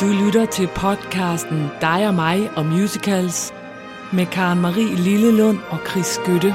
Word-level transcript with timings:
Du 0.00 0.06
lytter 0.06 0.46
til 0.46 0.68
podcasten 0.74 1.70
Dig 1.80 2.08
og 2.08 2.14
mig 2.14 2.50
og 2.56 2.66
musicals 2.66 3.52
med 4.12 4.26
Karen 4.26 4.60
Marie 4.60 4.94
Lillelund 4.96 5.58
og 5.70 5.78
Chris 5.90 6.06
Skytte. 6.06 6.54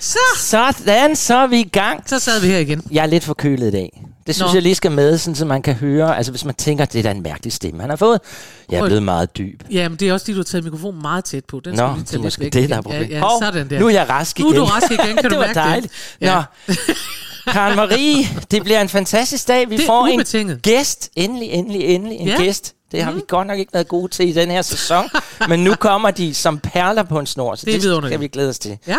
Så, 0.00 0.18
Sådan, 0.36 1.16
så 1.16 1.34
er 1.36 1.46
vi 1.46 1.60
i 1.60 1.68
gang. 1.68 2.08
så 2.08 2.18
sad 2.18 2.40
vi 2.40 2.46
her 2.46 2.58
igen. 2.58 2.82
Jeg 2.90 3.02
er 3.02 3.06
lidt 3.06 3.24
forkølet 3.24 3.68
i 3.68 3.70
dag. 3.70 3.99
Det 4.26 4.34
synes 4.34 4.50
Nå. 4.50 4.54
jeg 4.54 4.62
lige 4.62 4.74
skal 4.74 4.92
med, 4.92 5.18
sådan, 5.18 5.34
så 5.34 5.44
man 5.44 5.62
kan 5.62 5.74
høre. 5.74 6.16
Altså 6.16 6.32
hvis 6.32 6.44
man 6.44 6.54
tænker, 6.54 6.84
det 6.84 6.98
er 6.98 7.02
da 7.02 7.10
en 7.10 7.22
mærkelig 7.22 7.52
stemme, 7.52 7.80
han 7.80 7.90
har 7.90 7.96
fået. 7.96 8.20
Jeg 8.70 8.78
er 8.80 8.84
blevet 8.86 9.02
meget 9.02 9.38
dyb. 9.38 9.62
Jamen, 9.70 9.98
det 9.98 10.08
er 10.08 10.12
også 10.12 10.24
fordi, 10.24 10.32
du 10.34 10.38
har 10.38 10.44
taget 10.44 10.64
mikrofonen 10.64 11.02
meget 11.02 11.24
tæt 11.24 11.44
på. 11.44 11.60
Den 11.64 11.74
Nå, 11.74 11.76
skal 11.76 11.88
vi 11.88 11.94
lige 11.94 12.00
det 12.00 12.06
tage 12.08 12.18
er 12.18 12.22
måske 12.22 12.40
væk 12.44 12.52
det, 12.52 12.70
der 12.70 12.76
er 12.76 12.80
problemet. 12.82 13.10
Ja, 13.10 13.14
ja, 13.14 13.20
Hov, 13.20 13.42
sådan 13.42 13.70
der. 13.70 13.78
Nu 13.80 13.86
er 13.86 13.90
jeg 13.90 14.08
rask 14.10 14.38
igen. 14.38 14.52
Nu 14.52 14.56
er 14.56 14.58
du 14.58 14.64
rask 14.64 14.90
igen, 14.90 15.16
kan 15.22 15.24
du 15.24 15.30
det 15.30 15.38
mærke 15.38 15.48
det? 15.48 15.54
dejligt. 15.54 15.92
Ja. 16.20 16.42
Nå, 17.46 17.52
Karen 17.52 17.76
Marie, 17.76 18.24
det 18.50 18.62
bliver 18.64 18.80
en 18.80 18.88
fantastisk 18.88 19.48
dag. 19.48 19.70
Vi 19.70 19.76
Det 19.76 19.86
får 19.86 20.08
ubetinget. 20.14 20.54
en 20.54 20.60
gæst. 20.60 21.10
Endelig, 21.16 21.48
endelig, 21.50 21.80
endelig 21.84 22.16
en 22.18 22.28
Ja. 22.28 22.36
gæst. 22.36 22.74
Det 22.92 23.02
har 23.02 23.12
vi 23.12 23.20
godt 23.28 23.46
nok 23.46 23.58
ikke 23.58 23.72
været 23.72 23.88
gode 23.88 24.08
til 24.12 24.28
i 24.28 24.32
den 24.32 24.50
her 24.50 24.62
sæson. 24.62 25.08
Men 25.48 25.64
nu 25.64 25.74
kommer 25.74 26.10
de 26.10 26.34
som 26.34 26.58
perler 26.58 27.02
på 27.02 27.18
en 27.18 27.26
snor, 27.26 27.54
så 27.54 27.66
Det 27.66 27.82
det, 27.82 27.82
det 27.82 28.04
skal 28.06 28.20
vi 28.20 28.28
glæde 28.28 28.48
os 28.48 28.58
til. 28.58 28.78
Ja. 28.86 28.96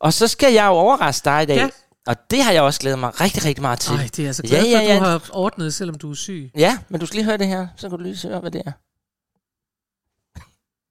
Og 0.00 0.12
så 0.12 0.26
skal 0.26 0.52
jeg 0.52 0.66
jo 0.66 0.70
overraske 0.72 1.24
dig 1.24 1.42
i 1.42 1.46
dag. 1.46 1.56
Ja. 1.56 1.68
Og 2.08 2.30
det 2.30 2.42
har 2.42 2.52
jeg 2.52 2.62
også 2.62 2.80
glædet 2.80 2.98
mig 2.98 3.20
rigtig, 3.20 3.44
rigtig 3.44 3.62
meget 3.62 3.80
til. 3.80 3.94
Ej, 3.94 4.02
det 4.02 4.18
er 4.18 4.24
jeg 4.24 4.34
så 4.34 4.42
glad 4.42 4.64
ja, 4.64 4.70
ja, 4.70 4.78
for, 4.78 4.82
ja. 4.92 4.98
du 4.98 5.04
har 5.04 5.30
ordnet, 5.32 5.74
selvom 5.74 5.98
du 5.98 6.10
er 6.10 6.14
syg. 6.14 6.50
Ja, 6.56 6.78
men 6.88 7.00
du 7.00 7.06
skal 7.06 7.16
lige 7.16 7.24
høre 7.24 7.38
det 7.38 7.46
her. 7.46 7.66
Så 7.76 7.88
kan 7.88 7.98
du 7.98 8.04
lige 8.04 8.28
høre, 8.28 8.40
hvad 8.40 8.50
det 8.50 8.62
er. 8.66 8.72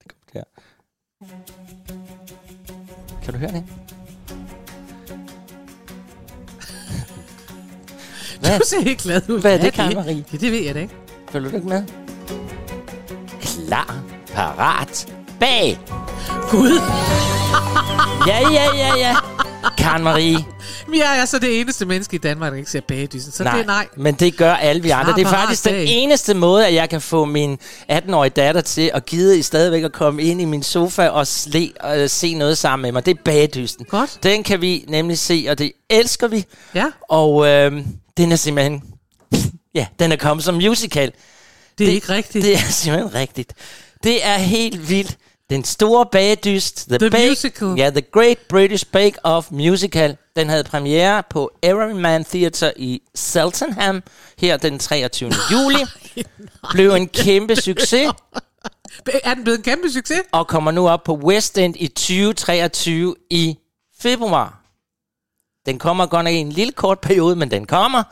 Det 0.04 0.12
kommer 0.12 0.26
der. 0.34 0.44
Kan 3.24 3.34
du 3.34 3.40
høre 3.40 3.52
det? 3.52 3.64
Hvad? 8.40 8.60
Du 8.60 8.66
ser 8.66 8.82
helt 8.82 9.02
glad 9.02 9.30
ud. 9.30 9.42
Hvad 9.42 9.54
er 9.54 9.62
det, 9.62 9.74
Karen 9.74 9.96
Marie? 9.96 10.26
Ja, 10.32 10.38
det 10.38 10.52
ved 10.52 10.64
jeg 10.64 10.76
da 10.76 10.80
ikke. 10.80 10.96
Følger 11.30 11.50
du 11.50 11.56
ikke 11.56 11.68
med? 11.68 11.84
Klar, 13.42 14.04
parat, 14.34 15.14
bag. 15.40 15.80
Gud, 16.52 16.82
Ja, 18.28 18.50
ja, 18.50 18.76
ja, 18.76 18.98
ja. 18.98 19.16
Karen 19.78 20.04
Marie. 20.04 20.38
men 20.88 21.00
jeg 21.06 21.20
er 21.22 21.26
så 21.26 21.40
det 21.40 21.60
eneste 21.60 21.86
menneske 21.86 22.16
i 22.16 22.18
Danmark, 22.20 22.52
der 22.52 22.58
ikke 22.58 22.72
ser 22.72 22.82
bagedyssen. 22.82 23.32
Så 23.32 23.44
det 23.44 23.52
er 23.52 23.66
nej. 23.66 23.88
men 23.98 24.14
det 24.16 24.38
gør 24.38 24.54
alle 24.54 24.84
vi 24.84 24.90
andre. 24.90 25.14
Det 25.16 25.26
er 25.26 25.30
faktisk 25.30 25.66
den 25.66 25.76
eneste 25.76 26.34
måde, 26.34 26.68
at 26.68 26.74
jeg 26.74 26.90
kan 26.90 27.02
få 27.02 27.26
min 27.26 27.58
18-årige 27.92 28.30
datter 28.30 28.62
til 28.62 28.92
at 28.94 29.06
gide 29.06 29.40
i 29.40 29.42
stadigvæk 29.42 29.84
at 29.84 29.92
komme 29.92 30.24
ind 30.24 30.42
i 30.42 30.46
min 30.46 30.64
sofa 30.64 31.08
og 31.08 31.28
sle, 31.28 31.72
og 31.80 32.10
se 32.10 32.34
noget 32.34 32.58
sammen 32.58 32.82
med 32.82 32.92
mig. 32.92 33.06
Det 33.06 33.18
er 33.18 33.22
bagedysten. 33.26 33.86
Godt. 33.86 34.20
Den 34.24 34.44
kan 34.44 34.62
vi 34.62 34.86
nemlig 34.88 35.18
se, 35.20 35.46
og 35.50 35.58
det 35.58 35.72
elsker 35.90 36.28
vi. 36.28 36.46
Ja, 36.76 36.86
Og 37.10 37.48
øh, 37.48 37.82
den 38.18 38.32
er 38.32 38.36
simpelthen... 38.36 38.84
Ja, 39.76 39.86
den 40.00 40.12
er 40.12 40.16
kommet 40.16 40.44
som 40.44 40.56
musical. 40.56 41.12
det 41.78 41.88
er 41.88 41.92
ikke 41.92 42.10
rigtigt. 42.10 42.46
Det 42.46 42.54
er 42.54 42.72
simpelthen 42.72 43.14
rigtigt. 43.16 43.54
Det 44.04 44.26
er 44.26 44.38
helt 44.38 44.90
vildt. 44.90 45.18
Den 45.50 45.64
store 45.64 46.06
bagedyst. 46.12 46.90
The 46.90 47.10
musical. 47.10 47.78
Ja, 47.78 47.90
The 47.90 48.02
Great 48.02 48.38
British 48.50 48.86
Bake 48.92 49.26
Off 49.26 49.52
Musical. 49.52 50.18
Den 50.36 50.50
havde 50.50 50.64
premiere 50.64 51.24
på 51.30 51.52
Everyman 51.62 52.26
Theatre 52.26 52.80
i 52.80 53.02
Cheltenham 53.18 54.04
her 54.38 54.58
den 54.58 54.80
23. 54.80 55.32
juli. 55.52 55.86
Blev 56.72 56.92
en 56.92 57.08
kæmpe 57.08 57.56
succes 57.56 58.12
Er 59.24 59.34
den 59.34 59.44
blevet 59.44 59.58
en 59.58 59.64
kæmpe 59.64 59.92
succes? 59.92 60.22
og 60.32 60.48
kommer 60.48 60.72
nu 60.72 60.90
op 60.90 61.04
på 61.04 61.16
West 61.16 61.58
End 61.58 61.76
i 61.78 61.88
2023 61.88 63.16
i 63.30 63.58
februar. 64.00 64.62
Den 65.66 65.80
kommer 65.80 66.06
godt 66.06 66.24
nok 66.24 66.34
i 66.34 66.38
en 66.38 66.52
lille 66.52 66.74
kort 66.74 67.00
periode, 67.00 67.36
men 67.36 67.52
den 67.52 67.66
kommer. 67.66 68.04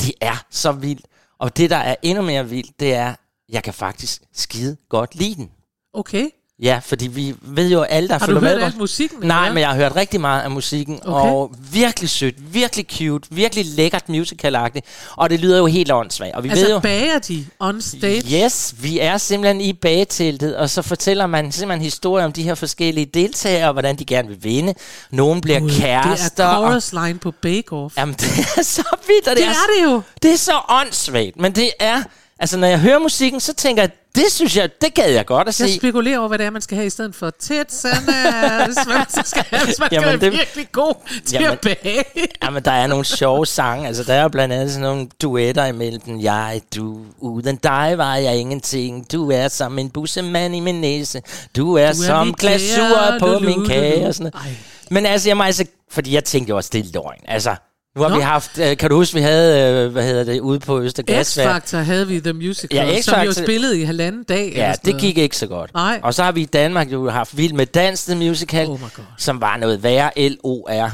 Det 0.00 0.12
er 0.20 0.44
så 0.50 0.72
vildt. 0.72 1.06
Og 1.38 1.56
det, 1.56 1.70
der 1.70 1.76
er 1.76 1.94
endnu 2.02 2.22
mere 2.24 2.48
vildt, 2.48 2.80
det 2.80 2.94
er, 2.94 3.14
jeg 3.48 3.62
kan 3.64 3.74
faktisk 3.74 4.22
skide 4.34 4.76
godt 4.88 5.14
lide 5.14 5.34
den. 5.34 5.50
Okay. 5.94 6.28
Ja, 6.62 6.80
fordi 6.84 7.06
vi 7.06 7.34
ved 7.42 7.70
jo 7.70 7.82
alle, 7.82 8.08
der 8.08 8.18
Har 8.18 8.18
du 8.18 8.24
følger 8.26 8.40
hørt 8.48 8.56
med. 8.56 8.64
alt 8.64 8.76
musikken? 8.78 9.18
Nej, 9.22 9.40
eller 9.42 9.54
men 9.54 9.60
jeg 9.60 9.68
har 9.68 9.76
hørt 9.76 9.96
rigtig 9.96 10.20
meget 10.20 10.42
af 10.42 10.50
musikken, 10.50 10.94
Okay. 11.06 11.30
og 11.30 11.52
virkelig 11.72 12.10
sødt, 12.10 12.54
virkelig 12.54 12.86
cute, 12.92 13.28
virkelig 13.30 13.66
lækkert 13.66 14.08
musicalagtigt, 14.08 14.86
og 15.16 15.30
det 15.30 15.40
lyder 15.40 15.58
jo 15.58 15.66
helt 15.66 15.92
åndssvagt. 15.92 16.34
Og 16.34 16.44
vi 16.44 16.48
Altså, 16.48 16.64
ved 16.64 16.72
jo, 16.72 16.78
bager 16.80 17.18
de 17.18 17.46
on 17.60 17.80
stage? 17.82 18.44
Yes, 18.44 18.74
vi 18.80 18.98
er 18.98 19.18
simpelthen 19.18 19.60
i 19.60 19.72
bageteltet, 19.72 20.56
og 20.56 20.70
så 20.70 20.82
fortæller 20.82 21.26
man 21.26 21.52
simpelthen 21.52 21.82
historier 21.84 22.24
om 22.24 22.32
de 22.32 22.42
her 22.42 22.54
forskellige 22.54 23.06
deltagere, 23.06 23.66
og 23.66 23.72
hvordan 23.72 23.96
de 23.96 24.04
gerne 24.04 24.28
vil 24.28 24.44
vinde. 24.44 24.74
Nogle 25.10 25.40
bliver 25.40 25.60
Gud, 25.60 25.70
kærester. 25.70 26.28
Det 26.44 26.52
er 26.52 26.56
og- 26.56 26.82
chorus 26.82 26.92
line 27.06 27.18
på 27.18 27.30
Bake 27.42 27.72
Off. 27.72 27.96
Jamen, 27.98 28.14
det 28.14 28.38
er 28.58 28.62
så 28.62 28.84
vildt, 29.06 29.28
og 29.28 29.36
det, 29.36 29.44
det 29.44 29.48
er 29.48 29.84
det 29.86 29.92
jo. 29.92 30.02
det 30.22 30.32
er 30.32 30.36
så 30.38 30.52
åndssvagt, 30.68 31.36
men 31.40 31.52
det 31.52 31.70
er... 31.80 32.02
Altså, 32.40 32.56
når 32.58 32.66
jeg 32.68 32.78
hører 32.78 32.98
musikken, 32.98 33.40
så 33.40 33.54
tænker 33.54 33.82
jeg, 33.82 33.90
det 34.24 34.32
synes 34.32 34.56
jeg, 34.56 34.70
det 34.80 34.94
gad 34.94 35.10
jeg 35.12 35.26
godt 35.26 35.48
at 35.48 35.60
Jeg 35.60 35.68
se. 35.68 35.76
spekulerer 35.76 36.18
over, 36.18 36.28
hvad 36.28 36.38
det 36.38 36.46
er, 36.46 36.50
man 36.50 36.62
skal 36.62 36.76
have 36.76 36.86
i 36.86 36.90
stedet 36.90 37.14
for 37.14 37.30
hvis 38.66 38.76
man 38.88 39.06
så 39.08 39.22
skal, 39.26 39.44
man 39.80 39.88
Jamen, 39.92 40.06
være 40.06 40.16
det- 40.16 40.32
virkelig 40.32 40.68
god 40.72 40.94
til 41.26 41.34
Jamen- 41.40 41.50
at 41.52 41.60
bage. 41.60 42.04
Jamen, 42.42 42.62
der 42.64 42.70
er 42.72 42.86
nogle 42.86 43.04
sjove 43.04 43.46
sange. 43.46 43.86
Altså, 43.86 44.04
der 44.04 44.14
er 44.14 44.28
blandt 44.28 44.54
andet 44.54 44.70
sådan 44.70 44.82
nogle 44.82 45.08
duetter 45.22 45.64
imellem 45.66 46.00
den. 46.00 46.22
Jeg, 46.22 46.60
du, 46.76 47.00
uden 47.18 47.56
dig 47.56 47.94
var 47.96 48.16
jeg 48.16 48.36
ingenting. 48.36 49.12
Du 49.12 49.30
er 49.30 49.48
som 49.48 49.78
en 49.78 49.90
bussemand 49.90 50.54
i 50.56 50.60
min 50.60 50.80
næse. 50.80 51.22
Du 51.56 51.74
er, 51.74 51.92
Du 51.92 52.00
er 52.02 52.06
som 52.06 52.34
glasur 52.34 53.18
på 53.20 53.38
min 53.38 53.66
kage. 53.66 54.06
Og 54.06 54.14
sådan 54.14 54.32
noget. 54.34 54.56
Men 54.90 55.06
altså, 55.06 55.28
jeg 55.28 55.36
må 55.36 55.42
altså... 55.42 55.64
Fordi 55.90 56.14
jeg 56.14 56.24
tænkte 56.24 56.54
også, 56.54 56.70
det 56.72 56.80
er 56.86 56.88
løgn. 56.94 57.20
Altså, 57.28 57.56
nu 57.98 58.02
har 58.02 58.10
Nå. 58.10 58.16
vi 58.16 58.22
haft... 58.22 58.58
øh, 58.58 58.76
Kan 58.76 58.90
du 58.90 58.96
huske, 58.96 59.14
vi 59.14 59.20
havde... 59.20 59.84
øh, 59.86 59.92
Hvad 59.92 60.04
hedder 60.04 60.24
det? 60.24 60.40
Ude 60.40 60.60
på 60.60 60.80
Østergasværk. 60.80 61.64
X-Factor 61.64 61.76
havde 61.76 62.08
vi 62.08 62.20
The 62.20 62.32
Musical, 62.32 62.76
Ja, 62.88 63.00
som 63.00 63.20
jo 63.20 63.32
spillede 63.32 63.80
i 63.80 63.84
halvanden 63.84 64.22
dag. 64.24 64.52
Ja, 64.56 64.72
det 64.72 64.86
noget. 64.86 65.00
gik 65.00 65.18
ikke 65.18 65.36
så 65.36 65.46
godt. 65.46 65.74
Nej. 65.74 66.00
Og 66.02 66.14
så 66.14 66.22
har 66.24 66.32
vi 66.32 66.40
i 66.40 66.44
Danmark 66.44 66.92
jo 66.92 67.10
haft 67.10 67.36
Vild 67.36 67.52
med 67.52 67.66
Dans, 67.66 68.04
the 68.04 68.14
musical, 68.14 68.66
Oh 68.68 68.80
som 69.18 69.40
var 69.40 69.56
noget 69.56 69.82
værre 69.82 70.28
L-O-R. 70.28 70.90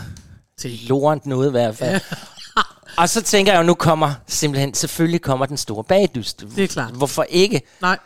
Til. 0.59 0.81
Lorent 0.89 1.27
noget 1.27 1.49
i 1.49 1.51
hvert 1.51 1.77
fald. 1.77 2.01
Og 2.97 3.09
så 3.09 3.23
tænker 3.23 3.53
jeg 3.53 3.59
jo, 3.59 3.67
nu 3.67 3.75
kommer 3.75 4.13
simpelthen, 4.27 4.75
selvfølgelig 4.75 5.23
kommer 5.23 5.47
den 5.47 5.57
store 5.57 5.85
bagdyst. 5.85 6.45
Det 6.57 6.65
er 6.65 6.69
klart. 6.69 6.93
Hvorfor 6.93 7.23
ikke? 7.29 7.61
Nej, 7.83 7.99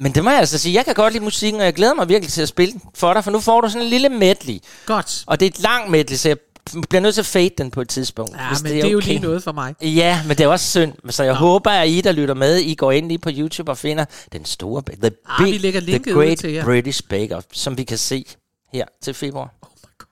Men 0.00 0.12
det 0.14 0.24
må 0.24 0.30
jeg 0.30 0.38
altså 0.38 0.58
sige, 0.58 0.74
jeg 0.74 0.84
kan 0.84 0.94
godt 0.94 1.12
lide 1.12 1.24
musikken, 1.24 1.60
og 1.60 1.64
jeg 1.64 1.74
glæder 1.74 1.94
mig 1.94 2.08
virkelig 2.08 2.32
til 2.32 2.42
at 2.42 2.48
spille 2.48 2.72
den 2.72 2.80
for 2.94 3.14
dig, 3.14 3.24
for 3.24 3.30
nu 3.30 3.40
får 3.40 3.60
du 3.60 3.68
sådan 3.68 3.82
en 3.82 3.88
lille 3.88 4.08
medley. 4.08 4.58
godt. 4.86 5.24
Og 5.26 5.40
det 5.40 5.46
er 5.46 5.50
et 5.50 5.60
langt 5.60 5.90
medley, 5.90 6.16
så 6.16 6.28
jeg 6.28 6.36
bliver 6.72 7.00
nødt 7.00 7.14
til 7.14 7.22
at 7.22 7.26
fade 7.26 7.50
den 7.58 7.70
på 7.70 7.80
et 7.80 7.88
tidspunkt. 7.88 8.36
Ja, 8.36 8.48
hvis 8.48 8.62
men 8.62 8.72
det 8.72 8.78
er, 8.78 8.84
okay. 8.84 8.92
jo 8.92 8.98
lige 8.98 9.18
noget 9.18 9.42
for 9.42 9.52
mig. 9.52 9.74
Ja, 9.82 10.22
men 10.26 10.36
det 10.36 10.44
er 10.44 10.48
også 10.48 10.70
synd. 10.70 10.92
Så 11.10 11.22
jeg 11.24 11.34
håber, 11.34 11.70
at 11.70 11.88
I, 11.88 12.00
der 12.00 12.12
lytter 12.12 12.34
med, 12.34 12.56
I 12.56 12.74
går 12.74 12.92
ind 12.92 13.08
lige 13.08 13.18
på 13.18 13.30
YouTube 13.32 13.70
og 13.70 13.78
finder 13.78 14.04
den 14.32 14.44
store, 14.44 14.82
the 14.82 15.10
Ah, 15.28 15.44
big, 15.44 15.52
vi 15.52 15.58
lægger 15.58 15.80
the 15.80 16.12
great 16.12 16.38
til 16.38 16.52
jer. 16.52 16.64
British 16.64 17.02
Bake 17.08 17.36
Off, 17.36 17.46
som 17.52 17.78
vi 17.78 17.84
kan 17.84 17.98
se 17.98 18.24
her 18.72 18.84
til 19.02 19.14
februar. 19.14 19.54
Oh 19.62 19.68
my 19.82 19.88
God. 19.98 20.06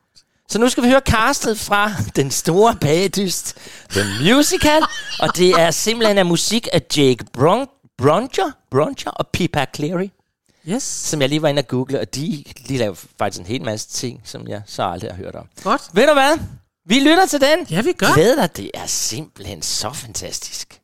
Så 0.48 0.58
nu 0.58 0.68
skal 0.68 0.82
vi 0.82 0.88
høre 0.88 1.00
castet 1.00 1.58
fra 1.58 1.92
Den 2.16 2.30
Store 2.30 2.76
Bagedyst, 2.80 3.56
The 3.90 4.02
Musical, 4.34 4.82
og 5.20 5.36
det 5.36 5.50
er 5.50 5.70
simpelthen 5.70 6.18
af 6.18 6.26
musik 6.26 6.68
af 6.72 6.82
Jake 6.96 7.24
Bron 7.32 7.66
Broncher, 7.98 8.50
Broncher 8.70 9.10
og 9.10 9.28
Pippa 9.28 9.66
Cleary, 9.76 10.08
Yes, 10.68 10.82
som 10.82 11.20
jeg 11.20 11.28
lige 11.28 11.42
var 11.42 11.48
inde 11.48 11.60
og 11.60 11.68
google, 11.68 12.00
og 12.00 12.14
de, 12.14 12.44
de 12.68 12.76
laver 12.78 12.94
faktisk 12.94 13.40
en 13.40 13.46
hel 13.46 13.62
masse 13.64 13.88
ting, 13.88 14.20
som 14.24 14.48
jeg 14.48 14.62
så 14.66 14.82
aldrig 14.82 15.10
har 15.10 15.16
hørt 15.16 15.34
om. 15.34 15.48
godt. 15.62 15.82
Ved 15.92 16.06
du 16.06 16.12
hvad? 16.12 16.38
Vi 16.86 17.00
lytter 17.00 17.26
til 17.26 17.40
den. 17.40 17.66
Ja, 17.70 17.82
vi 17.82 17.92
gør. 17.92 18.14
Glæd 18.14 18.36
dig, 18.36 18.56
det 18.56 18.70
er 18.74 18.86
simpelthen 18.86 19.62
så 19.62 19.92
fantastisk. 19.92 20.80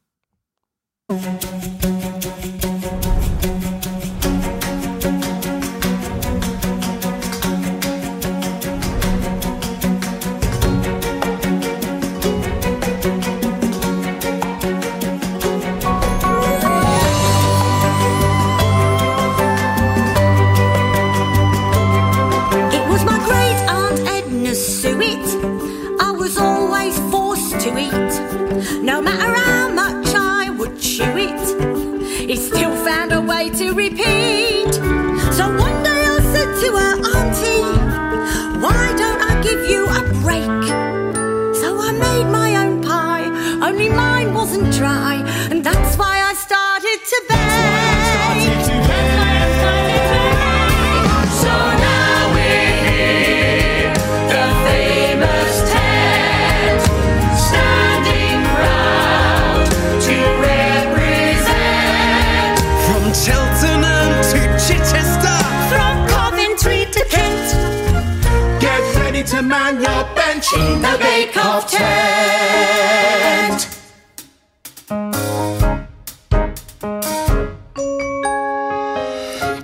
No 28.88 29.02
matter 29.02 29.34
how 29.34 29.68
much 29.68 30.14
I 30.14 30.48
would 30.48 30.80
chew 30.80 31.12
it, 31.18 32.30
it 32.30 32.38
still 32.38 32.74
found 32.86 33.12
a 33.12 33.20
way 33.20 33.50
to 33.50 33.72
repeat. 33.74 34.72
So 35.36 35.44
one 35.66 35.82
day 35.82 36.02
I 36.14 36.18
said 36.32 36.50
to 36.62 36.68
her, 36.80 36.92
Auntie, 37.14 37.68
why 38.64 38.94
don't 38.96 39.20
I 39.30 39.42
give 39.42 39.68
you 39.68 39.84
a 40.00 40.02
break? 40.22 40.64
So 41.60 41.78
I 41.78 41.92
made 41.92 42.30
my 42.32 42.56
own 42.64 42.82
pie, 42.82 43.26
only 43.60 43.90
mine 43.90 44.32
wasn't 44.32 44.72
dry, 44.72 45.16
man 69.48 69.80
your 69.80 70.04
bench 70.14 70.52
in 70.52 70.82
the 70.82 70.98
Bake 71.00 71.36
Off 71.38 71.70
tent. 71.70 73.60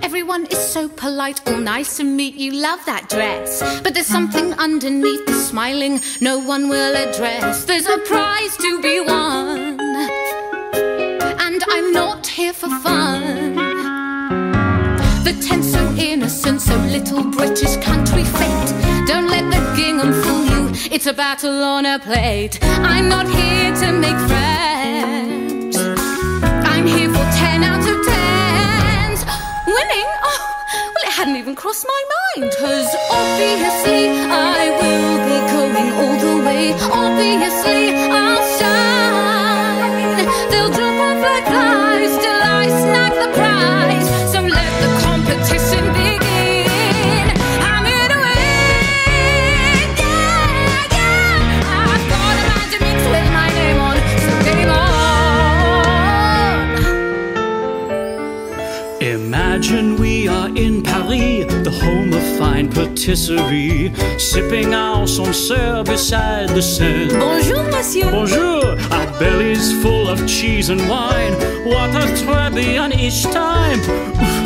Everyone 0.03 0.47
is 0.47 0.57
so 0.57 0.89
polite, 0.89 1.47
all 1.47 1.59
nice 1.59 1.99
and 1.99 2.17
meet. 2.17 2.33
You 2.33 2.53
love 2.53 2.83
that 2.87 3.09
dress. 3.09 3.61
But 3.83 3.93
there's 3.93 4.07
something 4.07 4.53
underneath 4.53 5.23
the 5.27 5.33
smiling 5.33 6.01
no 6.19 6.39
one 6.39 6.67
will 6.67 6.95
address. 6.95 7.65
There's 7.65 7.85
a 7.85 7.99
prize 7.99 8.57
to 8.57 8.81
be 8.81 9.01
won. 9.01 9.79
And 11.45 11.63
I'm 11.69 11.93
not 11.93 12.25
here 12.25 12.53
for 12.53 12.69
fun. 12.79 13.55
The 15.23 15.33
tent's 15.47 15.71
so 15.71 15.93
innocent, 15.95 16.61
so 16.61 16.75
little 16.75 17.23
British 17.23 17.77
country 17.77 18.23
fate. 18.23 18.94
It's 20.95 21.07
a 21.07 21.13
battle 21.13 21.61
on 21.61 21.85
a 21.85 21.99
plate. 21.99 22.57
I'm 22.63 23.09
not 23.09 23.27
here 23.27 23.75
to 23.81 23.91
make 23.91 24.17
friends. 24.31 25.75
I'm 26.71 26.87
here 26.87 27.09
for 27.09 27.25
10 27.35 27.63
out 27.63 27.81
of 27.81 27.97
10s. 28.07 29.19
Winning? 29.67 30.09
Oh, 30.23 30.39
well, 30.95 31.03
it 31.03 31.11
hadn't 31.11 31.35
even 31.35 31.53
crossed 31.53 31.85
my 31.85 32.01
mind. 32.15 32.49
Cause 32.57 32.87
obviously, 33.11 34.07
I 34.31 34.71
will 34.79 35.17
be 35.27 35.37
going 35.51 35.89
all 35.99 36.17
the 36.27 36.35
way. 36.47 36.71
Obviously, 37.03 37.81
I'll 38.21 38.45
shine. 38.57 40.25
They'll 40.49 40.71
drop 40.71 40.95
off 41.07 41.21
like 41.21 41.45
flies 41.45 42.13
till 42.23 42.41
I 42.57 42.67
snag 42.69 43.11
the 43.19 43.33
prize. 43.35 43.54
Imagine 59.67 59.95
we 59.95 60.27
are 60.27 60.49
in 60.49 60.83
Paris, 60.83 61.51
the 61.63 61.71
home 61.71 62.13
of 62.13 62.21
fine 62.37 62.69
patisserie, 62.69 63.91
sipping 64.19 64.75
our 64.75 65.07
Sancerre 65.07 65.83
beside 65.83 66.49
the 66.49 66.61
Seine. 66.61 67.09
Bonjour, 67.17 67.63
monsieur. 67.71 68.11
Bonjour, 68.11 68.77
our 68.93 69.19
bellies 69.19 69.73
full 69.81 70.07
of 70.07 70.19
cheese 70.27 70.69
and 70.69 70.87
wine. 70.87 71.33
What 71.65 71.89
a 71.95 72.05
trebbion 72.13 72.93
each 72.93 73.23
time. 73.23 73.79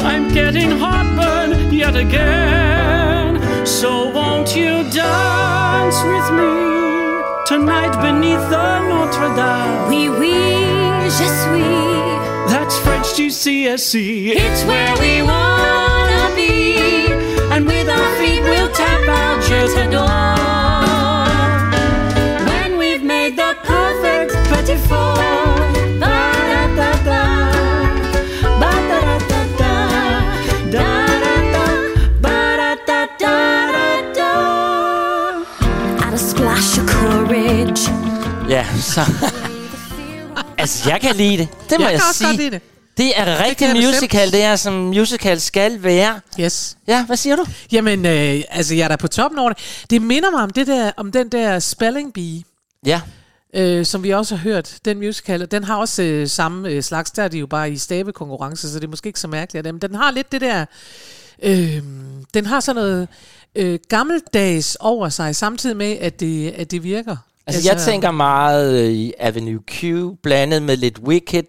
I'm 0.05 0.33
getting 0.33 0.71
heartburn 0.71 1.69
yet 1.73 1.97
again. 1.97 3.41
So 3.65 4.09
won't 4.11 4.55
you 4.55 4.89
dance 4.89 5.99
with 6.11 6.27
me 6.39 7.21
tonight 7.45 7.91
beneath 8.01 8.45
the 8.49 8.87
Notre 8.87 9.35
Dame? 9.35 9.89
Oui, 9.89 10.07
oui, 10.07 11.09
je 11.09 11.27
suis. 11.41 12.18
That's 12.49 12.77
French 12.79 13.07
GCSE. 13.17 14.33
It's 14.35 14.63
where 14.63 14.95
we 14.99 15.21
wanna 15.21 16.33
be. 16.35 17.11
And 17.53 17.65
with 17.67 17.87
our 17.87 18.09
feet 18.17 18.41
we'll 18.41 18.71
tap 18.71 19.07
our 19.07 19.39
jeux 19.41 19.67
d'or. 19.93 20.09
When 22.49 22.77
we've 22.77 23.03
made 23.03 23.35
the 23.37 23.55
perfect 23.63 24.31
petit 24.49 24.77
four. 24.87 25.15
Ba-da-da-da. 26.01 27.23
Da 30.71 30.91
da 31.21 31.33
da 31.53 31.65
Ba-da-da-da-da. 32.23 33.49
altså, 40.59 40.89
jeg 40.89 41.01
kan 41.01 41.15
lide 41.15 41.37
det. 41.37 41.47
Det 41.69 41.79
må 41.79 41.85
Jeg 41.85 41.93
jeg, 41.93 42.01
sige. 42.13 42.27
godt 42.27 42.37
lide 42.37 42.51
det. 42.51 42.61
Det 42.97 43.19
er 43.19 43.43
rigtig 43.45 43.65
jeg 43.67 43.75
bestemt. 43.75 43.95
musical, 43.95 44.31
det 44.31 44.41
er 44.43 44.55
som 44.55 44.73
musical 44.73 45.39
skal 45.41 45.83
være. 45.83 46.19
Yes. 46.39 46.77
Ja, 46.87 47.05
hvad 47.05 47.17
siger 47.17 47.35
du? 47.35 47.45
Jamen, 47.71 48.05
øh, 48.05 48.41
altså, 48.49 48.75
jeg 48.75 48.83
er 48.83 48.87
da 48.87 48.95
på 48.95 49.07
toppen 49.07 49.39
over 49.39 49.49
det. 49.49 49.85
Det 49.89 50.01
minder 50.01 50.31
mig 50.31 50.43
om, 50.43 50.49
det 50.49 50.67
der, 50.67 50.91
om 50.97 51.11
den 51.11 51.29
der 51.29 51.59
Spelling 51.59 52.13
Bee, 52.13 52.43
Ja, 52.85 53.01
øh, 53.55 53.85
som 53.85 54.03
vi 54.03 54.09
også 54.09 54.35
har 54.35 54.43
hørt, 54.43 54.77
den 54.85 54.97
musical. 54.97 55.47
Den 55.51 55.63
har 55.63 55.75
også 55.75 56.03
øh, 56.03 56.27
samme 56.27 56.69
øh, 56.69 56.83
slags, 56.83 57.11
der 57.11 57.23
er 57.23 57.27
de 57.27 57.37
jo 57.37 57.47
bare 57.47 57.71
i 57.71 57.77
stavekonkurrence, 57.77 58.71
så 58.71 58.75
det 58.79 58.83
er 58.83 58.89
måske 58.89 59.07
ikke 59.07 59.19
så 59.19 59.27
mærkeligt 59.27 59.67
af 59.67 59.71
dem. 59.71 59.79
Den 59.79 59.95
har 59.95 60.11
lidt 60.11 60.31
det 60.31 60.41
der... 60.41 60.65
Øh, 61.43 61.81
den 62.33 62.45
har 62.45 62.59
sådan 62.59 62.81
noget 62.81 63.07
øh, 63.55 63.79
gammeldags 63.89 64.77
over 64.79 65.09
sig, 65.09 65.35
samtidig 65.35 65.77
med, 65.77 65.97
at 66.01 66.19
det, 66.19 66.49
at 66.51 66.71
det 66.71 66.83
virker. 66.83 67.17
Altså, 67.55 67.69
altså 67.71 67.85
jeg 67.87 67.93
tænker 67.93 68.11
meget 68.11 68.79
øh, 68.79 68.91
i 68.91 69.13
Avenue 69.19 69.59
Q, 69.71 69.83
blandet 70.23 70.61
med 70.61 70.77
lidt 70.77 70.99
Wicked. 70.99 71.43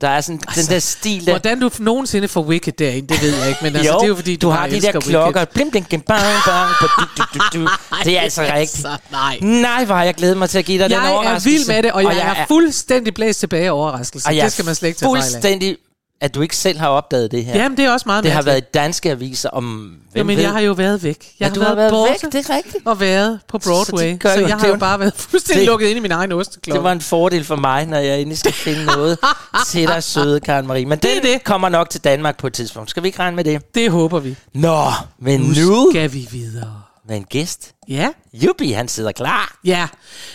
Der 0.00 0.08
er 0.08 0.20
sådan 0.20 0.40
altså, 0.48 0.62
den 0.62 0.70
der 0.70 0.78
stil 0.78 1.26
der. 1.26 1.32
Hvordan 1.32 1.60
du 1.60 1.70
nogensinde 1.78 2.28
får 2.28 2.42
Wicked 2.42 2.72
derind, 2.72 3.08
det 3.08 3.22
ved 3.22 3.34
jeg 3.38 3.48
ikke, 3.48 3.58
men 3.62 3.76
altså, 3.76 3.92
jo, 3.92 3.98
det 3.98 4.04
er 4.04 4.08
jo 4.08 4.14
fordi, 4.14 4.36
du, 4.36 4.46
du 4.46 4.50
har 4.50 4.66
de 4.66 4.80
der 4.80 5.00
klokker. 5.00 5.44
Blim, 5.44 5.70
blim, 5.70 5.84
blim, 5.84 6.00
bang, 6.00 6.22
bang, 6.46 6.70
du, 6.80 6.86
du, 6.98 7.22
du, 7.34 7.58
du. 7.64 7.68
Det 8.04 8.16
er 8.16 8.20
altså 8.20 8.42
rigtigt. 8.42 8.60
Altså, 8.60 8.88
nej. 9.10 9.38
Nej, 9.40 9.84
hvor 9.84 9.94
har 9.94 10.04
jeg 10.04 10.14
glædet 10.14 10.36
mig 10.36 10.50
til 10.50 10.58
at 10.58 10.64
give 10.64 10.82
dig 10.82 10.90
den 10.90 10.98
Jeg 10.98 11.06
er 11.06 11.12
overraskelse. 11.12 11.50
vild 11.50 11.66
med 11.74 11.82
det, 11.82 11.92
og 11.92 12.04
jeg, 12.04 12.36
er 12.38 12.46
fuldstændig 12.48 13.14
blæst 13.14 13.40
tilbage 13.40 13.66
af 13.66 13.70
overraskelse. 13.70 14.28
og 14.28 14.36
jeg 14.36 14.44
Det 14.44 14.52
skal 14.52 14.64
man 14.64 14.74
slet 14.74 14.88
ikke 14.88 14.98
tage 14.98 15.08
fuldstændig, 15.08 15.76
at 16.20 16.34
du 16.34 16.40
ikke 16.40 16.56
selv 16.56 16.78
har 16.78 16.88
opdaget 16.88 17.30
det 17.30 17.44
her. 17.44 17.56
Jamen, 17.62 17.76
det 17.76 17.84
er 17.84 17.92
også 17.92 18.04
meget 18.06 18.24
det 18.24 18.32
har 18.32 18.42
været 18.42 18.58
i 18.58 18.64
danske 18.74 19.10
aviser 19.10 19.50
om... 19.50 19.64
Hvem 20.12 20.20
Jo, 20.20 20.24
men 20.24 20.36
ved? 20.36 20.42
jeg 20.44 20.52
har 20.52 20.60
jo 20.60 20.72
været 20.72 21.02
væk. 21.02 21.16
Jeg 21.24 21.34
Ja, 21.40 21.46
har 21.48 21.54
du 21.54 21.60
har 21.60 21.66
været, 21.66 21.76
været 21.76 21.90
borte 21.90 22.10
væk, 22.22 22.32
det 22.32 22.48
er 22.50 22.56
rigtigt. 22.56 22.86
og 22.86 23.00
været 23.00 23.40
på 23.48 23.58
Broadway. 23.58 24.16
Så 24.22 24.32
Så, 24.34 24.40
jeg 24.46 24.56
har 24.56 24.66
jo 24.68 24.76
bare 24.76 25.00
været 25.00 25.12
fuldstændig 25.16 25.60
det- 25.60 25.66
lukket 25.66 25.86
ind 25.88 25.96
i 25.96 26.00
min 26.00 26.10
egen 26.12 26.32
osteklokke. 26.32 26.76
Det 26.76 26.84
var 26.84 26.92
en 26.92 27.00
fordel 27.00 27.44
for 27.44 27.56
mig, 27.56 27.86
når 27.86 27.98
jeg 27.98 28.20
endelig 28.20 28.38
skal 28.38 28.52
finde 28.52 28.84
noget 28.84 29.18
til 29.70 29.88
dig, 29.88 30.02
søde 30.02 30.40
Karen 30.40 30.66
Marie. 30.66 30.86
Men 30.86 30.98
Det 30.98 31.10
det. 31.22 31.44
kommer 31.44 31.68
nok 31.68 31.90
til 31.90 32.04
Danmark 32.04 32.38
på 32.38 32.46
et 32.46 32.52
tidspunkt. 32.52 32.90
Skal 32.90 33.02
vi 33.02 33.08
ikke 33.08 33.18
regne 33.18 33.36
med 33.36 33.44
det? 33.44 33.74
Det 33.74 33.90
håber 33.90 34.18
vi. 34.20 34.36
Nå, 34.54 34.84
men 35.18 35.40
Nu 35.40 35.46
nu 35.66 35.90
skal 35.92 36.12
vi 36.12 36.28
videre. 36.32 36.82
med 37.08 37.16
en 37.16 37.24
gæst. 37.24 37.72
Ja, 37.88 38.08
Juppie, 38.32 38.74
han 38.74 38.88
sidder 38.88 39.12
klar. 39.12 39.58
ja. 39.64 39.88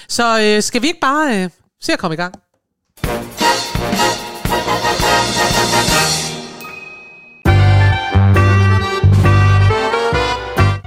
Så 0.09 0.41
øh, 0.41 0.63
skal 0.63 0.81
vi 0.81 0.87
ikke 0.87 0.99
bare 1.01 1.43
øh, 1.43 1.49
se 1.83 1.93
at 1.93 1.99
komme 1.99 2.13
i 2.13 2.17
gang? 2.17 2.33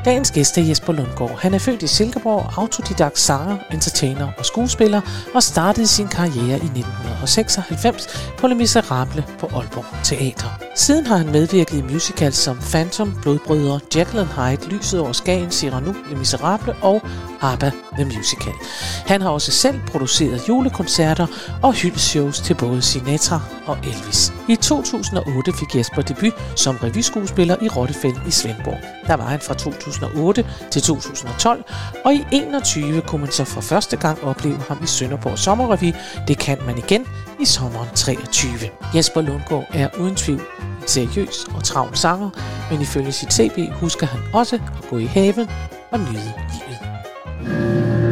Dagens 0.06 0.30
gæst 0.30 0.58
er 0.58 0.62
Jesper 0.62 0.92
Lundgaard. 0.92 1.38
Han 1.38 1.54
er 1.54 1.58
født 1.58 1.82
i 1.82 1.86
Silkeborg, 1.86 2.58
autodidakt 2.58 3.18
sanger, 3.18 3.56
entertainer 3.72 4.28
og 4.38 4.44
skuespiller, 4.46 5.00
og 5.34 5.42
startede 5.42 5.86
sin 5.86 6.08
karriere 6.08 6.58
i 6.58 6.70
1996 6.70 8.08
på 8.38 8.46
Le 8.46 8.54
Miserable 8.54 9.24
på 9.38 9.46
Aalborg 9.46 10.04
Teater. 10.04 10.60
Siden 10.74 11.06
har 11.06 11.16
han 11.16 11.32
medvirket 11.32 11.78
i 11.78 11.82
musicals 11.82 12.36
som 12.36 12.58
Phantom, 12.58 13.18
Blodbrødre, 13.22 13.80
Jekyll 13.96 14.18
and 14.18 14.28
Hyde, 14.28 14.74
Lyset 14.74 15.00
over 15.00 15.12
Skagen, 15.12 15.50
Cyrano, 15.50 15.92
Le 16.10 16.16
Miserable 16.16 16.74
og 16.82 17.02
ABBA 17.40 17.70
The 17.94 18.04
Musical. 18.04 18.52
Han 19.06 19.22
har 19.22 19.30
også 19.30 19.52
selv 19.52 19.80
produceret 19.86 20.48
julekoncerter 20.48 21.26
og 21.62 21.72
hyldeshows 21.72 22.40
til 22.40 22.54
både 22.54 22.82
Sinatra 22.82 23.40
og 23.66 23.78
Elvis. 23.82 24.32
I 24.48 24.56
2008 24.56 25.52
fik 25.52 25.76
Jesper 25.76 26.02
debut 26.02 26.32
som 26.56 26.76
revyskuespiller 26.76 27.56
i 27.62 27.68
Rottefælden 27.68 28.22
i 28.28 28.30
Svendborg. 28.30 28.78
Der 29.06 29.14
var 29.14 29.24
han 29.24 29.40
fra 29.40 29.54
2000 29.54 29.95
2008 30.00 30.44
til 30.70 30.82
2012, 30.82 31.64
og 32.04 32.14
i 32.14 32.24
21 32.32 33.02
kunne 33.02 33.20
man 33.20 33.30
så 33.30 33.44
for 33.44 33.60
første 33.60 33.96
gang 33.96 34.24
opleve 34.24 34.58
ham 34.68 34.78
i 34.82 34.86
Sønderborg 34.86 35.38
Sommerrevy. 35.38 35.92
Det 36.28 36.38
kan 36.38 36.58
man 36.66 36.78
igen 36.78 37.06
i 37.40 37.44
sommeren 37.44 37.88
23. 37.94 38.48
Jesper 38.94 39.20
Lundgaard 39.20 39.66
er 39.74 39.88
uden 39.98 40.16
tvivl 40.16 40.40
en 40.40 40.88
seriøs 40.88 41.46
og 41.54 41.64
travl 41.64 41.96
sanger, 41.96 42.30
men 42.70 42.80
ifølge 42.80 43.12
sit 43.12 43.32
CV 43.32 43.70
husker 43.72 44.06
han 44.06 44.20
også 44.32 44.56
at 44.56 44.88
gå 44.90 44.98
i 44.98 45.04
haven 45.04 45.50
og 45.90 45.98
nyde 45.98 46.12
livet. 46.12 48.05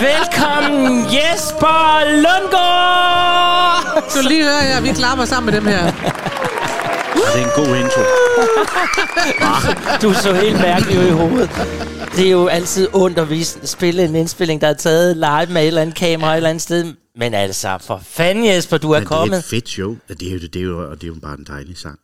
Velkommen 0.00 1.04
Jesper 1.04 2.04
Lundgaard. 2.24 4.04
Du 4.14 4.28
lige 4.28 4.42
høre 4.44 4.62
her, 4.62 4.80
vi 4.80 4.92
klapper 4.92 5.24
sammen 5.24 5.52
med 5.52 5.60
dem 5.60 5.68
her. 5.68 5.84
Det 7.14 7.40
er 7.40 7.44
en 7.44 7.50
god 7.56 7.76
intro. 7.76 8.02
Du 10.02 10.14
så 10.14 10.32
helt 10.34 10.60
mærkelig 10.60 10.98
ud 10.98 11.04
i 11.04 11.10
hovedet. 11.10 11.50
Det 12.16 12.26
er 12.26 12.30
jo 12.30 12.46
altid 12.46 12.88
ondt 12.92 13.18
at 13.18 13.30
vise, 13.30 13.58
spille 13.66 14.04
en 14.04 14.14
indspilling, 14.14 14.60
der 14.60 14.68
er 14.68 14.74
taget 14.74 15.16
live 15.16 15.46
med 15.54 15.62
et 15.62 15.66
eller 15.66 15.82
andet 15.82 15.94
kamera 15.96 16.32
et 16.32 16.36
eller 16.36 16.50
andet 16.50 16.62
sted. 16.62 16.92
Men 17.16 17.34
altså, 17.34 17.78
for 17.80 18.02
fanden 18.04 18.46
Jesper, 18.46 18.78
du 18.78 18.90
er 18.90 18.98
Men 19.00 19.06
det 19.06 19.12
er 19.12 19.16
kommet. 19.16 19.38
et 19.38 19.44
fedt 19.44 19.68
show. 19.68 19.96
Det 20.08 20.22
er 20.28 20.32
jo, 20.32 20.38
det 20.38 20.56
er 20.56 20.60
jo, 20.60 20.90
og 20.90 20.96
det 20.96 21.04
er 21.04 21.08
jo 21.08 21.14
bare 21.22 21.38
en 21.38 21.46
dejlig 21.48 21.78
sang. 21.78 21.98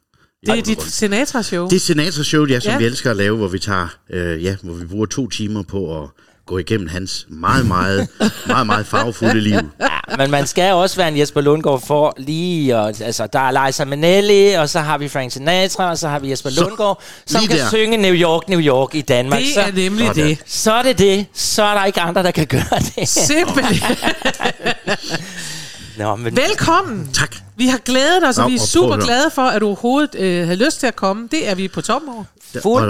Det 0.46 0.58
er 0.58 0.62
dit 0.62 0.82
Sinatra-show. 0.82 1.68
Det 1.68 1.76
er 1.76 1.80
Sinatra-show, 1.80 2.46
ja, 2.46 2.60
som 2.60 2.72
ja. 2.72 2.78
vi 2.78 2.84
elsker 2.84 3.10
at 3.10 3.16
lave, 3.16 3.36
hvor 3.36 3.48
vi 3.48 3.58
tager, 3.58 3.88
øh, 4.10 4.44
ja, 4.44 4.56
hvor 4.62 4.74
vi 4.74 4.86
bruger 4.86 5.06
to 5.06 5.28
timer 5.28 5.62
på 5.62 6.02
at 6.02 6.08
gå 6.50 6.58
igennem 6.58 6.88
hans 6.88 7.26
meget, 7.28 7.66
meget, 7.66 8.08
meget, 8.46 8.66
meget 8.66 8.86
farvefulde 8.86 9.40
liv. 9.40 9.54
Ja, 10.10 10.16
men 10.16 10.30
man 10.30 10.46
skal 10.46 10.72
også 10.72 10.96
være 10.96 11.08
en 11.08 11.18
Jesper 11.18 11.40
Lundgaard 11.40 11.86
for 11.86 12.14
lige... 12.16 12.76
Og, 12.76 12.94
altså, 13.00 13.26
der 13.26 13.38
er 13.38 13.66
Liza 13.66 13.84
Minnelli, 13.84 14.52
og 14.52 14.68
så 14.68 14.80
har 14.80 14.98
vi 14.98 15.08
Frank 15.08 15.32
Sinatra, 15.32 15.90
og 15.90 15.98
så 15.98 16.08
har 16.08 16.18
vi 16.18 16.30
Jesper 16.30 16.50
Så, 16.50 16.60
Lundgaard, 16.60 17.02
som 17.26 17.46
kan 17.46 17.58
der. 17.58 17.68
synge 17.68 17.96
New 17.96 18.14
York, 18.14 18.48
New 18.48 18.60
York 18.60 18.94
i 18.94 19.00
Danmark. 19.00 19.40
Det 19.40 19.54
så, 19.54 19.60
er 19.60 19.72
nemlig 19.72 20.06
Sådan. 20.06 20.26
det. 20.26 20.38
så 20.46 20.72
er 20.72 20.82
det 20.82 20.98
det. 20.98 21.26
Så 21.34 21.62
er 21.62 21.74
der 21.74 21.84
ikke 21.84 22.00
andre, 22.00 22.22
der 22.22 22.30
kan 22.30 22.46
gøre 22.46 22.80
det. 22.96 23.08
Simpelthen. 23.08 23.96
Nå, 25.98 26.16
men 26.16 26.36
Velkommen. 26.36 27.08
Tak. 27.12 27.36
Vi 27.56 27.66
har 27.66 27.78
glædet 27.78 28.28
os, 28.28 28.38
og 28.38 28.44
Nå, 28.44 28.48
vi 28.48 28.54
er 28.54 28.60
super 28.60 28.96
glade 28.96 29.30
for, 29.34 29.42
at 29.42 29.60
du 29.60 29.66
overhovedet 29.66 30.14
øh, 30.14 30.44
havde 30.44 30.64
lyst 30.64 30.80
til 30.80 30.86
at 30.86 30.96
komme. 30.96 31.28
Det 31.30 31.48
er 31.48 31.54
vi 31.54 31.68
på 31.68 31.80
toppen 31.80 32.10
over. 32.10 32.24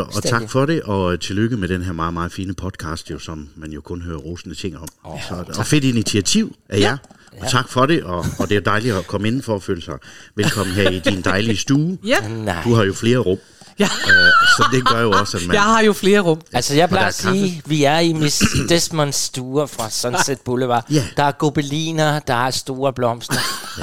Og, 0.01 0.17
og 0.17 0.23
tak 0.23 0.51
for 0.51 0.67
det, 0.67 0.83
og 0.83 1.21
tillykke 1.21 1.57
med 1.57 1.69
den 1.69 1.83
her 1.83 1.93
meget, 1.93 2.15
meget 2.15 2.33
fine 2.33 2.55
podcast, 2.55 3.11
jo, 3.11 3.19
som 3.19 3.49
man 3.57 3.73
jo 3.73 3.81
kun 3.81 4.03
hører 4.03 4.19
rosende 4.19 4.55
ting 4.55 4.79
om. 4.79 4.89
Oh, 5.05 5.21
så, 5.29 5.45
og 5.59 5.67
fedt 5.67 5.85
initiativ 5.85 6.57
af 6.69 6.81
jer, 6.81 6.97
og 7.41 7.51
tak 7.51 7.69
for 7.69 7.87
det, 7.87 8.03
og, 8.03 8.25
og 8.39 8.49
det 8.49 8.57
er 8.57 8.61
dejligt 8.61 8.95
at 8.95 9.07
komme 9.07 9.29
indenfor 9.29 9.55
og 9.55 9.63
føle 9.63 9.83
sig 9.83 9.99
velkommen 10.35 10.75
her 10.75 10.91
i 10.91 10.99
din 10.99 11.23
dejlige 11.23 11.57
stue. 11.57 11.99
Ja. 12.05 12.17
Du 12.65 12.75
har 12.75 12.85
jo 12.85 12.93
flere 12.93 13.19
rum, 13.19 13.39
ja. 13.79 13.85
øh, 13.85 14.33
så 14.57 14.69
det 14.73 14.89
gør 14.89 15.01
jo 15.01 15.11
også, 15.11 15.37
at 15.37 15.47
man... 15.47 15.55
Jeg 15.55 15.63
har 15.63 15.81
jo 15.81 15.93
flere 15.93 16.21
rum. 16.21 16.41
Altså, 16.53 16.75
jeg 16.75 16.89
plejer 16.89 17.07
at 17.07 17.15
sige, 17.15 17.63
at 17.65 17.71
vi 17.71 17.85
er 17.85 17.99
i 17.99 18.13
Miss 18.13 18.43
Desmonds 18.69 19.17
stuer 19.17 19.67
fra 19.67 19.91
Sunset 19.91 20.41
Boulevard. 20.41 20.85
Ja. 20.91 21.05
Der 21.17 21.23
er 21.23 21.33
gobeliner, 21.33 22.19
der 22.19 22.35
er 22.35 22.51
store 22.51 22.93
blomster, 22.93 23.41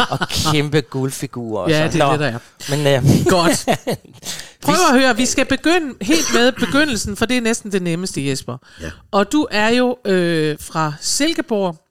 og 0.10 0.20
kæmpe 0.30 0.82
guldfigurer. 0.82 1.70
Ja, 1.70 1.88
det 1.88 2.02
er 2.02 2.06
Nå, 2.06 2.12
det, 2.12 2.20
der 2.20 2.28
er. 2.28 2.40
Men 2.70 2.88
øh, 2.88 3.26
Godt. 3.30 3.66
Prøv 4.62 4.76
at 4.94 5.00
høre, 5.02 5.18
vi 5.18 5.26
skal 5.26 5.46
begynde 5.46 5.96
helt 6.02 6.34
med 6.34 6.52
begyndelsen, 6.52 7.16
for 7.18 7.26
det 7.26 7.38
er 7.38 7.42
næsten 7.42 7.72
det 7.72 7.82
nemmeste, 7.82 8.28
Jesper. 8.28 8.58
Ja. 8.82 8.92
Og 9.12 9.32
du 9.32 9.48
er 9.52 9.70
jo 9.70 9.98
øh, 10.06 10.58
fra 10.60 10.94
Silkeborg, 11.02 11.84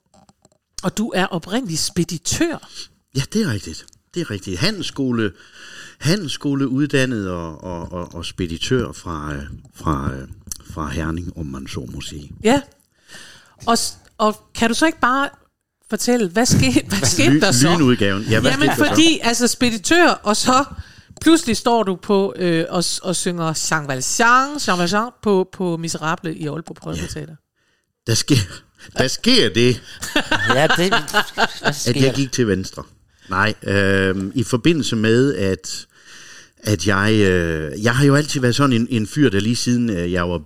og 0.83 0.97
du 0.97 1.11
er 1.15 1.25
oprindelig 1.25 1.79
speditør. 1.79 2.69
Ja, 3.15 3.21
det 3.33 3.41
er 3.41 3.51
rigtigt. 3.51 3.85
Det 4.13 4.21
er 4.21 4.31
rigtigt. 4.31 4.59
Handelsskole, 4.59 5.31
handelsskole 5.99 6.67
uddannet 6.67 7.29
og, 7.29 7.63
og, 7.63 7.91
og, 7.91 8.15
og 8.15 8.25
speditør 8.25 8.91
fra, 8.91 9.33
øh, 9.33 9.43
fra, 9.75 10.11
øh, 10.13 10.27
fra 10.73 10.89
Herning, 10.89 11.37
om 11.37 11.45
man 11.45 11.67
så 11.67 11.89
må 11.93 12.01
sige. 12.01 12.31
Ja. 12.43 12.61
Og, 13.65 13.77
og 14.17 14.43
kan 14.55 14.69
du 14.69 14.73
så 14.75 14.85
ikke 14.85 14.99
bare 14.99 15.29
fortælle, 15.89 16.29
hvad 16.29 16.45
skete, 16.45 16.85
hvad 16.89 17.07
skete 17.09 17.39
der 17.39 17.51
så? 17.51 17.69
Lynudgaven. 17.69 18.23
Ja, 18.23 18.39
hvad 18.39 18.51
Jamen 18.51 18.69
skete 18.69 18.81
der 18.81 18.85
så? 18.87 18.95
fordi, 18.95 19.19
altså 19.23 19.47
speditør, 19.47 20.07
og 20.07 20.37
så 20.37 20.65
pludselig 21.21 21.57
står 21.57 21.83
du 21.83 21.95
på 21.95 22.33
øh, 22.35 22.65
og, 22.69 22.83
og 23.03 23.15
synger 23.15 23.67
Jean 23.71 23.87
Valjean, 23.87 24.59
Jean 24.67 24.79
Valjean 24.79 25.11
på, 25.23 25.49
på 25.51 25.77
Miserable 25.77 26.35
i 26.35 26.47
Aalborg 26.47 26.75
Prøveteater. 26.75 27.35
Der 28.07 28.13
sker, 28.13 28.35
der 28.97 29.07
sker 29.07 29.49
det, 29.53 29.81
ja, 30.55 30.67
det... 30.67 30.89
Hvad 30.89 31.01
at 31.61 31.75
sker 31.75 32.01
jeg 32.01 32.13
gik 32.13 32.31
til 32.31 32.47
venstre. 32.47 32.83
Nej, 33.29 33.53
øh, 33.63 34.15
i 34.35 34.43
forbindelse 34.43 34.95
med, 34.95 35.35
at, 35.35 35.87
at 36.63 36.87
jeg, 36.87 37.13
øh, 37.13 37.83
jeg 37.83 37.95
har 37.95 38.05
jo 38.05 38.15
altid 38.15 38.41
været 38.41 38.55
sådan 38.55 38.73
en, 38.73 38.87
en 38.89 39.07
fyr, 39.07 39.29
der 39.29 39.39
lige 39.39 39.55
siden 39.55 39.89
øh, 39.89 40.11
jeg 40.11 40.29
var 40.29 40.41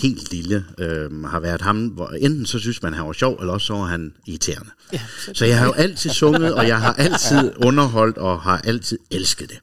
helt 0.00 0.32
lille, 0.32 0.64
øh, 0.78 1.24
har 1.24 1.40
været 1.40 1.60
ham, 1.60 1.86
hvor 1.86 2.08
enten 2.08 2.46
så 2.46 2.58
synes 2.58 2.82
man, 2.82 2.94
han 2.94 3.06
var 3.06 3.12
sjov, 3.12 3.36
eller 3.40 3.52
også 3.52 3.66
så 3.66 3.72
var 3.72 3.84
han 3.86 4.12
irriterende. 4.26 4.70
Ja, 4.92 5.00
Så 5.34 5.44
jeg 5.44 5.58
har 5.58 5.66
jo 5.66 5.72
altid 5.72 6.10
sunget, 6.10 6.54
og 6.54 6.68
jeg 6.68 6.80
har 6.80 6.92
altid 6.92 7.52
underholdt, 7.68 8.18
og 8.18 8.40
har 8.40 8.60
altid 8.64 8.98
elsket 9.10 9.48
det. 9.50 9.58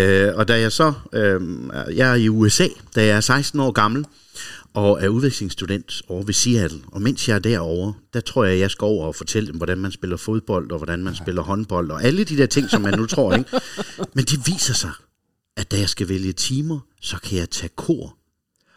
Øh, 0.00 0.34
og 0.34 0.48
da 0.48 0.60
jeg 0.60 0.72
så, 0.72 0.92
øh, 1.12 1.40
jeg 1.96 2.10
er 2.10 2.14
i 2.14 2.28
USA, 2.28 2.66
da 2.96 3.06
jeg 3.06 3.16
er 3.16 3.20
16 3.20 3.60
år 3.60 3.70
gammel, 3.70 4.04
og 4.78 5.02
er 5.02 5.08
udvekslingsstudent 5.08 6.02
over 6.08 6.22
ved 6.22 6.34
Seattle. 6.34 6.80
Og 6.86 7.02
mens 7.02 7.28
jeg 7.28 7.34
er 7.34 7.38
derovre, 7.38 7.94
der 8.12 8.20
tror 8.20 8.44
jeg, 8.44 8.58
jeg 8.58 8.70
skal 8.70 8.84
over 8.84 9.06
og 9.06 9.14
fortælle 9.14 9.46
dem, 9.46 9.56
hvordan 9.56 9.78
man 9.78 9.92
spiller 9.92 10.16
fodbold, 10.16 10.70
og 10.70 10.78
hvordan 10.78 11.02
man 11.02 11.14
spiller 11.14 11.42
håndbold, 11.42 11.90
og 11.90 12.04
alle 12.04 12.24
de 12.24 12.36
der 12.36 12.46
ting, 12.46 12.70
som 12.70 12.82
man 12.82 12.98
nu 12.98 13.06
tror, 13.06 13.34
ikke? 13.34 13.50
Men 14.14 14.24
det 14.24 14.46
viser 14.46 14.74
sig, 14.74 14.90
at 15.56 15.70
da 15.70 15.78
jeg 15.78 15.88
skal 15.88 16.08
vælge 16.08 16.32
timer, 16.32 16.80
så 17.00 17.16
kan 17.18 17.38
jeg 17.38 17.50
tage 17.50 17.70
kor, 17.76 18.16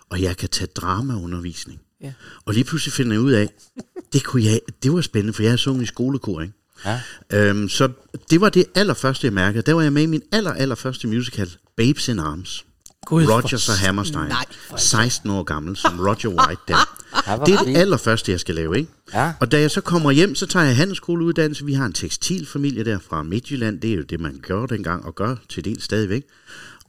og 0.09 0.21
jeg 0.21 0.37
kan 0.37 0.49
tage 0.49 0.67
dramaundervisning. 0.75 1.81
Ja. 2.01 2.13
Og 2.45 2.53
lige 2.53 2.63
pludselig 2.63 2.93
finder 2.93 3.13
jeg 3.13 3.21
ud 3.21 3.31
af, 3.31 3.49
det, 4.13 4.23
kunne 4.23 4.43
jeg, 4.43 4.59
det 4.83 4.93
var 4.93 5.01
spændende, 5.01 5.33
for 5.33 5.43
jeg 5.43 5.51
har 5.51 5.57
sunget 5.57 5.83
i 5.83 5.87
skolekor, 5.87 6.41
ikke? 6.41 6.53
Ja. 6.85 7.01
Øhm, 7.33 7.69
så 7.69 7.89
det 8.29 8.41
var 8.41 8.49
det 8.49 8.65
allerførste, 8.75 9.25
jeg 9.25 9.33
mærkede. 9.33 9.63
Der 9.63 9.73
var 9.73 9.81
jeg 9.81 9.93
med 9.93 10.03
i 10.03 10.05
min 10.05 10.21
aller, 10.31 10.53
allerførste 10.53 11.07
musical, 11.07 11.49
Babes 11.77 12.07
in 12.07 12.19
Arms. 12.19 12.65
Gud, 13.05 13.25
for 13.25 13.33
Rogers 13.33 13.69
og 13.69 13.77
Hammerstein. 13.77 14.27
Nej, 14.27 14.45
for 14.69 14.77
16 14.77 15.29
år 15.29 15.43
gammel, 15.43 15.77
som 15.77 15.99
Roger 15.99 16.29
White 16.29 16.61
der. 16.67 16.97
Det 17.45 17.53
er 17.53 17.63
det 17.63 17.77
allerførste, 17.77 18.31
jeg 18.31 18.39
skal 18.39 18.55
lave, 18.55 18.77
ikke? 18.77 18.91
Ja. 19.13 19.33
Og 19.39 19.51
da 19.51 19.59
jeg 19.59 19.71
så 19.71 19.81
kommer 19.81 20.11
hjem, 20.11 20.35
så 20.35 20.45
tager 20.45 20.65
jeg 20.65 20.75
handelsskoleuddannelse. 20.75 21.65
Vi 21.65 21.73
har 21.73 21.85
en 21.85 21.93
tekstilfamilie 21.93 22.83
der 22.83 22.99
fra 22.99 23.23
Midtjylland. 23.23 23.81
Det 23.81 23.91
er 23.91 23.95
jo 23.95 24.01
det, 24.01 24.19
man 24.19 24.39
gør 24.41 24.65
dengang, 24.65 25.05
og 25.05 25.15
gør 25.15 25.35
til 25.49 25.65
del 25.65 25.81
stadigvæk. 25.81 26.23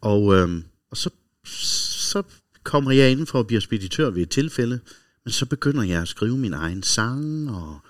Og, 0.00 0.35
øhm, 0.35 0.64
og 0.90 0.97
så, 0.97 1.11
så 1.45 2.23
kommer 2.64 2.90
jeg 2.90 3.11
inden 3.11 3.26
for 3.26 3.40
at 3.40 3.47
blive 3.47 3.61
speditør 3.61 4.11
ved 4.11 4.23
et 4.23 4.31
tilfælde. 4.31 4.81
Men 5.25 5.33
så 5.33 5.47
begynder 5.47 5.83
jeg 5.83 6.02
at 6.02 6.09
skrive 6.09 6.38
min 6.38 6.52
egen 6.52 6.83
sang, 6.83 7.50
og 7.50 7.81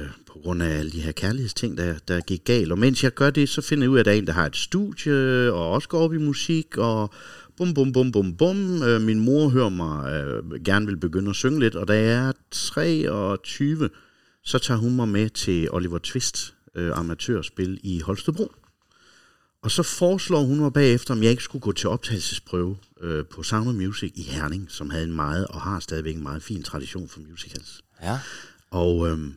øh, 0.00 0.08
på 0.26 0.38
grund 0.42 0.62
af 0.62 0.78
alle 0.78 0.90
de 0.90 1.00
her 1.00 1.12
kærlighedsting, 1.12 1.78
der, 1.78 1.94
der 2.08 2.20
gik 2.20 2.44
galt. 2.44 2.72
Og 2.72 2.78
mens 2.78 3.04
jeg 3.04 3.14
gør 3.14 3.30
det, 3.30 3.48
så 3.48 3.62
finder 3.62 3.84
jeg 3.84 3.90
ud 3.90 3.96
af, 3.96 4.00
at 4.00 4.06
der 4.06 4.12
er 4.12 4.16
en, 4.16 4.26
der 4.26 4.32
har 4.32 4.46
et 4.46 4.56
studie, 4.56 5.52
og 5.52 5.70
også 5.70 5.88
går 5.88 6.00
op 6.00 6.14
i 6.14 6.18
musik, 6.18 6.76
og 6.78 7.10
bum, 7.56 7.74
bum, 7.74 7.92
bum, 7.92 8.12
bum, 8.12 8.36
bum. 8.36 8.82
Øh, 8.82 9.00
min 9.00 9.20
mor 9.20 9.48
hører 9.48 9.68
mig 9.68 10.12
øh, 10.12 10.64
gerne 10.64 10.86
vil 10.86 10.96
begynde 10.96 11.30
at 11.30 11.36
synge 11.36 11.60
lidt, 11.60 11.74
og 11.74 11.88
da 11.88 11.94
jeg 11.94 12.28
er 12.28 12.32
23, 12.50 13.90
så 14.44 14.58
tager 14.58 14.78
hun 14.78 14.96
mig 14.96 15.08
med 15.08 15.30
til 15.30 15.70
Oliver 15.70 15.98
Twist 15.98 16.54
øh, 16.74 16.98
amatørspil 16.98 17.80
i 17.82 18.00
Holstebro. 18.00 18.52
Og 19.62 19.70
så 19.70 19.82
foreslår 19.82 20.42
hun 20.42 20.58
mig 20.58 20.72
bagefter, 20.72 21.14
om 21.14 21.22
jeg 21.22 21.30
ikke 21.30 21.42
skulle 21.42 21.62
gå 21.62 21.72
til 21.72 21.88
optagelsesprøve 21.88 22.76
øh, 23.00 23.24
på 23.24 23.42
Sound 23.42 23.68
of 23.68 23.74
Music 23.74 24.12
i 24.14 24.22
Herning, 24.22 24.66
som 24.70 24.90
havde 24.90 25.04
en 25.04 25.12
meget, 25.12 25.46
og 25.46 25.60
har 25.60 25.80
stadigvæk 25.80 26.14
en 26.14 26.22
meget 26.22 26.42
fin 26.42 26.62
tradition 26.62 27.08
for 27.08 27.20
musicals. 27.30 27.82
Ja. 28.02 28.18
Og, 28.70 29.08
øhm, 29.08 29.34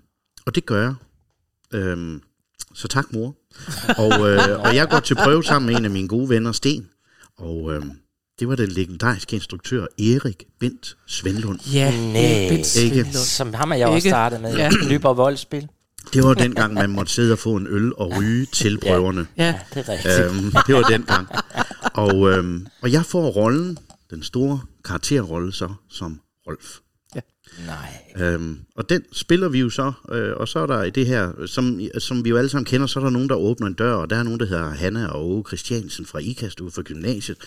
og 0.50 0.56
det 0.56 0.65
gør 0.65 0.82
jeg. 0.82 0.94
Øhm, 1.74 2.22
så 2.74 2.88
tak, 2.88 3.13
mor. 3.13 3.36
Og, 3.98 4.29
øh, 4.29 4.60
og 4.60 4.75
jeg 4.75 4.89
går 4.89 5.00
til 5.00 5.15
prøve 5.15 5.44
sammen 5.44 5.70
med 5.72 5.79
en 5.79 5.86
af 5.86 5.91
mine 5.91 6.08
gode 6.08 6.29
venner, 6.29 6.51
Sten. 6.51 6.88
Og 7.38 7.74
øhm, 7.74 7.91
det 8.39 8.48
var 8.48 8.56
den 8.56 8.70
legendariske 8.70 9.36
instruktør 9.36 9.86
Erik 10.00 10.44
Bent 10.60 10.98
Svendlund. 11.08 11.60
Ja, 11.74 11.91
Nej. 11.91 12.50
Bent 12.50 12.75
Ikke. 12.75 13.13
Som 13.13 13.53
ham 13.53 13.72
er 13.72 13.75
jeg 13.75 13.88
også 13.88 14.10
startet 14.10 14.41
med. 14.41 14.56
Ja. 14.56 14.63
Ja. 14.63 14.88
Nyborg 14.89 15.18
Voldspil. 15.18 15.68
Det 16.13 16.24
var 16.24 16.34
dengang, 16.34 16.74
man 16.74 16.89
måtte 16.89 17.12
sidde 17.12 17.32
og 17.34 17.39
få 17.39 17.56
en 17.56 17.68
øl 17.68 17.94
og 17.98 18.18
ryge 18.18 18.46
til 18.46 18.79
prøverne. 18.79 19.27
Ja, 19.38 19.60
Det 19.74 19.89
er 19.89 19.89
rigtigt. 19.89 20.20
Øhm, 20.25 20.51
det 20.68 20.75
var 20.75 20.82
dengang. 20.82 21.27
Og, 21.94 22.29
øhm, 22.29 22.68
og 22.82 22.91
jeg 22.91 23.06
får 23.06 23.29
rollen, 23.29 23.77
den 24.10 24.24
store 24.24 24.60
karakterrolle 24.86 25.53
så, 25.53 25.70
som 25.89 26.20
Rolf. 26.48 26.77
Nej. 27.65 28.25
Øhm, 28.25 28.60
og 28.75 28.89
den 28.89 29.03
spiller 29.12 29.50
vi 29.50 29.60
jo 29.60 29.70
så, 29.70 29.91
øh, 30.12 30.34
og 30.36 30.48
så 30.48 30.60
er 30.60 30.65
der 30.65 30.84
i 30.84 30.89
det 30.89 31.06
her, 31.06 31.46
som, 31.46 31.82
som 31.98 32.25
vi 32.25 32.29
jo 32.29 32.38
alle 32.38 32.50
sammen 32.50 32.65
kender, 32.65 32.88
så 32.88 33.00
er 33.00 33.03
der 33.03 33.12
nogen, 33.12 33.29
der 33.29 33.36
åbner 33.36 33.68
en 33.68 33.74
dør, 33.74 33.94
og 33.94 34.10
der 34.10 34.15
er 34.15 34.24
nogen, 34.24 34.39
der 34.39 34.46
hedder 34.46 34.70
Hanna 34.70 35.08
og 35.08 35.29
Åge 35.29 35.44
Christiansen 35.48 36.06
fra 36.06 36.20
IKAST 36.20 36.60
ude 36.60 36.72
fra 36.72 36.82
gymnasiet. 36.82 37.38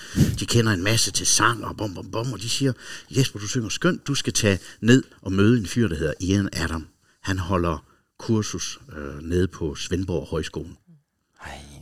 De 0.40 0.46
kender 0.46 0.72
en 0.72 0.82
masse 0.82 1.10
til 1.10 1.26
sang 1.26 1.64
og 1.64 1.76
bom, 1.76 1.94
bom, 1.94 2.10
bom, 2.10 2.32
og 2.32 2.40
de 2.40 2.48
siger, 2.48 2.72
Jesper, 3.10 3.38
du 3.38 3.48
synger 3.48 3.68
skønt, 3.68 4.06
du 4.06 4.14
skal 4.14 4.32
tage 4.32 4.58
ned 4.80 5.02
og 5.22 5.32
møde 5.32 5.58
en 5.58 5.66
fyr, 5.66 5.88
der 5.88 5.96
hedder 5.96 6.14
Ian 6.20 6.48
Adam. 6.52 6.86
Han 7.22 7.38
holder 7.38 7.84
kursus 8.18 8.78
øh, 8.96 9.22
nede 9.22 9.48
på 9.48 9.74
Svendborg 9.74 10.26
Højskolen. 10.26 10.76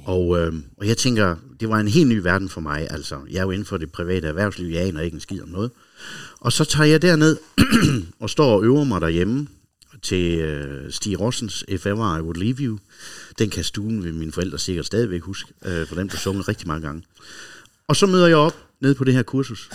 Og, 0.04 0.38
øh, 0.38 0.52
og 0.76 0.86
jeg 0.86 0.96
tænker, 0.96 1.36
det 1.60 1.68
var 1.68 1.78
en 1.78 1.88
helt 1.88 2.08
ny 2.08 2.18
verden 2.18 2.48
for 2.48 2.60
mig. 2.60 2.86
Altså, 2.90 3.20
jeg 3.30 3.38
er 3.38 3.42
jo 3.42 3.50
inden 3.50 3.66
for 3.66 3.76
det 3.76 3.92
private 3.92 4.28
erhvervsliv, 4.28 4.66
jeg 4.66 4.82
aner 4.82 5.00
ikke 5.00 5.14
en 5.14 5.20
skid 5.20 5.42
om 5.42 5.48
noget. 5.48 5.70
Og 6.40 6.52
så 6.52 6.64
tager 6.64 6.86
jeg 6.86 7.02
derned 7.02 7.36
og 8.20 8.30
står 8.30 8.56
og 8.56 8.64
øver 8.64 8.84
mig 8.84 9.00
derhjemme 9.00 9.48
til 10.02 10.38
øh, 10.38 10.92
Stig 10.92 11.20
Rossens 11.20 11.64
If 11.68 11.86
Ever 11.86 12.16
I 12.16 12.20
Would 12.20 12.36
Leave 12.36 12.56
You. 12.56 12.78
Den 13.38 13.50
kan 13.50 13.64
stuen 13.64 14.04
ved 14.04 14.12
mine 14.12 14.32
forældre 14.32 14.58
sikkert 14.58 14.86
stadigvæk 14.86 15.22
huske, 15.22 15.52
øh, 15.64 15.86
for 15.86 15.94
den 15.94 16.08
blev 16.08 16.18
sunget 16.18 16.48
rigtig 16.48 16.68
mange 16.68 16.86
gange. 16.86 17.02
Og 17.88 17.96
så 17.96 18.06
møder 18.06 18.26
jeg 18.26 18.36
op 18.36 18.56
nede 18.80 18.94
på 18.94 19.04
det 19.04 19.14
her 19.14 19.22
kursus, 19.22 19.70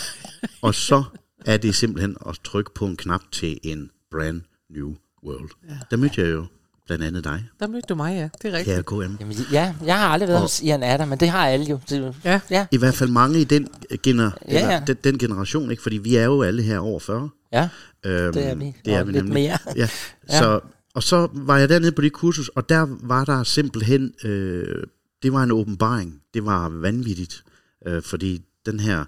og 0.62 0.76
så 0.76 1.04
er 1.46 1.58
det 1.58 1.76
simpelthen 1.76 2.18
at 2.28 2.40
trykke 2.44 2.72
på 2.76 2.86
en 2.86 2.98
knap 2.98 3.22
til 3.32 3.60
en 3.64 3.92
brand 4.12 4.42
new 4.70 4.96
world. 5.24 5.50
Ja. 5.70 5.78
Der 5.92 5.98
mødte 5.98 6.22
jeg 6.22 6.32
jo 6.32 6.46
blandt 6.88 7.04
andet 7.04 7.24
dig, 7.24 7.46
Der 7.60 7.68
mødte 7.68 7.86
du 7.90 7.96
mig, 7.96 8.16
ja. 8.16 8.30
Det 8.42 8.54
er 8.54 8.58
rigtigt. 8.58 8.76
kære 8.76 9.08
KM. 9.08 9.16
Jamen, 9.20 9.36
ja, 9.52 9.74
jeg 9.86 10.00
har 10.00 10.08
aldrig 10.08 10.28
været 10.28 10.38
Og- 10.38 10.42
hos 10.42 10.62
Ian 10.62 10.84
Adder, 10.84 11.06
men 11.06 11.20
det 11.20 11.30
har 11.30 11.48
alle 11.48 11.66
jo. 11.66 11.80
Det, 11.90 12.16
Ja. 12.26 12.40
ja. 12.50 12.68
I 12.72 12.78
hvert 12.78 12.94
fald 12.94 13.10
mange 13.10 13.40
i 13.42 13.44
den, 13.44 13.68
gener, 14.04 14.32
Ja, 14.50 14.56
eller 14.60 14.72
ja. 14.74 14.82
Den, 14.88 14.98
den 15.04 15.18
generation, 15.18 15.72
ikke? 15.72 15.84
fordi 15.84 15.98
vi 15.98 16.16
er 16.16 16.24
jo 16.26 16.42
alle 16.44 16.62
her 16.62 16.80
over 16.80 17.00
40. 17.00 17.30
Ja, 17.54 17.70
Øhm, 18.06 18.34
det 18.34 18.48
er 18.50 18.56
vi. 18.56 18.74
Det 18.86 18.94
er 18.94 19.00
Og 19.00 19.08
vi 19.08 19.12
lidt 19.12 19.26
nemlig. 19.26 19.44
mere. 19.44 19.58
Ja. 19.76 19.90
Ja. 20.30 20.40
Så, 20.40 20.60
og 20.96 21.04
så 21.04 21.28
var 21.34 21.58
jeg 21.58 21.70
dernede 21.70 21.92
på 21.92 22.02
det 22.02 22.14
kursus, 22.14 22.48
og 22.48 22.70
der 22.70 22.88
var 23.04 23.26
der 23.26 23.44
simpelthen, 23.44 24.14
øh, 24.24 24.84
det 25.24 25.34
var 25.34 25.44
en 25.44 25.52
åbenbaring. 25.52 26.22
Det 26.34 26.46
var 26.46 26.70
vanvittigt, 26.70 27.44
øh, 27.88 28.02
fordi 28.04 28.42
den 28.66 28.80
her 28.80 29.06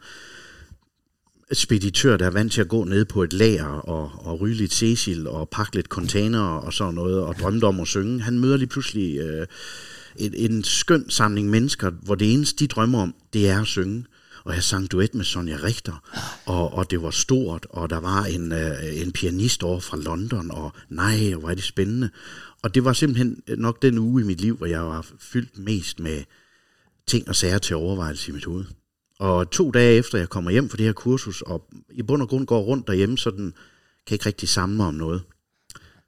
speditør, 1.53 2.17
der 2.17 2.25
er 2.25 2.29
vant 2.29 2.51
til 2.51 2.61
at 2.61 2.67
gå 2.67 2.83
ned 2.83 3.05
på 3.05 3.23
et 3.23 3.33
lager 3.33 3.65
og, 3.65 4.11
og 4.15 4.41
ryge 4.41 4.55
lidt 4.55 4.73
Cecil 4.73 5.27
og 5.27 5.49
pakke 5.49 5.75
lidt 5.75 5.87
container 5.87 6.39
og 6.39 6.73
sådan 6.73 6.93
noget, 6.93 7.19
og 7.19 7.35
drømte 7.35 7.65
om 7.65 7.79
at 7.79 7.87
synge, 7.87 8.21
han 8.21 8.39
møder 8.39 8.57
lige 8.57 8.67
pludselig 8.67 9.17
øh, 9.17 9.47
en, 10.15 10.33
en 10.33 10.63
skøn 10.63 11.09
samling 11.09 11.49
mennesker, 11.49 11.89
hvor 11.89 12.15
det 12.15 12.33
eneste, 12.33 12.59
de 12.59 12.67
drømmer 12.67 13.01
om, 13.01 13.15
det 13.33 13.49
er 13.49 13.61
at 13.61 13.67
synge. 13.67 14.05
Og 14.43 14.55
jeg 14.55 14.63
sang 14.63 14.91
duet 14.91 15.15
med 15.15 15.25
Sonja 15.25 15.57
Richter, 15.63 16.09
og, 16.45 16.73
og 16.73 16.91
det 16.91 17.01
var 17.01 17.09
stort, 17.09 17.67
og 17.69 17.89
der 17.89 17.99
var 17.99 18.23
en, 18.23 18.51
øh, 18.51 19.01
en 19.01 19.11
pianist 19.11 19.63
over 19.63 19.79
fra 19.79 19.97
London, 19.97 20.51
og 20.51 20.71
nej, 20.89 21.33
hvor 21.33 21.49
er 21.49 21.55
det 21.55 21.63
spændende. 21.63 22.09
Og 22.61 22.75
det 22.75 22.85
var 22.85 22.93
simpelthen 22.93 23.41
nok 23.47 23.81
den 23.81 23.97
uge 23.97 24.21
i 24.21 24.25
mit 24.25 24.41
liv, 24.41 24.57
hvor 24.57 24.65
jeg 24.65 24.81
var 24.81 25.07
fyldt 25.19 25.57
mest 25.57 25.99
med 25.99 26.23
ting 27.07 27.27
og 27.27 27.35
sager 27.35 27.57
til 27.57 27.75
overvejelse 27.75 28.29
i 28.31 28.33
mit 28.33 28.45
hoved. 28.45 28.65
Og 29.19 29.49
to 29.51 29.71
dage 29.71 29.97
efter 29.97 30.17
jeg 30.17 30.29
kommer 30.29 30.51
hjem 30.51 30.69
fra 30.69 30.77
det 30.77 30.85
her 30.85 30.93
kursus, 30.93 31.41
og 31.41 31.69
i 31.89 32.01
bund 32.01 32.21
og 32.21 32.29
grund 32.29 32.47
går 32.47 32.59
rundt 32.61 32.87
derhjemme, 32.87 33.17
så 33.17 33.29
den 33.31 33.53
kan 34.07 34.15
ikke 34.15 34.25
rigtig 34.25 34.49
samle 34.49 34.75
mig 34.77 34.87
om 34.87 34.93
noget, 34.93 35.21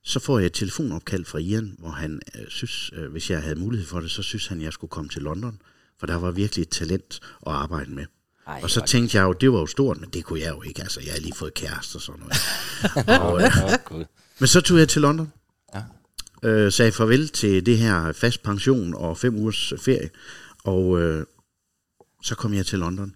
så 0.03 0.19
får 0.19 0.39
jeg 0.39 0.45
et 0.45 0.53
telefonopkald 0.53 1.25
fra 1.25 1.37
Ian, 1.39 1.75
hvor 1.79 1.89
han 1.89 2.21
øh, 2.39 2.45
synes, 2.49 2.91
øh, 2.95 3.11
hvis 3.11 3.29
jeg 3.29 3.41
havde 3.41 3.59
mulighed 3.59 3.87
for 3.87 3.99
det, 3.99 4.11
så 4.11 4.23
synes 4.23 4.47
han, 4.47 4.61
jeg 4.61 4.73
skulle 4.73 4.91
komme 4.91 5.09
til 5.09 5.21
London. 5.21 5.61
For 5.99 6.05
der 6.07 6.15
var 6.15 6.31
virkelig 6.31 6.61
et 6.63 6.69
talent 6.69 7.19
at 7.47 7.51
arbejde 7.53 7.91
med. 7.91 8.05
Ej, 8.47 8.59
og 8.63 8.69
så 8.69 8.79
hvor- 8.79 8.85
tænkte 8.87 9.17
jeg 9.17 9.23
jo, 9.23 9.33
det 9.33 9.51
var 9.51 9.59
jo 9.59 9.65
stort, 9.67 9.99
men 9.99 10.09
det 10.09 10.23
kunne 10.25 10.39
jeg 10.39 10.49
jo 10.49 10.61
ikke. 10.61 10.81
Altså, 10.81 10.99
jeg 11.05 11.13
har 11.13 11.19
lige 11.19 11.35
fået 11.35 11.53
kæreste 11.53 11.95
og 11.95 12.01
sådan 12.01 12.19
noget. 12.21 13.21
og, 13.21 13.41
øh, 13.41 14.05
men 14.39 14.47
så 14.47 14.61
tog 14.61 14.77
jeg 14.77 14.89
til 14.89 15.01
London. 15.01 15.31
Ja. 15.75 15.83
Øh, 16.49 16.71
sagde 16.71 16.91
farvel 16.91 17.29
til 17.29 17.65
det 17.65 17.77
her 17.77 18.11
fast 18.11 18.43
pension 18.43 18.93
og 18.95 19.17
fem 19.17 19.35
ugers 19.35 19.73
ferie. 19.81 20.09
Og 20.63 21.01
øh, 21.01 21.25
så 22.23 22.35
kom 22.35 22.53
jeg 22.53 22.65
til 22.65 22.79
London 22.79 23.15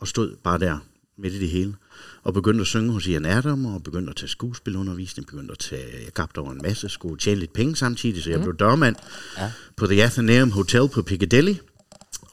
og 0.00 0.08
stod 0.08 0.36
bare 0.44 0.58
der 0.58 0.78
midt 1.16 1.34
i 1.34 1.38
det 1.38 1.48
hele. 1.48 1.74
Og 2.22 2.34
begyndte 2.34 2.60
at 2.60 2.66
synge 2.66 2.92
hos 2.92 3.06
Ian 3.06 3.24
Adam, 3.24 3.66
og 3.66 3.82
begyndte 3.82 4.10
at 4.10 4.16
tage 4.16 4.28
skuespilundervisning, 4.28 5.26
begyndte 5.26 5.52
at 5.52 5.58
tage, 5.58 6.04
jeg 6.04 6.12
gabte 6.12 6.38
over 6.38 6.52
en 6.52 6.60
masse, 6.62 6.88
skulle 6.88 7.18
tjene 7.18 7.40
lidt 7.40 7.52
penge 7.52 7.76
samtidig, 7.76 8.22
så 8.22 8.30
jeg 8.30 8.40
blev 8.40 8.56
dørmand 8.56 8.96
Ja. 9.38 9.52
på 9.76 9.86
The 9.86 10.04
Athenaeum 10.04 10.50
Hotel 10.50 10.88
på 10.88 11.02
Piccadilly. 11.02 11.54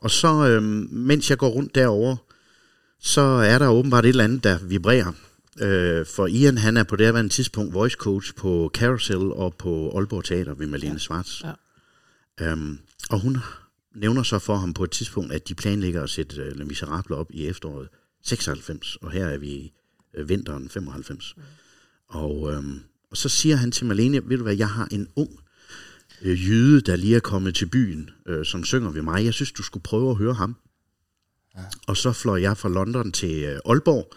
Og 0.02 0.12
så, 0.12 0.48
øh, 0.48 0.64
mens 0.92 1.30
jeg 1.30 1.38
går 1.38 1.50
rundt 1.50 1.76
derover, 1.76 2.16
så 3.00 3.22
er 3.22 3.58
der 3.58 3.68
åbenbart 3.68 4.06
et 4.06 4.10
eller 4.10 4.24
andet, 4.24 4.44
der 4.44 4.58
vibrerer. 4.64 5.12
Øh, 5.62 6.06
for 6.06 6.28
Ian, 6.28 6.58
han 6.58 6.78
er 6.78 6.84
på 6.84 6.96
det 6.96 7.06
her 7.16 7.28
tidspunkt 7.28 7.74
voice 7.74 7.96
coach 8.00 8.36
på 8.36 8.72
Carousel 8.74 9.18
og 9.18 9.56
på 9.56 9.92
Aalborg 9.96 10.24
Teater 10.24 10.54
ved 10.54 10.68
Malene 10.68 10.92
ja. 10.92 10.98
Schwartz. 10.98 11.44
Ja. 11.44 11.52
Øhm, 12.42 12.80
og 13.10 13.20
hun 13.20 13.38
nævner 14.00 14.24
så 14.24 14.40
for 14.40 14.56
ham 14.56 14.74
på 14.74 14.84
et 14.84 14.92
tidspunkt, 14.92 15.34
at 15.34 15.48
de 15.48 15.56
planlægger 15.56 16.04
at 16.04 16.10
sætte 16.10 16.48
uh, 16.52 16.58
Le 16.58 16.66
Miserable 16.66 17.16
op 17.16 17.32
i 17.32 17.48
efteråret 17.48 17.90
96, 18.24 18.96
og 18.96 19.12
her 19.12 19.26
er 19.26 19.38
vi 19.38 19.48
i 19.48 19.74
uh, 20.20 20.30
vinteren 20.30 20.70
95. 20.70 21.34
Mm. 21.38 21.44
Og, 22.08 22.54
øhm, 22.54 22.80
og 23.12 23.18
så 23.18 23.30
siger 23.30 23.56
han 23.56 23.72
til 23.72 23.86
Malene, 23.86 24.30
ved 24.30 24.38
du 24.38 24.44
hvad, 24.44 24.56
jeg 24.58 24.70
har 24.70 24.88
en 24.92 25.08
ung 25.16 25.40
øh, 26.22 26.48
jyde, 26.48 26.82
der 26.82 26.96
lige 26.96 27.16
er 27.16 27.20
kommet 27.20 27.56
til 27.56 27.66
byen, 27.66 28.10
øh, 28.26 28.46
som 28.46 28.64
synger 28.64 28.92
ved 28.92 29.02
mig. 29.02 29.26
Jeg 29.26 29.34
synes, 29.34 29.52
du 29.52 29.64
skulle 29.64 29.84
prøve 29.84 30.12
at 30.12 30.18
høre 30.18 30.34
ham. 30.34 30.56
Ja. 31.58 31.62
Og 31.88 31.98
så 31.98 32.12
fløj 32.12 32.42
jeg 32.42 32.58
fra 32.58 32.70
London 32.70 33.12
til 33.12 33.44
øh, 33.44 33.60
Aalborg 33.66 34.14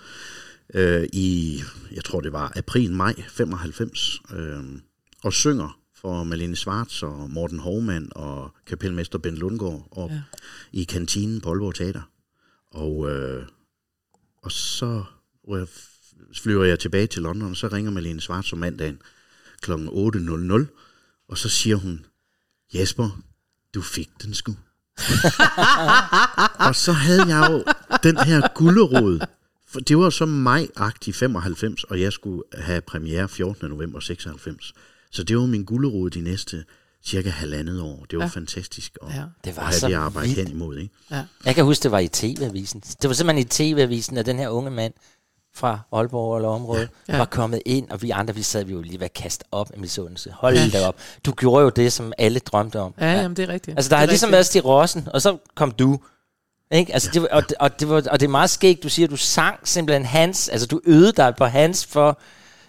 øh, 0.74 1.08
i, 1.12 1.60
jeg 1.92 2.04
tror 2.04 2.20
det 2.20 2.32
var 2.32 2.52
april-maj 2.56 3.22
95, 3.28 4.20
øh, 4.34 4.62
og 5.22 5.32
synger 5.32 5.81
for 6.02 6.24
Malene 6.24 6.56
Schwartz 6.56 7.02
og 7.02 7.30
Morten 7.30 7.58
Hovmand 7.58 8.12
og 8.12 8.54
kapelmester 8.66 9.18
Ben 9.18 9.36
Lundgaard 9.36 9.88
op 9.90 10.10
ja. 10.10 10.22
i 10.72 10.84
kantinen 10.84 11.40
på 11.40 11.50
Aalborg 11.50 11.74
Teater. 11.74 12.02
Og, 12.70 13.10
øh, 13.10 13.46
og 14.42 14.52
så 14.52 15.04
flyver 16.42 16.64
jeg 16.64 16.78
tilbage 16.78 17.06
til 17.06 17.22
London, 17.22 17.50
og 17.50 17.56
så 17.56 17.68
ringer 17.68 17.90
Malene 17.90 18.20
Schwartz 18.20 18.52
om 18.52 18.58
mandagen 18.58 19.02
kl. 19.60 19.72
8.00, 19.72 21.26
og 21.28 21.38
så 21.38 21.48
siger 21.48 21.76
hun, 21.76 22.06
Jesper, 22.74 23.22
du 23.74 23.82
fik 23.82 24.08
den 24.22 24.34
sgu. 24.34 24.52
og 26.68 26.74
så 26.74 26.92
havde 26.92 27.26
jeg 27.26 27.48
jo 27.50 27.64
den 28.02 28.16
her 28.16 28.48
gullerod. 28.54 29.20
For 29.66 29.80
det 29.80 29.98
var 29.98 30.10
så 30.10 30.26
maj-agtig 30.26 31.14
95, 31.14 31.84
og 31.84 32.00
jeg 32.00 32.12
skulle 32.12 32.42
have 32.54 32.80
premiere 32.80 33.28
14. 33.28 33.68
november 33.68 34.00
96. 34.00 34.74
Så 35.12 35.22
det 35.22 35.36
var 35.38 35.46
min 35.46 35.64
gullerod 35.64 36.10
de 36.10 36.20
næste 36.20 36.64
cirka 37.04 37.30
halvandet 37.30 37.80
år. 37.80 38.06
Det 38.10 38.18
var 38.18 38.24
ja. 38.24 38.28
fantastisk 38.30 38.98
at, 39.02 39.14
Ja. 39.16 39.22
Det 39.44 39.56
var 39.56 39.62
at 39.62 39.80
have 39.80 39.90
det 39.92 39.96
arbejde 39.96 40.28
vildt. 40.28 40.48
hen 40.48 40.56
imod. 40.56 40.76
Ikke? 40.78 40.94
Jeg 41.44 41.54
kan 41.54 41.64
huske, 41.64 41.82
det 41.82 41.90
var 41.90 41.98
i 41.98 42.08
TV-avisen. 42.08 42.80
Det 43.02 43.08
var 43.08 43.14
simpelthen 43.14 43.46
i 43.46 43.48
TV-avisen, 43.48 44.18
at 44.18 44.26
den 44.26 44.38
her 44.38 44.48
unge 44.48 44.70
mand 44.70 44.92
fra 45.54 45.78
Aalborg 45.92 46.36
eller 46.36 46.48
området 46.48 46.88
ja. 47.08 47.12
Ja. 47.12 47.18
var 47.18 47.24
kommet 47.24 47.62
ind, 47.66 47.90
og 47.90 48.02
vi 48.02 48.10
andre, 48.10 48.34
vi 48.34 48.42
sad 48.42 48.64
vi 48.64 48.72
jo 48.72 48.80
lige 48.82 49.00
ved 49.00 49.04
at 49.04 49.12
kaste 49.12 49.44
op 49.52 49.70
i 49.76 49.78
misundelse. 49.80 50.30
Hold 50.30 50.54
ja. 50.56 50.68
da 50.72 50.86
op. 50.86 50.96
Du 51.26 51.32
gjorde 51.32 51.62
jo 51.64 51.68
det, 51.68 51.92
som 51.92 52.12
alle 52.18 52.38
drømte 52.40 52.80
om. 52.80 52.94
Ja, 53.00 53.12
jamen, 53.12 53.36
det 53.36 53.42
er 53.42 53.48
rigtigt. 53.52 53.78
Altså, 53.78 53.88
der 53.88 53.96
det 53.96 54.00
har 54.00 54.06
ligesom 54.06 54.32
været 54.32 54.46
Stig 54.46 54.64
Rossen, 54.64 55.08
og 55.14 55.22
så 55.22 55.38
kom 55.54 55.70
du. 55.72 55.98
Ikke? 56.72 56.92
Altså, 56.92 57.10
det 57.14 57.22
var, 57.22 57.28
og, 57.32 57.42
det- 57.48 57.56
og, 57.60 57.80
det 57.80 57.88
var, 57.88 57.94
og 58.10 58.20
det 58.20 58.26
er 58.26 58.30
meget 58.30 58.50
skægt, 58.50 58.82
du 58.82 58.88
siger, 58.88 59.06
at 59.06 59.10
du 59.10 59.16
sang 59.16 59.68
simpelthen 59.68 60.04
hans, 60.06 60.48
altså 60.48 60.66
du 60.66 60.80
øvede 60.84 61.12
dig 61.12 61.34
på 61.38 61.44
hans 61.44 61.86
for, 61.86 62.20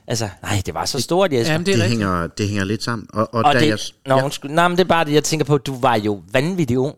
altså, 0.08 0.30
nej, 0.44 0.62
det 0.66 0.74
var 0.74 0.86
så 0.86 1.02
stort, 1.02 1.34
Jesper. 1.34 1.52
Jamen, 1.52 1.66
det 1.66 1.76
Det, 1.76 1.84
er 1.84 1.90
hænger, 1.90 2.28
det 2.28 2.48
hænger 2.48 2.64
lidt 2.64 2.84
sammen. 2.84 3.08
Og, 3.14 3.34
og, 3.34 3.46
og 3.46 3.54
da 3.54 3.60
det, 3.60 3.68
jeg, 3.68 3.78
nå, 4.06 4.16
ja, 4.16 4.24
undskyld, 4.24 4.52
nej, 4.52 4.68
men 4.68 4.78
det 4.78 4.84
er 4.84 4.88
bare 4.88 5.06
det, 5.06 5.14
jeg 5.14 5.24
tænker 5.24 5.46
på, 5.46 5.58
du 5.58 5.80
var 5.80 5.96
jo 5.96 6.24
vanvittig 6.32 6.80
ung 6.80 6.96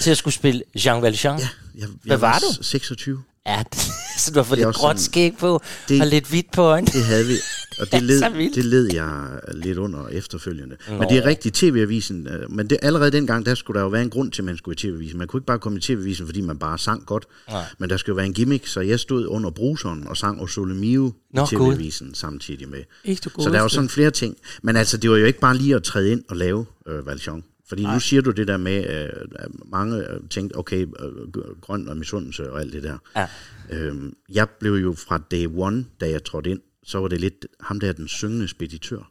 til 0.00 0.10
at 0.10 0.16
skulle 0.16 0.34
spille 0.34 0.62
Jean 0.86 1.02
Valjean. 1.02 1.38
ja, 1.38 1.48
jeg, 1.74 1.86
Hvad 1.88 1.96
jeg 2.06 2.20
var 2.20 2.28
var 2.28 2.38
du? 2.58 2.62
26. 2.62 3.22
Ja, 3.46 3.62
så 4.18 4.30
du 4.30 4.38
har 4.38 4.44
fået 4.44 4.58
Det 4.58 4.66
lidt 4.66 4.76
gråt 4.76 5.00
skæg 5.00 5.36
på, 5.38 5.60
det- 5.88 6.00
og 6.00 6.06
lidt 6.06 6.28
hvidt 6.28 6.46
på 6.52 6.62
øjnene. 6.62 6.92
Det 6.92 7.04
havde 7.04 7.26
vi, 7.26 7.34
og 7.80 7.92
det 7.92 8.02
led, 8.02 8.52
det 8.54 8.64
led 8.64 8.92
jeg 8.92 9.40
lidt 9.54 9.78
under 9.78 10.08
efterfølgende. 10.08 10.76
Nå. 10.88 10.96
Men 10.98 11.08
det 11.08 11.16
er 11.18 11.24
rigtigt, 11.24 11.54
TV-avisen, 11.54 12.26
øh, 12.26 12.50
men 12.50 12.70
det, 12.70 12.78
allerede 12.82 13.10
dengang, 13.10 13.46
der 13.46 13.54
skulle 13.54 13.78
der 13.78 13.84
jo 13.84 13.88
være 13.90 14.02
en 14.02 14.10
grund 14.10 14.32
til, 14.32 14.42
at 14.42 14.46
man 14.46 14.56
skulle 14.56 14.72
i 14.72 14.76
TV-avisen. 14.76 15.18
Man 15.18 15.28
kunne 15.28 15.38
ikke 15.38 15.46
bare 15.46 15.58
komme 15.58 15.78
i 15.78 15.80
TV-avisen, 15.80 16.26
fordi 16.26 16.40
man 16.40 16.58
bare 16.58 16.78
sang 16.78 17.06
godt, 17.06 17.24
Nej. 17.50 17.64
men 17.78 17.90
der 17.90 17.96
skulle 17.96 18.16
være 18.16 18.26
en 18.26 18.34
gimmick, 18.34 18.66
så 18.66 18.80
jeg 18.80 19.00
stod 19.00 19.26
under 19.26 19.50
bruseren 19.50 20.06
og 20.08 20.16
sang 20.16 20.40
Osole 20.42 20.74
Mio 20.74 21.12
Nå, 21.34 21.44
i 21.44 21.46
TV-avisen 21.46 22.14
samtidig 22.14 22.68
med. 22.68 22.82
Ikke 23.04 23.22
Så 23.22 23.30
der 23.38 23.50
var 23.50 23.58
godeste. 23.58 23.74
sådan 23.74 23.88
flere 23.88 24.10
ting. 24.10 24.36
Men 24.62 24.76
altså, 24.76 24.96
det 24.96 25.10
var 25.10 25.16
jo 25.16 25.24
ikke 25.24 25.40
bare 25.40 25.56
lige 25.56 25.74
at 25.74 25.82
træde 25.82 26.12
ind 26.12 26.22
og 26.28 26.36
lave 26.36 26.66
øh, 26.88 27.06
Valjean. 27.06 27.42
Fordi 27.70 27.82
Nej. 27.82 27.94
nu 27.94 28.00
siger 28.00 28.22
du 28.22 28.30
det 28.30 28.48
der 28.48 28.56
med, 28.56 28.86
øh, 28.86 29.26
at 29.34 29.48
mange 29.66 29.96
øh, 29.96 30.20
tænkte, 30.30 30.56
okay, 30.56 30.86
øh, 31.00 31.60
grøn 31.60 31.88
og 31.88 31.96
misundelse 31.96 32.52
og 32.52 32.60
alt 32.60 32.72
det 32.72 32.82
der. 32.82 32.98
Ja. 33.16 33.28
Øhm, 33.70 34.16
jeg 34.28 34.48
blev 34.60 34.72
jo 34.72 34.92
fra 34.92 35.18
day 35.30 35.46
one, 35.54 35.84
da 36.00 36.10
jeg 36.10 36.24
trådte 36.24 36.50
ind, 36.50 36.60
så 36.82 36.98
var 36.98 37.08
det 37.08 37.20
lidt 37.20 37.46
ham 37.60 37.80
der, 37.80 37.92
den 37.92 38.08
syngende 38.08 38.48
speditør. 38.48 39.10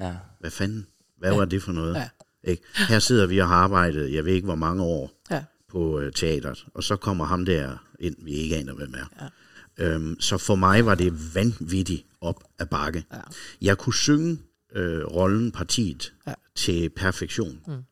Ja. 0.00 0.16
Hvad 0.40 0.50
fanden? 0.50 0.86
Hvad 1.18 1.30
ja. 1.30 1.36
var 1.36 1.44
det 1.44 1.62
for 1.62 1.72
noget? 1.72 1.94
Ja. 1.94 2.08
Ikke? 2.44 2.62
Her 2.88 2.98
sidder 2.98 3.26
vi 3.26 3.38
og 3.38 3.48
har 3.48 3.54
arbejdet, 3.54 4.12
jeg 4.12 4.24
ved 4.24 4.32
ikke 4.32 4.44
hvor 4.44 4.54
mange 4.54 4.82
år, 4.82 5.22
Ja. 5.30 5.44
på 5.68 6.00
øh, 6.00 6.12
teateret, 6.12 6.66
og 6.74 6.84
så 6.84 6.96
kommer 6.96 7.24
ham 7.24 7.44
der 7.44 7.84
ind, 8.00 8.16
vi 8.24 8.32
ikke 8.32 8.56
aner, 8.56 8.74
hvem 8.74 8.94
er. 8.94 9.30
Ja. 9.78 9.84
Øhm, 9.84 10.20
så 10.20 10.38
for 10.38 10.54
mig 10.54 10.86
var 10.86 10.94
det 10.94 11.34
vanvittigt 11.34 12.06
op 12.20 12.44
ad 12.58 12.66
bakke. 12.66 13.04
Ja. 13.12 13.18
Jeg 13.62 13.78
kunne 13.78 13.94
synge 13.94 14.38
øh, 14.74 15.04
rollen, 15.04 15.52
partiet, 15.52 16.12
ja. 16.26 16.34
til 16.54 16.90
perfektion. 16.90 17.60
Mm. 17.66 17.82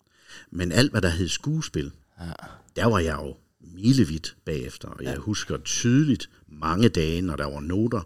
Men 0.51 0.73
alt, 0.73 0.91
hvad 0.91 1.03
der 1.03 1.09
hed 1.09 1.29
skuespil, 1.29 1.93
ja. 2.21 2.33
der 2.77 2.87
var 2.87 2.99
jeg 2.99 3.19
jo 3.23 3.37
milevidt 3.61 4.37
bagefter. 4.45 4.89
Og 4.89 5.05
jeg 5.05 5.17
husker 5.17 5.57
tydeligt 5.57 6.31
mange 6.49 6.89
dage, 6.89 7.23
når 7.23 7.37
der 7.37 7.45
var 7.45 7.61
noter, 7.61 8.03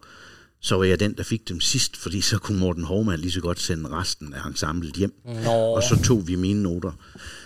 så 0.63 0.77
var 0.77 0.85
jeg 0.85 1.01
den, 1.01 1.15
der 1.17 1.23
fik 1.23 1.49
dem 1.49 1.61
sidst, 1.61 1.97
fordi 1.97 2.21
så 2.21 2.39
kunne 2.39 2.59
Morten 2.59 2.85
Hovmand 2.85 3.21
lige 3.21 3.33
så 3.33 3.41
godt 3.41 3.61
sende 3.61 3.89
resten 3.89 4.35
af 4.35 4.47
ensemblet 4.47 4.95
hjem. 4.95 5.15
Nå. 5.25 5.51
Og 5.51 5.83
så 5.83 6.03
tog 6.05 6.29
vi 6.29 6.35
mine 6.35 6.63
noter. 6.63 6.93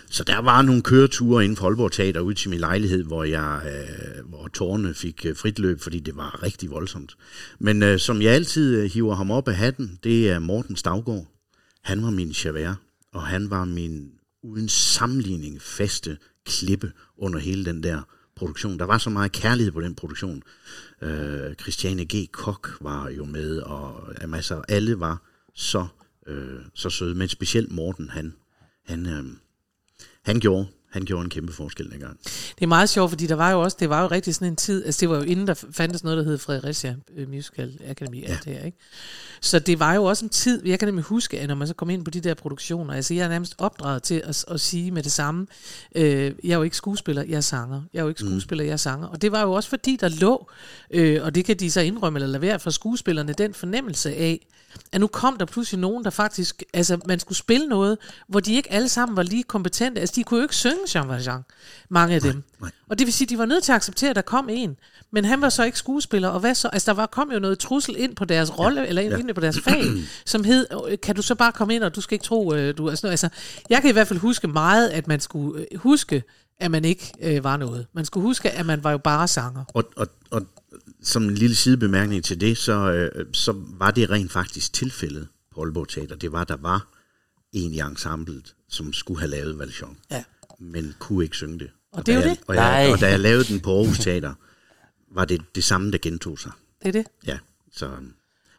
Så 0.09 0.23
der 0.23 0.37
var 0.37 0.61
nogle 0.61 0.81
køreture 0.81 1.43
inden 1.43 1.57
for 1.57 1.65
Aalborg 1.65 1.91
Teater 1.91 2.19
ud 2.19 2.33
til 2.33 2.49
min 2.49 2.59
lejlighed, 2.59 3.03
hvor 3.03 3.23
jeg, 3.23 3.61
øh, 3.65 4.29
hvor 4.29 4.47
tårerne 4.47 4.93
fik 4.93 5.25
øh, 5.25 5.35
frit 5.35 5.59
løb, 5.59 5.81
fordi 5.81 5.99
det 5.99 6.15
var 6.15 6.43
rigtig 6.43 6.71
voldsomt. 6.71 7.17
Men 7.59 7.83
øh, 7.83 7.99
som 7.99 8.21
jeg 8.21 8.33
altid 8.33 8.75
øh, 8.75 8.91
hiver 8.91 9.15
ham 9.15 9.31
op 9.31 9.47
af 9.47 9.55
hatten, 9.55 9.99
det 10.03 10.29
er 10.29 10.39
Morten 10.39 10.75
Stavgaard. 10.75 11.27
Han 11.83 12.03
var 12.03 12.09
min 12.09 12.29
Javert, 12.29 12.75
og 13.13 13.21
han 13.21 13.49
var 13.49 13.65
min 13.65 14.11
uden 14.43 14.69
sammenligning 14.69 15.61
faste 15.61 16.17
klippe 16.45 16.91
under 17.17 17.39
hele 17.39 17.65
den 17.65 17.83
der 17.83 18.01
produktion. 18.35 18.79
Der 18.79 18.85
var 18.85 18.97
så 18.97 19.09
meget 19.09 19.31
kærlighed 19.31 19.71
på 19.71 19.81
den 19.81 19.95
produktion. 19.95 20.43
Øh, 21.01 21.55
Christiane 21.55 22.05
G. 22.05 22.31
Kok 22.31 22.77
var 22.81 23.09
jo 23.09 23.25
med, 23.25 23.57
og 23.59 24.13
jamen, 24.21 24.33
altså, 24.33 24.61
alle 24.67 24.99
var 24.99 25.21
så, 25.53 25.87
øh, 26.27 26.61
så 26.73 26.89
søde. 26.89 27.15
Men 27.15 27.27
specielt 27.27 27.71
Morten, 27.71 28.09
han, 28.09 28.33
han, 28.85 29.05
øh, 29.05 29.25
han 30.21 30.39
gjorde 30.39 30.67
han 30.89 31.05
gjorde 31.05 31.23
en 31.23 31.29
kæmpe 31.29 31.53
forskel 31.53 31.91
dengang. 31.91 32.19
Det 32.23 32.63
er 32.63 32.67
meget 32.67 32.89
sjovt, 32.89 33.11
fordi 33.11 33.27
der 33.27 33.35
var 33.35 33.51
jo 33.51 33.61
også, 33.61 33.77
det 33.79 33.89
var 33.89 34.01
jo 34.01 34.07
rigtig 34.07 34.35
sådan 34.35 34.47
en 34.47 34.55
tid, 34.55 34.85
altså 34.85 34.99
det 35.01 35.09
var 35.09 35.15
jo 35.15 35.21
inden 35.21 35.47
der 35.47 35.53
fandtes 35.71 36.03
noget, 36.03 36.17
der 36.17 36.23
hed 36.23 36.37
Fredericia 36.37 36.95
øh, 37.17 37.29
Musical 37.29 37.79
Academy, 37.85 38.21
ja. 38.21 38.27
alt 38.27 38.45
det 38.45 38.53
her, 38.53 38.65
ikke? 38.65 38.77
Så 39.41 39.59
det 39.59 39.79
var 39.79 39.93
jo 39.93 40.03
også 40.03 40.25
en 40.25 40.29
tid, 40.29 40.65
jeg 40.65 40.79
kan 40.79 40.87
nemlig 40.87 41.03
huske, 41.03 41.39
at 41.39 41.47
når 41.47 41.55
man 41.55 41.67
så 41.67 41.73
kom 41.73 41.89
ind 41.89 42.05
på 42.05 42.11
de 42.11 42.21
der 42.21 42.33
produktioner, 42.33 42.93
altså 42.93 43.13
jeg 43.13 43.23
er 43.23 43.29
nærmest 43.29 43.55
opdraget 43.57 44.03
til 44.03 44.21
at, 44.25 44.45
at 44.47 44.61
sige 44.61 44.91
med 44.91 45.03
det 45.03 45.11
samme, 45.11 45.47
øh, 45.95 46.31
jeg 46.43 46.51
er 46.51 46.57
jo 46.57 46.63
ikke 46.63 46.77
skuespiller, 46.77 47.23
jeg 47.23 47.37
er 47.37 47.41
sanger. 47.41 47.81
Jeg 47.93 47.99
er 47.99 48.03
jo 48.03 48.09
ikke 48.09 48.21
skuespiller, 48.21 48.63
jeg 48.63 48.73
er 48.73 48.77
sanger. 48.77 49.07
Og 49.07 49.21
det 49.21 49.31
var 49.31 49.41
jo 49.41 49.51
også 49.51 49.69
fordi, 49.69 49.95
der 49.95 50.09
lå, 50.09 50.49
øh, 50.91 51.23
og 51.23 51.35
det 51.35 51.45
kan 51.45 51.57
de 51.57 51.71
så 51.71 51.81
indrømme 51.81 52.17
eller 52.17 52.27
lade 52.27 52.41
være 52.41 52.59
for 52.59 52.69
skuespillerne, 52.69 53.33
den 53.33 53.53
fornemmelse 53.53 54.15
af, 54.15 54.47
at 54.91 55.01
nu 55.01 55.07
kom 55.07 55.37
der 55.37 55.45
pludselig 55.45 55.79
nogen, 55.79 56.03
der 56.03 56.09
faktisk, 56.09 56.63
altså 56.73 56.99
man 57.05 57.19
skulle 57.19 57.37
spille 57.37 57.67
noget, 57.67 57.97
hvor 58.27 58.39
de 58.39 58.53
ikke 58.53 58.71
alle 58.71 58.89
sammen 58.89 59.15
var 59.15 59.23
lige 59.23 59.43
kompetente. 59.43 60.01
Altså 60.01 60.13
de 60.15 60.23
kunne 60.23 60.37
jo 60.37 60.43
ikke 60.43 60.55
synge 60.55 60.76
Jean 60.95 61.09
Valjean, 61.09 61.41
mange 61.89 62.15
af 62.15 62.21
dem. 62.21 62.43
nej. 62.61 62.71
Og 62.89 62.99
det 62.99 63.07
vil 63.07 63.13
sige, 63.13 63.25
at 63.25 63.29
de 63.29 63.37
var 63.37 63.45
nødt 63.45 63.63
til 63.63 63.71
at 63.71 63.75
acceptere, 63.75 64.09
at 64.09 64.15
der 64.15 64.21
kom 64.21 64.49
en. 64.49 64.77
Men 65.11 65.25
han 65.25 65.41
var 65.41 65.49
så 65.49 65.63
ikke 65.63 65.77
skuespiller, 65.77 66.29
og 66.29 66.39
hvad 66.39 66.55
så? 66.55 66.67
Altså 66.67 66.91
der 66.91 66.95
var, 66.95 67.05
kom 67.05 67.31
jo 67.31 67.39
noget 67.39 67.59
trussel 67.59 67.95
ind 67.97 68.15
på 68.15 68.25
deres 68.25 68.59
rolle, 68.59 68.81
ja, 68.81 68.87
eller 68.87 69.01
ind, 69.01 69.13
ja. 69.13 69.19
ind 69.19 69.33
på 69.33 69.41
deres 69.41 69.59
fag, 69.59 69.83
som 70.25 70.43
hed, 70.43 70.97
kan 70.97 71.15
du 71.15 71.21
så 71.21 71.35
bare 71.35 71.51
komme 71.51 71.75
ind, 71.75 71.83
og 71.83 71.95
du 71.95 72.01
skal 72.01 72.15
ikke 72.15 72.25
tro, 72.25 72.53
øh, 72.53 72.77
du 72.77 72.85
er 72.85 72.95
sådan 72.95 73.07
noget. 73.07 73.11
Altså, 73.11 73.29
jeg 73.69 73.81
kan 73.81 73.89
i 73.89 73.93
hvert 73.93 74.07
fald 74.07 74.19
huske 74.19 74.47
meget, 74.47 74.89
at 74.89 75.07
man 75.07 75.19
skulle 75.19 75.65
øh, 75.71 75.79
huske, 75.79 76.23
at 76.59 76.71
man 76.71 76.85
ikke 76.85 77.13
øh, 77.21 77.43
var 77.43 77.57
noget. 77.57 77.87
Man 77.93 78.05
skulle 78.05 78.21
huske, 78.21 78.51
at 78.51 78.65
man 78.65 78.83
var 78.83 78.91
jo 78.91 78.97
bare 78.97 79.27
sanger. 79.27 79.63
Og, 79.73 79.83
og, 79.95 80.07
og 80.31 80.47
som 81.03 81.23
en 81.23 81.35
lille 81.35 81.55
sidebemærkning 81.55 82.23
til 82.23 82.41
det, 82.41 82.57
så, 82.57 82.91
øh, 82.91 83.25
så 83.33 83.55
var 83.67 83.91
det 83.91 84.09
rent 84.09 84.31
faktisk 84.31 84.73
tilfældet 84.73 85.27
på 85.55 85.61
Aalborg 85.61 85.87
Teater. 85.87 86.15
Det 86.15 86.31
var, 86.31 86.43
der 86.43 86.57
var 86.57 86.87
en 87.53 87.73
i 87.73 87.79
ensemblet, 87.79 88.55
som 88.69 88.93
skulle 88.93 89.19
have 89.19 89.29
lavet 89.29 89.59
Valjean, 89.59 89.97
Ja. 90.11 90.23
Men 90.59 90.95
kunne 90.99 91.23
ikke 91.23 91.35
synge 91.35 91.59
det. 91.59 91.71
Og 91.91 92.05
det 92.05 92.11
er 92.11 92.15
jo 92.15 92.21
jeg, 92.21 92.29
det. 92.29 92.39
Og, 92.47 92.55
jeg, 92.55 92.89
og 92.91 93.01
da 93.01 93.09
jeg 93.09 93.19
lavede 93.19 93.43
den 93.43 93.59
på 93.59 93.77
Aarhus 93.77 93.99
Teater, 93.99 94.33
var 95.11 95.25
det 95.25 95.41
det 95.55 95.63
samme, 95.63 95.91
der 95.91 95.97
gentog 95.97 96.39
sig. 96.39 96.51
Det 96.81 96.87
er 96.87 96.91
det. 96.91 97.05
Ja, 97.27 97.37
så... 97.71 97.91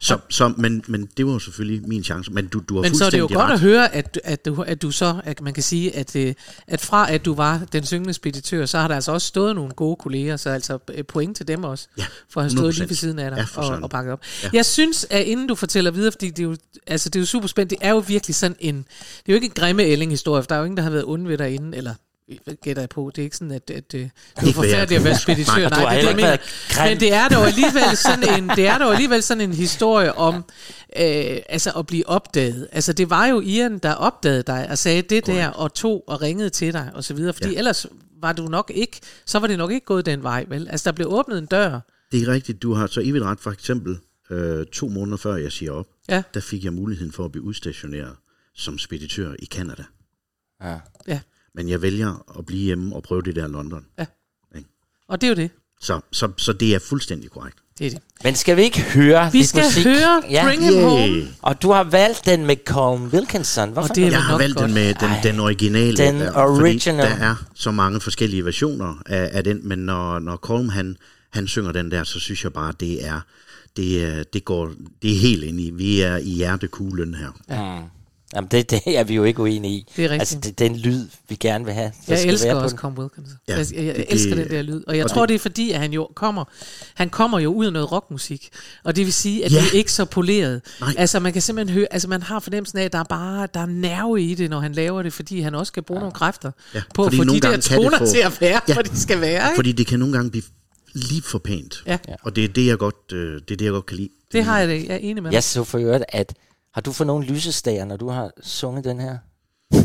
Så, 0.00 0.18
så, 0.30 0.48
men, 0.56 0.84
men 0.88 1.08
det 1.16 1.26
var 1.26 1.32
jo 1.32 1.38
selvfølgelig 1.38 1.88
min 1.88 2.04
chance. 2.04 2.32
Men 2.32 2.46
du, 2.46 2.62
du 2.68 2.74
har 2.74 2.82
Men 2.82 2.94
så 2.94 3.04
er 3.04 3.10
det 3.10 3.18
jo 3.18 3.22
fuldstændig 3.22 3.36
godt 3.40 3.48
ret. 3.50 3.54
at 3.54 3.60
høre, 3.60 3.94
at, 3.94 4.20
at, 4.24 4.44
du, 4.44 4.62
at 4.62 4.82
du 4.82 4.90
så, 4.90 5.20
at 5.24 5.40
man 5.40 5.54
kan 5.54 5.62
sige, 5.62 5.96
at, 5.96 6.16
øh, 6.16 6.34
at 6.66 6.80
fra 6.80 7.12
at 7.12 7.24
du 7.24 7.34
var 7.34 7.62
den 7.72 7.84
syngende 7.86 8.12
speditør, 8.14 8.66
så 8.66 8.78
har 8.78 8.88
der 8.88 8.94
altså 8.94 9.12
også 9.12 9.26
stået 9.26 9.54
nogle 9.54 9.70
gode 9.72 9.96
kolleger, 9.96 10.36
så 10.36 10.50
altså 10.50 10.78
øh, 10.94 11.04
point 11.04 11.36
til 11.36 11.48
dem 11.48 11.64
også, 11.64 11.88
Ja, 11.98 12.04
for 12.30 12.40
at 12.40 12.44
have 12.44 12.50
stået 12.58 12.72
100%. 12.72 12.78
lige 12.78 12.88
ved 12.88 12.96
siden 12.96 13.18
af 13.18 13.30
dig 13.30 13.46
Ja, 13.56 13.60
og, 13.62 13.78
og 13.82 13.90
bakket 13.90 14.12
op. 14.12 14.20
Ja. 14.42 14.50
Jeg 14.52 14.66
synes, 14.66 15.06
at 15.10 15.22
inden 15.24 15.46
du 15.46 15.54
fortæller 15.54 15.90
videre, 15.90 16.12
fordi 16.12 16.30
det 16.30 16.38
er 16.38 16.42
jo, 16.48 16.56
altså, 16.86 17.08
det 17.08 17.16
er 17.18 17.20
jo 17.20 17.26
super 17.26 17.48
spændende, 17.48 17.76
det 17.80 17.86
er 17.86 17.90
jo 17.90 17.98
virkelig 18.06 18.34
sådan 18.34 18.56
en, 18.60 18.76
det 18.76 18.82
er 19.26 19.32
jo 19.32 19.34
ikke 19.34 19.46
en 19.46 19.52
grimme 19.54 19.82
ælling-historie, 19.82 20.42
for 20.42 20.46
der 20.46 20.54
er 20.54 20.58
jo 20.58 20.64
ingen, 20.64 20.76
der 20.76 20.82
har 20.82 20.90
været 20.90 21.04
onde 21.04 21.28
ved 21.28 21.38
derinde, 21.38 21.76
eller 21.76 21.90
hvad 21.90 22.07
gætter 22.62 22.82
jeg 22.82 22.88
på, 22.88 23.10
det 23.16 23.22
er 23.22 23.24
ikke 23.24 23.36
sådan, 23.36 23.50
at, 23.50 23.70
at, 23.70 23.76
at 23.76 23.92
det 23.92 24.10
er 24.36 24.52
forfærdeligt 24.52 24.98
at 24.98 25.04
være 25.04 25.18
speditør, 25.18 25.68
Nej, 25.68 25.82
nej, 25.82 25.94
det 25.94 26.04
er 26.04 26.06
det, 26.08 26.16
mener. 26.16 26.88
Men 26.88 27.00
det 27.00 27.12
er 27.12 27.28
dog 27.28 27.46
alligevel 27.46 27.96
sådan 27.96 28.42
en, 28.42 28.48
det 28.56 28.66
er 28.66 28.78
dog 28.78 28.92
alligevel 28.92 29.22
sådan 29.22 29.40
en 29.40 29.52
historie 29.52 30.14
om, 30.14 30.34
øh, 30.34 31.36
altså 31.48 31.70
at 31.78 31.86
blive 31.86 32.08
opdaget. 32.08 32.68
Altså 32.72 32.92
det 32.92 33.10
var 33.10 33.26
jo 33.26 33.40
Ian, 33.40 33.78
der 33.78 33.92
opdagede 33.92 34.42
dig 34.42 34.66
og 34.70 34.78
sagde 34.78 35.02
det 35.02 35.26
der, 35.26 35.48
og 35.48 35.74
tog 35.74 36.04
og 36.06 36.22
ringede 36.22 36.50
til 36.50 36.72
dig 36.72 36.90
og 36.94 37.04
så 37.04 37.14
videre, 37.14 37.32
fordi 37.32 37.50
Ja. 37.50 37.58
ellers 37.58 37.86
var 38.20 38.32
du 38.32 38.42
nok 38.42 38.72
ikke, 38.74 39.00
så 39.26 39.38
var 39.38 39.46
det 39.46 39.58
nok 39.58 39.72
ikke 39.72 39.86
gået 39.86 40.06
den 40.06 40.22
vej, 40.22 40.44
vel? 40.48 40.68
Altså 40.70 40.84
der 40.90 40.96
blev 40.96 41.06
åbnet 41.12 41.38
en 41.38 41.46
dør. 41.46 41.80
Det 42.12 42.22
er 42.22 42.28
rigtigt. 42.28 42.62
Du 42.62 42.74
har 42.74 42.86
så 42.86 43.00
evigt 43.00 43.24
ret. 43.24 43.40
For 43.40 43.50
eksempel 43.50 43.98
øh, 44.30 44.66
to 44.66 44.88
måneder 44.88 45.16
før 45.16 45.36
jeg 45.36 45.52
siger 45.52 45.72
op, 45.72 45.86
Ja. 46.08 46.22
der 46.34 46.40
fik 46.40 46.64
jeg 46.64 46.72
muligheden 46.72 47.12
for 47.12 47.24
at 47.24 47.32
blive 47.32 47.44
udstationeret 47.44 48.16
som 48.54 48.78
speditør 48.78 49.34
i 49.38 49.44
Kanada. 49.44 49.84
Ja. 50.64 50.76
Ja, 51.08 51.20
Men 51.54 51.68
jeg 51.68 51.82
vælger 51.82 52.24
at 52.38 52.46
blive 52.46 52.62
hjemme 52.64 52.96
og 52.96 53.02
prøve 53.02 53.22
det 53.22 53.36
der 53.36 53.46
i 53.46 53.50
London. 53.50 53.84
og 55.08 55.20
det 55.20 55.26
er 55.26 55.28
jo 55.28 55.34
det. 55.36 55.50
Så, 55.80 56.00
så, 56.12 56.28
så 56.36 56.52
det 56.52 56.74
er 56.74 56.78
fuldstændig 56.78 57.30
korrekt. 57.30 57.58
Det 57.78 57.86
er 57.86 57.90
det. 57.90 57.98
Men 58.24 58.34
skal 58.34 58.56
vi 58.56 58.62
ikke 58.62 58.80
høre 58.82 59.32
Vi 59.32 59.38
lidt 59.38 59.48
skal 59.48 59.64
musik? 59.64 59.84
høre 59.86 60.22
ja. 60.30 60.44
Bring 60.44 60.64
Him 60.64 60.82
Home. 60.82 61.28
Og 61.42 61.62
du 61.62 61.70
har 61.72 61.84
valgt 61.84 62.26
den 62.26 62.46
med 62.46 62.56
Colm 62.66 63.02
Wilkinson. 63.06 63.70
Hvorfor? 63.72 63.88
Og 63.88 63.94
det 63.96 64.04
er 64.06 64.10
Jeg 64.10 64.22
har 64.22 64.38
valgt 64.38 64.56
godt. 64.56 64.66
den 64.66 64.74
med 64.74 64.94
den, 64.94 65.08
Ej, 65.08 65.20
den 65.22 65.40
originale. 65.40 65.96
den 65.96 66.14
der, 66.20 66.32
original. 66.36 67.06
Fordi 67.08 67.20
der 67.20 67.26
er 67.28 67.34
så 67.54 67.70
mange 67.70 68.00
forskellige 68.00 68.44
versioner 68.44 69.02
af, 69.06 69.30
af 69.32 69.44
den, 69.44 69.68
men 69.68 69.78
når, 69.78 70.18
når 70.18 70.36
Colm 70.36 70.68
han, 70.68 70.96
han 71.30 71.46
synger 71.48 71.72
den 71.72 71.90
der, 71.90 72.04
så 72.04 72.20
synes 72.20 72.44
jeg 72.44 72.52
bare, 72.52 72.72
det 72.80 73.06
er, 73.06 73.20
det, 73.76 74.04
er, 74.04 74.22
det, 74.22 74.44
går, 74.44 74.72
det 75.02 75.12
er 75.12 75.18
helt 75.18 75.44
ind 75.44 75.60
i. 75.60 75.70
Vi 75.70 76.00
er 76.00 76.16
i 76.16 76.30
hjertekuglen 76.30 77.14
her. 77.14 77.30
Mm. 77.80 77.88
Jamen, 78.34 78.48
det, 78.50 78.70
det 78.70 78.80
er 78.98 79.04
vi 79.04 79.14
jo 79.14 79.24
ikke 79.24 79.42
uenige 79.42 79.74
i. 79.74 79.86
Det 79.96 80.04
er 80.04 80.08
rigtigt. 80.08 80.20
Altså, 80.20 80.38
det 80.40 80.48
er 80.48 80.68
den 80.68 80.76
lyd, 80.76 81.06
vi 81.28 81.34
gerne 81.34 81.64
vil 81.64 81.74
have. 81.74 81.92
Jeg 82.08 82.18
skal 82.18 82.32
elsker 82.32 82.54
være 82.54 82.62
også. 82.62 82.76
Tom 82.76 82.98
Wilkins. 82.98 83.28
Ja, 83.48 83.56
jeg, 83.56 83.66
jeg, 83.74 83.84
jeg 83.84 83.94
det- 83.96 84.04
elsker 84.08 84.34
det- 84.34 84.44
den 84.44 84.54
der 84.54 84.62
lyd. 84.62 84.82
Og 84.86 84.96
jeg 84.96 85.04
og 85.04 85.10
tror, 85.10 85.22
det- 85.22 85.28
det 85.28 85.34
er 85.34 85.38
fordi, 85.38 85.70
at 85.70 85.80
han 85.80 85.92
jo 85.92 86.08
kommer, 86.14 86.44
han 86.94 87.10
kommer 87.10 87.38
jo 87.38 87.52
ud 87.52 87.66
af 87.66 87.72
noget 87.72 87.92
rockmusik. 87.92 88.48
Og 88.84 88.96
det 88.96 89.04
vil 89.04 89.12
sige, 89.12 89.44
at 89.44 89.52
Ja. 89.52 89.56
det 89.60 89.66
er 89.66 89.76
ikke 89.78 89.92
så 89.92 90.04
poleret. 90.04 90.60
Nej. 90.80 90.94
Altså 90.98 91.20
man 91.20 91.32
kan 91.32 91.42
simpelthen 91.42 91.74
høre, 91.74 91.86
altså 91.90 92.08
man 92.08 92.22
har 92.22 92.40
fornemmelsen 92.40 92.78
af, 92.78 92.84
at 92.84 92.92
der 92.92 92.98
er 92.98 93.04
bare 93.04 93.48
der 93.54 93.60
er 93.60 93.66
nerve 93.66 94.22
i 94.22 94.34
det, 94.34 94.50
når 94.50 94.60
han 94.60 94.72
laver 94.72 95.02
det, 95.02 95.12
fordi 95.12 95.40
han 95.40 95.54
også 95.54 95.70
skal 95.70 95.82
bruge 95.82 96.00
nogle 96.00 96.12
kræfter 96.14 96.50
Ja, 96.74 96.82
på 96.94 97.04
at 97.04 97.14
fordi 97.14 97.16
få 97.16 97.34
de 97.34 97.40
der 97.40 97.50
det 97.50 97.60
toner 97.64 97.98
få- 97.98 98.06
til 98.06 98.18
at 98.18 98.40
være, 98.40 98.60
Ja. 98.68 98.72
hvor 98.74 98.82
de 98.82 99.00
skal 99.00 99.20
være. 99.20 99.46
Ikke? 99.48 99.56
Fordi 99.56 99.72
det 99.72 99.86
kan 99.86 99.98
nogle 99.98 100.14
gange 100.14 100.30
blive 100.30 100.44
lige 100.94 101.22
for 101.22 101.38
pænt. 101.38 101.82
Ja. 101.86 101.98
Og 102.22 102.36
det 102.36 102.44
er 102.44 102.48
det, 102.48 102.66
jeg 102.66 102.78
godt, 102.78 103.12
øh, 103.12 103.34
det 103.34 103.50
er 103.50 103.56
det, 103.56 103.64
jeg 103.64 103.72
godt 103.72 103.86
kan 103.86 103.96
lide. 103.96 104.08
Det 104.32 104.44
har 104.44 104.58
jeg 104.58 104.68
det. 104.68 104.84
Jeg 104.86 104.94
er 104.94 104.96
enig 104.98 105.22
med 105.22 105.30
dig. 105.30 105.34
Jeg 105.34 105.42
så 105.44 105.64
for 105.64 105.78
øvrigt, 105.78 106.04
at 106.08 106.34
har 106.74 106.80
du 106.80 106.92
fået 106.92 107.06
nogle 107.06 107.26
lysestager, 107.26 107.84
når 107.84 107.96
du 107.96 108.08
har 108.08 108.30
sunget 108.42 108.84
den 108.84 109.00
her? 109.00 109.18
Øh, 109.74 109.80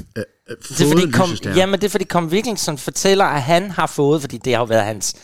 Det 0.69 0.82
er 0.82 0.91
fordi, 0.91 1.12
kom, 1.12 1.30
jamen, 1.56 1.80
det 1.80 1.86
er 1.86 1.89
fordi 1.89 2.04
Kom 2.04 2.28
Wilkinson 2.28 2.78
fortæller, 2.78 3.26
at 3.26 3.41
han 3.41 3.72
har 3.72 3.88
fået, 3.88 4.22
fordi 4.22 4.38
det 4.38 4.54
har 4.54 4.60
jo 4.60 4.65
været 4.65 4.84
hans, 4.86 5.15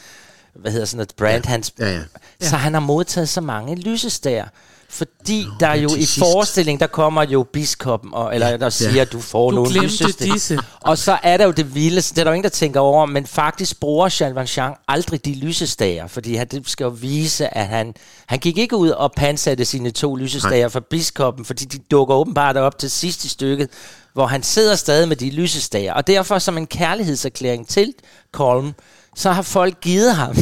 hvad 0.55 0.71
hedder 0.71 0.85
sådan 0.85 0.97
noget, 0.97 1.13
brand, 1.17 1.43
ja. 1.45 1.49
hans, 1.49 1.73
Ja, 1.79 1.89
ja. 1.91 2.01
så 2.41 2.55
han 2.55 2.73
har 2.73 2.81
modtaget 2.81 3.29
så 3.29 3.41
mange 3.41 3.75
lysestager. 3.75 4.47
Fordi 4.91 5.43
Nå, 5.45 5.51
der 5.59 5.73
jo 5.73 5.87
i 5.95 6.05
sidst. 6.05 6.19
forestillingen, 6.19 6.79
der 6.79 6.87
kommer 6.87 7.23
jo 7.23 7.43
biskoppen, 7.53 8.13
og, 8.13 8.33
eller 8.33 8.57
der 8.57 8.69
siger, 8.69 8.91
Ja. 8.91 9.01
at 9.01 9.11
du 9.11 9.19
får 9.19 9.49
Du 9.49 9.55
nogle 9.55 9.81
lysestager. 9.81 10.33
disse. 10.33 10.59
Og 10.81 10.97
så 10.97 11.17
er 11.23 11.37
der 11.37 11.45
jo 11.45 11.51
det 11.51 11.75
vildeste, 11.75 12.15
det 12.15 12.19
er 12.21 12.23
der 12.23 12.31
jo 12.31 12.35
ingen, 12.35 12.43
der 12.43 12.49
tænker 12.49 12.79
over, 12.79 13.05
men 13.05 13.25
faktisk 13.27 13.79
bruger 13.79 14.17
Jean 14.21 14.35
Valjean 14.35 14.73
aldrig 14.87 15.25
de 15.25 15.33
lysestager, 15.33 16.07
fordi 16.07 16.35
han 16.35 16.47
det 16.47 16.69
skal 16.69 16.83
jo 16.83 16.89
vise, 16.89 17.57
at 17.57 17.67
han, 17.67 17.93
han 18.25 18.39
gik 18.39 18.57
ikke 18.57 18.75
ud 18.77 18.89
og 18.89 19.11
pansatte 19.17 19.65
sine 19.65 19.91
to 19.91 20.15
lysestager 20.15 20.67
for 20.67 20.79
biskoppen, 20.79 21.45
fordi 21.45 21.65
de 21.65 21.77
dukker 21.91 22.15
åbenbart 22.15 22.57
op 22.57 22.79
til 22.79 22.91
sidst 22.91 23.25
i 23.25 23.29
stykket, 23.29 23.69
hvor 24.13 24.25
han 24.27 24.43
sidder 24.43 24.75
stadig 24.75 25.07
med 25.07 25.15
de 25.15 25.29
lysestager. 25.29 25.93
Og 25.93 26.07
derfor 26.07 26.39
som 26.39 26.57
en 26.57 26.67
kærlighedserklæring 26.67 27.67
til 27.67 27.93
Colm, 28.31 28.73
så 29.15 29.31
har 29.31 29.41
folk 29.41 29.81
givet 29.81 30.15
ham 30.15 30.35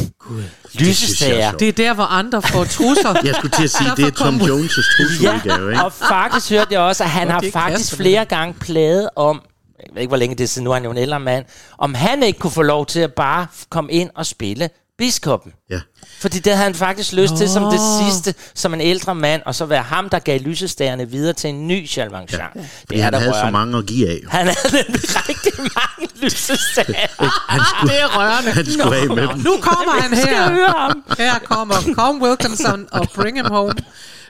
lysestager. 0.74 1.50
sjovt. 1.50 1.60
Det 1.60 1.68
er 1.68 1.72
der, 1.72 1.94
hvor 1.94 2.04
andre 2.04 2.42
får 2.42 2.64
trusser. 2.64 3.14
Jeg 3.26 3.34
skulle 3.34 3.56
til 3.56 3.64
at 3.64 3.70
sige, 3.70 3.90
det 3.96 4.04
er 4.04 4.10
Tom 4.10 4.34
Jones' 4.34 4.96
trusseludgave, 4.96 5.70
ikke? 5.72 5.84
og 5.84 5.92
faktisk 5.92 6.50
hørte 6.50 6.66
jeg 6.70 6.80
også, 6.80 7.04
at 7.04 7.10
han 7.10 7.30
har 7.30 7.40
det 7.40 7.52
faktisk 7.52 7.96
flere 7.96 8.24
gange 8.24 8.54
plaget 8.54 9.08
om, 9.16 9.42
jeg 9.78 9.86
ved 9.94 10.02
ikke, 10.02 10.10
hvor 10.10 10.16
længe 10.16 10.34
det 10.36 10.44
er 10.44 10.48
siden, 10.48 10.64
nu 10.64 10.70
er 10.70 10.74
han 10.74 10.84
jo 10.84 10.90
en 10.90 10.98
ældre 10.98 11.20
mand, 11.20 11.44
om 11.78 11.94
han 11.94 12.22
ikke 12.22 12.38
kunne 12.38 12.50
få 12.50 12.62
lov 12.62 12.86
til 12.86 13.00
at 13.00 13.12
bare 13.12 13.46
komme 13.70 13.92
ind 13.92 14.10
og 14.14 14.26
spille 14.26 14.70
biskoppen. 14.98 15.52
Ja. 15.70 15.80
Fordi 16.20 16.38
det 16.38 16.52
havde 16.52 16.64
han 16.64 16.74
faktisk 16.74 17.12
lyst 17.12 17.36
til 17.36 17.48
som 17.48 17.62
det 17.70 17.80
sidste, 18.02 18.34
som 18.54 18.74
en 18.74 18.80
ældre 18.80 19.14
mand, 19.14 19.42
og 19.46 19.54
så 19.54 19.66
være 19.66 19.82
ham, 19.82 20.08
der 20.08 20.18
gav 20.18 20.40
lysestagerne 20.40 21.10
videre 21.10 21.32
til 21.32 21.50
en 21.50 21.68
ny 21.68 21.88
Jean 21.96 22.12
Valjean. 22.12 22.28
Ja. 22.54 22.60
Det 22.90 22.98
er 22.98 23.02
han 23.04 23.12
der 23.12 23.18
havde 23.18 23.32
så 23.32 23.38
rørende. 23.38 23.52
mange 23.52 23.78
at 23.78 23.86
give 23.86 24.08
af. 24.08 24.20
Han 24.28 24.46
havde 24.46 24.76
nemlig 24.86 25.00
rigtig 25.28 25.52
mange 25.58 26.10
lysestager. 26.22 27.08
Han 27.52 27.60
skulle, 27.76 27.92
det 27.94 28.00
er 28.02 28.18
rørende. 28.18 28.50
han 28.50 28.66
skulle 28.66 28.96
af 28.96 29.06
med 29.08 29.28
dem. 29.28 29.38
Nu 29.38 29.56
kommer 29.60 30.00
han 30.00 30.16
Skal 30.16 30.34
her. 30.34 30.50
høre 30.50 30.74
ham. 30.76 31.02
Her 31.18 31.38
kommer 31.38 31.74
Colm 31.94 32.22
Wilkinson 32.22 32.86
og 32.92 33.06
Bring 33.14 33.36
Him 33.36 33.46
Home 33.46 33.72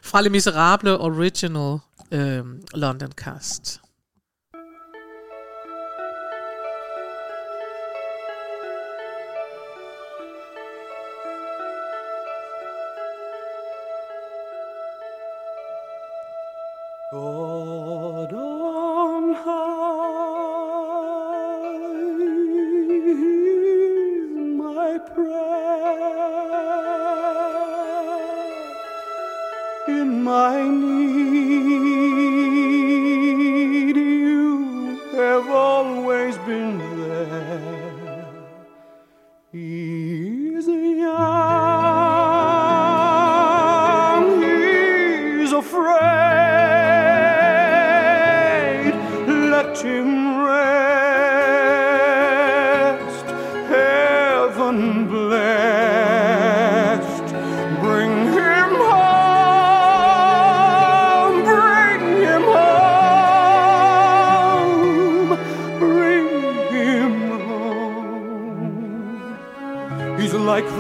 fra 0.05 0.21
Le 0.23 0.31
Miserable 0.31 0.99
Original 1.01 1.79
øhm, 2.13 2.47
London 2.75 3.13
Cast. 3.13 3.81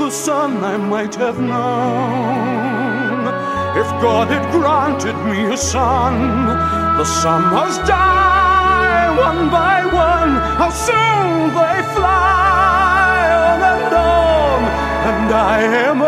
The 0.09 0.15
sun 0.15 0.65
I 0.65 0.79
might 0.79 1.15
have 1.17 1.39
known. 1.39 3.27
If 3.77 3.89
God 4.01 4.29
had 4.29 4.51
granted 4.51 5.15
me 5.31 5.53
a 5.53 5.57
son, 5.59 6.47
the 6.97 7.05
summers 7.05 7.77
die 7.87 9.15
one 9.27 9.51
by 9.51 9.85
one. 9.85 10.33
How 10.61 10.71
soon 10.71 11.49
they 11.59 11.77
fly 11.95 13.21
on 13.45 13.61
and 13.73 13.95
on, 13.95 14.61
and 15.11 15.29
I 15.35 15.61
am 15.89 16.01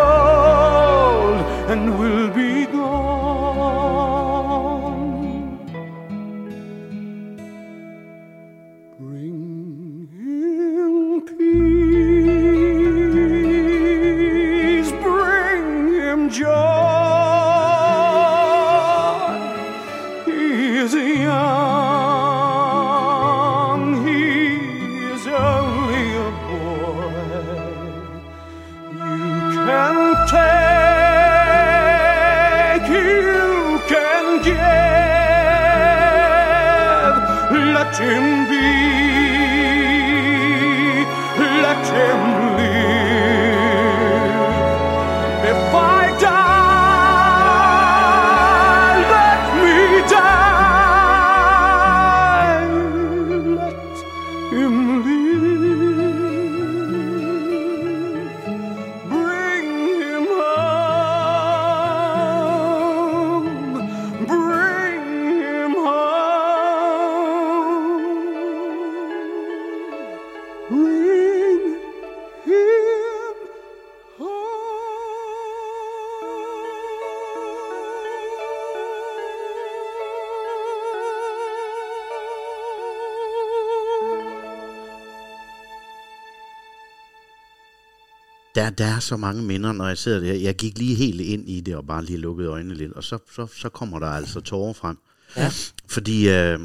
Der, 88.70 88.76
der 88.76 88.94
er 88.96 89.00
så 89.00 89.16
mange 89.16 89.42
minder, 89.42 89.72
når 89.72 89.88
jeg 89.88 89.98
sidder 89.98 90.20
der. 90.20 90.32
Jeg 90.32 90.54
gik 90.54 90.78
lige 90.78 90.94
helt 90.94 91.20
ind 91.20 91.48
i 91.48 91.60
det 91.60 91.76
og 91.76 91.86
bare 91.86 92.04
lige 92.04 92.18
lukkede 92.18 92.48
øjnene 92.48 92.74
lidt, 92.74 92.92
og 92.92 93.04
så, 93.04 93.18
så, 93.32 93.46
så 93.46 93.68
kommer 93.68 93.98
der 93.98 94.06
altså 94.06 94.40
tårer 94.40 94.72
frem. 94.72 94.98
Ja. 95.36 95.50
Fordi, 95.86 96.28
øh, 96.28 96.60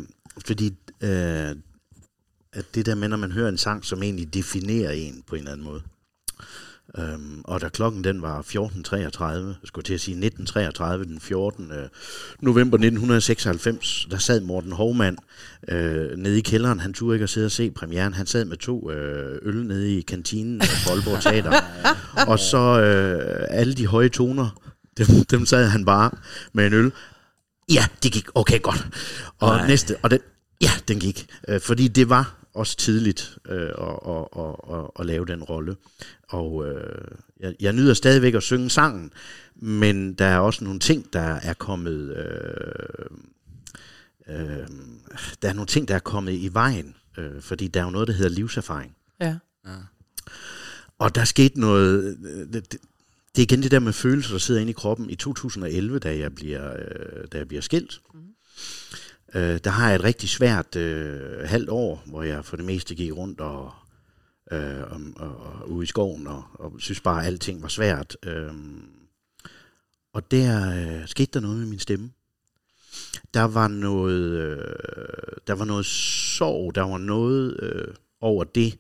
fordi 0.46 0.74
øh, 1.02 1.56
at 2.54 2.66
det 2.76 2.86
der 2.86 2.96
med, 2.96 3.08
når 3.08 3.18
man 3.18 3.32
hører 3.32 3.50
en 3.50 3.58
sang, 3.58 3.86
som 3.86 4.04
egentlig 4.04 4.34
definerer 4.34 4.92
en 4.92 5.24
på 5.28 5.36
en 5.36 5.40
eller 5.40 5.52
anden 5.52 5.66
måde. 5.66 5.82
Øhm, 6.98 7.42
og 7.44 7.62
da 7.62 7.70
klokken 7.70 8.04
den 8.04 8.22
var 8.22 8.42
14.33, 8.42 9.26
jeg 9.26 9.56
skulle 9.64 9.84
til 9.84 9.94
at 9.94 10.02
sige 10.02 10.16
1933, 10.16 11.06
den 11.06 11.20
14. 11.20 11.72
øh, 11.72 11.90
november 12.40 12.78
1996, 12.78 14.08
der 14.12 14.18
sad 14.18 14.42
Morten 14.42 14.72
Hovmand 14.72 15.18
øh, 15.68 16.18
nede 16.18 16.38
i 16.38 16.42
kælderen. 16.42 16.80
Han 16.80 16.94
turde 16.94 17.16
ikke 17.16 17.24
at 17.24 17.30
sidde 17.30 17.46
og 17.46 17.52
se 17.52 17.72
premieren. 17.72 18.14
Han 18.14 18.26
sad 18.26 18.46
med 18.46 18.58
to 18.58 18.92
øh, 18.92 19.40
øl 19.42 19.66
nede 19.66 19.98
i 19.98 20.02
kantinen 20.02 20.60
på 20.60 20.92
Aalborg 20.92 21.22
Teater. 21.22 21.62
og 22.32 22.40
så 22.40 22.82
øh, 22.82 23.48
alle 23.50 23.74
de 23.74 23.88
høje 23.88 24.10
toner, 24.10 24.62
dem, 24.98 25.08
dem 25.32 25.46
sad 25.46 25.68
han 25.68 25.86
bare 25.86 26.12
med 26.54 26.68
en 26.68 26.74
øl. 26.74 26.92
Ja, 27.74 27.86
det 28.04 28.12
gik 28.12 28.28
okay 28.36 28.62
godt. 28.62 28.88
Og. 29.40 29.58
Nej. 29.58 29.68
næste, 29.68 29.96
og 30.02 30.12
den, 30.12 30.20
ja, 30.62 30.72
den 30.88 31.00
gik. 31.00 31.28
Øh, 31.48 31.62
fordi 31.62 31.88
det 31.88 32.10
var 32.10 32.45
også 32.56 32.78
tidligt 32.78 33.38
øh, 33.50 33.62
at, 33.62 34.00
at, 34.08 34.28
at, 34.38 34.76
at, 34.76 34.90
at 35.00 35.06
lave 35.06 35.26
den 35.26 35.44
rolle. 35.44 35.76
Og 36.28 36.68
øh, 36.68 37.08
jeg, 37.40 37.56
jeg 37.60 37.74
nyder 37.74 37.94
stadigvæk 37.94 38.34
at 38.34 38.44
synge 38.44 38.70
sangen, 38.70 39.12
men 39.56 40.14
der 40.14 40.26
er 40.26 40.40
også 40.40 40.64
nogle 40.64 40.80
ting, 40.80 41.14
der 41.14 41.20
er 41.20 41.54
kommet... 41.54 42.18
Øh, 42.18 43.06
øh, 44.28 44.68
der 45.42 45.50
er 45.50 45.54
nogle 45.54 45.68
ting, 45.68 45.88
der 45.88 45.96
er 45.96 46.00
kommet 46.00 46.34
i 46.34 46.50
vejen, 46.54 46.96
øh, 47.18 47.42
fordi 47.42 47.68
der 47.68 47.80
er 47.80 47.84
jo 47.84 47.90
noget, 47.90 48.08
der 48.08 48.14
hedder 48.14 48.30
livserfaring. 48.32 48.96
Ja. 49.20 49.36
Og 51.00 51.16
der 51.16 51.26
skete 51.26 51.60
noget... 51.60 52.18
øh, 52.26 52.54
Det, 52.54 52.72
det, 52.72 52.82
det 53.36 53.42
er 53.42 53.46
igen 53.46 53.64
det 53.64 53.72
der 53.72 53.80
med 53.80 53.94
følelser, 53.94 54.32
der 54.32 54.38
sidder 54.40 54.62
inde 54.62 54.70
i 54.70 54.74
kroppen. 54.74 55.10
I 55.10 55.16
2011, 55.16 56.00
da 56.00 56.18
jeg 56.18 56.36
bliver, 56.36 56.74
øh, 56.74 57.28
da 57.32 57.38
jeg 57.38 57.48
bliver 57.48 57.62
skilt, 57.62 58.02
mm 58.14 58.20
øh, 59.34 59.60
der 59.64 59.70
har 59.70 59.88
jeg 59.88 59.96
et 59.96 60.04
rigtig 60.04 60.30
svært 60.30 60.76
øh, 60.76 61.50
halvt 61.50 61.70
år, 61.70 62.04
hvor 62.06 62.24
jeg 62.24 62.46
for 62.46 62.56
det 62.56 62.66
meste 62.66 62.96
gik 62.96 63.14
rundt 63.14 63.42
og, 63.42 63.72
øh, 64.52 64.82
og, 64.82 65.02
og, 65.16 65.38
og 65.38 65.70
ude 65.70 65.84
i 65.84 65.88
skoven, 65.88 66.28
og, 66.28 66.44
og 66.54 66.74
synes 66.80 67.02
bare, 67.02 67.22
at 67.22 67.28
alting 67.28 67.62
var 67.62 67.68
svært. 67.68 68.18
Øh, 68.24 68.54
og 70.14 70.32
der 70.32 70.72
øh, 70.72 71.08
skete 71.08 71.32
der 71.34 71.40
noget 71.40 71.58
med 71.58 71.68
min 71.68 71.80
stemme. 71.80 72.12
Der 73.34 73.44
var 73.44 73.68
noget, 73.68 74.32
øh, 74.32 74.58
der 75.48 75.54
var 75.54 75.66
noget 75.66 75.86
sorg, 75.86 76.76
der 76.76 76.82
var 76.82 76.98
noget 76.98 77.60
øh, 77.62 77.94
over 78.22 78.44
det, 78.44 78.78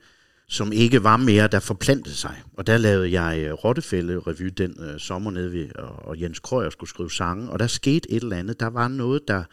som 0.47 0.71
ikke 0.71 1.03
var 1.03 1.17
mere, 1.17 1.47
der 1.47 1.59
forplantede 1.59 2.15
sig. 2.15 2.43
Og 2.53 2.67
der 2.67 2.77
lavede 2.77 3.21
jeg 3.21 3.39
øh, 3.39 3.53
Rottefælde-revy 3.53 4.47
den 4.57 4.75
øh, 4.79 4.99
sommer 4.99 5.31
nede 5.31 5.51
ved, 5.51 5.75
og, 5.75 6.05
og 6.05 6.21
Jens 6.21 6.39
Krøyer 6.39 6.69
skulle 6.69 6.89
skrive 6.89 7.11
sange, 7.11 7.49
og 7.49 7.59
der 7.59 7.67
skete 7.67 8.11
et 8.11 8.23
eller 8.23 8.37
andet. 8.37 8.59
Der 8.59 8.67
var 8.67 8.87
noget, 8.87 9.27
der, 9.27 9.43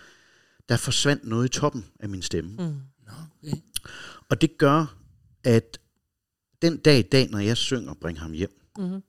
der 0.68 0.76
forsvandt 0.76 1.24
noget 1.24 1.44
i 1.44 1.48
toppen 1.48 1.84
af 2.00 2.08
min 2.08 2.22
stemme. 2.22 2.50
Mm. 2.50 2.76
Okay. 3.42 3.56
Og 4.28 4.40
det 4.40 4.58
gør, 4.58 4.94
at 5.44 5.78
den 6.62 6.76
dag 6.76 6.98
i 6.98 7.02
dag, 7.02 7.28
når 7.30 7.38
jeg 7.38 7.56
synger 7.56 7.94
Bring 7.94 8.20
ham 8.20 8.32
hjem, 8.32 8.58
Mm-hmm. 8.78 9.02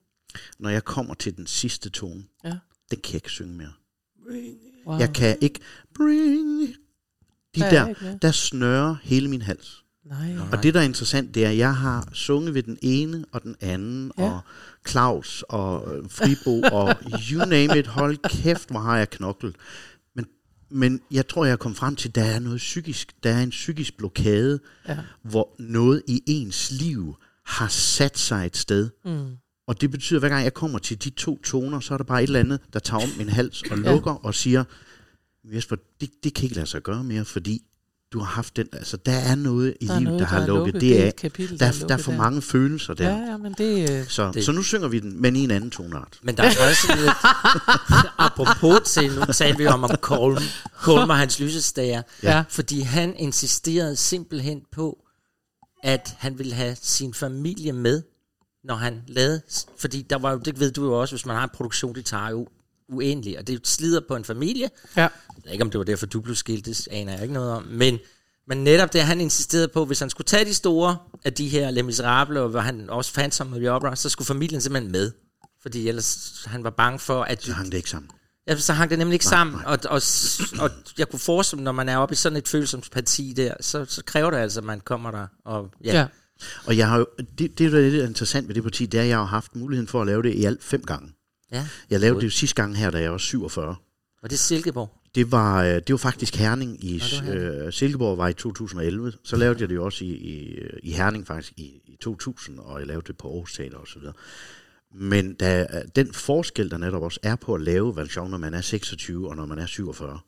når 0.58 0.70
jeg 0.70 0.84
kommer 0.84 1.14
til 1.14 1.36
den 1.36 1.46
sidste 1.46 1.90
tone, 1.90 2.24
Ja. 2.44 2.48
den 2.90 3.00
kan 3.00 3.12
jeg 3.12 3.14
ikke 3.14 3.30
synge 3.30 3.52
mere. 3.54 3.72
Wow. 4.86 4.98
Jeg 4.98 5.12
kan 5.14 5.38
ikke 5.40 5.60
bring... 5.94 6.74
De 7.54 7.60
Der 7.60 7.66
er 7.66 7.70
der, 7.70 7.86
ikke 7.88 8.18
der 8.22 8.30
snører 8.32 8.96
hele 9.02 9.28
min 9.28 9.42
hals. 9.42 9.84
Nej. 10.04 10.36
Og 10.52 10.62
det, 10.62 10.74
der 10.74 10.80
er 10.80 10.84
interessant, 10.84 11.34
det 11.34 11.44
er, 11.44 11.50
at 11.50 11.56
jeg 11.58 11.76
har 11.76 12.08
sunget 12.12 12.54
ved 12.54 12.62
den 12.62 12.78
ene 12.82 13.24
og 13.32 13.42
den 13.42 13.56
anden, 13.60 14.12
Ja. 14.18 14.24
ja. 14.24 14.30
og 14.30 14.40
Claus 14.88 15.44
og 15.48 15.96
øh, 15.96 16.10
Fribo 16.10 16.60
og 16.72 16.96
you 17.32 17.44
name 17.44 17.78
it. 17.78 17.86
Hold 17.86 18.18
kæft, 18.28 18.70
hvor 18.70 18.80
har 18.80 18.98
jeg 18.98 19.10
knoklet. 19.10 19.56
Men, 20.74 21.00
jeg 21.10 21.28
tror, 21.28 21.44
jeg 21.44 21.58
kom 21.58 21.74
frem 21.74 21.96
til, 21.96 22.08
at 22.08 22.14
der 22.14 22.24
er 22.24 22.38
noget 22.38 22.58
psykisk. 22.58 23.12
Der 23.22 23.30
er 23.30 23.42
en 23.42 23.50
psykisk 23.50 23.96
blokade, 23.96 24.60
Ja. 24.88 24.98
hvor 25.22 25.54
noget 25.58 26.02
i 26.08 26.22
ens 26.26 26.70
liv 26.70 27.14
har 27.46 27.68
sat 27.68 28.18
sig 28.18 28.46
et 28.46 28.56
sted. 28.56 28.90
Mm. 29.04 29.36
Og 29.66 29.80
det 29.80 29.90
betyder, 29.90 30.18
at 30.18 30.22
hver 30.22 30.28
gang 30.28 30.44
jeg 30.44 30.54
kommer 30.54 30.78
til 30.78 31.04
de 31.04 31.10
to 31.10 31.38
toner, 31.42 31.80
så 31.80 31.94
er 31.94 31.98
der 31.98 32.04
bare 32.04 32.22
et 32.22 32.26
eller 32.26 32.40
andet, 32.40 32.60
der 32.72 32.78
tager 32.78 33.02
om 33.02 33.08
min 33.18 33.28
hals 33.28 33.62
og 33.70 33.78
lukker 33.78 34.12
og 34.12 34.34
siger, 34.34 34.64
Jesper, 35.44 35.76
det, 36.00 36.10
det 36.24 36.34
kan 36.34 36.44
ikke 36.44 36.56
lade 36.56 36.66
sig 36.66 36.82
gøre 36.82 37.04
mere, 37.04 37.24
fordi 37.24 37.62
du 38.14 38.18
har 38.18 38.26
haft 38.26 38.56
den, 38.56 38.66
altså 38.72 38.96
der 38.96 39.12
er 39.12 39.34
noget 39.34 39.74
i 39.80 39.86
Der 39.86 39.98
livet, 39.98 40.02
noget, 40.04 40.20
der 40.20 40.26
har 40.26 40.40
er 40.40 40.46
lukket. 40.46 40.80
Det 40.80 41.08
et 41.08 41.16
kapitel, 41.16 41.60
der, 41.60 41.66
er 41.66 41.68
er, 41.68 41.72
der 41.72 41.84
er 41.84 41.88
lukket 41.88 42.04
for 42.04 42.12
mange 42.12 42.42
følelser 42.42 42.94
der. 42.94 43.08
Ja, 43.10 43.16
ja, 43.30 43.36
men 43.36 43.54
det... 43.58 43.90
Øh, 43.90 44.08
Så, 44.08 44.30
Det- 44.34 44.44
så 44.44 44.52
nu 44.52 44.62
synger 44.62 44.88
vi 44.88 45.00
den, 45.00 45.22
men 45.22 45.36
i 45.36 45.44
en 45.44 45.50
anden 45.50 45.70
tonart. 45.70 46.18
Men 46.22 46.36
der 46.36 46.42
er 46.42 46.48
også 46.48 46.94
lidt... 46.96 47.12
apropos 48.18 48.80
til, 48.92 49.14
nu 49.14 49.24
talte 49.32 49.58
vi 49.58 49.66
om 49.66 49.84
om 49.84 49.90
Kolm, 50.00 50.42
Kolm 50.82 51.10
og 51.10 51.16
hans 51.16 51.40
lysestager. 51.40 52.02
Ja. 52.22 52.44
Fordi 52.48 52.80
han 52.80 53.14
insisterede 53.16 53.96
simpelthen 53.96 54.60
på, 54.72 54.98
at 55.82 56.14
han 56.18 56.38
ville 56.38 56.54
have 56.54 56.76
sin 56.82 57.14
familie 57.14 57.72
med, 57.72 58.02
når 58.64 58.74
han 58.74 59.02
lavede... 59.08 59.40
Fordi 59.78 60.02
der 60.10 60.18
var 60.18 60.32
jo, 60.32 60.38
det 60.38 60.60
ved 60.60 60.70
du 60.72 60.84
jo 60.84 61.00
også, 61.00 61.14
hvis 61.14 61.26
man 61.26 61.36
har 61.36 61.44
en 61.44 61.50
produktion, 61.54 61.94
det 61.94 62.04
tager 62.04 62.30
jo 62.30 62.46
uendeligt, 62.88 63.38
og 63.38 63.46
det 63.46 63.66
slider 63.66 64.00
på 64.08 64.16
en 64.16 64.24
familie. 64.24 64.70
ja. 64.96 65.02
Jeg 65.02 65.10
ved 65.44 65.52
ikke, 65.52 65.64
om 65.64 65.70
det 65.70 65.78
var 65.78 65.84
derfor, 65.84 66.06
du 66.06 66.20
blev 66.20 66.36
skilt, 66.36 66.66
det 66.66 66.88
aner 66.90 67.12
jeg 67.12 67.22
ikke 67.22 67.34
noget 67.34 67.50
om. 67.50 67.62
Men, 67.62 67.98
men 68.48 68.64
netop 68.64 68.92
det, 68.92 69.02
han 69.02 69.20
insisterede 69.20 69.68
på, 69.68 69.84
hvis 69.84 70.00
han 70.00 70.10
skulle 70.10 70.24
tage 70.24 70.44
de 70.44 70.54
store 70.54 70.96
af 71.24 71.32
de 71.32 71.48
her 71.48 71.70
Les 71.70 71.84
Miserables, 71.84 72.38
og 72.38 72.48
hvor 72.48 72.60
han 72.60 72.90
også 72.90 73.12
fandt 73.12 73.34
som 73.34 73.46
med 73.46 73.68
opera, 73.68 73.96
så 73.96 74.08
skulle 74.08 74.26
familien 74.26 74.60
simpelthen 74.60 74.92
med. 74.92 75.12
Fordi 75.62 75.88
ellers 75.88 76.44
han 76.46 76.64
var 76.64 76.70
bange 76.70 76.98
for, 76.98 77.22
at... 77.22 77.42
Så 77.42 77.52
hang 77.52 77.72
det 77.72 77.76
ikke 77.76 77.90
sammen. 77.90 78.10
Ja, 78.48 78.56
så 78.56 78.72
hang 78.72 78.90
det 78.90 78.98
nemlig 78.98 79.14
ikke 79.14 79.24
sammen, 79.24 79.60
og, 79.66 79.78
og, 79.84 80.02
og 80.58 80.70
jeg 80.98 81.08
kunne 81.08 81.20
forestille 81.20 81.58
mig, 81.58 81.64
når 81.64 81.72
man 81.72 81.88
er 81.88 81.96
oppe 81.96 82.12
i 82.12 82.16
sådan 82.16 82.36
et 82.38 82.48
følsomt 82.48 82.90
parti 82.90 83.32
der, 83.36 83.54
så, 83.60 83.84
så 83.88 84.04
kræver 84.04 84.30
det 84.30 84.38
altså, 84.38 84.60
at 84.60 84.64
man 84.64 84.80
kommer 84.80 85.10
der, 85.10 85.26
og 85.44 85.70
ja, 85.84 85.92
Ja. 85.92 85.98
ja. 86.00 86.06
Og 86.66 86.76
jeg 86.76 86.88
har 86.88 86.98
jo, 86.98 87.06
det, 87.38 87.58
det, 87.58 87.72
der 87.72 87.78
er 87.78 87.90
lidt 87.90 88.08
interessant 88.08 88.48
ved 88.48 88.54
det 88.54 88.62
parti, 88.62 88.86
det 88.86 88.98
er, 88.98 89.02
at 89.02 89.08
jeg 89.08 89.18
har 89.18 89.24
haft 89.24 89.56
muligheden 89.56 89.88
for 89.88 90.00
at 90.00 90.06
lave 90.06 90.22
det 90.22 90.34
i 90.34 90.44
alt 90.44 90.64
fem 90.64 90.82
gange. 90.82 91.12
Ja. 91.52 91.66
Jeg 91.90 92.00
lavede 92.00 92.20
det 92.20 92.26
jo 92.26 92.30
sidste 92.30 92.62
gang 92.62 92.76
her, 92.76 92.90
da 92.90 93.00
jeg 93.00 93.12
var 93.12 93.18
47. 93.18 93.76
Og 94.22 94.30
det 94.30 94.32
er 94.32 94.38
Silkeborg. 94.38 95.00
Det 95.14 95.32
var, 95.32 95.62
øh, 95.62 95.74
det 95.74 95.90
var 95.90 95.96
faktisk 95.96 96.36
Herning 96.36 96.84
i 96.84 96.98
det 96.98 97.26
var 97.26 97.66
øh, 97.66 97.72
Silkeborg 97.72 98.18
var 98.18 98.28
i 98.28 98.32
2011. 98.32 99.12
Så 99.24 99.36
lavede 99.36 99.60
jeg 99.60 99.68
det 99.68 99.74
jo 99.74 99.84
også 99.84 100.04
i, 100.04 100.08
i, 100.08 100.60
i 100.82 100.92
Herning 100.92 101.26
faktisk 101.26 101.52
i, 101.56 101.82
i 101.86 101.96
2000, 102.00 102.58
og 102.58 102.78
jeg 102.78 102.86
lavede 102.86 103.06
det 103.06 103.16
på 103.16 103.28
Aarhus 103.28 103.54
Teater 103.54 103.76
og 103.76 103.88
så 103.88 103.98
videre. 103.98 104.14
Men 104.94 105.34
da, 105.34 105.66
den 105.96 106.12
forskel, 106.12 106.70
der 106.70 106.78
netop 106.78 107.02
også 107.02 107.20
er 107.22 107.36
på 107.36 107.54
at 107.54 107.60
lave 107.60 107.96
version, 107.96 108.30
når 108.30 108.38
man 108.38 108.54
er 108.54 108.60
26 108.60 109.28
og 109.28 109.36
når 109.36 109.46
man 109.46 109.58
er 109.58 109.66
47, 109.66 110.20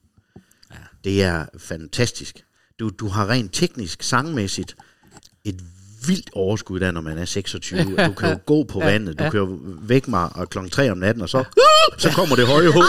ja. 0.70 0.76
det 1.04 1.22
er 1.22 1.46
fantastisk. 1.58 2.44
Du, 2.78 2.88
du 2.88 3.08
har 3.08 3.28
rent 3.28 3.52
teknisk, 3.52 4.02
sangmæssigt, 4.02 4.76
et 5.44 5.62
vildt 6.06 6.30
overskud 6.32 6.80
der, 6.80 6.90
når 6.90 7.00
man 7.00 7.18
er 7.18 7.24
26. 7.24 7.80
Du 8.06 8.12
kan 8.12 8.30
jo 8.30 8.38
gå 8.46 8.64
på 8.64 8.78
vandet, 8.78 9.18
du 9.18 9.24
kan 9.30 9.40
jo 9.40 9.58
vække 9.82 10.10
mig 10.10 10.28
og 10.36 10.50
klokken 10.50 10.70
3 10.70 10.90
om 10.90 10.98
natten, 10.98 11.22
og 11.22 11.28
så, 11.28 11.44
så 11.98 12.10
kommer 12.10 12.36
det 12.36 12.46
høje 12.46 12.72
hoved 12.72 12.86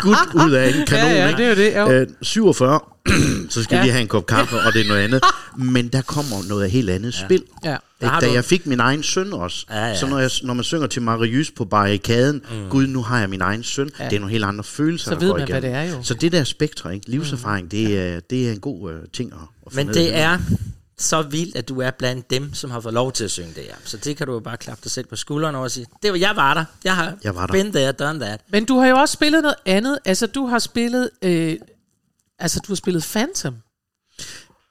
skudt 0.00 0.44
ud 0.46 0.52
af 0.52 0.68
en 0.68 0.86
kanon. 0.86 1.10
Ja, 1.10 1.16
ja, 1.16 1.28
ikke? 1.28 1.38
det 1.56 1.60
er 1.74 1.76
jo 1.76 1.88
det, 1.88 1.94
jo. 1.94 2.00
Øh, 2.00 2.06
47, 2.22 2.80
så 3.50 3.62
skal 3.62 3.74
Ja. 3.76 3.80
vi 3.80 3.84
lige 3.86 3.92
have 3.92 4.02
en 4.02 4.08
kop 4.08 4.26
kaffe, 4.26 4.56
og 4.56 4.72
det 4.72 4.80
er 4.84 4.88
noget 4.88 5.00
andet. 5.02 5.22
Men 5.72 5.88
der 5.88 6.02
kommer 6.02 6.48
noget 6.48 6.70
helt 6.70 6.90
andet 6.90 7.14
spil. 7.14 7.42
Ja. 7.64 7.76
Ikke? 8.02 8.08
har 8.12 8.20
Da 8.20 8.32
jeg 8.32 8.44
fik 8.44 8.66
min 8.66 8.80
egen 8.80 9.02
søn 9.02 9.32
også, 9.32 9.66
Ja, 9.70 9.86
ja. 9.86 9.96
så 9.96 10.06
når, 10.06 10.18
jeg, 10.18 10.30
når 10.42 10.54
man 10.54 10.64
synger 10.64 10.86
til 10.86 11.02
Marius 11.02 11.50
på 11.50 11.64
barrikaden, 11.64 12.42
mm. 12.50 12.68
gud, 12.70 12.86
nu 12.86 13.02
har 13.02 13.20
jeg 13.20 13.30
min 13.30 13.40
egen 13.40 13.62
søn, 13.62 13.90
ja. 14.00 14.04
det 14.04 14.16
er 14.16 14.20
nogle 14.20 14.32
helt 14.32 14.44
andre 14.44 14.64
følelser, 14.64 15.10
Så 15.10 15.18
ved 15.18 15.28
man, 15.28 15.36
hvad 15.36 15.48
igennem. 15.48 15.62
det 15.62 15.70
er 15.70 15.82
jo. 15.82 16.02
Så 16.02 16.14
det 16.14 16.32
der 16.32 16.44
spektre, 16.44 16.94
ikke? 16.94 17.10
livserfaring, 17.10 17.70
det, 17.70 17.98
er, 18.00 18.20
det 18.20 18.48
er 18.48 18.52
en 18.52 18.60
god 18.60 18.90
uh, 18.92 18.98
ting 19.12 19.32
at, 19.32 19.38
at 19.66 19.74
Men 19.74 19.88
det 19.88 20.16
er 20.16 20.38
så 20.98 21.22
vildt, 21.22 21.56
at 21.56 21.68
du 21.68 21.80
er 21.80 21.90
blandt 21.90 22.30
dem, 22.30 22.54
som 22.54 22.70
har 22.70 22.80
fået 22.80 22.94
lov 22.94 23.12
til 23.12 23.24
at 23.24 23.30
synge 23.30 23.54
det 23.54 23.62
her. 23.62 23.74
Så 23.84 23.96
det 23.96 24.16
kan 24.16 24.26
du 24.26 24.32
jo 24.32 24.40
bare 24.40 24.56
klappe 24.56 24.80
dig 24.84 24.90
selv 24.90 25.06
på 25.06 25.16
skulderen 25.16 25.54
over 25.54 25.64
og 25.64 25.70
sige, 25.70 25.86
det 26.02 26.12
var, 26.12 26.18
jeg 26.18 26.36
var 26.36 26.54
der. 26.54 26.64
Jeg 26.84 26.96
har 26.96 27.16
Jeg 27.24 27.34
var 27.34 27.46
der. 27.46 27.52
been 27.52 27.72
there, 27.72 27.92
done 27.92 28.20
that. 28.20 28.40
Men 28.48 28.64
du 28.64 28.78
har 28.78 28.86
jo 28.86 28.96
også 28.96 29.12
spillet 29.12 29.42
noget 29.42 29.56
andet. 29.66 29.98
Altså, 30.04 30.26
du 30.26 30.46
har 30.46 30.58
spillet... 30.58 31.10
Øh, 31.22 31.56
altså, 32.38 32.60
du 32.66 32.72
har 32.72 32.76
spillet 32.76 33.02
Phantom. 33.12 33.56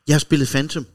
Jeg 0.07 0.13
har 0.13 0.19
spillet 0.19 0.47
Phantom, 0.47 0.85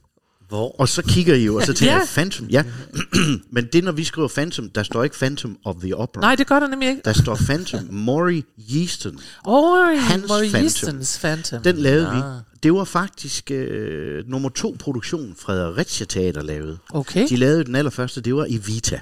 Hvor? 0.48 0.80
og 0.80 0.88
så 0.88 1.02
kigger 1.02 1.34
I 1.34 1.44
jo, 1.44 1.56
og 1.56 1.62
så 1.62 1.72
tænker 1.72 1.92
Ja. 1.94 1.98
jeg, 1.98 2.08
Phantom, 2.14 2.46
ja. 2.46 2.64
Men 3.52 3.66
det, 3.72 3.84
når 3.84 3.92
vi 3.92 4.04
skriver 4.04 4.28
Phantom, 4.28 4.70
der 4.70 4.82
står 4.82 5.04
ikke 5.04 5.16
Phantom 5.16 5.58
of 5.64 5.74
the 5.82 5.96
Opera. 5.96 6.20
Nej, 6.20 6.34
det 6.34 6.46
gør 6.46 6.61
der 6.61 6.66
nemlig 6.68 6.88
ikke. 6.88 7.02
Der 7.04 7.12
står 7.12 7.34
Phantom. 7.34 7.88
Maury 7.94 8.42
Yeaston. 8.74 9.18
Oh, 9.44 9.98
Hans 9.98 10.28
Maury 10.28 10.40
Phantom. 10.42 10.62
Eastons 10.62 11.18
Phantom. 11.18 11.62
Den 11.62 11.76
lavede 11.76 12.11
vi. 12.14 12.20
Det 12.62 12.72
var 12.72 12.84
faktisk 12.84 13.50
øh, 13.50 14.24
nummer 14.28 14.48
to 14.48 14.76
produktion, 14.78 15.34
Fredericia 15.38 16.06
Teater 16.06 16.42
lavede. 16.42 16.78
Okay. 16.90 17.28
De 17.28 17.37
lavede 17.37 17.64
den 17.64 17.74
allerførste, 17.74 18.20
det 18.20 18.34
var 18.34 18.44
i 18.44 18.56
Vita. 18.66 19.00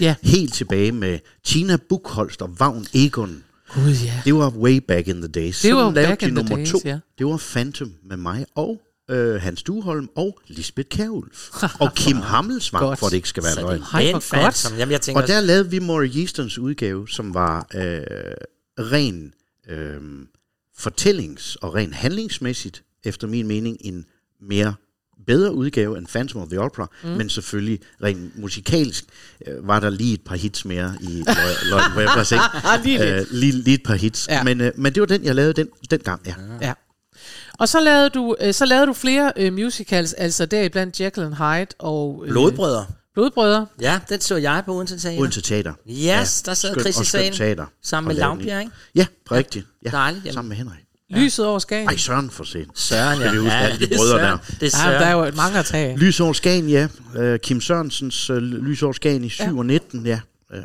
Ja. 0.00 0.14
Helt 0.22 0.54
tilbage 0.54 0.92
med 0.92 1.18
Tina 1.44 1.76
Buchholst 1.88 2.42
og 2.42 2.50
Vagn 2.60 2.86
Egon. 2.94 3.42
Gud, 3.74 3.90
ja. 4.04 4.20
Det 4.24 4.34
var 4.34 4.50
way 4.50 4.76
back 4.88 5.08
in 5.08 5.16
the 5.22 5.28
days. 5.28 5.60
Det 5.62 5.74
var 5.74 5.80
Sådan 5.80 5.94
lavede 5.94 6.10
back 6.10 6.20
de 6.20 6.26
in 6.28 6.34
the 6.34 6.42
nummer 6.44 6.56
days, 6.56 6.70
to. 6.70 6.78
ja. 6.84 6.98
Det 7.18 7.26
var 7.26 7.42
Phantom 7.52 7.92
med 8.08 8.16
mig 8.16 8.46
og 8.54 8.80
øh, 9.10 9.34
Hans 9.42 9.62
Duholm 9.62 10.08
og 10.16 10.38
Lisbeth 10.46 10.88
Kjærulf. 10.88 11.48
og 11.80 11.94
Kim 11.94 12.16
Hammelsvang, 12.32 12.84
Godt. 12.84 12.98
for 12.98 13.06
det 13.08 13.16
ikke 13.16 13.28
skal 13.28 13.42
være 13.42 13.54
løgn. 13.54 13.82
Hej, 13.92 14.12
godt. 14.12 14.56
som, 14.56 14.76
jamen, 14.76 14.92
jeg 14.92 15.00
tænker 15.00 15.22
Og 15.22 15.28
der 15.28 15.40
lavede 15.40 15.70
vi 15.70 15.78
Maury 15.78 16.08
Yeastons 16.16 16.58
udgave, 16.58 17.08
som 17.08 17.34
var 17.34 17.66
øh, 17.74 18.02
ren 18.78 19.34
øh, 19.68 19.96
fortællings- 20.78 21.56
og 21.60 21.74
ren 21.74 21.92
handlingsmæssigt, 21.92 22.82
efter 23.04 23.26
min 23.26 23.46
mening, 23.46 23.76
en 23.80 24.04
mere 24.40 24.74
bedre 25.26 25.54
udgave 25.54 25.98
end 25.98 26.06
Phantom 26.06 26.40
of 26.42 26.48
the 26.48 26.60
Opera, 26.60 26.90
mm. 27.04 27.08
men 27.10 27.28
selvfølgelig 27.30 27.80
rent 28.02 28.38
musikalsk 28.38 29.04
øh, 29.46 29.68
var 29.68 29.80
der 29.80 29.90
lige 29.90 30.14
et 30.14 30.20
par 30.24 30.36
hits 30.36 30.64
mere 30.64 30.96
i 31.00 31.24
jeg 32.00 32.06
bare 32.14 32.24
tænkte, 32.24 32.46
Lige 32.84 32.98
lidt. 32.98 33.20
øh, 33.20 33.26
lige, 33.30 33.52
lige 33.52 33.74
et 33.74 33.82
par 33.82 33.94
hits. 33.94 34.28
Ja. 34.28 34.34
Ja. 34.36 34.42
Men, 34.44 34.60
øh, 34.60 34.72
men 34.76 34.94
det 34.94 35.00
var 35.00 35.06
den, 35.06 35.24
jeg 35.24 35.34
lavede 35.34 35.52
den, 35.52 35.68
den 35.90 35.98
gang, 36.00 36.22
ja. 36.26 36.34
Ja. 36.60 36.72
Og 37.62 37.68
så 37.68 37.80
lavede 37.80 38.10
du, 38.10 38.36
øh, 38.40 38.54
så 38.54 38.64
lavede 38.66 38.86
du 38.86 38.92
flere 38.92 39.32
øh, 39.36 39.52
musicals, 39.52 40.12
altså 40.12 40.46
deriblandt 40.46 41.00
Jekyll 41.00 41.26
and 41.26 41.34
Hyde 41.34 41.66
og... 41.78 42.22
Øh, 42.26 42.30
Blodbrødre. 42.30 42.86
Blodbrødre. 43.14 43.66
Ja, 43.80 44.00
den 44.08 44.20
så 44.20 44.36
jeg 44.36 44.62
på 44.66 44.74
Odense 44.74 44.98
Teater. 44.98 45.20
Odense 45.20 45.40
Teater. 45.40 45.72
Yes, 45.90 46.42
der 46.42 46.54
sad 46.54 46.80
Chris 46.80 47.00
i 47.00 47.04
salen. 47.04 47.32
teater. 47.32 47.66
Sammen 47.82 48.08
med 48.08 48.16
lavede 48.16 48.36
Lavbjerg, 48.38 48.60
ikke? 48.60 48.72
Ja, 48.94 49.06
rigtigt. 49.32 49.66
Ja, 49.84 49.90
Dejligt, 49.90 50.24
jamen. 50.24 50.34
Sammen 50.34 50.48
med 50.48 50.56
Henrik. 50.56 50.78
Lyset 51.10 51.46
over 51.46 51.58
Skagen. 51.58 51.88
Ej, 51.88 51.96
Søren 51.96 52.30
for 52.30 52.44
sent. 52.44 52.78
Søren, 52.78 53.20
ja. 53.20 53.26
Skal 53.26 53.32
vi 53.32 53.38
huske 53.38 53.54
alle 53.54 53.78
de 53.78 53.86
det 53.86 53.92
er 53.92 53.96
brødre 53.96 54.18
Søren. 54.18 54.24
der. 54.32 54.38
Det 54.60 54.62
er 54.62 54.62
Ja, 54.62 54.68
Søren. 54.68 55.02
der 55.02 55.06
er 55.06 55.12
jo 55.26 55.32
mange 55.36 55.58
at 55.58 55.64
tage. 55.64 55.96
Lys 55.96 56.20
over 56.20 56.32
Skagen, 56.32 56.68
ja. 56.68 56.88
Uh, 57.18 57.36
Kim 57.42 57.60
Sørensens 57.60 58.30
uh, 58.30 58.36
Lys 58.36 58.82
over 58.82 58.92
Skagen 58.92 59.24
i 59.24 59.28
7 59.28 59.42
Ja. 59.44 59.52
og 59.58 59.66
19, 59.66 60.06
ja. 60.06 60.20
Uh, 60.54 60.58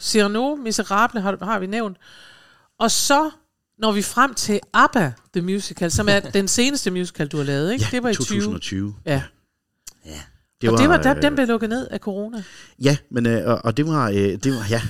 Cyrano, 0.00 0.54
Miserable 0.54 1.20
har, 1.20 1.38
har 1.44 1.58
vi 1.58 1.66
nævnt. 1.66 1.96
Og 2.80 2.90
så 2.90 3.30
når 3.78 3.92
vi 3.92 4.02
frem 4.02 4.34
til 4.34 4.60
ABBA, 4.72 5.12
The 5.34 5.42
Musical, 5.42 5.90
som 5.90 6.08
er 6.08 6.20
den 6.20 6.48
seneste 6.48 6.90
musical, 6.90 7.28
du 7.28 7.36
har 7.36 7.44
lavet, 7.44 7.72
ikke? 7.72 7.84
ja, 7.84 7.96
det 7.96 8.02
var 8.02 8.08
i 8.08 8.14
20. 8.14 8.40
2020. 8.40 8.94
Ja. 9.06 9.22
Det 10.62 10.70
og 10.70 10.78
det 10.78 10.88
var, 10.88 10.96
der, 10.96 11.16
øh, 11.16 11.22
den 11.22 11.34
blev 11.34 11.46
lukket 11.46 11.68
ned 11.68 11.88
af 11.90 11.98
corona. 11.98 12.44
Ja, 12.82 12.96
men, 13.10 13.26
øh, 13.26 13.48
og, 13.48 13.64
og 13.64 13.76
det 13.76 13.86
var, 13.86 14.08
øh, 14.08 14.16
det 14.16 14.52
var, 14.52 14.66
ja. 14.70 14.82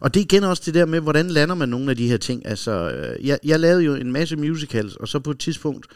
Og 0.00 0.14
det 0.14 0.20
igen 0.20 0.44
også 0.44 0.62
det 0.66 0.74
der 0.74 0.86
med, 0.86 1.00
hvordan 1.00 1.26
lander 1.26 1.54
man 1.54 1.68
nogle 1.68 1.90
af 1.90 1.96
de 1.96 2.08
her 2.08 2.16
ting. 2.16 2.46
Altså, 2.46 2.90
øh, 2.90 3.26
jeg, 3.26 3.38
jeg 3.44 3.60
lavede 3.60 3.82
jo 3.82 3.94
en 3.94 4.12
masse 4.12 4.36
musicals, 4.36 4.96
og 4.96 5.08
så 5.08 5.18
på 5.18 5.30
et 5.30 5.38
tidspunkt 5.38 5.86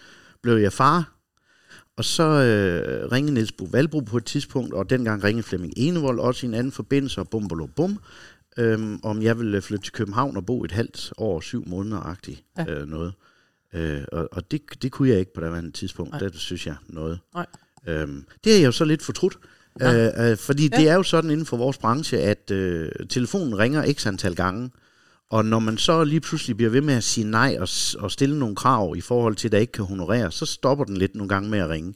blev 0.42 0.56
jeg 0.56 0.72
far. 0.72 1.12
Og 1.96 2.04
så 2.04 2.22
øh, 2.22 3.12
ringede 3.12 3.34
Niels 3.34 3.52
Bo 3.52 3.68
Valbro 3.70 4.00
på 4.00 4.16
et 4.16 4.24
tidspunkt, 4.24 4.74
og 4.74 4.90
dengang 4.90 5.24
ringede 5.24 5.42
Flemming 5.42 5.72
Enevold 5.76 6.18
også 6.18 6.46
i 6.46 6.48
en 6.48 6.54
anden 6.54 6.72
forbindelse, 6.72 7.20
og 7.20 7.28
bum, 7.28 7.48
bum, 7.48 7.68
bum, 7.76 7.98
øhm, 8.58 9.00
om 9.02 9.22
jeg 9.22 9.38
ville 9.38 9.62
flytte 9.62 9.84
til 9.84 9.92
København 9.92 10.36
og 10.36 10.46
bo 10.46 10.64
et 10.64 10.72
halvt 10.72 11.12
år, 11.18 11.40
syv 11.40 11.64
måneder-agtigt 11.66 12.44
Ja. 12.58 12.64
øh, 12.72 12.88
noget. 12.88 13.12
Øh, 13.74 14.02
og 14.12 14.28
og 14.32 14.50
det, 14.50 14.62
det 14.82 14.92
kunne 14.92 15.08
jeg 15.08 15.18
ikke 15.18 15.32
på 15.34 15.40
det 15.40 15.74
tidspunkt. 15.74 16.10
Nej. 16.10 16.20
Det 16.20 16.34
synes 16.34 16.66
jeg 16.66 16.76
noget. 16.88 17.20
Nej. 17.34 17.46
Øhm, 17.86 18.24
det 18.44 18.52
er 18.52 18.58
jeg 18.58 18.66
jo 18.66 18.72
så 18.72 18.84
lidt 18.84 19.02
fortrudt. 19.02 19.38
Øh, 19.82 20.30
øh, 20.30 20.36
fordi 20.36 20.68
ja. 20.72 20.76
det 20.76 20.88
er 20.88 20.94
jo 20.94 21.02
sådan 21.02 21.30
inden 21.30 21.46
for 21.46 21.56
vores 21.56 21.78
branche, 21.78 22.18
at 22.18 22.50
øh, 22.50 22.90
telefonen 23.08 23.58
ringer 23.58 23.92
x 23.92 24.06
antal 24.06 24.34
gange, 24.34 24.70
og 25.30 25.44
når 25.44 25.58
man 25.58 25.78
så 25.78 26.04
lige 26.04 26.20
pludselig 26.20 26.56
bliver 26.56 26.70
ved 26.70 26.80
med 26.80 26.94
at 26.94 27.04
sige 27.04 27.30
nej 27.30 27.56
og, 27.60 27.68
og 27.98 28.10
stille 28.10 28.38
nogle 28.38 28.56
krav 28.56 28.94
i 28.96 29.00
forhold 29.00 29.36
til, 29.36 29.48
at 29.48 29.52
der 29.52 29.58
ikke 29.58 29.72
kan 29.72 29.84
honorere, 29.84 30.32
så 30.32 30.46
stopper 30.46 30.84
den 30.84 30.96
lidt 30.96 31.14
nogle 31.14 31.28
gange 31.28 31.50
med 31.50 31.58
at 31.58 31.68
ringe. 31.68 31.94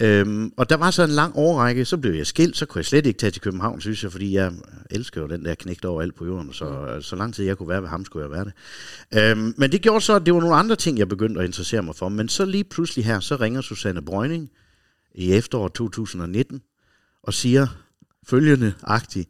Øhm, 0.00 0.52
og 0.56 0.70
der 0.70 0.76
var 0.76 0.90
så 0.90 1.02
en 1.02 1.10
lang 1.10 1.32
årrække, 1.36 1.84
så 1.84 1.96
blev 1.96 2.12
jeg 2.14 2.26
skilt, 2.26 2.56
så 2.56 2.66
kunne 2.66 2.78
jeg 2.78 2.84
slet 2.84 3.06
ikke 3.06 3.18
tage 3.18 3.30
til 3.30 3.42
København, 3.42 3.80
synes 3.80 4.02
jeg, 4.02 4.12
fordi 4.12 4.34
jeg 4.34 4.52
elsker 4.90 5.20
jo 5.20 5.26
den 5.26 5.44
der 5.44 5.54
knægt 5.54 5.84
over 5.84 6.02
alt 6.02 6.14
på 6.14 6.26
jorden, 6.26 6.52
så, 6.52 6.64
mm. 6.94 7.02
så 7.02 7.16
lang 7.16 7.34
tid 7.34 7.44
jeg 7.44 7.58
kunne 7.58 7.68
være 7.68 7.82
ved 7.82 7.88
ham, 7.88 8.04
skulle 8.04 8.24
jeg 8.24 8.30
være 8.30 8.44
det. 8.44 8.52
Øhm, 9.30 9.54
men 9.56 9.72
det 9.72 9.82
gjorde 9.82 10.00
så, 10.00 10.14
at 10.14 10.26
det 10.26 10.34
var 10.34 10.40
nogle 10.40 10.56
andre 10.56 10.76
ting, 10.76 10.98
jeg 10.98 11.08
begyndte 11.08 11.40
at 11.40 11.46
interessere 11.46 11.82
mig 11.82 11.96
for. 11.96 12.08
Men 12.08 12.28
så 12.28 12.44
lige 12.44 12.64
pludselig 12.64 13.04
her, 13.04 13.20
så 13.20 13.36
ringer 13.36 13.60
Susanne 13.60 14.02
Brøgning 14.02 14.50
i 15.14 15.32
efteråret 15.32 15.72
2019 15.72 16.60
og 17.22 17.34
siger 17.34 17.66
følgende 18.26 18.74
agtigt, 18.82 19.28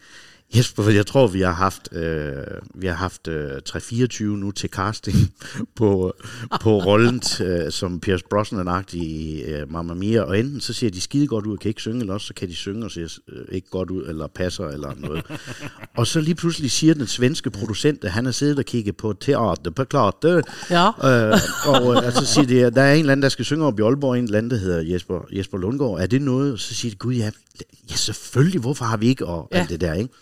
Jesper, 0.56 0.90
jeg 0.90 1.06
tror, 1.06 1.26
vi 1.26 1.40
har 1.40 1.52
haft, 1.52 1.88
øh, 1.92 2.32
vi 2.74 2.86
har 2.86 2.94
haft 2.94 3.28
øh, 3.28 3.50
3-24 3.68 4.22
nu 4.22 4.50
til 4.50 4.70
casting 4.70 5.16
på, 5.78 6.14
på 6.60 6.78
rollen 6.78 7.22
øh, 7.40 7.72
som 7.72 8.00
Pierce 8.00 8.24
Brosnan-agtig 8.34 8.94
i 8.94 9.42
øh, 9.42 9.72
Mamma 9.72 9.94
Mia, 9.94 10.22
og 10.22 10.38
enten 10.38 10.60
så 10.60 10.72
ser 10.72 10.90
de 10.90 11.00
skide 11.00 11.26
godt 11.26 11.46
ud 11.46 11.52
og 11.52 11.60
kan 11.60 11.68
ikke 11.68 11.80
synge, 11.80 12.00
eller 12.00 12.14
også 12.14 12.26
så 12.26 12.34
kan 12.34 12.48
de 12.48 12.54
synge 12.54 12.84
og 12.84 12.90
ser 12.90 13.18
øh, 13.28 13.44
ikke 13.52 13.70
godt 13.70 13.90
ud, 13.90 14.06
eller 14.06 14.26
passer, 14.26 14.68
eller 14.68 14.94
noget. 14.98 15.24
og 15.98 16.06
så 16.06 16.20
lige 16.20 16.34
pludselig 16.34 16.70
siger 16.70 16.94
den 16.94 17.06
svenske 17.06 17.50
producent, 17.50 18.04
at 18.04 18.10
han 18.10 18.24
har 18.24 18.32
siddet 18.32 18.58
og 18.58 18.64
kigget 18.64 18.96
på 18.96 19.12
teater 19.12 19.70
på 19.70 19.84
klart, 19.84 20.14
Ja. 20.70 20.86
Øh, 20.88 21.38
og 21.66 21.92
øh, 21.92 22.06
altså 22.06 22.26
siger 22.26 22.46
de, 22.46 22.64
at 22.64 22.74
der 22.74 22.82
er 22.82 22.94
en 22.94 23.00
eller 23.00 23.12
anden, 23.12 23.22
der 23.22 23.28
skal 23.28 23.44
synge 23.44 23.66
op 23.66 23.78
i 23.78 23.82
Aalborg, 23.82 24.18
en 24.18 24.24
eller 24.24 24.38
anden, 24.38 24.50
der 24.50 24.56
hedder 24.56 24.80
Jesper, 24.80 25.26
Jesper 25.32 25.58
Lundgaard. 25.58 26.00
Er 26.00 26.06
det 26.06 26.22
noget? 26.22 26.52
Og 26.52 26.58
så 26.58 26.74
siger 26.74 26.90
de, 26.90 26.96
gud 26.96 27.14
ja, 27.14 27.30
ja 27.90 27.94
selvfølgelig, 27.94 28.60
hvorfor 28.60 28.84
har 28.84 28.96
vi 28.96 29.06
ikke? 29.08 29.26
Og 29.26 29.48
ja. 29.52 29.58
alt 29.58 29.70
det 29.70 29.80
der, 29.80 29.94
ikke? 29.94 30.14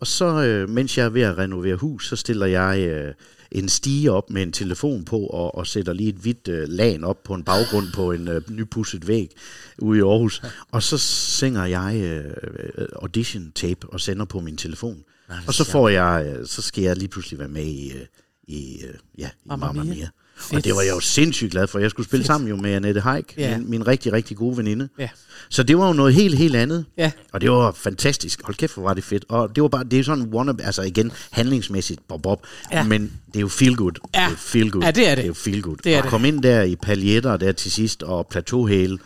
Og 0.00 0.06
så, 0.06 0.42
øh, 0.42 0.68
mens 0.68 0.98
jeg 0.98 1.04
er 1.04 1.08
ved 1.08 1.22
at 1.22 1.38
renovere 1.38 1.76
hus, 1.76 2.08
så 2.08 2.16
stiller 2.16 2.46
jeg 2.46 2.80
øh, 2.80 3.14
en 3.50 3.68
stige 3.68 4.12
op 4.12 4.30
med 4.30 4.42
en 4.42 4.52
telefon 4.52 5.04
på, 5.04 5.18
og, 5.18 5.54
og 5.54 5.66
sætter 5.66 5.92
lige 5.92 6.08
et 6.08 6.14
hvidt 6.14 6.48
øh, 6.48 6.68
lag 6.68 7.04
op 7.04 7.22
på 7.22 7.34
en 7.34 7.44
baggrund 7.44 7.86
på 7.94 8.12
en 8.12 8.28
øh, 8.28 8.50
nypudset 8.50 9.08
væg 9.08 9.30
ude 9.78 9.98
i 9.98 10.02
Aarhus. 10.02 10.42
Og 10.72 10.82
så 10.82 10.98
synger 10.98 11.64
jeg 11.64 12.00
øh, 12.02 12.88
audition 12.96 13.52
tape 13.54 13.88
og 13.88 14.00
sender 14.00 14.24
på 14.24 14.40
min 14.40 14.56
telefon. 14.56 15.04
Og 15.46 15.54
så 15.54 15.64
får 15.64 15.88
jeg, 15.88 16.26
øh, 16.26 16.46
så 16.46 16.62
skal 16.62 16.84
jeg 16.84 16.96
lige 16.96 17.08
pludselig 17.08 17.38
være 17.38 17.48
med 17.48 17.64
i, 17.64 17.92
øh, 17.92 18.06
i, 18.46 18.82
øh, 18.84 18.94
ja, 19.18 19.28
i 19.28 19.48
Mamma 19.48 19.66
Mamma 19.66 19.82
Mia. 19.82 19.94
Mia. 19.94 20.08
Fedt. 20.40 20.56
Og 20.56 20.64
det 20.64 20.74
var 20.74 20.82
jeg 20.82 20.90
jo 20.94 21.00
sindssygt 21.00 21.50
glad 21.50 21.66
for. 21.66 21.78
Jeg 21.78 21.90
skulle 21.90 22.06
spille 22.06 22.20
Fedt. 22.22 22.26
sammen 22.26 22.50
jo 22.50 22.56
med 22.56 22.70
Annette 22.72 23.00
Haik, 23.00 23.34
Ja. 23.38 23.58
min, 23.58 23.70
min 23.70 23.86
rigtig, 23.86 24.12
rigtig 24.12 24.36
gode 24.36 24.56
veninde. 24.56 24.88
Ja. 24.98 25.08
Så 25.48 25.62
det 25.62 25.78
var 25.78 25.86
jo 25.86 25.92
noget 25.92 26.14
helt, 26.14 26.38
helt 26.38 26.56
andet. 26.56 26.84
Ja. 26.96 27.10
Og 27.32 27.40
det 27.40 27.50
var 27.50 27.72
fantastisk. 27.72 28.40
Hold 28.44 28.56
kæft, 28.56 28.74
hvor 28.74 28.82
var 28.82 28.94
det 28.94 29.04
fedt. 29.04 29.24
Og 29.28 29.56
det 29.56 29.62
var 29.62 29.68
bare, 29.68 29.84
det 29.84 29.98
er 29.98 30.04
sådan 30.04 30.28
one 30.32 30.54
altså 30.64 30.82
igen, 30.82 31.12
handlingsmæssigt, 31.30 32.00
bob, 32.08 32.22
bob. 32.22 32.46
Ja. 32.72 32.84
Men 32.84 33.12
det 33.26 33.36
er 33.36 33.40
jo 33.40 33.48
feel 33.48 33.76
good. 33.76 33.92
Ja. 34.14 34.26
Det 34.28 34.32
er 34.32 34.36
feel 34.38 34.70
good. 34.70 34.82
Ja, 34.84 34.90
det 34.90 35.04
er 35.08 35.08
det. 35.10 35.16
Det 35.16 35.22
er 35.24 35.26
jo 35.28 35.34
feel 35.34 35.62
good. 35.62 35.76
Det 35.84 35.94
er 35.94 35.98
og 35.98 36.02
det. 36.02 36.10
komme 36.10 36.28
ind 36.28 36.42
der 36.42 36.62
i 36.62 36.76
paljetter 36.76 37.36
der 37.36 37.52
til 37.52 37.70
sidst, 37.72 38.02
og 38.02 38.26
plateauhæle. 38.30 38.98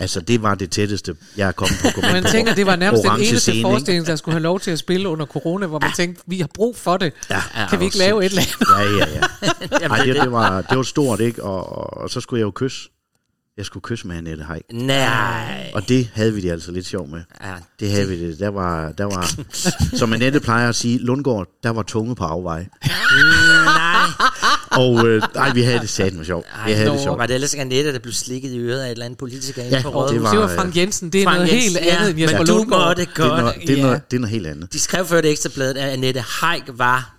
Altså, 0.00 0.20
det 0.20 0.42
var 0.42 0.54
det 0.54 0.70
tætteste, 0.70 1.16
jeg 1.36 1.48
er 1.48 1.52
kommet 1.52 1.78
på. 1.94 2.00
Man 2.12 2.24
tænker, 2.24 2.54
det 2.54 2.66
var 2.66 2.76
nærmest 2.76 3.02
den 3.02 3.12
eneste 3.12 3.40
scene, 3.40 3.62
forestilling, 3.62 4.06
der 4.06 4.16
skulle 4.16 4.32
have 4.32 4.42
lov 4.42 4.60
til 4.60 4.70
at 4.70 4.78
spille 4.78 5.08
under 5.08 5.26
corona, 5.26 5.66
hvor 5.66 5.78
man 5.78 5.90
tænkte, 5.96 6.22
vi 6.26 6.40
har 6.40 6.48
brug 6.54 6.76
for 6.76 6.96
det. 6.96 7.12
Ja, 7.30 7.40
Kan 7.70 7.80
vi 7.80 7.84
ikke 7.84 7.98
lave 7.98 8.24
et 8.24 8.30
eller 8.30 8.42
andet? 8.42 9.00
Ja, 9.00 9.06
ja, 9.06 9.20
ja. 9.80 9.88
Ej, 9.94 10.04
det, 10.04 10.14
det, 10.22 10.32
var, 10.32 10.62
det 10.62 10.76
var 10.76 10.82
stort, 10.82 11.20
ikke? 11.20 11.42
Og, 11.42 11.78
og, 11.78 12.02
og 12.02 12.10
så 12.10 12.20
skulle 12.20 12.38
jeg 12.40 12.44
jo 12.44 12.50
kysse. 12.54 12.88
Jeg 13.56 13.66
skulle 13.66 13.82
kysse 13.82 14.06
med 14.06 14.16
Annette 14.16 14.44
Haik. 14.44 14.62
Nej. 14.72 15.70
Og 15.74 15.88
det 15.88 16.10
havde 16.14 16.34
vi 16.34 16.40
det 16.40 16.50
altså 16.50 16.72
lidt 16.72 16.86
sjov 16.86 17.08
med. 17.08 17.20
Ja, 17.44 17.52
Det 17.80 17.90
havde 17.90 18.08
vi 18.08 18.28
det. 18.28 18.38
Der 18.38 18.48
var, 18.48 18.92
der 18.92 19.04
var 19.04 19.30
som 19.96 20.12
Annette 20.12 20.40
plejer 20.40 20.68
at 20.68 20.74
sige, 20.74 20.98
Lundgaard, 20.98 21.46
der 21.62 21.70
var 21.70 21.82
tunge 21.82 22.14
på 22.14 22.24
afvej. 22.24 22.66
nej. 24.42 24.50
Og 24.84 25.06
øh, 25.08 25.22
ej, 25.34 25.52
vi 25.52 25.62
havde 25.62 25.78
det 25.78 25.88
sat 25.90 26.12
sjovt. 26.24 26.46
Vi 26.66 26.72
havde 26.72 26.90
det 26.90 27.00
sjovt. 27.00 27.18
Var 27.18 27.26
det 27.26 27.34
ellers 27.34 27.52
ikke 27.52 27.60
Annette, 27.60 27.92
der 27.92 27.98
blev 27.98 28.12
slikket 28.14 28.50
i 28.52 28.58
øret 28.58 28.80
af 28.80 28.86
et 28.86 28.90
eller 28.90 29.04
andet 29.04 29.18
politiker 29.18 29.62
Ja, 29.64 29.82
på 29.82 29.88
det 29.88 29.94
rådet? 29.94 30.22
var- 30.22 30.30
Det 30.30 30.40
var 30.40 30.54
Frank 30.56 30.76
Jensen, 30.76 31.10
det 31.10 31.20
er 31.20 31.24
Frank 31.24 31.38
noget 31.38 31.52
Jensen, 31.52 31.72
helt 31.82 31.86
ja, 31.86 31.96
andet 31.96 32.10
end 32.10 32.20
Jesper 32.20 32.38
men 32.38 32.46
du 32.46 32.52
Lundgaard. 32.56 32.86
måtte 32.88 33.02
Det 33.02 33.08
er, 33.10 33.14
godt. 33.28 33.40
noget, 33.42 33.54
det, 33.60 33.70
er 33.70 33.76
Ja. 33.76 33.82
noget, 33.82 34.10
det 34.10 34.16
er 34.16 34.20
noget 34.20 34.32
helt 34.32 34.46
andet. 34.46 34.72
De 34.72 34.80
skrev 34.80 35.06
før 35.06 35.20
det 35.20 35.30
ekstrabladet, 35.30 35.76
at 35.78 35.88
Annette 35.90 36.20
Haik 36.20 36.62
var 36.72 37.14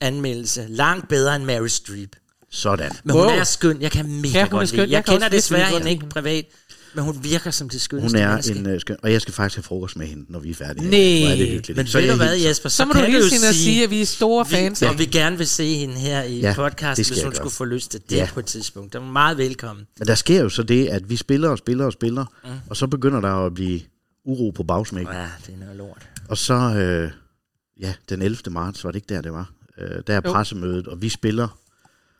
anmeldelse 0.00 0.66
langt 0.68 1.08
bedre 1.08 1.36
end 1.36 1.44
Mary 1.44 1.66
Streep. 1.66 2.16
Sådan. 2.54 2.92
Men 3.04 3.12
hun 3.16 3.22
Wow. 3.26 3.30
er 3.30 3.44
skøn. 3.44 3.82
Jeg 3.82 3.90
kan 3.90 4.06
mega 4.20 4.38
Ja, 4.38 4.46
godt 4.46 4.70
lide. 4.70 4.82
Jeg, 4.82 4.90
Jeg 4.90 5.04
kan 5.04 5.14
kender 5.14 5.28
desværre 5.28 5.64
hende 5.66 5.80
godt 5.80 5.86
ikke 5.90 6.06
privat, 6.08 6.44
men 6.94 7.04
hun 7.04 7.16
virker 7.24 7.50
som 7.50 7.68
det 7.68 7.74
Hun 7.74 7.80
skønneste 7.80 8.18
er 8.18 8.28
menneske. 8.28 8.54
en 8.58 8.66
øh, 8.66 8.80
skøn, 8.80 8.96
og 9.02 9.12
jeg 9.12 9.20
skal 9.22 9.34
faktisk 9.34 9.56
have 9.56 9.62
frokost 9.62 9.96
med 9.96 10.06
hende, 10.06 10.24
når 10.32 10.38
vi 10.38 10.50
er 10.50 10.54
færdige. 10.54 10.90
Nej. 10.90 11.20
Hvor 11.20 11.30
er 11.32 11.36
det 11.36 11.48
hyggeligt. 11.48 11.76
Men 11.76 11.86
Så 11.86 11.98
ved 11.98 12.04
jeg 12.06 12.12
du 12.12 12.16
hvad. 12.16 12.36
Jesper, 12.40 12.68
så, 12.68 12.76
Så 12.76 12.84
må 12.84 12.92
du 12.92 12.98
kan 12.98 13.06
jo 13.12 13.12
hilse 13.12 13.34
hende 13.34 13.48
og 13.48 13.54
sige, 13.54 13.64
sige, 13.64 13.84
at 13.84 13.90
vi 13.90 14.00
er 14.02 14.06
store 14.06 14.44
fans. 14.46 14.80
vi, 14.82 14.86
og 14.86 14.98
vi 14.98 15.04
gerne 15.06 15.38
vil 15.38 15.46
se 15.46 15.74
hende 15.76 15.94
her 15.94 16.22
i 16.22 16.38
Ja, 16.40 16.48
ja, 16.48 16.54
podcasten, 16.54 16.96
det 16.96 17.06
skal 17.06 17.14
hvis 17.14 17.18
jeg 17.18 17.24
hun 17.26 17.30
gøre. 17.32 17.36
skulle 17.36 17.52
få 17.54 17.64
lyst 17.64 17.90
til 17.90 18.00
det 18.10 18.16
Ja. 18.16 18.28
på 18.34 18.40
et 18.40 18.46
tidspunkt. 18.46 18.92
Der 18.92 19.00
er 19.00 19.04
meget 19.04 19.38
velkommen. 19.38 19.86
Men 19.98 20.08
der 20.08 20.14
sker 20.14 20.42
jo 20.42 20.48
så 20.48 20.62
det, 20.62 20.86
at 20.88 21.10
vi 21.10 21.16
spiller 21.16 21.48
og 21.48 21.58
spiller 21.58 21.84
og 21.84 21.92
spiller, 21.92 22.24
mm. 22.44 22.50
og 22.70 22.76
så 22.76 22.86
begynder 22.86 23.20
der 23.20 23.46
at 23.46 23.54
blive 23.54 23.80
uro 24.24 24.50
på 24.50 24.62
bagsmækken. 24.62 25.14
Ja, 25.14 25.26
det 25.46 25.54
er 25.54 25.58
noget 25.58 25.76
lort. 25.76 26.08
Og 26.28 26.38
så, 26.38 26.54
øh, 26.54 27.10
ja, 27.80 27.94
den 28.08 28.22
11. 28.22 28.38
marts, 28.50 28.84
var 28.84 28.90
det 28.90 28.96
ikke 28.96 29.14
der, 29.14 29.20
det 29.20 29.32
var? 29.32 29.50
Øh, 29.78 29.88
der 30.06 30.14
er 30.14 30.20
Jo. 30.24 30.32
pressemødet, 30.32 30.86
og 30.88 31.02
vi 31.02 31.08
spiller 31.08 31.58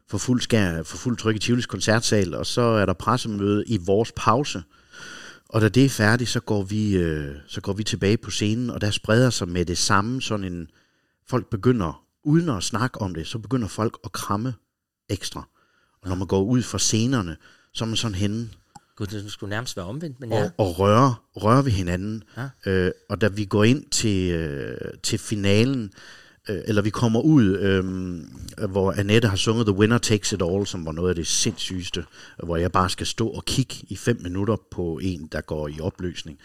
for 0.09 0.19
fuld, 0.19 0.41
skær, 0.41 0.83
for 0.83 0.97
fuld 0.97 1.17
tryk 1.17 1.37
i 1.37 1.39
Tivolis 1.39 1.67
koncertsal, 1.67 2.35
og 2.35 2.47
så 2.47 2.61
er 2.61 2.87
der 2.87 2.93
pressemøde 2.93 3.65
i 3.67 3.79
vores 3.87 4.13
pause. 4.17 4.63
Og 5.49 5.61
da 5.61 5.69
det 5.69 5.85
er 5.85 5.89
færdigt, 5.89 6.31
så 6.31 6.41
går 6.41 6.63
vi, 6.63 6.97
øh, 6.97 7.35
så 7.47 7.61
går 7.61 7.73
vi 7.73 7.85
tilbage 7.85 8.17
på 8.17 8.31
scenen, 8.31 8.71
og 8.71 8.81
der 8.81 8.91
spreder 8.91 9.31
sig 9.31 9.49
med 9.49 9.65
det 9.65 9.79
samme 9.79 10.23
sådan 10.23 10.45
en... 10.45 10.71
Folk 11.29 11.51
begynder, 11.51 12.05
uden 12.25 12.49
at 12.49 12.63
snakke 12.63 13.01
om 13.01 13.15
det, 13.15 13.27
så 13.27 13.39
begynder 13.39 13.69
folk 13.69 13.99
at 14.05 14.13
kramme 14.13 14.55
ekstra. 15.09 15.49
Og 16.03 16.09
når 16.09 16.17
man 16.17 16.27
går 16.27 16.43
ud 16.43 16.63
fra 16.63 16.79
scenerne, 16.79 17.37
så 17.73 17.85
er 17.85 17.89
man 17.89 17.97
sådan 17.97 18.15
henne 18.15 18.51
Gud, 18.97 19.07
det 19.07 19.33
skulle 19.33 19.51
nærmest 19.51 19.77
være 19.77 19.87
omvendt, 19.87 20.21
men 20.21 20.33
og, 20.33 20.39
ja. 20.39 20.51
og 20.59 20.79
røre, 20.79 21.15
røre 21.37 21.65
ved 21.65 21.73
hinanden. 21.73 22.25
Ja. 22.37 22.71
Øh, 22.71 22.93
og 23.09 23.21
da 23.21 23.29
vi 23.29 23.45
går 23.45 23.65
ind 23.65 23.85
til, 23.91 24.33
øh, 24.33 24.79
til 25.03 25.19
finalen, 25.19 25.93
øh, 26.49 26.63
eller 26.65 26.83
vi 26.83 26.91
kommer 26.91 27.21
ud, 27.21 27.59
øh, 27.59 27.85
hvor 28.71 28.93
Annette 28.93 29.29
har 29.29 29.37
sunget 29.37 29.67
The 29.67 29.77
Winner 29.77 29.99
Takes 29.99 30.33
It 30.33 30.43
All, 30.43 30.67
som 30.67 30.87
var 30.87 30.93
noget 30.93 31.09
af 31.09 31.15
det 31.15 31.27
sindssygeste, 31.27 32.05
hvor 32.45 32.57
jeg 32.57 32.73
bare 32.73 32.91
skal 32.91 33.07
stå 33.07 33.29
og 33.29 33.45
kigge 33.45 33.75
i 33.89 33.97
fem 33.97 34.21
minutter 34.23 34.57
på 34.71 34.99
en, 35.03 35.29
der 35.33 35.41
går 35.41 35.69
i 35.69 35.81
opløsning. 35.81 36.39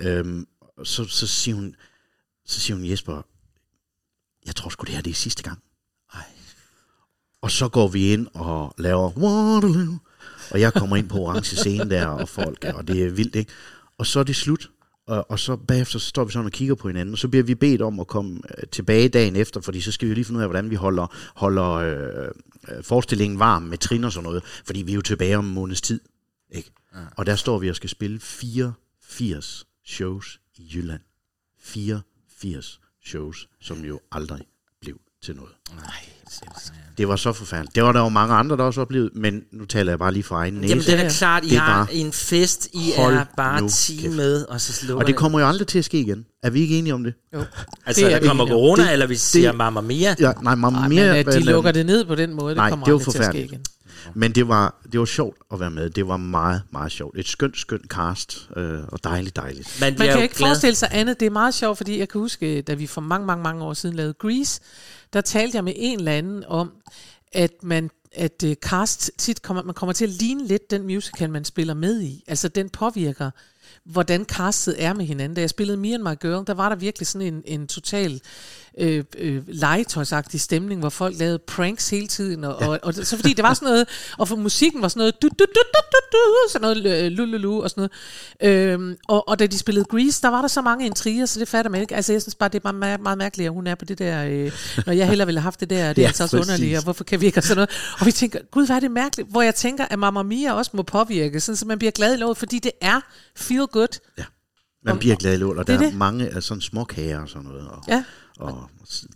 Øh, 0.00 0.44
så, 0.84 1.04
så, 1.04 1.26
siger 1.26 1.54
hun, 1.54 1.76
så 2.46 2.60
siger 2.60 2.76
hun, 2.76 2.86
Jesper, 2.86 3.22
jeg 4.46 4.56
tror 4.56 4.70
sgu 4.70 4.84
det 4.84 4.94
her 4.94 5.02
det 5.02 5.10
er 5.10 5.14
sidste 5.14 5.42
gang. 5.42 5.58
Ej. 6.14 6.24
Og 7.42 7.50
så 7.50 7.68
går 7.68 7.88
vi 7.88 8.12
ind 8.12 8.26
og 8.34 8.74
laver 8.78 9.10
Waterloo, 9.10 9.98
og 10.50 10.60
jeg 10.60 10.72
kommer 10.72 10.96
ind 10.96 11.08
på 11.08 11.18
orange 11.18 11.56
scene 11.56 11.90
der, 11.90 12.06
og 12.06 12.28
folk, 12.28 12.64
og 12.74 12.88
det 12.88 13.02
er 13.02 13.10
vildt, 13.10 13.36
ikke? 13.36 13.52
Og 13.98 14.06
så 14.06 14.20
er 14.20 14.24
det 14.24 14.36
slut, 14.36 14.70
og, 15.06 15.30
og 15.30 15.38
så 15.38 15.56
bagefter 15.56 15.98
så 15.98 16.06
står 16.06 16.24
vi 16.24 16.32
sådan 16.32 16.46
og 16.46 16.52
kigger 16.52 16.74
på 16.74 16.88
hinanden, 16.88 17.12
og 17.12 17.18
så 17.18 17.28
bliver 17.28 17.44
vi 17.44 17.54
bedt 17.54 17.82
om 17.82 18.00
at 18.00 18.06
komme 18.06 18.40
øh, 18.58 18.64
tilbage 18.72 19.08
dagen 19.08 19.36
efter, 19.36 19.60
fordi 19.60 19.80
så 19.80 19.92
skal 19.92 20.08
vi 20.08 20.14
lige 20.14 20.24
finde 20.24 20.38
ud 20.38 20.42
af, 20.42 20.48
hvordan 20.48 20.70
vi 20.70 20.74
holder, 20.74 21.06
holder 21.34 21.70
øh, 21.70 22.28
øh, 22.68 22.84
forestillingen 22.84 23.38
varm 23.38 23.62
med 23.62 23.78
trin 23.78 24.04
og 24.04 24.12
sådan 24.12 24.24
noget, 24.24 24.44
fordi 24.64 24.82
vi 24.82 24.92
er 24.92 24.96
jo 24.96 25.02
tilbage 25.02 25.38
om 25.38 25.46
en 25.46 25.54
måneds 25.54 25.80
tid, 25.80 26.00
ikke? 26.50 26.70
Ja. 26.94 26.98
Og 27.16 27.26
der 27.26 27.36
står 27.36 27.58
vi 27.58 27.70
og 27.70 27.76
skal 27.76 27.90
spille 27.90 28.20
84 28.20 29.66
shows 29.84 30.40
i 30.56 30.70
Jylland. 30.74 31.00
84 31.60 32.80
shows, 33.04 33.48
som 33.60 33.84
jo 33.84 34.00
aldrig 34.12 34.46
blev 34.80 35.00
til 35.22 35.36
noget. 35.36 35.52
Det 36.98 37.08
var 37.08 37.16
så 37.16 37.32
forfærdeligt. 37.32 37.74
Det 37.74 37.82
var 37.82 37.92
der 37.92 38.00
jo 38.00 38.08
mange 38.08 38.34
andre, 38.34 38.56
der 38.56 38.62
også 38.64 38.80
oplevede, 38.80 39.10
men 39.14 39.40
nu 39.52 39.64
taler 39.64 39.92
jeg 39.92 39.98
bare 39.98 40.12
lige 40.12 40.22
fra 40.22 40.36
egen 40.36 40.54
næse. 40.54 40.68
Jamen, 40.68 40.84
det 40.84 40.94
er 40.94 41.02
da 41.02 41.08
klart, 41.08 41.44
I 41.44 41.48
Det 41.48 41.56
er 41.56 41.60
har 41.60 41.88
en 41.92 42.12
fest, 42.12 42.68
I 42.72 42.92
er 42.96 43.24
bare 43.36 43.60
nu 43.60 43.68
10 43.68 43.96
kæft. 43.96 44.14
med, 44.16 44.44
og 44.44 44.60
så 44.60 44.72
slukker 44.72 45.00
og 45.02 45.06
det 45.06 45.16
kommer 45.16 45.40
jo 45.40 45.46
aldrig 45.48 45.66
til 45.66 45.78
at 45.78 45.84
ske 45.84 46.00
igen. 46.00 46.24
Er 46.42 46.50
vi 46.50 46.60
ikke 46.60 46.78
enige 46.78 46.94
om 46.94 47.04
det? 47.04 47.14
Jo. 47.34 47.44
Altså, 47.86 48.04
det 48.06 48.14
er 48.14 48.18
der 48.18 48.26
kommer 48.28 48.46
corona, 48.46 48.82
Det- 48.82 48.92
eller 48.92 49.06
vi 49.06 49.16
siger 49.16 49.48
det- 49.50 49.58
Mamma 49.58 49.80
Mia. 49.80 50.14
Ja, 50.20 50.32
nej, 50.42 50.54
mamma 50.54 50.78
Ej, 50.78 50.88
mere, 50.88 51.06
men 51.06 51.16
at 51.16 51.26
de 51.26 51.40
lukker 51.40 51.72
det 51.72 51.86
ned 51.86 52.04
på 52.04 52.14
den 52.14 52.32
måde, 52.34 52.48
det 52.48 52.56
Nej, 52.56 52.70
kommer 52.70 52.86
det 52.86 52.92
aldrig 52.92 53.12
til 53.14 53.18
at 53.22 53.26
ske 53.26 53.44
igen. 53.44 53.60
Men 54.14 54.32
det 54.32 54.48
var, 54.48 54.80
det 54.92 55.00
var 55.00 55.06
sjovt 55.06 55.36
at 55.52 55.60
være 55.60 55.70
med. 55.70 55.90
Det 55.90 56.08
var 56.08 56.16
meget, 56.16 56.62
meget 56.70 56.92
sjovt. 56.92 57.18
Et 57.18 57.28
skønt, 57.28 57.58
skønt 57.58 57.86
cast, 57.86 58.48
øh, 58.56 58.80
og 58.88 59.04
dejligt, 59.04 59.36
dejligt. 59.36 59.78
Man, 59.80 59.94
Man 59.98 60.08
kan 60.08 60.16
jo 60.16 60.22
ikke 60.22 60.34
glad. 60.34 60.48
forestille 60.48 60.74
sig 60.74 60.88
andet. 60.92 61.20
Det 61.20 61.26
er 61.26 61.30
meget 61.30 61.54
sjovt, 61.54 61.76
fordi 61.76 61.98
jeg 61.98 62.08
kan 62.08 62.20
huske, 62.20 62.62
da 62.62 62.74
vi 62.74 62.86
for 62.86 63.00
mange, 63.00 63.26
mange, 63.26 63.42
mange 63.42 63.64
år 63.64 63.74
siden 63.74 63.96
lavede 63.96 64.14
Grease, 64.14 64.60
der 65.12 65.20
talte 65.20 65.56
jeg 65.56 65.64
med 65.64 65.72
en 65.76 65.98
eller 65.98 66.12
anden 66.12 66.44
om, 66.48 66.72
at 67.32 67.52
man 67.62 67.90
at 68.14 68.44
uh, 68.46 68.52
cast 68.52 69.10
tit 69.18 69.42
kommer, 69.42 69.62
man 69.62 69.74
kommer 69.74 69.92
til 69.92 70.04
at 70.04 70.10
ligne 70.10 70.46
lidt 70.46 70.70
den 70.70 70.82
musical, 70.82 71.30
man 71.30 71.44
spiller 71.44 71.74
med 71.74 72.00
i. 72.02 72.24
Altså, 72.26 72.48
den 72.48 72.70
påvirker, 72.70 73.30
hvordan 73.84 74.24
castet 74.24 74.84
er 74.84 74.92
med 74.92 75.04
hinanden. 75.04 75.34
Da 75.36 75.40
jeg 75.40 75.50
spillede 75.50 75.76
Me 75.76 75.94
and 75.94 76.02
My 76.02 76.20
Girl, 76.20 76.46
der 76.46 76.54
var 76.54 76.68
der 76.68 76.76
virkelig 76.76 77.06
sådan 77.06 77.34
en, 77.34 77.42
en 77.44 77.66
total 77.66 78.20
øh, 78.80 79.04
øh, 79.18 79.42
legetøjsagtig 79.48 80.40
stemning, 80.40 80.80
hvor 80.80 80.88
folk 80.88 81.18
lavede 81.18 81.38
pranks 81.38 81.90
hele 81.90 82.06
tiden. 82.06 82.44
Og, 82.44 82.56
ja. 82.60 82.68
og, 82.68 82.80
og, 82.82 82.94
så 82.94 83.16
fordi 83.16 83.32
det 83.32 83.42
var 83.42 83.54
sådan 83.54 83.66
noget, 83.68 83.88
og 84.18 84.28
for 84.28 84.36
musikken 84.36 84.82
var 84.82 84.88
sådan 84.88 85.00
noget, 85.00 85.22
du, 85.22 85.28
du, 85.28 85.34
du, 85.38 85.44
du, 85.74 85.80
du, 85.92 85.98
du, 86.12 86.18
sådan 86.52 86.62
noget 86.82 87.04
øh, 87.04 87.12
lululu 87.12 87.62
og 87.62 87.70
sådan 87.70 87.88
noget. 88.42 88.70
Øhm, 88.72 88.96
og, 89.08 89.28
og 89.28 89.38
da 89.38 89.46
de 89.46 89.58
spillede 89.58 89.84
Grease, 89.84 90.22
der 90.22 90.28
var 90.28 90.40
der 90.40 90.48
så 90.48 90.62
mange 90.62 90.86
intriger, 90.86 91.26
så 91.26 91.40
det 91.40 91.48
fatter 91.48 91.70
man 91.70 91.80
ikke. 91.80 91.96
Altså 91.96 92.12
jeg 92.12 92.22
synes 92.22 92.34
bare, 92.34 92.48
det 92.48 92.64
er 92.64 92.72
meget, 92.72 93.00
meget 93.00 93.18
mærkeligt, 93.18 93.46
at 93.46 93.52
hun 93.52 93.66
er 93.66 93.74
på 93.74 93.84
det 93.84 93.98
der, 93.98 94.24
øh, 94.24 94.52
når 94.86 94.92
jeg 94.92 95.08
hellere 95.08 95.26
ville 95.26 95.40
have 95.40 95.44
haft 95.44 95.60
det 95.60 95.70
der, 95.70 95.76
det 95.92 95.98
er 95.98 96.02
Ja, 96.02 96.08
altså 96.08 96.22
også 96.22 96.36
præcis. 96.36 96.50
underligt, 96.50 96.78
og 96.78 96.84
hvorfor 96.84 97.04
kan 97.04 97.20
vi 97.20 97.26
ikke 97.26 97.38
og 97.38 97.42
sådan 97.42 97.56
noget. 97.56 97.70
Og 98.00 98.06
vi 98.06 98.12
tænker, 98.12 98.38
gud, 98.50 98.66
hvad 98.66 98.76
er 98.76 98.80
det 98.80 98.90
mærkeligt, 98.90 99.30
hvor 99.30 99.42
jeg 99.42 99.54
tænker, 99.54 99.84
at 99.90 99.98
Mamma 99.98 100.22
Mia 100.22 100.52
også 100.52 100.70
må 100.74 100.82
påvirke, 100.82 101.40
sådan, 101.40 101.56
så 101.56 101.66
man 101.66 101.78
bliver 101.78 101.90
glad 101.90 102.14
i 102.16 102.18
noget, 102.18 102.36
fordi 102.36 102.58
det 102.58 102.72
er 102.80 103.00
feel 103.36 103.66
good. 103.66 103.98
Man 104.84 104.98
bliver 104.98 105.16
glad 105.16 105.32
i 105.34 105.36
låt, 105.36 105.58
og 105.58 105.66
det 105.66 105.72
er 105.72 105.78
der 105.78 105.86
er 105.86 105.90
det. 105.90 105.98
mange 105.98 106.28
af 106.28 106.42
sådan 106.42 106.60
småkager 106.60 107.20
og 107.20 107.28
sådan 107.28 107.42
noget. 107.48 107.68
Og, 107.68 107.82
Ja. 107.88 108.04
Og 108.42 108.68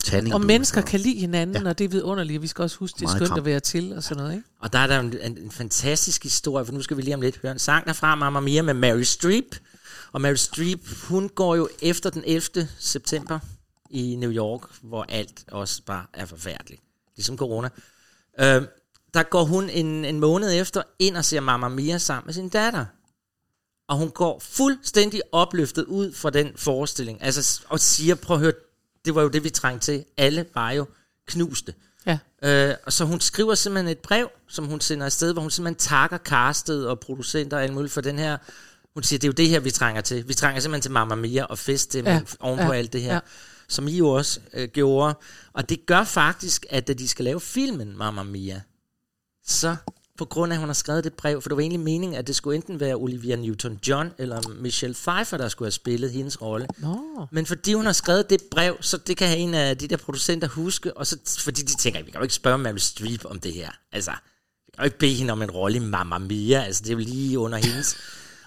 tanning. 0.05 0.35
Og 0.35 0.41
mennesker 0.41 0.81
kan 0.81 1.01
lide 1.01 1.21
hinanden, 1.21 1.63
ja. 1.63 1.69
og 1.69 1.79
det 1.79 1.85
er 1.85 1.89
vidunderligt. 1.89 2.43
Vi 2.43 2.47
skal 2.47 2.63
også 2.63 2.77
huske, 2.77 2.99
det 2.99 3.07
er 3.07 3.11
skønt 3.17 3.29
kram. 3.29 3.39
at 3.39 3.45
være 3.45 3.61
til 3.61 3.93
og 3.97 4.03
sådan 4.03 4.23
noget, 4.23 4.37
ikke? 4.37 4.49
Og 4.61 4.73
der 4.73 4.79
er 4.79 4.87
der 4.87 5.01
en, 5.01 5.19
en, 5.23 5.39
en 5.39 5.51
fantastisk 5.51 6.23
historie, 6.23 6.67
for 6.67 6.73
nu 6.73 6.83
skal 6.83 6.97
vi 6.97 7.03
lige 7.03 7.15
om 7.15 7.21
lidt 7.21 7.39
høre 7.43 7.53
en 7.53 7.59
sang 7.59 7.87
derfra, 7.87 8.15
Mamma 8.15 8.41
Mia 8.41 8.63
med 8.63 8.75
Mary 8.75 9.03
Streep. 9.03 9.57
Og 10.13 10.21
Mary 10.21 10.35
Streep, 10.35 10.89
hun 11.09 11.29
går 11.29 11.57
jo 11.57 11.69
efter 11.83 12.11
den 12.11 12.23
11. 12.27 12.69
september 12.79 13.39
i 13.91 14.17
New 14.17 14.31
York, 14.31 14.61
hvor 14.83 15.07
alt 15.09 15.45
også 15.49 15.83
bare 15.83 16.07
er 16.13 16.27
forfærdeligt. 16.27 16.83
Ligesom 17.17 17.37
corona. 17.37 17.69
Øh, 18.41 18.63
der 19.15 19.23
går 19.23 19.45
hun 19.45 19.71
en, 19.71 20.05
en 20.05 20.21
måned 20.21 20.61
efter 20.61 20.83
ind 20.99 21.17
og 21.17 21.25
ser 21.25 21.41
Mamma 21.41 21.69
Mia 21.69 21.99
sammen 21.99 22.27
med 22.27 22.35
sin 22.35 22.49
datter. 22.49 22.85
Og 23.89 23.97
hun 23.97 24.11
går 24.11 24.39
fuldstændig 24.39 25.23
opløftet 25.33 25.85
ud 25.85 26.13
fra 26.13 26.31
den 26.31 26.53
forestilling. 26.57 27.23
Altså, 27.23 27.61
og 27.69 27.81
siger, 27.81 28.15
prøv 28.15 28.37
at 28.37 28.41
høre, 28.41 28.53
det 29.07 29.15
var 29.15 29.23
jo 29.23 29.29
det, 29.29 29.45
vi 29.45 29.51
trængte 29.51 29.85
til. 29.85 30.05
Alle 30.17 30.47
var 30.55 30.71
jo 30.71 30.87
knuste. 31.27 31.75
Ja. 32.07 32.19
Øh, 32.43 32.75
og 32.87 32.93
så 32.93 33.05
hun 33.05 33.21
skriver 33.21 33.55
simpelthen 33.55 33.89
et 33.89 33.99
brev, 33.99 34.31
som 34.49 34.65
hun 34.65 34.81
sender 34.81 35.07
afsted, 35.07 35.33
hvor 35.33 35.43
hun 35.43 35.51
simpelthen 35.51 35.79
takker 35.79 36.19
castet 36.19 36.89
og 36.89 37.01
producenter 37.01 37.57
og 37.57 37.63
alt 37.63 37.75
muligt 37.75 37.93
for 37.93 38.01
den 38.01 38.19
her. 38.19 38.39
Hun 38.95 39.03
siger, 39.03 39.19
det 39.19 39.25
er 39.25 39.29
jo 39.29 39.33
det 39.33 39.49
her, 39.49 39.61
vi 39.61 39.71
trænger 39.71 40.01
til. 40.01 40.29
Vi 40.29 40.35
trænger 40.35 40.61
simpelthen 40.61 40.83
til 40.83 40.91
Mamma 40.91 41.15
Mia 41.15 41.45
og 41.45 41.59
fest 41.59 41.95
Ja, 41.95 42.21
oven 42.41 42.59
på 42.59 42.73
ja, 42.73 42.79
alt 42.79 42.93
det 42.93 43.03
her. 43.03 43.15
Ja. 43.15 43.21
Som 43.69 43.89
I 43.89 43.97
jo 43.97 44.09
også 44.09 44.41
øh, 44.53 44.69
gjorde. 44.69 45.15
Og 45.53 45.69
det 45.69 45.87
gør 45.87 46.05
faktisk, 46.05 46.67
at 46.71 46.89
da 46.89 46.93
de 46.93 47.09
skal 47.09 47.25
lave 47.25 47.41
filmen 47.41 47.97
Mamma 47.97 48.23
Mia, 48.23 48.61
så 49.47 49.77
på 50.19 50.25
grund 50.25 50.53
af, 50.53 50.57
at 50.57 50.61
hun 50.61 50.69
har 50.69 50.75
skrevet 50.75 51.05
det 51.05 51.13
brev, 51.13 51.43
for 51.43 51.49
det 51.49 51.57
var 51.57 51.61
egentlig 51.63 51.81
meningen, 51.81 52.19
at 52.19 52.27
det 52.27 52.37
skulle 52.37 52.57
enten 52.57 52.81
være 52.81 52.95
Olivia 52.95 53.37
Newton-John 53.37 54.07
eller 54.19 54.49
Michelle 54.61 54.95
Pfeiffer, 54.95 55.37
der 55.37 55.49
skulle 55.49 55.67
have 55.67 55.73
spillet 55.73 56.11
hendes 56.11 56.43
rolle. 56.43 56.67
Men 57.31 57.47
fordi 57.47 57.73
hun 57.73 57.87
har 57.87 57.93
skrevet 57.93 58.31
det 58.31 58.43
brev, 58.51 58.77
så 58.81 58.97
det 58.97 59.17
kan 59.17 59.29
have 59.29 59.39
en 59.39 59.55
af 59.55 59.79
de 59.79 59.89
der 59.89 59.97
producenter 59.97 60.49
huske, 60.49 60.97
og 60.97 61.07
så, 61.07 61.19
fordi 61.41 61.63
de 61.63 61.75
tænker, 61.77 62.03
vi 62.03 62.11
kan 62.11 62.19
jo 62.21 62.23
ikke 62.23 62.35
spørge 62.35 62.59
Meryl 62.59 62.79
Streep 62.81 63.25
om 63.25 63.41
det 63.41 63.53
her. 63.53 63.71
Altså, 63.93 64.11
vi 64.67 64.71
kan 64.75 64.83
jo 64.83 64.85
ikke 64.85 64.99
bede 64.99 65.15
hende 65.15 65.33
om 65.33 65.43
en 65.43 65.51
rolle 65.51 65.77
i 65.77 65.81
Mamma 65.81 66.19
Mia, 66.19 66.63
altså 66.63 66.83
det 66.83 66.89
er 66.89 66.93
jo 66.93 66.99
lige 66.99 67.39
under 67.39 67.59
hendes. 67.59 67.97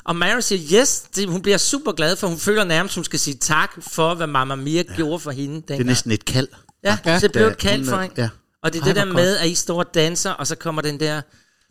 Og 0.04 0.16
Meryl 0.16 0.42
siger 0.42 0.82
yes, 0.82 1.02
det, 1.16 1.28
hun 1.30 1.42
bliver 1.42 1.58
super 1.58 1.92
glad, 1.92 2.16
for 2.16 2.28
hun 2.28 2.38
føler 2.38 2.64
nærmest, 2.64 2.96
hun 2.96 3.04
skal 3.04 3.20
sige 3.20 3.38
tak 3.38 3.72
for, 3.82 4.14
hvad 4.14 4.28
Mamma 4.28 4.56
Mia 4.56 4.84
ja. 4.90 4.96
gjorde 4.96 5.20
for 5.20 5.32
hende 5.32 5.56
dengang. 5.56 5.78
Det 5.78 5.84
er 5.84 5.88
næsten 5.88 6.12
et 6.12 6.26
kald. 6.26 6.48
Ja, 6.84 6.98
Ja. 7.06 7.20
så 7.20 7.28
det 7.28 7.32
blev 7.34 7.48
et 7.48 7.58
kald 7.58 7.86
for 7.86 7.98
hende. 8.02 8.22
ja. 8.22 8.30
Og 8.64 8.74
det 8.74 8.80
er 8.80 8.84
Ej, 8.84 8.88
det 8.88 8.96
der 8.96 9.06
med, 9.14 9.38
at 9.38 9.48
I 9.50 9.56
står 9.56 9.80
og 9.80 9.94
danser, 9.94 10.32
og 10.32 10.48
så 10.48 10.56
kommer 10.56 10.82
den 10.82 11.00
der 11.00 11.22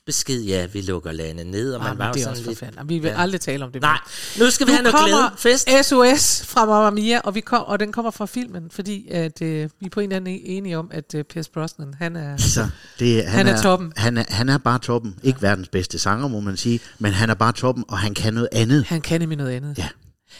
besked, 0.09 0.43
ja, 0.43 0.67
vi 0.67 0.81
lukker 0.81 1.13
landet 1.13 1.47
ned, 1.47 1.73
og 1.75 1.83
man 1.83 1.93
Ah, 1.93 1.99
var 1.99 2.13
det 2.13 2.21
er 2.21 2.23
sådan 2.25 2.31
også 2.31 2.43
lidt... 2.47 2.59
forfærdeligt. 2.59 2.89
Vi 2.89 2.99
vil 2.99 3.09
Ja. 3.09 3.23
aldrig 3.23 3.41
tale 3.41 3.65
om 3.65 3.73
det. 3.73 3.83
Nej, 3.83 3.99
nu 4.39 4.51
skal 4.51 4.67
vi 4.67 4.73
Nu 4.73 4.77
have 4.77 4.83
noget 4.93 5.07
glæde. 5.07 5.31
Fest. 5.37 5.69
SOS 5.87 6.43
fra 6.47 6.65
Mamma 6.67 6.91
Mia, 6.91 7.21
og, 7.25 7.35
vi 7.35 7.41
kom, 7.41 7.63
og 7.67 7.81
den 7.81 7.93
kommer 7.93 8.11
fra 8.11 8.27
filmen, 8.27 8.63
fordi 8.71 9.09
at, 9.11 9.43
øh, 9.43 9.69
vi 9.81 9.87
er 9.87 9.91
på 9.91 10.01
en 10.01 10.05
eller 10.13 10.17
anden 10.17 10.41
enige 10.45 10.79
om, 10.79 10.91
at 10.95 11.15
øh, 11.15 11.25
Pierce 11.25 11.51
Brosnan, 11.51 11.95
han 11.99 12.17
er... 12.17 12.33
Altså, 12.33 12.69
det, 12.99 13.25
han, 13.25 13.47
Han 13.47 13.47
er 13.55 13.63
toppen. 13.63 13.93
Han 13.97 14.17
er, 14.19 14.25
han 14.29 14.49
er 14.49 14.59
bare 14.59 14.79
toppen. 14.79 15.15
Ikke 15.23 15.43
verdens 15.43 15.69
bedste 15.69 15.99
sanger, 15.99 16.29
må 16.29 16.41
man 16.41 16.57
sige, 16.57 16.81
men 16.99 17.13
han 17.13 17.31
er 17.31 17.35
bare 17.35 17.53
toppen, 17.53 17.85
og 17.89 17.99
han 17.99 18.15
kan 18.15 18.35
noget 18.35 18.49
andet. 18.53 18.85
Han 18.85 19.01
kan 19.01 19.21
nemlig 19.21 19.39
noget 19.39 19.51
andet. 19.51 19.79
Ja. 19.79 19.89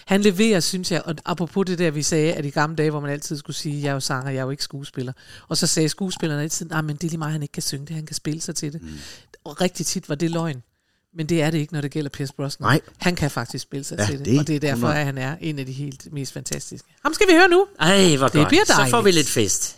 Han 0.09 0.23
leverer, 0.23 0.61
synes 0.61 0.93
jeg, 0.93 1.03
og 1.05 1.15
apropos 1.25 1.67
det 1.67 1.79
der, 1.79 1.91
vi 1.91 2.03
sagde, 2.03 2.33
at 2.33 2.45
i 2.45 2.51
gamle 2.51 2.77
dage, 2.77 2.91
hvor 2.91 3.01
man 3.01 3.11
altid 3.11 3.37
skulle 3.37 3.57
sige, 3.57 3.83
jeg 3.83 3.89
er 3.89 3.93
jo 3.93 4.01
sanger, 4.01 4.31
jeg 4.31 4.39
er 4.39 4.45
jo 4.45 4.51
ikke 4.51 4.63
skuespiller. 4.63 5.13
Og 5.49 5.57
så 5.57 5.67
sagde 5.67 5.89
skuespillerne 5.89 6.43
altid, 6.43 6.67
nej, 6.67 6.81
men 6.81 6.97
det 6.97 7.05
er 7.05 7.09
lige 7.09 7.19
meget, 7.19 7.33
han 7.33 7.43
ikke 7.43 7.53
kan 7.53 7.63
synge 7.63 7.87
det, 7.87 7.95
han 7.97 8.07
kan 8.07 8.17
spille 8.17 8.41
sig 8.41 8.55
til 8.57 8.73
det. 8.73 8.83
Mm. 8.83 8.89
Og 9.45 9.61
rigtig 9.61 9.87
tit 9.87 10.09
var 10.09 10.15
det 10.15 10.31
løgn. 10.31 10.63
Men 11.17 11.27
det 11.27 11.43
er 11.43 11.51
det 11.51 11.59
ikke, 11.59 11.73
når 11.73 11.81
det 11.81 11.91
gælder 11.91 12.11
Pierce 12.11 12.33
Brosnan. 12.35 12.67
Nej. 12.67 12.81
Han 12.99 13.17
kan 13.17 13.31
faktisk 13.31 13.63
spille 13.63 13.85
sig 13.85 13.99
Ja, 13.99 14.07
til 14.07 14.19
det, 14.19 14.27
det 14.27 14.39
og 14.39 14.47
det 14.47 14.57
er 14.57 14.61
derfor, 14.61 14.75
100. 14.89 14.99
at 15.01 15.05
han 15.07 15.19
er 15.19 15.37
en 15.41 15.59
af 15.59 15.67
de 15.67 15.73
helt 15.73 16.13
mest 16.13 16.33
fantastiske. 16.33 16.89
Ham 17.05 17.15
skal 17.15 17.27
vi 17.29 17.33
høre 17.33 17.49
nu. 17.49 17.67
Ej, 17.81 18.17
hvor 18.17 18.27
Det 18.29 18.33
godt. 18.35 18.49
bliver 18.49 18.65
Så 18.65 18.73
får 18.77 18.85
vi 18.85 18.91
dejligt. 18.93 19.15
lidt 19.17 19.29
fest. 19.29 19.78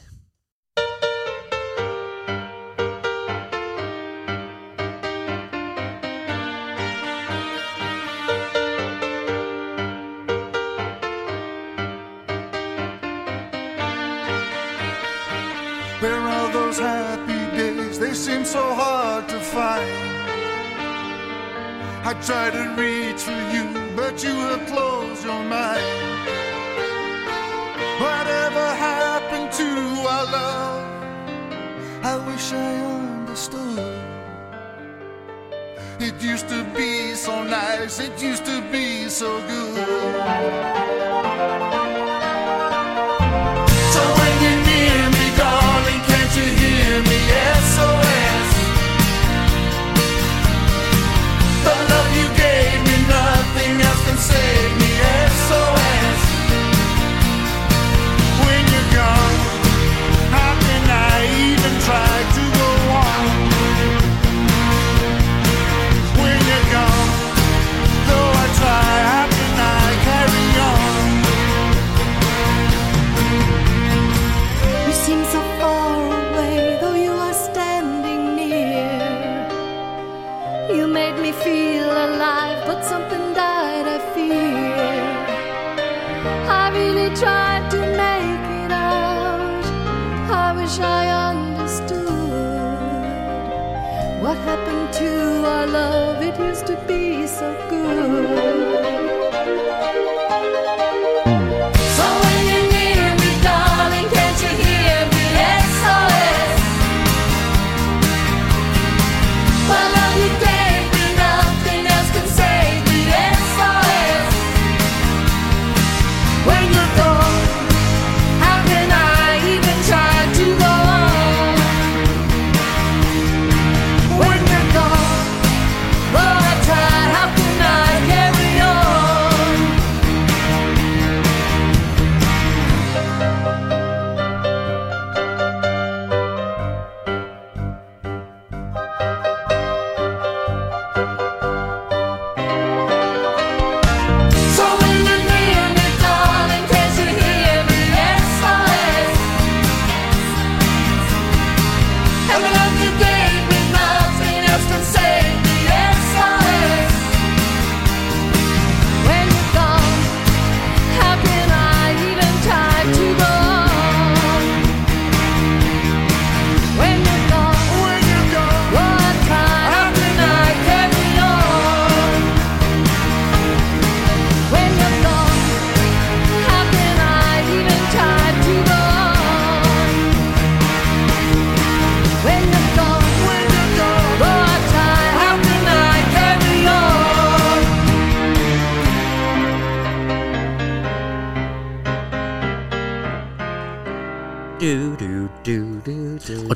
I 22.11 22.15
try 22.15 22.51
to 22.51 22.75
reach 22.75 23.23
for 23.23 23.41
you, 23.55 23.95
but 23.95 24.21
you 24.25 24.35
have 24.35 24.67
closed 24.67 25.23
your 25.25 25.45
mind. 25.45 25.81
Whatever 28.03 28.67
happened 28.75 29.53
to 29.53 29.69
our 30.15 30.25
love? 30.25 30.83
I 32.03 32.17
wish 32.27 32.53
I 32.53 32.85
understood. 32.97 33.79
It 36.01 36.21
used 36.21 36.49
to 36.49 36.65
be 36.75 37.15
so 37.15 37.45
nice, 37.45 38.01
it 38.01 38.21
used 38.21 38.45
to 38.45 38.61
be 38.73 39.09
so 39.09 39.41
good. 39.47 40.21
Save 54.21 54.80
to 96.71 96.77
be 96.87 97.27
so 97.27 97.53
good. 97.68 98.60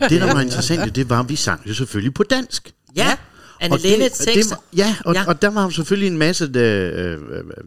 Det, 0.09 0.21
der 0.21 0.33
var 0.35 0.41
interessant, 0.41 0.97
det 0.97 1.11
var, 1.11 1.21
at 1.21 1.29
vi 1.29 1.37
sang 1.37 1.61
jo 1.69 1.75
selvfølgelig 1.75 2.15
på 2.15 2.23
dansk. 2.23 2.73
Ja, 2.97 3.17
Anne 3.61 3.77
det- 3.77 3.99
det 3.99 4.13
tekster. 4.35 4.57
Ja, 4.77 4.97
og, 5.05 5.15
Ja. 5.15 5.25
og 5.27 5.43
der 5.43 5.49
var 5.49 5.63
jo 5.65 5.71
selvfølgelig 5.71 6.07
en 6.07 6.19
masse... 6.19 6.45
Øh, 6.57 7.13
øh, 7.13 7.19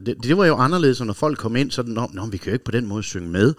det, 0.06 0.16
det 0.24 0.38
var 0.38 0.46
jo 0.46 0.56
anderledes, 0.58 1.02
når 1.02 1.14
folk 1.14 1.38
kom 1.38 1.56
ind, 1.56 1.72
sådan, 1.72 1.94
Nå, 1.94 2.10
nå, 2.14 2.26
vi 2.26 2.38
kan 2.38 2.48
jo 2.48 2.54
ikke 2.54 2.66
på 2.66 2.72
den 2.72 2.86
måde 2.86 3.04
synge 3.04 3.30
med. 3.30 3.54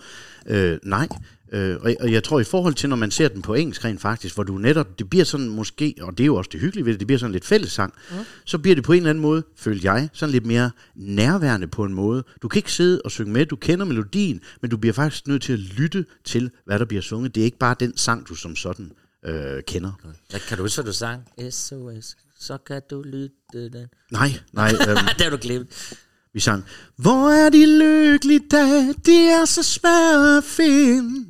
Øh, 0.46 0.78
nej, 0.82 1.08
øh, 1.52 1.76
og, 1.80 1.94
og 2.00 2.12
jeg 2.12 2.24
tror 2.24 2.40
i 2.40 2.44
forhold 2.44 2.74
til, 2.74 2.88
når 2.88 2.96
man 2.96 3.10
ser 3.10 3.28
den 3.28 3.42
på 3.42 3.54
engelsk 3.54 3.84
rent 3.84 4.00
faktisk, 4.00 4.34
hvor 4.34 4.44
du 4.44 4.58
netop, 4.58 4.98
det 4.98 5.10
bliver 5.10 5.24
sådan 5.24 5.48
måske, 5.48 5.94
og 6.00 6.18
det 6.18 6.24
er 6.24 6.26
jo 6.26 6.36
også 6.36 6.50
det 6.52 6.60
hyggelige 6.60 6.84
ved 6.84 6.92
det, 6.92 7.00
det 7.00 7.06
bliver 7.06 7.18
sådan 7.18 7.32
lidt 7.32 7.44
fællessang, 7.44 7.94
mm. 8.10 8.16
så 8.44 8.58
bliver 8.58 8.74
det 8.74 8.84
på 8.84 8.92
en 8.92 8.96
eller 8.96 9.10
anden 9.10 9.22
måde, 9.22 9.42
føler 9.56 9.80
jeg, 9.82 10.08
sådan 10.12 10.32
lidt 10.32 10.46
mere 10.46 10.70
nærværende 10.94 11.66
på 11.66 11.84
en 11.84 11.94
måde. 11.94 12.24
Du 12.42 12.48
kan 12.48 12.58
ikke 12.58 12.72
sidde 12.72 13.02
og 13.04 13.10
synge 13.10 13.32
med, 13.32 13.46
du 13.46 13.56
kender 13.56 13.84
melodien, 13.84 14.40
men 14.60 14.70
du 14.70 14.76
bliver 14.76 14.92
faktisk 14.92 15.26
nødt 15.26 15.42
til 15.42 15.52
at 15.52 15.58
lytte 15.58 16.04
til, 16.24 16.50
hvad 16.64 16.78
der 16.78 16.84
bliver 16.84 17.02
sunget. 17.02 17.34
Det 17.34 17.40
er 17.40 17.44
ikke 17.44 17.58
bare 17.58 17.76
den 17.80 17.96
sang, 17.96 18.28
du 18.28 18.34
som 18.34 18.56
sådan 18.56 18.92
øh, 19.24 19.62
kender. 19.62 19.92
Ja, 20.32 20.38
kan 20.38 20.56
du 20.56 20.64
huske, 20.64 20.82
du 20.82 20.92
sang? 20.92 21.22
SOS, 21.50 22.16
så 22.38 22.58
kan 22.66 22.82
du 22.90 23.02
lytte 23.02 23.34
den. 23.52 23.86
Nej, 24.10 24.30
nej. 24.52 24.72
Øhm, 24.88 24.96
det 25.18 25.20
har 25.20 25.30
du 25.30 25.38
glemt. 25.40 25.92
Vi 26.34 26.40
sang, 26.40 26.64
hvor 26.96 27.30
er 27.30 27.48
de 27.50 27.78
lykkelige 27.78 28.40
dage, 28.50 28.94
de 29.06 29.28
er 29.28 29.44
så 29.44 29.62
svære 29.62 30.36
at 30.38 30.44
finde. 30.44 31.26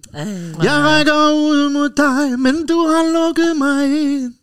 Jeg 0.63 0.73
rækker 0.73 1.33
ud 1.33 1.71
mod 1.73 1.89
dig, 1.89 2.41
men 2.41 2.67
du 2.67 2.87
har 2.87 3.13
lukket 3.13 3.57
mig 3.57 4.03
ind. 4.15 4.35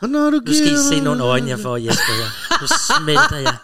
Og 0.00 0.08
når 0.08 0.30
du 0.30 0.40
Nu 0.46 0.54
skal 0.54 0.72
I 0.72 0.76
se 0.88 1.00
nogle 1.00 1.22
øjne, 1.22 1.48
jeg 1.48 1.58
får, 1.60 1.76
Jesper. 1.76 2.12
her. 2.12 2.60
Nu 2.62 2.66
smelter 2.66 3.36
jeg. 3.36 3.56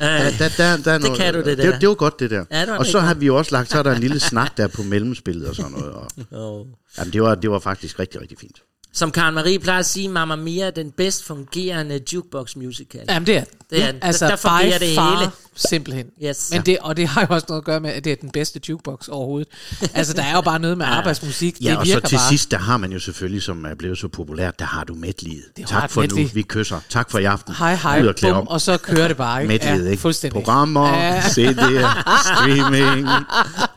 Ja, 0.00 0.24
der, 0.24 0.30
der, 0.38 0.48
der, 0.56 0.76
der 0.76 0.92
er 0.92 0.98
Det 0.98 1.02
noget, 1.02 1.18
kan 1.18 1.34
du, 1.34 1.38
det 1.40 1.46
Det, 1.58 1.58
der. 1.58 1.78
det 1.78 1.88
var 1.88 1.94
godt, 1.94 2.20
det 2.20 2.30
der. 2.30 2.44
Ja, 2.50 2.60
det 2.60 2.68
og 2.78 2.86
så 2.86 3.00
har 3.00 3.14
vi 3.14 3.26
jo 3.26 3.36
også 3.36 3.52
lagt, 3.52 3.70
så 3.70 3.78
er 3.78 3.82
der 3.82 3.92
en 3.92 4.00
lille 4.00 4.20
snak 4.20 4.56
der 4.56 4.66
på 4.68 4.82
mellemspillet 4.82 5.48
og 5.48 5.56
sådan 5.56 5.70
noget. 5.70 5.92
Og, 5.92 6.06
Oh. 6.60 6.66
jamen, 6.98 7.12
det, 7.12 7.22
var, 7.22 7.34
det 7.34 7.50
var 7.50 7.58
faktisk 7.58 7.98
rigtig, 7.98 8.20
rigtig 8.20 8.38
fint. 8.38 8.56
Som 8.96 9.10
Karen 9.10 9.34
Marie 9.34 9.58
plejer 9.58 9.78
at 9.78 9.86
sige, 9.86 10.08
Mamma 10.08 10.36
Mia 10.36 10.66
er 10.66 10.70
den 10.70 10.90
bedst 10.90 11.24
fungerende 11.26 12.00
jukebox 12.12 12.56
musical. 12.56 13.00
Jamen, 13.08 13.26
det 13.26 13.36
er 13.36 13.44
Det 13.70 13.82
er. 13.84 13.92
Altså, 14.02 14.24
Der- 14.24 14.30
der 14.30 14.36
fungerer 14.36 14.78
det 14.78 14.94
far, 14.94 15.18
hele. 15.18 15.30
simpelthen. 15.56 16.06
Yes. 16.24 16.48
Men 16.52 16.62
det, 16.62 16.78
og 16.80 16.96
det 16.96 17.08
har 17.08 17.20
jo 17.20 17.26
også 17.30 17.46
noget 17.48 17.60
at 17.60 17.64
gøre 17.64 17.80
med, 17.80 17.90
at 17.90 18.04
det 18.04 18.12
er 18.12 18.16
den 18.16 18.30
bedste 18.30 18.60
jukebox 18.68 19.08
overhovedet. 19.08 19.48
altså, 19.94 20.12
der 20.12 20.22
er 20.22 20.34
jo 20.34 20.40
bare 20.40 20.58
noget 20.58 20.78
med 20.78 20.86
arbejdsmusik. 20.86 21.56
Ja, 21.62 21.70
det 21.70 21.78
og 21.78 21.86
så 21.86 22.00
til 22.00 22.16
bare. 22.16 22.28
sidst, 22.28 22.50
der 22.50 22.58
har 22.58 22.76
man 22.76 22.92
jo 22.92 22.98
selvfølgelig, 23.00 23.42
som 23.42 23.64
er 23.64 23.74
blevet 23.74 23.98
så 23.98 24.08
populært, 24.08 24.58
der 24.58 24.64
har 24.64 24.84
du 24.84 24.94
medlivet. 24.94 25.44
Tak 25.66 25.90
for 25.90 26.00
medley. 26.00 26.22
nu, 26.22 26.28
vi 26.34 26.42
kysser. 26.42 26.80
Tak 26.88 27.10
for 27.10 27.18
i 27.18 27.24
aften. 27.24 27.54
Hej, 27.54 27.74
hej, 27.74 28.02
Ud 28.02 28.06
og 28.06 28.14
bum, 28.22 28.30
om. 28.32 28.48
og 28.48 28.60
så 28.60 28.76
kører 28.76 29.08
det 29.08 29.16
bare. 29.16 29.42
Ikke? 29.42 29.48
Medlivet, 29.66 29.90
ikke? 29.90 30.00
fuldstændig. 30.00 30.42
Programmer, 30.44 30.88
Ja. 30.88 31.20
CD'er, 31.20 32.12
streaming, 32.34 33.08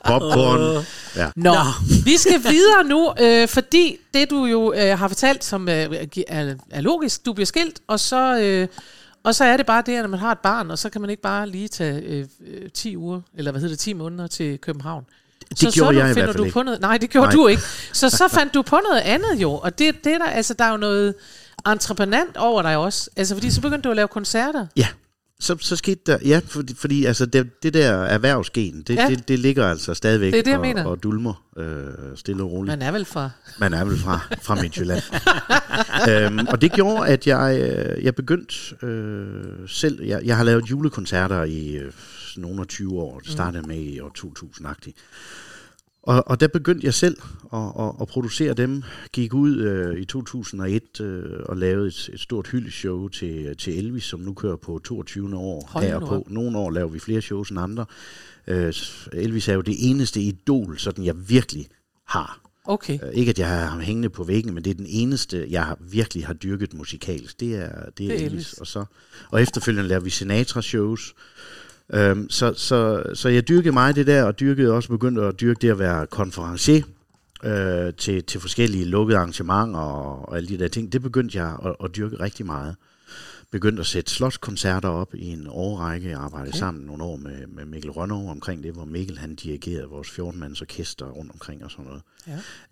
popcorn. 0.06 0.86
Ja. 1.16 1.30
Nå, 1.36 1.56
vi 2.06 2.18
skal 2.18 2.44
videre 2.44 2.84
nu, 2.84 3.14
øh, 3.20 3.48
fordi 3.48 3.98
det 4.14 4.30
du 4.30 4.46
jo 4.46 4.74
øh, 4.74 5.00
har 5.00 5.08
fortalt, 5.08 5.44
som 5.44 5.70
øh, 5.70 5.76
er, 6.28 6.56
er 6.70 6.82
logisk, 6.82 7.26
du 7.26 7.34
bliver 7.34 7.46
skilt, 7.46 7.80
og 7.88 8.00
så, 8.00 8.40
øh, 8.40 8.68
og 9.24 9.36
så 9.36 9.44
er 9.44 9.58
det 9.58 9.66
bare 9.66 9.84
det, 9.86 9.96
at 9.96 10.02
når 10.02 10.10
man 10.10 10.20
har 10.20 10.32
et 10.32 10.40
barn, 10.40 10.72
og 10.72 10.80
så 10.80 10.90
kan 10.90 11.02
man 11.02 11.10
ikke 11.10 11.22
bare 11.22 11.50
lige 11.50 11.68
tage 11.68 12.02
øh, 12.02 12.26
øh, 12.48 12.70
10 12.74 12.98
uger, 12.98 13.22
eller 13.38 13.52
hvad 13.52 13.62
hedder 13.62 13.74
det, 13.74 13.80
10 13.80 13.94
måneder 13.94 14.28
til 14.28 14.58
København. 14.58 15.06
Det 15.50 15.60
så, 15.60 15.72
gjorde 15.72 15.96
så 15.96 16.00
jeg 16.00 16.10
i 16.10 16.14
finder 16.14 16.14
hvert 16.14 16.26
fald 16.26 16.38
du 16.38 16.44
ikke. 16.44 16.54
På 16.54 16.64
noget, 16.64 16.82
nej, 16.82 16.98
det 16.98 17.10
gjorde 17.10 17.28
Nej. 17.28 17.36
du 17.36 17.48
ikke. 17.48 17.62
Så 17.94 18.10
så 18.10 18.28
fandt 18.28 18.54
du 18.54 18.62
på 18.62 18.80
noget 18.90 19.02
andet 19.02 19.42
jo, 19.42 19.54
og 19.54 19.80
det, 19.80 20.04
det 20.04 20.14
er 20.14 20.18
der, 20.18 20.26
altså, 20.26 20.54
der 20.54 20.66
er 20.66 20.72
jo 20.72 20.78
noget 20.78 21.16
entreprenant 21.68 22.38
over 22.38 22.62
dig 22.62 22.78
også. 22.78 23.10
Altså, 23.16 23.36
fordi 23.36 23.52
så 23.52 23.62
begyndte 23.62 23.82
du 23.88 23.90
at 23.90 23.96
lave 23.96 24.08
koncerter. 24.08 24.66
Ja, 24.76 24.88
så, 25.42 25.58
så 25.60 25.76
skete 25.76 26.02
der, 26.06 26.18
ja, 26.26 26.42
fordi, 26.46 26.76
fordi 26.76 27.06
altså 27.06 27.26
det, 27.26 27.64
det 27.64 27.74
der 27.74 27.92
erhvervsgen, 27.92 28.82
det, 28.82 28.96
Ja. 28.96 29.08
det, 29.10 29.28
det 29.28 29.40
ligger 29.40 29.68
altså 29.68 29.94
stadigvæk 29.94 30.34
Det 30.34 30.40
er 30.40 30.44
det, 30.44 30.56
og, 30.56 30.62
mener. 30.62 30.86
og 30.86 31.04
dulmer 31.04 31.44
øh, 31.58 31.88
stille 32.16 32.44
og 32.44 32.52
roligt. 32.52 32.72
Man 32.80 32.88
er 32.88 32.92
vel 32.92 33.06
fra... 33.06 33.30
Man 33.60 33.74
er 33.74 33.86
vel 33.86 33.98
fra, 33.98 34.20
fra 34.42 34.56
Midtjylland. 34.62 35.02
øhm, 36.10 36.48
og 36.48 36.62
det 36.62 36.72
gjorde, 36.72 37.08
at 37.08 37.28
jeg, 37.28 37.60
øh, 37.62 38.04
jeg 38.04 38.16
begyndte 38.16 38.86
øh, 38.86 39.44
selv, 39.68 40.04
jeg, 40.04 40.22
jeg 40.26 40.38
har 40.38 40.44
lavet 40.44 40.70
julekoncerter 40.72 41.44
i 41.44 41.76
øh, 41.76 41.92
nogle 42.38 42.62
af 42.62 42.68
20 42.68 43.00
år, 43.00 43.20
det 43.20 43.32
startede 43.32 43.68
med 43.68 43.78
i 43.80 44.00
år 44.00 44.12
2000-agtigt. 44.20 44.94
Og, 46.04 46.24
og 46.28 46.40
der 46.40 46.48
begyndte 46.48 46.86
jeg 46.86 46.94
selv 46.94 47.18
at, 47.54 47.60
at, 47.80 47.92
at 48.02 48.08
producere 48.08 48.54
dem. 48.54 48.84
Gik 49.14 49.34
ud 49.34 49.58
øh, 49.58 50.00
i 50.02 50.06
2001 50.06 51.02
øh, 51.02 51.24
og 51.46 51.58
lavede 51.58 51.88
et, 51.88 52.10
et 52.14 52.20
stort 52.20 52.48
hyldeshow 52.48 53.08
til, 53.08 53.58
til 53.58 53.78
Elvis, 53.78 54.04
som 54.04 54.20
nu 54.20 54.34
kører 54.34 54.56
på 54.56 54.80
22. 54.84 55.38
år 55.38 55.70
Hold. 56.06 56.24
Nogle 56.28 56.58
år 56.58 56.72
laver 56.72 56.90
vi 56.90 57.00
flere 57.00 57.22
shows 57.22 57.50
end 57.50 57.60
andre. 57.60 57.86
Øh, 58.48 58.74
Elvis 59.14 59.48
er 59.48 59.54
jo 59.54 59.62
det 59.62 59.76
eneste 59.90 60.22
idol, 60.22 60.80
sådan 60.80 61.06
jeg 61.06 61.30
virkelig 61.30 61.68
har. 62.08 62.42
Okay. 62.66 63.00
Øh, 63.04 63.14
Ikke 63.14 63.30
at 63.30 63.40
jeg 63.40 63.48
har 63.48 63.66
ham 63.66 63.80
hængende 63.80 64.10
på 64.10 64.24
væggen, 64.24 64.54
men 64.54 64.64
det 64.64 64.70
er 64.70 64.76
den 64.76 64.86
eneste, 64.90 65.48
jeg 65.50 65.66
har, 65.66 65.78
virkelig 65.82 66.26
har 66.26 66.34
dyrket 66.34 66.74
musikalsk. 66.74 67.40
Det 67.40 67.56
er, 67.56 67.70
det 67.70 67.76
er, 67.76 67.90
Det 67.98 68.10
er 68.10 68.14
Elvis. 68.14 68.26
Elvis. 68.26 68.54
Og, 68.54 68.68
så, 68.68 68.86
og 69.32 69.42
efterfølgende 69.42 69.88
laver 69.88 70.02
vi 70.02 70.10
Sinatra-shows. 70.10 71.14
Øhm, 71.94 72.30
så, 72.30 72.54
så, 72.54 73.04
så 73.14 73.30
jeg 73.30 73.48
dyrkede 73.48 73.74
meget 73.74 73.96
det 73.96 74.08
der, 74.08 74.24
og 74.24 74.40
dyrkede 74.40 74.74
også 74.74 74.90
begyndte 74.90 75.22
at 75.22 75.40
dyrke 75.42 75.60
det 75.62 75.70
at 75.70 75.80
være 75.80 76.08
konferencier 76.08 76.84
øh, 77.44 77.94
til, 77.94 78.24
til 78.24 78.42
forskellige 78.42 78.86
lukkede 78.86 79.18
arrangementer 79.18 79.80
og, 79.80 80.30
og 80.30 80.38
alle 80.38 80.50
de 80.50 80.60
der 80.60 80.68
ting. 80.68 80.94
Det 80.94 81.02
begyndte 81.02 81.38
jeg 81.38 81.58
at, 81.66 81.76
at 81.84 81.96
dyrke 81.96 82.20
rigtig 82.20 82.46
meget. 82.46 82.76
Begyndte 83.52 83.80
at 83.80 83.86
sætte 83.86 84.12
slotskoncerter 84.12 84.90
op 84.90 85.16
i 85.16 85.26
en 85.26 85.48
årrække. 85.50 86.10
Jeg 86.10 86.20
arbejdede 86.20 86.50
Okay. 86.50 86.60
sammen 86.60 86.86
nogle 86.86 87.04
år 87.04 87.16
med, 87.16 87.48
med 87.48 87.66
Mikkel 87.66 87.92
Rønnow 87.92 88.30
omkring 88.30 88.64
det, 88.64 88.74
hvor 88.74 88.86
Mikkel 88.86 89.18
han 89.18 89.36
dirigerede 89.36 89.88
vores 89.88 90.08
14-mands 90.08 90.62
orkester 90.62 91.06
rundt 91.06 91.32
omkring 91.32 91.64
og 91.64 91.72
sådan 91.72 91.86
noget. 91.86 92.02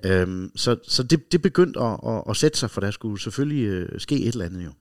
Ja. 0.04 0.22
Øhm, 0.22 0.52
så 0.56 0.78
så 0.88 1.04
det, 1.04 1.32
det 1.32 1.42
begyndte 1.42 1.80
at, 1.80 2.00
at, 2.08 2.24
at 2.30 2.38
sætte 2.38 2.58
sig, 2.58 2.70
for 2.70 2.82
der 2.82 2.92
skulle 2.92 3.22
selvfølgelig 3.22 3.64
øh, 3.64 4.00
ske 4.00 4.16
et 4.16 4.28
eller 4.28 4.46
andet 4.46 4.66
jo. 4.66 4.72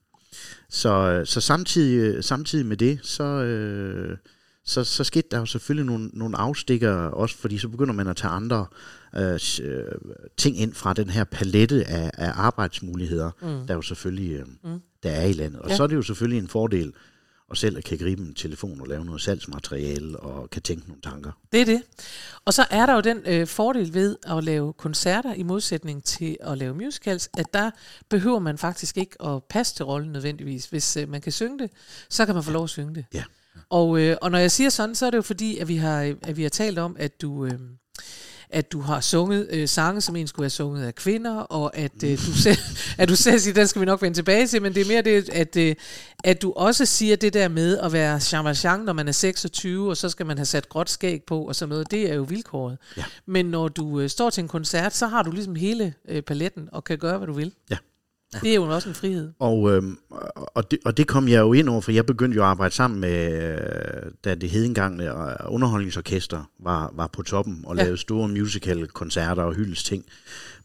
Så, 0.68 0.88
øh, 0.88 1.26
så 1.26 1.40
samtidig, 1.40 2.14
øh, 2.14 2.22
samtidig 2.24 2.66
med 2.66 2.76
det, 2.76 2.98
så, 3.02 3.24
øh, 3.24 4.16
så, 4.64 4.84
så 4.84 5.04
skete 5.04 5.28
der 5.30 5.38
jo 5.38 5.46
selvfølgelig 5.46 5.86
nogle, 5.86 6.10
nogle 6.12 6.36
afstikker 6.38 6.92
også, 6.94 7.36
fordi 7.36 7.58
så 7.58 7.68
begynder 7.68 7.92
man 7.94 8.06
at 8.08 8.16
tage 8.16 8.30
andre 8.30 8.66
øh, 9.16 9.40
øh, 9.62 9.84
ting 10.36 10.60
ind 10.60 10.74
fra 10.74 10.92
den 10.94 11.10
her 11.10 11.24
palette 11.24 11.84
af, 11.84 12.10
af 12.14 12.32
arbejdsmuligheder, 12.34 13.30
mm. 13.42 13.66
der 13.66 13.74
jo 13.74 13.82
selvfølgelig 13.82 14.32
øh, 14.32 14.46
mm. 14.64 14.80
der 15.02 15.10
er 15.10 15.24
i 15.26 15.32
landet. 15.32 15.60
Og 15.60 15.70
Ja. 15.70 15.76
så 15.76 15.82
er 15.82 15.86
det 15.86 15.96
jo 15.96 16.02
selvfølgelig 16.02 16.38
en 16.38 16.48
fordel 16.48 16.92
at 17.50 17.58
selv 17.58 17.82
kan 17.82 17.98
gribe 17.98 18.22
en 18.22 18.34
telefon 18.34 18.80
og 18.80 18.86
lave 18.86 19.04
noget 19.04 19.20
salgsmateriale 19.20 20.20
og 20.20 20.50
kan 20.50 20.62
tænke 20.62 20.88
nogle 20.88 21.02
tanker. 21.02 21.32
Det 21.52 21.60
er 21.60 21.64
det. 21.64 21.82
Og 22.44 22.54
så 22.54 22.66
er 22.70 22.86
der 22.86 22.94
jo 22.94 23.00
den 23.00 23.22
øh, 23.26 23.46
fordel 23.46 23.94
ved 23.94 24.16
at 24.26 24.44
lave 24.44 24.72
koncerter 24.72 25.34
i 25.34 25.42
modsætning 25.42 26.04
til 26.04 26.36
at 26.40 26.58
lave 26.58 26.74
musicals, 26.74 27.30
at 27.38 27.46
der 27.54 27.70
behøver 28.08 28.38
man 28.38 28.58
faktisk 28.58 28.96
ikke 28.96 29.22
at 29.22 29.44
passe 29.44 29.74
til 29.74 29.84
rollen 29.84 30.12
nødvendigvis. 30.12 30.66
Hvis 30.66 30.96
øh, 30.96 31.08
man 31.08 31.20
kan 31.20 31.32
synge 31.32 31.58
det, 31.58 31.70
så 32.10 32.26
kan 32.26 32.34
man 32.34 32.44
få 32.44 32.50
lov 32.50 32.64
at 32.64 32.70
synge 32.70 32.94
det. 32.94 33.04
Ja. 33.14 33.24
Og, 33.70 34.00
øh, 34.00 34.16
og 34.22 34.30
når 34.30 34.38
jeg 34.38 34.50
siger 34.50 34.70
sådan, 34.70 34.94
så 34.94 35.06
er 35.06 35.10
det 35.10 35.16
jo 35.16 35.22
fordi, 35.22 35.58
at 35.58 35.68
vi 35.68 35.76
har, 35.76 36.16
at 36.22 36.36
vi 36.36 36.42
har 36.42 36.50
talt 36.50 36.78
om, 36.78 36.96
at 36.98 37.22
du... 37.22 37.44
Øh, 37.44 37.58
at 38.50 38.72
du 38.72 38.80
har 38.80 39.00
sunget 39.00 39.48
øh, 39.50 39.68
sange, 39.68 40.00
som 40.00 40.16
egentlig 40.16 40.28
skulle 40.28 40.42
være 40.42 40.50
sunget 40.50 40.86
af 40.86 40.94
kvinder, 40.94 41.36
og 41.36 41.76
at, 41.76 42.02
øh, 42.04 42.18
du, 42.18 42.32
selv, 42.32 42.58
at 42.98 43.08
du 43.08 43.16
selv 43.16 43.38
siger, 43.38 43.54
den 43.54 43.66
skal 43.66 43.80
vi 43.80 43.86
nok 43.86 44.02
vende 44.02 44.16
tilbage 44.16 44.46
til, 44.46 44.62
men 44.62 44.74
det 44.74 44.82
er 44.82 44.88
mere 44.88 45.02
det, 45.02 45.28
at, 45.28 45.56
øh, 45.56 45.74
at 46.24 46.42
du 46.42 46.52
også 46.52 46.86
siger 46.86 47.16
det 47.16 47.34
der 47.34 47.48
med 47.48 47.78
at 47.78 47.92
være 47.92 48.44
Valjean, 48.44 48.80
når 48.80 48.92
man 48.92 49.08
er 49.08 49.12
26, 49.12 49.90
og 49.90 49.96
så 49.96 50.08
skal 50.08 50.26
man 50.26 50.38
have 50.38 50.46
sat 50.46 50.68
gråt 50.68 50.90
skæg 50.90 51.22
på, 51.22 51.42
og 51.42 51.54
sådan 51.54 51.68
noget, 51.68 51.90
det 51.90 52.10
er 52.10 52.14
jo 52.14 52.22
vilkåret. 52.22 52.78
Ja. 52.96 53.04
Men 53.26 53.46
når 53.46 53.68
du 53.68 54.00
øh, 54.00 54.10
står 54.10 54.30
til 54.30 54.42
en 54.42 54.48
koncert, 54.48 54.96
så 54.96 55.06
har 55.06 55.22
du 55.22 55.30
ligesom 55.30 55.54
hele 55.54 55.94
øh, 56.08 56.22
paletten, 56.22 56.68
og 56.72 56.84
kan 56.84 56.98
gøre, 56.98 57.18
hvad 57.18 57.26
du 57.26 57.32
vil. 57.32 57.52
Ja. 57.70 57.76
Det 58.42 58.50
er 58.50 58.54
jo 58.54 58.62
også 58.62 58.88
en 58.88 58.94
frihed. 58.94 59.32
Og, 59.38 59.72
øhm, 59.72 59.98
og, 60.36 60.70
det, 60.70 60.78
og 60.84 60.96
det 60.96 61.06
kom 61.06 61.28
jeg 61.28 61.40
jo 61.40 61.52
ind 61.52 61.68
over, 61.68 61.80
for 61.80 61.92
jeg 61.92 62.06
begyndte 62.06 62.36
jo 62.36 62.42
at 62.42 62.46
arbejde 62.48 62.74
sammen 62.74 63.00
med, 63.00 63.42
øh, 63.42 64.12
da 64.24 64.34
det 64.34 64.50
hed 64.50 64.64
engang, 64.64 65.00
øh, 65.00 65.34
underholdningsorkester 65.48 66.50
var, 66.60 66.92
var 66.94 67.06
på 67.06 67.22
toppen, 67.22 67.60
og 67.66 67.76
Ja. 67.76 67.82
lavede 67.82 67.98
store 67.98 68.28
musical-koncerter 68.28 69.42
og 69.42 69.54
hyldesting, 69.54 70.04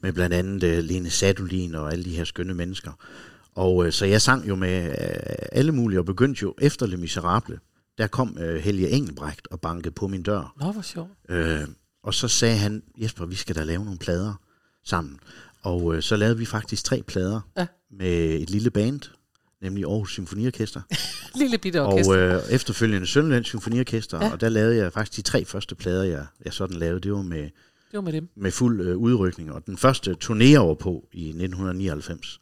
med 0.01 0.14
blandt 0.14 0.36
andet 0.36 0.64
øh, 0.64 0.84
Lene 0.84 1.09
Sadolin 1.09 1.76
og 1.76 1.91
alle 1.91 2.05
de 2.05 2.09
her 2.16 2.24
skønne 2.24 2.53
mennesker. 2.53 2.91
Og 3.55 3.86
øh, 3.86 3.91
så 3.91 4.05
jeg 4.05 4.22
sang 4.22 4.47
jo 4.47 4.55
med 4.55 4.86
øh, 4.89 4.95
alle 5.51 5.72
mulige, 5.72 5.99
og 5.99 6.05
begyndte 6.05 6.39
jo 6.43 6.53
efter 6.62 6.86
Le 6.88 6.97
Miserable, 6.97 7.59
der 7.97 8.07
kom 8.07 8.38
øh, 8.39 8.55
Helge 8.55 8.89
Engelbrecht 8.89 9.47
og 9.51 9.59
bankede 9.62 9.91
på 9.93 10.07
min 10.07 10.24
dør. 10.24 10.53
Nå, 10.62 10.72
hvor 10.72 10.82
sjovt. 10.82 11.09
Øh, 11.30 11.62
og 12.03 12.14
så 12.14 12.28
sagde 12.28 12.57
han, 12.57 12.84
Jesper, 12.97 13.26
vi 13.26 13.36
skal 13.36 13.55
da 13.55 13.64
lave 13.64 13.84
nogle 13.86 13.99
plader 13.99 14.34
sammen. 14.86 15.20
Og 15.64 15.95
øh, 15.95 16.01
så 16.01 16.16
lavede 16.16 16.38
vi 16.38 16.45
faktisk 16.45 16.84
tre 16.84 17.03
plader 17.07 17.41
Ja. 17.57 17.66
med 17.91 18.41
et 18.41 18.49
lille 18.49 18.70
band, 18.72 18.99
nemlig 19.62 19.84
Aarhus 19.86 20.12
Symfoniorkester. 20.12 20.82
Lille 21.41 21.57
bitte 21.57 21.82
og 21.82 21.88
orkester. 21.88 22.36
øh, 22.38 22.41
efterfølgende 22.49 23.07
Sønderlands 23.07 23.47
Symfoniorkester. 23.47 24.26
Ja. 24.26 24.32
Og 24.32 24.41
der 24.41 24.49
lavede 24.49 24.76
jeg 24.78 24.93
faktisk 24.93 25.18
de 25.18 25.22
tre 25.22 25.45
første 25.45 25.76
plader, 25.76 26.03
jeg, 26.03 26.26
jeg 26.45 26.53
sådan 26.53 26.78
lavede. 26.78 26.99
Det 26.99 27.12
var 27.12 27.22
med, 27.22 27.41
det 27.41 27.51
var 27.93 28.01
med 28.01 28.14
dem. 28.14 28.30
med 28.36 28.51
fuld 28.51 28.82
øh, 28.82 28.97
udrykning. 28.97 29.51
Og 29.51 29.66
den 29.66 29.78
første 29.78 30.16
turné 30.24 30.55
over 30.55 30.76
på 30.76 31.07
i 31.14 31.28
1999, 31.28 32.39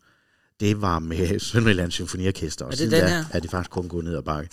det 0.60 0.82
var 0.82 1.00
med 1.00 1.40
Sønderlands 1.50 1.94
Symfoniorkester. 1.94 2.66
Og 2.66 2.70
Er 2.72 2.76
det 2.76 2.78
siden 2.80 3.08
her? 3.10 3.24
er 3.32 3.40
det 3.40 3.52
faktisk 3.52 3.72
kun 3.72 3.88
gået 3.88 4.06
ned 4.06 4.16
ad 4.18 4.22
bakke. 4.24 4.50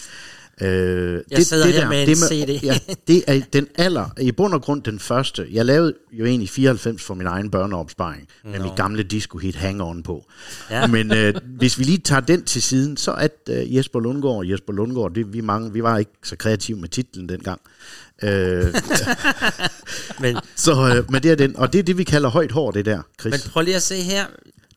Øh, 0.62 1.22
Jeg 1.30 1.46
sidder 1.46 1.66
her 1.66 1.88
med 1.88 2.02
en 2.02 2.08
det 2.08 2.18
CD. 2.18 2.64
Ja, 2.64 2.78
det 3.08 3.24
er 3.26 3.40
den 3.52 3.66
aller, 3.74 4.10
i 4.20 4.32
bund 4.32 4.54
og 4.54 4.62
grund 4.62 4.82
den 4.82 4.98
første. 4.98 5.46
Jeg 5.50 5.64
lavede 5.64 5.94
jo 6.12 6.24
egentlig 6.24 6.50
94 6.50 7.02
for 7.02 7.14
min 7.14 7.26
egen 7.26 7.50
børneopsparing, 7.50 8.28
med 8.44 8.60
mit 8.60 8.76
gamle 8.76 9.02
disco-hit 9.02 9.56
Hang 9.56 9.82
On 9.82 10.02
på. 10.02 10.24
Ja. 10.70 10.86
Men 10.86 11.12
øh, 11.12 11.34
hvis 11.58 11.78
vi 11.78 11.84
lige 11.84 11.98
tager 11.98 12.20
den 12.20 12.44
til 12.44 12.62
siden, 12.62 12.96
så 12.96 13.10
er 13.12 13.28
øh, 13.48 13.76
Jesper 13.76 14.00
Lundgaard, 14.00 14.44
Jesper 14.46 14.72
Lundgaard, 14.72 15.14
det, 15.14 15.32
vi, 15.32 15.40
mange, 15.40 15.72
vi 15.72 15.82
var 15.82 15.98
ikke 15.98 16.10
så 16.24 16.36
kreative 16.36 16.78
med 16.78 16.88
titlen 16.88 17.28
dengang. 17.28 17.60
Øh, 18.22 18.64
Men, 20.20 20.36
så, 20.56 20.72
øh, 20.96 21.10
men 21.12 21.22
det 21.22 21.30
er 21.30 21.34
den, 21.34 21.56
og 21.56 21.72
det 21.72 21.78
er 21.78 21.82
det, 21.82 21.98
vi 21.98 22.04
kalder 22.04 22.28
højt 22.28 22.52
hår, 22.52 22.70
det 22.70 22.84
der, 22.84 23.02
Chris. 23.20 23.30
men 23.30 23.40
prøv 23.52 23.62
lige 23.62 23.76
at 23.76 23.82
se 23.82 23.96
her. 24.02 24.24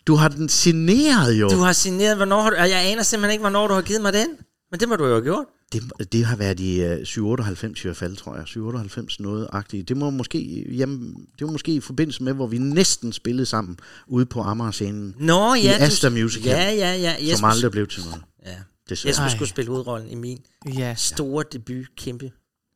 du 0.08 0.16
har 0.16 0.28
den 0.28 0.50
signeret 0.50 1.34
jo. 1.34 1.50
Du 1.50 1.58
har 1.58 1.74
signeret, 1.74 2.16
hvornår 2.18 2.42
har 2.42 2.50
du... 2.50 2.56
og 2.56 2.70
Jeg 2.70 2.92
aner 2.92 3.04
simpelthen 3.04 3.32
ikke, 3.32 3.42
hvornår 3.42 3.68
du 3.68 3.74
har 3.74 3.82
givet 3.82 4.02
mig 4.02 4.14
den. 4.14 4.28
Men 4.72 4.80
det 4.80 4.90
må 4.90 4.96
du 4.96 5.06
jo 5.06 5.12
have 5.12 5.24
gjort. 5.24 5.46
Det, 5.74 6.12
det 6.12 6.26
har 6.26 6.36
været 6.36 6.60
i 6.60 6.82
øh, 6.82 7.06
798 7.06 7.80
i 7.80 7.88
hvert 7.88 7.98
fald, 7.98 8.16
tror 8.16 8.36
jeg. 8.36 8.48
798 8.48 9.20
noget 9.20 9.48
agtigt. 9.54 9.90
Det 9.90 9.98
må 9.98 10.10
måske, 10.10 10.66
jamen, 10.78 11.14
det 11.40 11.46
var 11.48 11.52
måske 11.52 11.72
i 11.72 11.80
forbindelse 11.80 12.24
med, 12.24 12.34
hvor 12.34 12.48
vi 12.48 12.58
næsten 12.58 13.14
spillede 13.14 13.46
sammen 13.46 13.78
ude 14.08 14.26
på 14.26 14.42
Amager-scenen. 14.42 15.16
Nå, 15.20 15.54
I 15.54 15.62
ja. 15.62 15.78
du- 15.78 15.84
Asta 15.84 16.10
Musical. 16.10 16.50
Ja, 16.52 16.72
ja, 16.72 16.94
ja. 16.96 17.16
Som 17.18 17.28
Jesper, 17.28 17.48
aldrig 17.48 17.72
blev 17.72 17.88
til 17.88 18.02
noget. 18.04 18.22
ja. 18.46 18.56
Desværre. 18.90 19.10
Jesper 19.12 19.24
Ej. 19.24 19.30
skulle 19.36 19.50
spille 19.50 19.70
hovedrollen 19.72 20.10
i 20.10 20.16
min 20.16 20.40
Ja. 20.78 20.96
store 20.96 21.44
debut, 21.54 21.86
kæmpe. 21.98 22.32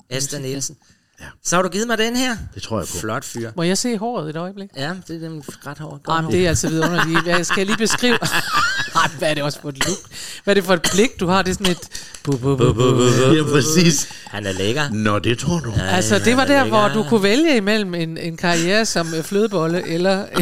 Asta. 0.10 0.40
Nielsen. 0.40 0.78
Ja. 1.22 1.26
Så 1.44 1.56
har 1.56 1.64
du 1.64 1.70
givet 1.70 1.88
mig 1.88 1.98
den 1.98 2.16
her. 2.16 2.38
Det 2.54 2.64
tror 2.64 2.80
jeg 2.80 2.88
på. 2.88 2.98
Flot 2.98 3.24
fyr. 3.26 3.52
Må 3.56 3.64
jeg 3.64 3.78
se 3.78 3.98
håret 3.98 4.30
et 4.30 4.36
øjeblik? 4.36 4.70
Ja, 4.76 4.96
det 5.08 5.16
er 5.24 5.30
den 5.30 5.44
ret 5.48 5.78
hård. 5.80 6.02
Ej, 6.08 6.22
men 6.22 6.32
det 6.32 6.46
er 6.46 6.50
altså 6.50 6.70
vidunderligt. 6.70 7.28
Jeg 7.28 7.46
skal 7.46 7.68
lige 7.68 7.78
beskrive... 7.78 8.18
Ej, 8.96 9.10
hvad 9.18 9.30
er 9.30 9.34
det 9.34 9.44
også 9.44 9.62
for 9.62 9.70
et 9.70 9.88
look? 9.88 9.98
Hvad 10.44 10.52
er 10.52 10.56
det 10.56 10.64
for 10.64 10.74
et 10.74 10.82
blik, 10.94 11.20
du 11.20 11.28
har? 11.28 11.42
Det 11.42 11.50
er 11.52 11.54
sådan 11.56 11.72
et... 11.72 11.80
Bu, 12.24 12.32
bu, 12.38 12.56
bu, 12.58 12.74
bu, 12.74 12.74
bu. 12.74 13.04
Ja, 13.34 13.44
præcis. 13.44 14.08
Han 14.26 14.46
er 14.46 14.52
lækker. 14.52 14.90
Nå, 14.90 15.20
det 15.20 15.40
tror 15.40 15.60
du. 15.60 15.74
Ja, 15.78 15.84
Altså, 15.96 16.20
det 16.20 16.38
var 16.38 16.44
er 16.44 16.48
der, 16.48 16.64
hvor 16.68 16.88
du 16.88 17.04
kunne 17.10 17.24
vælge 17.24 17.58
imellem 17.58 17.94
en, 17.94 18.18
en 18.18 18.38
karriere 18.38 18.86
som 18.86 19.14
øh, 19.18 19.24
flødebolle, 19.24 19.88
eller, 19.88 20.26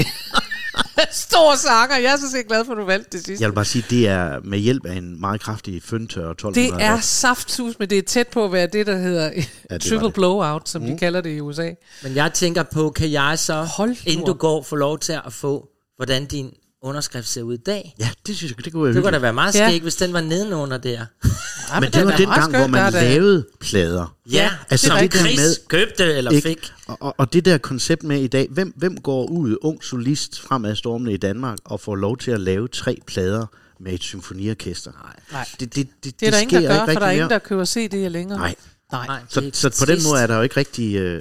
Stor 1.11 1.55
sanger. 1.55 1.97
Jeg 1.97 2.13
er 2.13 2.17
så 2.17 2.31
set 2.31 2.47
glad 2.47 2.65
for, 2.65 2.71
at 2.71 2.77
du 2.77 2.85
valgte 2.85 3.17
det 3.17 3.25
sidste. 3.25 3.41
Jeg 3.43 3.49
vil 3.49 3.55
bare 3.55 3.65
sige, 3.65 3.85
det 3.89 4.07
er 4.07 4.39
med 4.43 4.59
hjælp 4.59 4.85
af 4.85 4.93
en 4.95 5.21
meget 5.21 5.41
kraftig 5.41 5.81
føntør 5.85 6.29
1200. 6.31 6.77
Det 6.77 6.85
er 6.85 6.99
saftsus, 6.99 7.79
men 7.79 7.89
det 7.89 7.97
er 7.97 8.01
tæt 8.01 8.27
på 8.27 8.45
at 8.45 8.51
være 8.51 8.67
det, 8.73 8.87
der 8.87 8.97
hedder 8.97 9.29
det 9.29 9.47
var 9.71 9.77
triple 9.77 10.05
det. 10.07 10.13
blowout, 10.13 10.69
som 10.69 10.81
Mm. 10.81 10.87
de 10.87 10.97
kalder 10.97 11.21
det 11.21 11.29
i 11.37 11.39
USA. 11.41 11.69
Men 12.03 12.15
jeg 12.15 12.33
tænker 12.33 12.63
på, 12.63 12.89
kan 12.89 13.11
jeg 13.11 13.39
så, 13.39 13.53
Hold 13.63 13.95
inden 14.05 14.25
du 14.25 14.33
går, 14.33 14.63
få 14.63 14.75
lov 14.75 14.99
til 14.99 15.13
at 15.25 15.33
få, 15.33 15.67
hvordan 15.97 16.25
din 16.25 16.49
underskrift 16.81 17.27
ser 17.27 17.41
ud 17.41 17.53
i 17.53 17.57
dag? 17.57 17.95
Ja, 17.99 18.09
det 18.27 18.37
synes 18.37 18.51
jeg, 18.57 18.65
det 18.65 18.73
kunne 18.73 18.83
være 18.83 18.93
Det 18.93 19.03
kunne 19.03 19.11
da 19.11 19.17
være 19.19 19.33
meget 19.33 19.55
Ja. 19.55 19.67
skægt, 19.69 19.83
hvis 19.83 19.95
den 19.95 20.13
var 20.13 20.21
nedenunder 20.21 20.77
der. 20.77 20.91
Ja, 20.91 21.79
Men 21.79 21.91
det 21.91 22.05
var 22.05 22.15
den 22.17 22.29
gang, 22.29 22.57
hvor 22.57 22.67
man 22.67 22.93
lavede 22.93 23.45
plader. 23.59 24.15
Ja, 24.31 24.51
Altså, 24.69 24.87
som 24.87 24.97
det 24.97 25.13
der 25.13 25.19
Chris 25.19 25.37
med- 25.39 25.55
købte 25.67 26.03
eller 26.13 26.31
Ikke? 26.31 26.47
fik. 26.49 26.71
Og, 26.87 26.97
og, 27.01 27.15
og 27.17 27.33
det 27.33 27.45
der 27.45 27.57
koncept 27.57 28.03
med 28.03 28.21
i 28.21 28.27
dag, 28.27 28.47
hvem, 28.51 28.73
hvem 28.77 28.97
går 28.97 29.25
ud, 29.25 29.57
ung 29.61 29.83
solist 29.83 30.39
fremadstormende 30.41 31.13
i 31.13 31.17
Danmark, 31.17 31.57
og 31.65 31.79
får 31.79 31.95
lov 31.95 32.17
til 32.17 32.31
at 32.31 32.39
lave 32.41 32.67
tre 32.67 32.97
plader 33.07 33.45
med 33.79 33.93
et 33.93 34.01
symfoniorkester? 34.03 34.91
Nej. 35.31 35.45
Det, 35.59 35.75
det, 35.75 35.87
det, 36.03 36.19
Det 36.19 36.27
er 36.27 36.31
der 36.31 36.39
ingen, 36.39 36.63
der 36.63 36.67
gør, 36.67 36.81
ikke 36.81 36.93
for 36.93 36.99
der 36.99 37.07
er 37.07 37.11
ingen, 37.11 37.29
der 37.29 37.39
køber 37.39 37.65
CD'er 37.65 38.07
længere. 38.07 38.37
Nej. 38.39 38.55
Nej. 38.91 39.07
Nej, 39.07 39.19
Så, 39.29 39.41
det 39.41 39.55
så 39.57 39.77
på 39.79 39.85
den 39.91 39.99
måde 40.09 40.21
er 40.21 40.27
der 40.27 40.35
jo 40.35 40.41
ikke 40.41 40.57
rigtig 40.57 40.95
øh, 40.95 41.15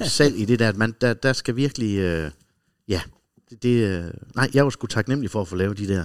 øh, 0.00 0.08
salg 0.08 0.38
i 0.38 0.44
det 0.44 0.58
der, 0.58 0.68
at 0.68 0.76
man, 0.76 0.94
der, 1.00 1.14
der 1.14 1.32
skal 1.32 1.56
virkelig, 1.56 1.96
øh, 1.98 2.30
ja, 2.88 3.00
det, 3.62 3.68
øh, 3.68 4.04
nej, 4.34 4.50
jeg 4.54 4.64
var 4.64 4.70
sgu 4.70 4.86
taknemmelig 4.86 5.30
for 5.30 5.40
at 5.40 5.48
få 5.48 5.56
lavet 5.56 5.78
de 5.78 5.88
der, 5.88 6.04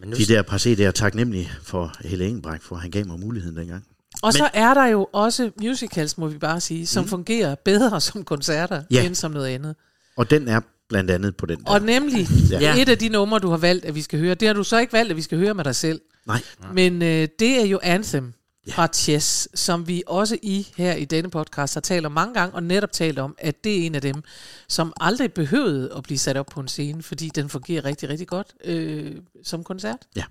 Men 0.00 0.08
nu 0.08 0.16
de 0.16 0.26
der 0.26 0.42
par 0.42 0.58
CD'er, 0.58 0.90
taknemmelig 0.90 1.52
for 1.62 1.92
Helle 2.04 2.26
Engelbrecht, 2.26 2.62
for 2.64 2.76
han 2.76 2.90
gav 2.90 3.06
mig 3.06 3.20
muligheden 3.20 3.56
dengang. 3.56 3.84
Og 4.22 4.32
så 4.32 4.50
er 4.54 4.74
der 4.74 4.86
jo 4.86 5.08
også 5.12 5.50
musicals, 5.62 6.18
må 6.18 6.26
vi 6.28 6.38
bare 6.38 6.60
sige, 6.60 6.86
som 6.86 7.06
fungerer 7.08 7.54
bedre 7.54 8.00
som 8.00 8.24
koncerter, 8.24 8.80
Mm. 8.80 8.86
Ja. 8.90 9.06
end 9.06 9.14
som 9.14 9.30
noget 9.30 9.46
andet. 9.46 9.76
Og 10.16 10.30
den 10.30 10.48
er 10.48 10.60
blandt 10.88 11.10
andet 11.10 11.36
på 11.36 11.46
den 11.46 11.58
der. 11.64 11.70
Og 11.70 11.82
nemlig, 11.82 12.26
ja. 12.50 12.76
et 12.82 12.88
af 12.88 12.98
de 12.98 13.08
numre, 13.08 13.38
du 13.38 13.50
har 13.50 13.56
valgt, 13.56 13.84
at 13.84 13.94
vi 13.94 14.02
skal 14.02 14.18
høre, 14.18 14.34
det 14.34 14.48
har 14.48 14.54
du 14.54 14.64
så 14.64 14.78
ikke 14.78 14.92
valgt, 14.92 15.10
at 15.10 15.16
vi 15.16 15.22
skal 15.22 15.38
høre 15.38 15.54
med 15.54 15.64
dig 15.64 15.76
selv. 15.76 16.00
Nej, 16.26 16.42
Men 16.74 17.02
øh, 17.02 17.28
det 17.38 17.60
er 17.60 17.66
jo 17.66 17.80
Anthem 17.82 18.32
fra 18.70 18.86
Chess, 18.86 19.48
som 19.54 19.88
vi 19.88 20.02
også 20.06 20.38
i 20.42 20.68
her 20.76 20.94
i 20.94 21.04
denne 21.04 21.30
podcast 21.30 21.74
har 21.74 21.80
talt 21.80 22.06
om 22.06 22.12
mange 22.12 22.34
gange, 22.34 22.54
og 22.54 22.62
netop 22.62 22.92
talt 22.92 23.18
om, 23.18 23.34
at 23.38 23.64
det 23.64 23.78
er 23.82 23.86
en 23.86 23.94
af 23.94 24.00
dem, 24.02 24.22
som 24.68 24.92
aldrig 25.00 25.32
behøvede 25.32 25.92
at 25.96 26.02
blive 26.02 26.18
sat 26.18 26.36
op 26.36 26.46
på 26.46 26.60
en 26.60 26.68
scene, 26.68 27.02
fordi 27.02 27.28
den 27.34 27.48
fungerer 27.48 27.84
rigtig, 27.84 28.08
rigtig 28.08 28.26
godt 28.28 28.46
øh, 28.64 29.12
som 29.44 29.64
koncert. 29.64 29.98
Ja, 30.16 30.24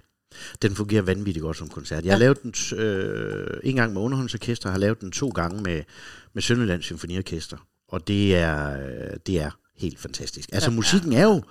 den 0.62 0.76
fungerer 0.76 1.02
vanvittigt 1.02 1.44
godt 1.44 1.58
som 1.58 1.70
koncert. 1.70 2.06
Jeg 2.06 2.14
har 2.14 2.20
lavet 2.20 2.44
den 2.44 2.80
øh, 2.80 3.60
en 3.64 3.76
gang 3.76 3.94
med 3.94 4.02
underholdningsorkester, 4.02 4.72
har 4.72 4.78
lavet 4.78 5.02
den 5.02 5.12
to 5.12 5.30
gange 5.30 5.62
med, 5.64 5.84
med 6.34 6.42
Sønderlands 6.42 6.86
Symfoniorkester. 6.86 7.58
Og 7.88 8.08
det 8.08 8.36
er, 8.36 8.72
øh, 8.72 9.18
det 9.28 9.42
er 9.42 9.52
helt 9.78 10.00
fantastisk. 10.00 10.50
Altså 10.54 10.70
Ja. 10.70 10.76
musikken 10.76 11.14
er 11.14 11.24
jo 11.24 11.42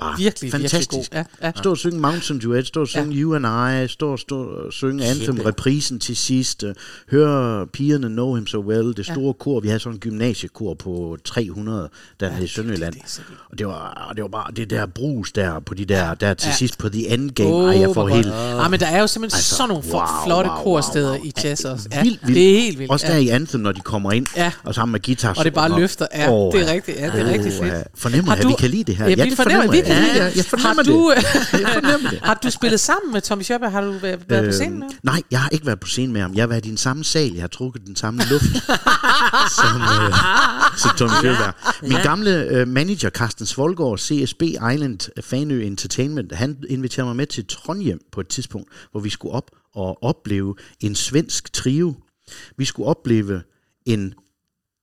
bare 0.00 0.18
Virkelig, 0.18 0.52
virkelig 0.52 0.70
fantastisk. 0.70 1.10
god. 1.12 1.18
Ja, 1.42 1.46
ja. 1.46 1.52
Stå 1.56 1.70
og 1.70 1.78
synge 1.78 2.00
Mountain 2.00 2.40
Duet, 2.40 2.66
stå 2.66 2.80
og 2.80 2.88
synge 2.88 3.16
You 3.16 3.34
and 3.34 3.46
I, 3.84 3.88
stå 3.92 4.12
og, 4.12 4.18
stå 4.18 4.42
og 4.44 4.72
synge 4.72 5.04
Anthem, 5.04 5.26
Kæmpe. 5.36 5.48
reprisen 5.48 5.98
til 6.00 6.16
sidst, 6.16 6.64
høre 7.10 7.66
pigerne 7.66 8.08
Know 8.08 8.34
Him 8.34 8.46
So 8.46 8.60
Well, 8.60 8.96
det 8.96 9.06
store 9.06 9.34
kor, 9.34 9.60
vi 9.60 9.68
havde 9.68 9.80
sådan 9.80 9.94
en 9.96 10.00
gymnasiekor 10.00 10.74
på 10.74 11.16
300 11.24 11.88
dernede 12.20 12.44
i 12.44 12.46
Sønderjylland. 12.46 12.94
det 12.94 13.02
så 13.06 13.20
vildt. 13.28 13.40
Og 13.52 13.58
det 13.58 13.66
var, 13.66 14.12
det 14.16 14.22
var 14.22 14.28
bare 14.28 14.52
det 14.56 14.70
der 14.70 14.86
brus 14.86 15.32
der 15.32 15.60
på 15.60 15.74
de 15.74 15.84
der, 15.84 16.14
der 16.14 16.34
til 16.34 16.48
Ja. 16.48 16.54
sidst 16.54 16.78
på 16.78 16.88
The 16.88 17.08
Endgame. 17.14 17.50
Åh, 17.50 17.74
Ej, 17.74 17.80
jeg 17.80 17.90
får 17.94 18.08
helt... 18.08 18.26
godt. 18.26 18.34
Ah, 18.64 18.70
men 18.70 18.80
der 18.80 18.86
er 18.86 19.00
jo 19.00 19.06
simpelthen 19.06 19.36
Altså, 19.38 19.54
sådan 19.54 19.68
nogle 19.68 19.84
wow, 19.92 20.00
wow, 20.00 20.06
flotte 20.24 20.50
wow, 20.50 20.56
wow, 20.56 20.64
korsteder 20.64 21.10
wow. 21.10 21.24
i 21.24 21.32
jazz 21.44 21.64
også. 21.64 21.88
Ja, 21.92 22.02
vildt, 22.02 22.20
vildt. 22.26 22.36
Det 22.36 22.50
er 22.56 22.60
helt 22.60 22.78
vildt. 22.78 22.92
Også 22.92 23.06
der 23.06 23.12
ja. 23.14 23.18
i 23.20 23.28
Anthem, 23.28 23.60
når 23.60 23.72
de 23.72 23.80
kommer 23.80 24.12
ind, 24.12 24.26
Ja. 24.36 24.52
og 24.64 24.74
sammen 24.74 24.92
med 24.92 25.00
guitar. 25.02 25.34
Og 25.38 25.44
det 25.44 25.54
bare 25.54 25.80
løfter. 25.80 26.06
Ja, 26.14 26.32
Åh, 26.32 26.52
det 26.52 26.68
er 26.68 26.72
rigtigt. 26.72 26.96
Ja, 27.00 27.06
det 27.06 27.20
er 27.20 27.32
rigtig 27.32 27.52
fedt. 27.52 27.74
Fornemmer 27.94 28.32
at 28.32 28.48
vi 28.48 28.52
kan 28.58 28.70
lide 28.70 28.84
det 28.84 28.96
her? 28.96 29.08
Ja, 29.08 29.14
det 29.24 29.36
fornemmer, 29.36 29.64
at 29.64 29.72
vi 29.72 29.80
Ja, 29.90 30.26
det. 30.26 30.36
jeg 30.36 30.44
fornemmer 30.44 30.74
har 30.74 30.82
du, 30.82 31.14
det. 31.16 31.24
Jeg 31.60 31.70
fornemmer 31.74 32.10
det. 32.10 32.20
har 32.22 32.34
du 32.42 32.50
spillet 32.50 32.80
sammen 32.80 33.12
med 33.12 33.20
Tommy 33.20 33.42
Schøberg? 33.42 33.72
Har 33.72 33.80
du 33.80 33.92
været, 33.92 34.20
været 34.28 34.46
på 34.46 34.52
scenen 34.52 34.78
med 34.78 34.82
ham? 34.86 34.92
Øhm, 34.92 35.00
nej, 35.02 35.22
jeg 35.30 35.40
har 35.40 35.48
ikke 35.48 35.66
været 35.66 35.80
på 35.80 35.86
scenen 35.86 36.12
med 36.12 36.20
ham. 36.20 36.34
Jeg 36.34 36.42
har 36.42 36.46
været 36.48 36.66
i 36.66 36.68
den 36.68 36.76
samme 36.76 37.04
sal. 37.04 37.32
Jeg 37.32 37.42
har 37.42 37.48
trukket 37.48 37.86
den 37.86 37.96
samme 37.96 38.22
luft 38.30 38.44
som, 39.60 39.80
øh, 39.80 40.14
som 40.76 40.90
Tom 40.98 41.10
Sjølberg. 41.20 41.54
Min 41.82 41.98
gamle 42.02 42.30
øh, 42.30 42.68
manager, 42.68 43.10
Carsten 43.10 43.46
Svolgaard, 43.46 43.98
CSB 43.98 44.42
Island 44.42 45.22
Fanø 45.22 45.62
Entertainment, 45.66 46.32
han 46.32 46.56
inviterede 46.68 47.06
mig 47.06 47.16
med 47.16 47.26
til 47.26 47.46
Trondheim 47.46 48.00
på 48.12 48.20
et 48.20 48.28
tidspunkt, 48.28 48.68
hvor 48.90 49.00
vi 49.00 49.10
skulle 49.10 49.34
op 49.34 49.50
og 49.74 50.02
opleve 50.02 50.54
en 50.80 50.94
svensk 50.94 51.52
trio. 51.52 51.94
Vi 52.56 52.64
skulle 52.64 52.88
opleve 52.88 53.42
en 53.86 54.14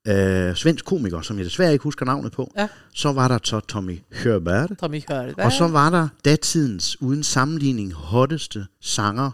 øh, 0.07 0.55
svensk 0.55 0.85
komiker, 0.85 1.21
som 1.21 1.37
jeg 1.37 1.45
desværre 1.45 1.71
ikke 1.73 1.83
husker 1.83 2.05
navnet 2.05 2.31
på. 2.31 2.51
Ja. 2.57 2.67
Så 2.93 3.11
var 3.13 3.27
der 3.27 3.39
så 3.43 3.59
Tommy 3.59 3.99
Sjølberg, 4.13 4.77
Tommy 4.79 4.99
Schøberg. 4.99 5.45
og 5.45 5.51
så 5.51 5.67
var 5.67 5.89
der 5.89 6.07
datidens 6.25 7.01
uden 7.01 7.23
sammenligning 7.23 7.93
hotteste 7.93 8.65
sanger, 8.81 9.31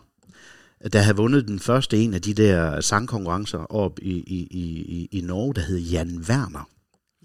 der 0.93 0.99
havde 0.99 1.17
vundet 1.17 1.47
den 1.47 1.59
første 1.59 1.97
en 1.97 2.13
af 2.13 2.21
de 2.21 2.33
der 2.33 2.81
sangkonkurrencer 2.81 3.57
op 3.73 3.99
i, 4.01 4.09
i, 4.11 4.47
i, 4.51 4.61
i- 4.81 5.09
i 5.11 5.21
Norge, 5.21 5.53
der 5.53 5.61
hed 5.61 5.77
Jan 5.77 6.23
Werner. 6.29 6.67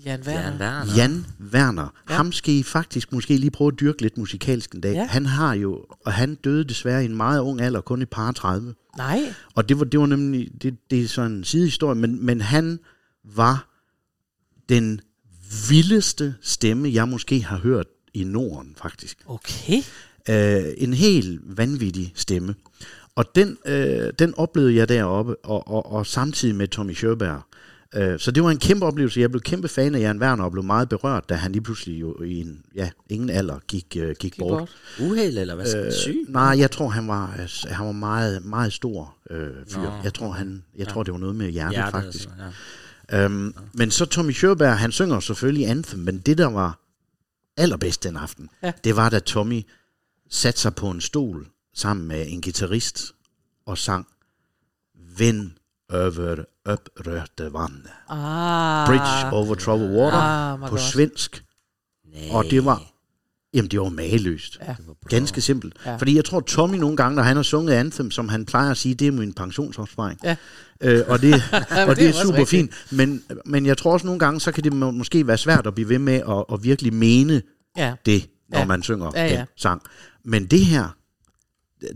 Jan 0.05 0.21
Werner. 0.27 0.43
Jan 0.43 0.61
Werner. 0.61 0.97
Jan 0.97 1.27
Werner. 1.53 1.93
Ja. 2.11 2.15
Ham 2.15 2.33
skal 2.33 2.55
I 2.55 2.63
faktisk 2.63 3.13
måske 3.13 3.37
lige 3.37 3.51
prøve 3.51 3.73
at 3.75 3.81
dyrke 3.81 4.03
lidt 4.03 4.19
musikalsk 4.19 4.73
en 4.73 4.81
dag. 4.81 4.93
Ja. 4.93 5.07
Han 5.07 5.27
har 5.27 5.55
jo, 5.55 5.85
og 6.05 6.13
han 6.13 6.35
døde 6.35 6.65
desværre 6.65 7.03
i 7.03 7.05
en 7.05 7.17
meget 7.17 7.41
ung 7.41 7.61
alder, 7.61 7.81
kun 7.81 8.03
et 8.03 8.09
par 8.11 8.33
30. 8.33 8.75
Nej. 8.97 9.21
Og 9.55 9.69
det 9.69 9.79
var, 9.79 9.85
det 9.85 10.01
var 10.01 10.07
nemlig, 10.07 10.49
det, 10.63 10.77
det 10.91 11.01
er 11.03 11.09
sådan 11.09 11.31
en 11.33 11.45
sidehistorie, 11.45 11.95
men, 11.95 12.27
men 12.27 12.41
han 12.41 12.79
var 13.35 13.69
den 14.69 15.01
vildeste 15.69 16.35
stemme, 16.41 16.93
jeg 16.93 17.09
måske 17.09 17.43
har 17.43 17.59
hørt 17.59 17.87
i 18.15 18.25
Norden, 18.25 18.75
faktisk. 18.77 19.19
Okay. 19.27 19.83
Øh, 20.29 20.75
en 20.77 20.95
helt 20.95 21.41
vanvittig 21.45 22.13
stemme. 22.15 22.55
Og 23.15 23.25
den, 23.35 23.59
øh, 23.67 24.13
den 24.19 24.35
oplevede 24.35 24.75
jeg 24.75 24.89
deroppe, 24.89 25.37
og, 25.37 25.69
og, 25.69 25.93
og 25.93 26.07
samtidig 26.07 26.55
med 26.55 26.69
Tommy 26.69 26.93
Sjøberg. 26.93 27.43
Øh, 27.95 28.19
så 28.19 28.31
det 28.31 28.43
var 28.43 28.51
en 28.51 28.59
kæmpe 28.59 28.87
oplevelse. 28.87 29.21
Jeg 29.21 29.31
blev 29.31 29.41
kæmpe 29.41 29.69
fan 29.69 29.95
af 29.95 30.01
Jan 30.01 30.23
Werner 30.23 30.45
og 30.45 30.53
blev 30.53 30.65
meget 30.65 30.89
berørt, 30.89 31.29
da 31.29 31.35
han 31.35 31.53
lige 31.53 31.63
pludselig 31.63 32.01
jo 32.01 32.23
i 32.23 32.41
en 32.41 32.63
ja, 32.75 32.91
ingen 33.09 33.31
alder 33.31 33.59
gik, 33.69 33.97
øh, 33.97 34.09
gik, 34.09 34.19
gik 34.19 34.39
bort. 34.39 34.59
bort. 34.59 34.77
Uheld, 35.01 35.39
eller 35.39 35.55
hvad 35.55 35.67
skal 35.67 35.83
man 35.83 35.93
syg? 35.93 36.25
Øh, 36.29 36.33
nej, 36.33 36.59
jeg 36.59 36.71
tror, 36.71 36.89
han 36.89 37.09
var, 37.09 37.37
altså, 37.39 37.69
han 37.69 37.87
var 37.87 37.93
meget, 37.93 38.45
meget 38.45 38.73
stor 38.73 39.17
øh, 39.31 39.49
fyr. 39.69 39.83
Nå. 39.83 39.91
Jeg 40.05 40.15
tror, 40.15 40.31
han, 40.31 40.65
jeg 40.77 40.89
tror, 40.89 41.03
det 41.03 41.13
var 41.13 41.19
noget 41.19 41.37
med 41.37 41.51
hjertet, 41.51 41.75
Hjertet, 41.75 41.93
faktisk. 41.93 42.29
altså, 42.29 42.45
ja. 42.45 42.51
Øhm, 43.13 43.55
men 43.75 43.91
så 43.91 44.05
Tommy 44.07 44.33
Sjøberg, 44.33 44.79
han 44.79 44.93
synger 44.93 45.21
selvfølgelig 45.21 45.67
Anthem, 45.69 46.01
men 46.01 46.19
det, 46.19 46.39
der 46.39 46.47
var 46.47 46.79
allerbedst 47.57 48.03
den 48.05 48.17
aften, 48.17 48.49
Ja. 48.63 48.73
det 48.85 48.97
var, 48.97 49.09
da 49.11 49.19
Tommy 49.19 49.63
satte 50.31 50.61
sig 50.61 50.75
på 50.75 50.91
en 50.91 51.01
stol 51.01 51.47
sammen 51.75 52.09
med 52.09 52.27
en 52.29 52.41
guitarist 52.43 53.13
og 53.67 53.79
sang 53.79 54.07
Vind 55.17 55.51
over 55.93 56.45
oprørte 56.65 57.53
vand. 57.53 57.83
Ah. 58.09 58.87
Bridge 58.87 59.33
over 59.33 59.55
troubled 59.55 59.91
water 59.97 60.19
Ah, 60.19 60.69
på 60.71 60.77
svensk. 60.77 61.45
Nej. 62.05 62.29
Og 62.31 62.45
det 62.45 62.65
var, 62.65 62.83
jamen 63.55 63.71
det 63.71 63.81
var 63.81 63.89
mageløst. 63.89 64.59
Ja. 64.69 64.75
Ganske 65.09 65.41
simpelt. 65.41 65.75
Ja. 65.87 65.97
Fordi 65.97 66.17
jeg 66.17 66.25
tror, 66.25 66.41
Tommy 66.41 66.77
nogle 66.77 66.97
gange, 66.97 67.17
når 67.17 67.23
han 67.23 67.37
har 67.37 67.43
sunget 67.43 67.73
Anthem, 67.75 68.11
som 68.11 68.29
han 68.29 68.47
plejer 68.47 68.71
at 68.71 68.77
sige, 68.77 68.95
det 68.95 69.07
er 69.09 69.13
min 69.13 69.33
pensionsopsparing. 69.33 70.21
Ja. 70.25 70.37
Øh, 70.81 71.05
og 71.09 71.21
det, 71.21 71.35
og 71.89 71.97
det, 71.97 72.05
er 72.05 72.09
er 72.09 72.13
super 72.13 72.39
rigtigt. 72.39 72.49
fint. 72.49 72.71
Men, 72.93 73.23
men 73.45 73.67
jeg 73.67 73.79
tror 73.79 73.93
også 73.93 74.07
nogle 74.07 74.19
gange, 74.19 74.41
så 74.41 74.53
kan 74.53 74.65
det 74.65 74.73
må, 74.73 74.91
måske 74.91 75.27
være 75.27 75.39
svært 75.39 75.67
at 75.67 75.75
blive 75.75 75.89
ved 75.89 75.99
med 75.99 76.15
at, 76.15 76.45
at 76.53 76.63
virkelig 76.65 76.95
mene 76.95 77.43
Ja. 77.77 77.95
det, 78.07 78.29
når 78.49 78.59
Ja. 78.59 78.65
man 78.65 78.83
synger 78.83 79.11
Ja, 79.15 79.27
ja. 79.27 79.37
den 79.39 79.47
sang. 79.57 79.83
Men 80.25 80.47
det 80.47 80.61
her, 80.67 80.97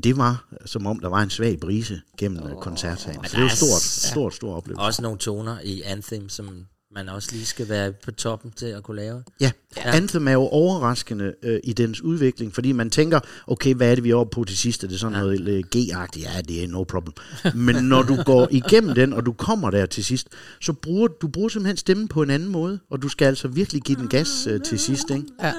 det 0.05 0.17
var 0.17 0.49
som 0.67 0.87
om, 0.87 0.99
der 0.99 1.09
var 1.09 1.23
en 1.23 1.31
svag 1.31 1.61
brise 1.61 2.01
gennem 2.19 2.43
oh, 2.43 2.61
koncertsalen. 2.63 3.25
Så 3.25 3.31
det 3.37 3.43
var 3.43 3.51
er 3.51 3.55
stort, 3.55 3.83
stort, 3.83 4.35
stor 4.35 4.57
oplevelse. 4.57 4.83
Også 4.83 5.03
nogle 5.03 5.19
toner 5.19 5.57
i 5.65 5.83
Anthem, 5.83 6.29
som 6.29 6.67
man 6.95 7.09
også 7.09 7.29
lige 7.33 7.47
skal 7.47 7.69
være 7.69 7.93
på 7.93 8.11
toppen 8.11 8.51
til 8.57 8.67
at 8.67 8.83
kunne 8.83 8.97
lave. 8.97 9.23
Ja, 9.41 9.51
Anthem 9.77 10.29
er 10.29 10.33
jo 10.33 10.41
overraskende 10.41 11.35
øh, 11.43 11.61
i 11.65 11.73
dens 11.73 12.01
udvikling, 12.01 12.55
fordi 12.55 12.73
man 12.73 12.91
tænker, 12.91 13.21
okay, 13.47 13.75
hvad 13.75 13.91
er 13.91 13.95
det, 13.95 14.05
vi 14.05 14.11
er 14.11 14.15
oppe 14.15 14.35
på 14.35 14.45
til 14.45 14.57
sidst? 14.57 14.85
Er 14.85 14.89
det 14.89 15.01
sådan 15.01 15.17
ja. 15.17 15.23
noget 15.23 15.49
øh, 15.49 15.65
G-agtigt? 15.77 16.35
Ja, 16.35 16.41
det 16.41 16.65
er 16.65 16.69
no 16.69 16.85
problem. 16.85 17.15
Men 17.55 17.85
når 17.85 18.03
du 18.03 18.23
går 18.23 18.49
igennem 18.51 18.95
den, 18.95 19.13
og 19.13 19.27
du 19.27 19.33
kommer 19.33 19.71
der 19.71 19.87
til 19.87 20.05
sidst, 20.05 20.29
så 20.61 20.73
bruger 20.73 21.09
du 21.09 21.29
bruger 21.29 21.49
simpelthen 21.49 21.77
stemmen 21.77 22.09
på 22.09 22.23
en 22.23 22.31
anden 22.31 22.49
måde, 22.49 22.79
og 22.91 23.03
du 23.03 23.09
skal 23.09 23.27
altså 23.27 23.49
virkelig 23.49 23.83
give 23.83 23.99
den 23.99 24.09
gas 24.09 24.47
øh, 24.47 24.61
til 24.61 24.79
sidst, 24.79 25.11
ikke? 25.11 25.25
Ja. 25.43 25.53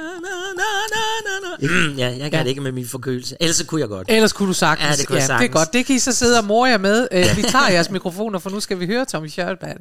Mm, 1.62 1.96
ja, 1.98 2.08
jeg 2.10 2.20
kan 2.20 2.32
Ja. 2.34 2.40
det 2.44 2.50
ikke 2.50 2.62
med 2.62 2.72
min 2.72 2.88
forkølelse. 2.88 3.38
Ellers 3.40 3.56
så 3.56 3.66
kunne 3.66 3.82
jeg 3.82 3.90
godt. 3.90 4.08
Ellers 4.12 4.34
kunne 4.34 4.48
du 4.48 4.54
sagtens. 4.54 4.90
Ja, 4.90 4.96
det 4.96 5.08
kunne 5.08 5.16
jeg 5.16 5.22
det 5.28 5.34
er 5.34 5.38
sagtens. 5.40 5.54
godt. 5.54 5.74
Det 5.74 5.86
kan 5.86 5.96
I 5.96 6.00
så 6.00 6.12
sidde 6.12 6.38
og 6.40 6.46
more 6.46 6.70
jer 6.70 6.78
med. 6.78 7.08
Uh, 7.12 7.38
vi 7.38 7.42
tager 7.42 7.70
jeres 7.72 7.90
mikrofoner, 7.90 8.40
for 8.40 8.50
nu 8.50 8.60
skal 8.60 8.80
vi 8.80 8.86
høre 8.86 9.06
Tommy 9.06 9.28
Schjørberg 9.28 9.78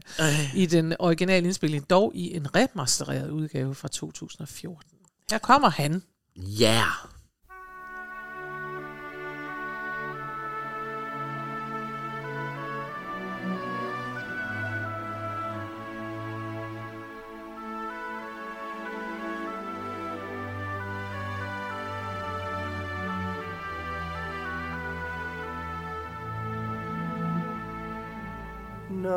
i 0.54 0.66
den 0.66 0.94
originale 0.98 1.44
indspilning, 1.46 1.90
dog 1.90 2.12
i 2.14 2.36
en 2.36 2.46
remastereret 2.56 3.30
udgave 3.30 3.74
fra 3.74 3.88
2014. 3.88 4.90
Her 5.30 5.38
kommer 5.38 5.70
han. 5.70 6.02
Ja. 6.36 6.72
Yeah. 6.72 6.82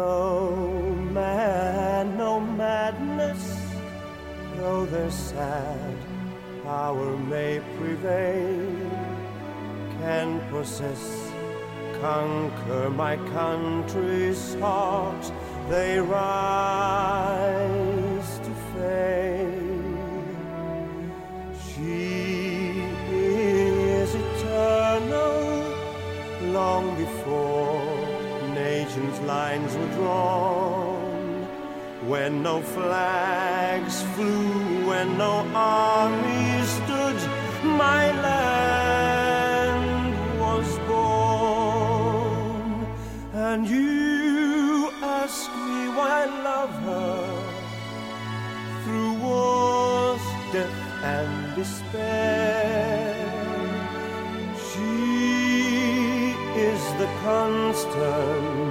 No 0.06 0.30
man, 1.20 2.04
no 2.16 2.40
madness, 2.40 3.44
though 4.56 4.86
their 4.86 5.10
sad 5.10 5.96
power 6.64 7.18
may 7.18 7.60
prevail, 7.78 8.92
can 10.00 10.30
possess, 10.52 11.04
conquer 12.00 12.92
my 12.92 13.16
country's 13.40 14.54
heart. 14.60 15.26
They 15.72 15.98
rise 15.98 17.20
to 18.46 18.54
fame. 18.74 19.98
She 21.68 22.84
is 23.12 24.10
eternal, 24.14 25.42
long 26.54 26.86
before 26.96 27.95
lines 29.26 29.76
were 29.76 29.92
drawn. 29.96 31.46
When 32.08 32.44
no 32.44 32.62
flags 32.62 34.04
flew, 34.14 34.88
when 34.88 35.18
no 35.18 35.34
armies 35.54 36.70
stood, 36.82 37.20
my 37.64 38.12
land 38.30 40.14
was 40.40 40.68
born. 40.88 42.68
And 43.34 43.68
you 43.68 44.92
ask 45.02 45.50
me 45.68 45.90
why 45.98 46.10
I 46.24 46.28
love 46.50 46.74
her 46.90 47.20
through 48.84 49.14
wars, 49.26 50.26
death, 50.54 50.78
and 51.04 51.56
despair. 51.56 53.16
She 54.68 56.36
is 56.70 56.82
the 57.02 57.10
constant. 57.24 58.65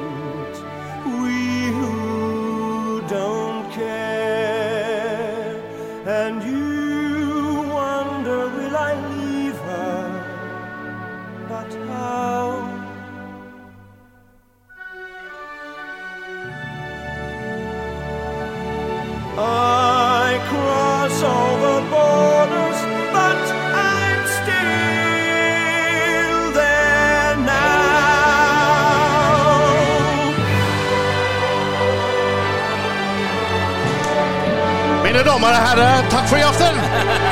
Takk 36.11 36.29
for 36.29 36.37
i 36.37 36.45
aften. 36.47 36.77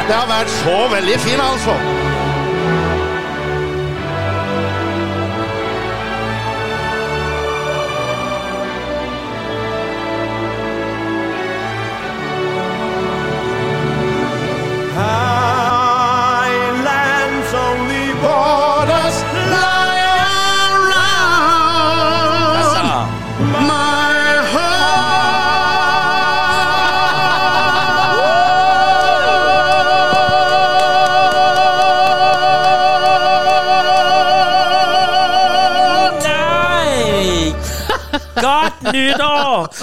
Det 0.09 0.15
har 0.15 0.29
vært 0.31 0.51
så 0.63 0.79
veldig 0.93 1.19
fin, 1.25 1.41
altså. 1.41 1.77
Nytår! 38.93 39.75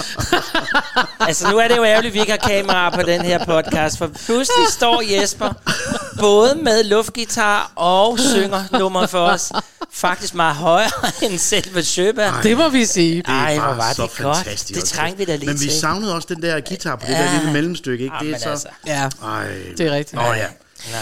altså, 1.26 1.50
nu 1.50 1.58
er 1.58 1.68
det 1.68 1.76
jo 1.76 1.84
ærgerligt, 1.84 2.10
at 2.10 2.14
vi 2.14 2.20
ikke 2.20 2.30
har 2.32 2.48
kamera 2.48 2.90
på 2.90 3.02
den 3.02 3.20
her 3.20 3.44
podcast, 3.44 3.98
for 3.98 4.06
pludselig 4.06 4.66
står 4.70 5.02
Jesper 5.20 5.52
både 6.20 6.54
med 6.54 6.84
luftgitar 6.84 7.72
og 7.76 8.18
synger 8.18 8.64
nummer 8.78 9.06
for 9.06 9.18
os. 9.26 9.52
Faktisk 9.92 10.34
meget 10.34 10.56
højere 10.56 10.90
end 11.22 11.38
selve 11.38 11.82
Sjøberg. 11.84 12.42
Det 12.42 12.56
må 12.56 12.68
vi 12.68 12.84
sige. 12.84 13.22
Ej, 13.28 13.58
hvor 13.58 13.74
var 13.74 13.88
det 13.88 13.96
godt. 13.96 14.36
fantastisk. 14.36 14.80
Det 14.80 14.88
trængte 14.88 15.18
vi 15.18 15.24
da 15.24 15.36
lige 15.36 15.46
Men 15.46 15.60
vi 15.60 15.70
savnede 15.70 16.14
også 16.14 16.28
den 16.34 16.42
der 16.42 16.60
guitar 16.60 16.96
på 16.96 17.06
det 17.06 17.12
Ja. 17.12 17.18
der 17.24 17.32
lille 17.38 17.52
mellemstykke, 17.52 18.04
ikke? 18.04 18.16
Ah, 18.16 18.24
det 18.26 18.34
er 18.34 18.38
så... 18.38 18.50
altså. 18.50 18.68
Ja, 18.86 19.08
Ej. 19.24 19.46
det 19.78 19.86
er 19.86 19.90
rigtigt. 19.94 20.22
Åh 20.22 20.36
ja. 20.36 20.46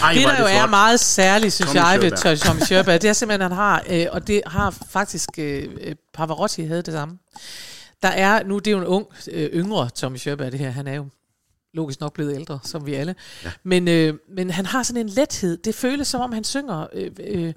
Ej, 0.03 0.13
Det, 0.13 0.23
der 0.23 0.39
jo 0.39 0.45
er 0.45 0.65
meget 0.65 0.99
særligt, 0.99 1.53
synes 1.53 1.71
Tommy 1.71 1.79
jeg, 1.91 2.01
ved 2.01 2.37
Tommy 2.37 2.61
Sjöberg, 2.61 3.01
det 3.01 3.05
er 3.09 3.13
simpelthen, 3.13 3.41
at 3.41 3.49
han 3.49 3.57
har, 3.57 3.83
øh, 3.89 4.05
og 4.11 4.27
det 4.27 4.41
har 4.47 4.73
faktisk 4.91 5.29
øh, 5.37 5.63
øh, 5.83 5.95
Pavarotti 6.17 6.65
havde 6.65 6.81
det 6.81 6.93
samme. 6.93 7.15
Der 8.01 8.09
er, 8.09 8.43
nu 8.43 8.59
det 8.59 8.67
er 8.67 8.71
jo 8.71 8.77
en 8.77 8.87
ung, 8.87 9.07
øh, 9.31 9.49
yngre 9.53 9.89
Tommy 9.89 10.17
Sjöberg, 10.17 10.51
det 10.51 10.59
her, 10.59 10.69
han 10.69 10.87
er 10.87 10.95
jo 10.95 11.07
logisk 11.73 11.99
nok 11.99 12.13
blevet 12.13 12.35
ældre, 12.35 12.59
som 12.63 12.85
vi 12.85 12.93
alle. 12.93 13.15
Ja. 13.43 13.51
Men, 13.63 13.87
øh, 13.87 14.13
men 14.35 14.49
han 14.49 14.65
har 14.65 14.83
sådan 14.83 15.01
en 15.01 15.09
lethed. 15.09 15.57
Det 15.57 15.75
føles 15.75 16.07
som 16.07 16.21
om, 16.21 16.31
han 16.31 16.43
synger 16.43 16.87
øh, 16.93 17.11
øh, 17.19 17.53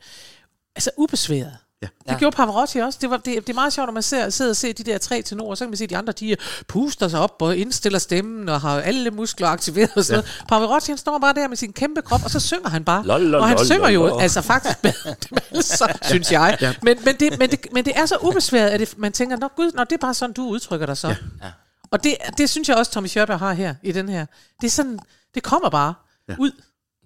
altså 0.77 0.91
ubesværet. 0.97 1.57
Ja. 1.83 2.13
Det 2.13 2.19
gjorde 2.19 2.37
Pavarotti 2.37 2.79
også. 2.79 2.99
Det, 3.03 3.11
var, 3.11 3.17
det, 3.17 3.47
det 3.47 3.49
er 3.49 3.55
meget 3.55 3.73
sjovt, 3.73 3.87
når 3.87 3.93
man 3.93 4.03
ser, 4.03 4.31
sidder 4.31 4.51
og 4.51 4.57
ser 4.57 4.73
de 4.73 4.85
der 4.85 4.99
tre 4.99 5.23
tenorer, 5.23 5.55
så 5.55 5.65
kan 5.65 5.71
man 5.71 5.77
se, 5.77 5.85
at 5.85 5.91
de 5.91 5.97
andre, 5.97 6.13
de 6.13 6.37
puster 6.69 7.09
sig 7.09 7.21
op 7.21 7.37
og 7.41 7.57
indstiller 7.57 7.99
stemmen 7.99 8.49
og 8.49 8.61
har 8.61 8.81
alle 8.81 9.11
muskler 9.11 9.49
aktiveret 9.49 9.91
og 9.97 10.05
sådan 10.05 10.19
noget. 10.19 10.45
Pavarotti, 10.49 10.91
han 10.91 10.99
står 10.99 11.19
bare 11.19 11.35
der 11.35 11.49
med 11.49 11.57
sin 11.57 11.73
kæmpe 11.73 12.03
krop, 12.03 12.25
og 12.25 12.31
så 12.31 12.41
synger 12.41 12.69
han 12.69 12.85
bare. 12.85 13.07
Lol, 13.07 13.21
lol, 13.21 13.41
og 13.41 13.49
han 13.49 13.57
lol, 13.57 13.67
synger 13.67 13.89
jo 13.89 14.07
lol. 14.07 14.23
altså 14.23 14.41
faktisk 14.41 14.79
bedre, 14.83 15.15
så, 15.63 15.99
synes 16.03 16.33
jeg. 16.33 16.59
Ja. 16.61 16.75
Men, 16.83 16.99
men, 17.05 17.17
det, 17.21 17.39
men, 17.39 17.51
det, 17.51 17.67
men 17.73 17.85
det 17.85 17.93
er 17.97 18.07
så 18.07 18.17
ubesværet, 18.23 18.69
at 18.69 18.81
det, 18.81 18.99
man 18.99 19.13
tænker, 19.13 19.37
Nå 19.37 19.49
gud, 19.57 19.73
nå, 19.75 19.85
det 19.85 19.93
er 19.93 19.99
bare 20.01 20.15
sådan, 20.15 20.35
du 20.35 20.49
udtrykker 20.49 20.87
dig 20.87 20.97
så. 20.97 21.09
Ja. 21.09 21.51
Og 21.91 22.05
det, 22.05 22.17
det 22.39 22.51
synes 22.51 22.69
jeg 22.69 22.77
også, 22.77 22.93
Tommy 22.93 23.09
Sjöberg 23.09 23.39
har 23.39 23.53
her, 23.53 23.75
i 23.83 23.93
den 23.93 24.09
her. 24.09 24.27
Det 24.61 24.67
er 24.67 24.71
sådan, 24.71 24.99
det 25.35 25.43
kommer 25.43 25.71
bare 25.71 25.95
ja. 26.29 26.35
ud, 26.39 26.51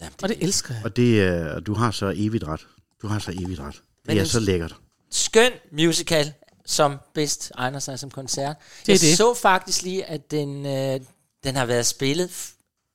Jamen, 0.00 0.12
det 0.12 0.22
og 0.22 0.28
det 0.28 0.36
elsker 0.40 0.74
jeg. 0.74 0.84
Og 0.84 0.96
det, 0.96 1.20
øh, 1.20 1.66
du 1.66 1.74
har 1.74 1.90
så 1.90 2.12
evigt 2.16 2.44
ret. 2.44 2.66
Du 3.02 3.08
har 3.08 3.18
så 3.18 3.30
evigt 3.30 3.60
ret. 3.60 3.82
Det 4.06 4.18
er 4.18 4.24
så 4.24 4.40
lækkert. 4.40 4.76
skøn 5.10 5.52
musical, 5.72 6.32
som 6.66 6.96
bedst 7.14 7.52
egner 7.54 7.78
sig 7.78 7.98
som 7.98 8.10
koncert. 8.10 8.56
Det 8.86 8.88
er 8.88 8.92
jeg 8.92 9.00
det. 9.00 9.16
så 9.16 9.34
faktisk 9.34 9.82
lige, 9.82 10.04
at 10.04 10.30
den, 10.30 10.66
øh, 10.66 11.00
den 11.44 11.56
har 11.56 11.66
været 11.66 11.86
spillet. 11.86 12.30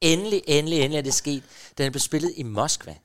Endelig, 0.01 0.43
endelig, 0.47 0.79
endelig 0.79 0.97
er 0.97 1.01
det 1.01 1.13
sket. 1.13 1.43
Den 1.77 1.85
er 1.85 1.89
blevet 1.89 2.01
spillet 2.01 2.33
i 2.37 2.43
Moskva. 2.43 2.95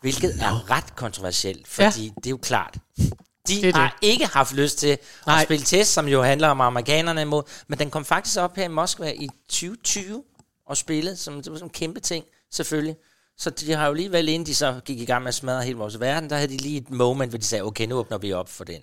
Hvilket 0.00 0.36
no. 0.36 0.44
er 0.44 0.70
ret 0.70 0.96
kontroversielt, 0.96 1.68
fordi 1.68 2.04
ja. 2.04 2.10
det 2.16 2.26
er 2.26 2.30
jo 2.30 2.36
klart. 2.36 2.78
De 2.96 3.12
Det 3.48 3.56
er 3.56 3.62
det 3.62 3.74
har 3.74 3.98
ikke 4.02 4.26
haft 4.26 4.52
lyst 4.52 4.78
til 4.78 4.98
Nej. 5.26 5.40
at 5.40 5.44
spille 5.46 5.64
test, 5.64 5.92
som 5.92 6.08
jo 6.08 6.22
handler 6.22 6.48
om 6.48 6.60
amerikanerne 6.60 7.22
imod, 7.22 7.42
men 7.68 7.78
den 7.78 7.90
kom 7.90 8.04
faktisk 8.04 8.38
op 8.38 8.56
her 8.56 8.64
i 8.64 8.68
Moskva 8.68 9.10
i 9.10 9.28
2020 9.48 10.24
og 10.66 10.76
spillede, 10.76 11.16
som, 11.16 11.42
det 11.42 11.52
var 11.52 11.58
sådan 11.58 11.66
en 11.66 11.70
kæmpe 11.70 12.00
ting, 12.00 12.24
selvfølgelig. 12.52 12.96
Så 13.38 13.50
de 13.50 13.72
har 13.72 13.86
jo 13.86 13.90
alligevel, 13.90 14.28
inden 14.28 14.46
de 14.46 14.54
så 14.54 14.80
gik 14.84 15.00
i 15.00 15.04
gang 15.04 15.22
med 15.22 15.28
at 15.28 15.34
smadre 15.34 15.62
hele 15.62 15.76
vores 15.76 16.00
verden, 16.00 16.30
der 16.30 16.36
havde 16.36 16.48
de 16.48 16.56
lige 16.56 16.76
et 16.76 16.90
moment, 16.90 17.30
hvor 17.30 17.38
de 17.38 17.44
sagde, 17.44 17.62
okay, 17.62 17.86
nu 17.86 17.94
åbner 17.96 18.18
vi 18.18 18.32
op 18.32 18.48
for 18.48 18.64
den. 18.64 18.80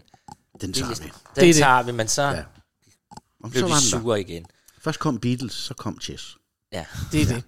Den 0.61 0.73
tager 0.73 0.89
vi. 0.89 0.95
Den 0.95 1.11
Det 1.35 1.41
er 1.41 1.45
det. 1.45 1.55
tager 1.55 1.83
vi, 1.83 1.91
men 1.91 2.07
så 2.07 2.21
Ja. 2.21 2.43
Og 3.43 3.51
blev 3.51 3.69
så 3.69 3.75
de 3.75 3.81
sure 3.81 4.21
igen. 4.21 4.45
Først 4.81 4.99
kom 4.99 5.19
Beatles, 5.19 5.53
så 5.53 5.73
kom 5.73 6.01
Chess. 6.01 6.37
Ja. 6.73 6.85
Det 7.11 7.21
er 7.21 7.25
det. 7.25 7.43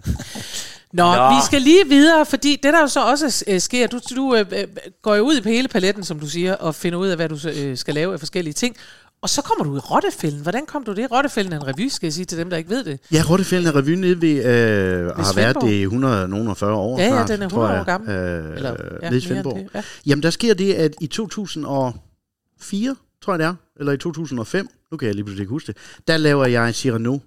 Nå, 0.93 1.15
Nå. 1.15 1.29
vi 1.29 1.35
skal 1.45 1.61
lige 1.61 1.87
videre, 1.87 2.25
fordi 2.25 2.59
det 2.63 2.73
der 2.73 2.81
jo 2.81 2.87
så 2.87 3.05
også 3.05 3.43
øh, 3.47 3.61
sker, 3.61 3.87
du, 3.87 3.99
du 4.15 4.35
øh, 4.35 4.45
øh, 4.51 4.67
går 5.01 5.15
jo 5.15 5.23
ud 5.23 5.41
på 5.41 5.49
hele 5.49 5.67
paletten, 5.67 6.03
som 6.03 6.19
du 6.19 6.29
siger, 6.29 6.55
og 6.55 6.75
finder 6.75 6.99
ud 6.99 7.07
af, 7.07 7.15
hvad 7.15 7.29
du 7.29 7.47
øh, 7.49 7.77
skal 7.77 7.93
lave 7.93 8.13
af 8.13 8.19
forskellige 8.19 8.53
ting. 8.53 8.75
Og 9.23 9.29
så 9.29 9.41
kommer 9.41 9.63
du 9.71 9.75
i 9.75 9.79
Rottefælden. 9.79 10.41
Hvordan 10.41 10.65
kom 10.65 10.83
du 10.83 10.93
det? 10.93 11.11
Rottefælden 11.11 11.53
er 11.53 11.57
en 11.57 11.67
revy, 11.67 11.87
skal 11.87 12.07
jeg 12.07 12.13
sige 12.13 12.25
til 12.25 12.37
dem, 12.37 12.49
der 12.49 12.57
ikke 12.57 12.69
ved 12.69 12.83
det. 12.83 12.99
Ja, 13.11 13.23
Rottefælden 13.29 13.67
er 13.67 13.75
revy 13.75 13.89
nede 13.89 14.21
ved, 14.21 14.45
øh, 14.45 15.07
har 15.07 15.35
været 15.35 15.57
det 15.61 15.69
i 15.71 15.81
100, 15.81 16.27
nogen 16.27 16.47
og 16.47 16.57
40 16.57 16.73
år 16.73 16.99
Ja, 16.99 17.03
ja, 17.05 17.25
den 17.25 17.41
er 17.41 17.49
tror 17.49 17.63
100 17.63 17.79
år 17.79 17.83
gammel. 17.83 18.09
Øh, 18.09 18.55
Eller, 18.55 18.69
ja, 18.69 19.09
nede 19.09 19.11
i 19.11 19.15
end 19.15 19.21
Svendborg. 19.21 19.57
det, 19.57 19.67
ja. 19.75 19.83
Jamen, 20.05 20.23
der 20.23 20.29
sker 20.29 20.53
det, 20.53 20.73
at 20.73 20.95
i 21.01 21.07
2004, 21.07 22.95
tror 23.21 23.33
jeg 23.33 23.39
det 23.39 23.45
er, 23.45 23.55
eller 23.79 23.91
i 23.91 23.97
2005, 23.97 24.67
nu 24.91 24.97
kan 24.97 25.05
jeg 25.07 25.15
lige 25.15 25.25
pludselig 25.25 25.41
ikke 25.43 25.49
huske 25.49 25.67
det, 25.67 25.77
der 26.07 26.17
laver 26.17 26.45
jeg 26.45 26.75
Cyrano, 26.75 27.17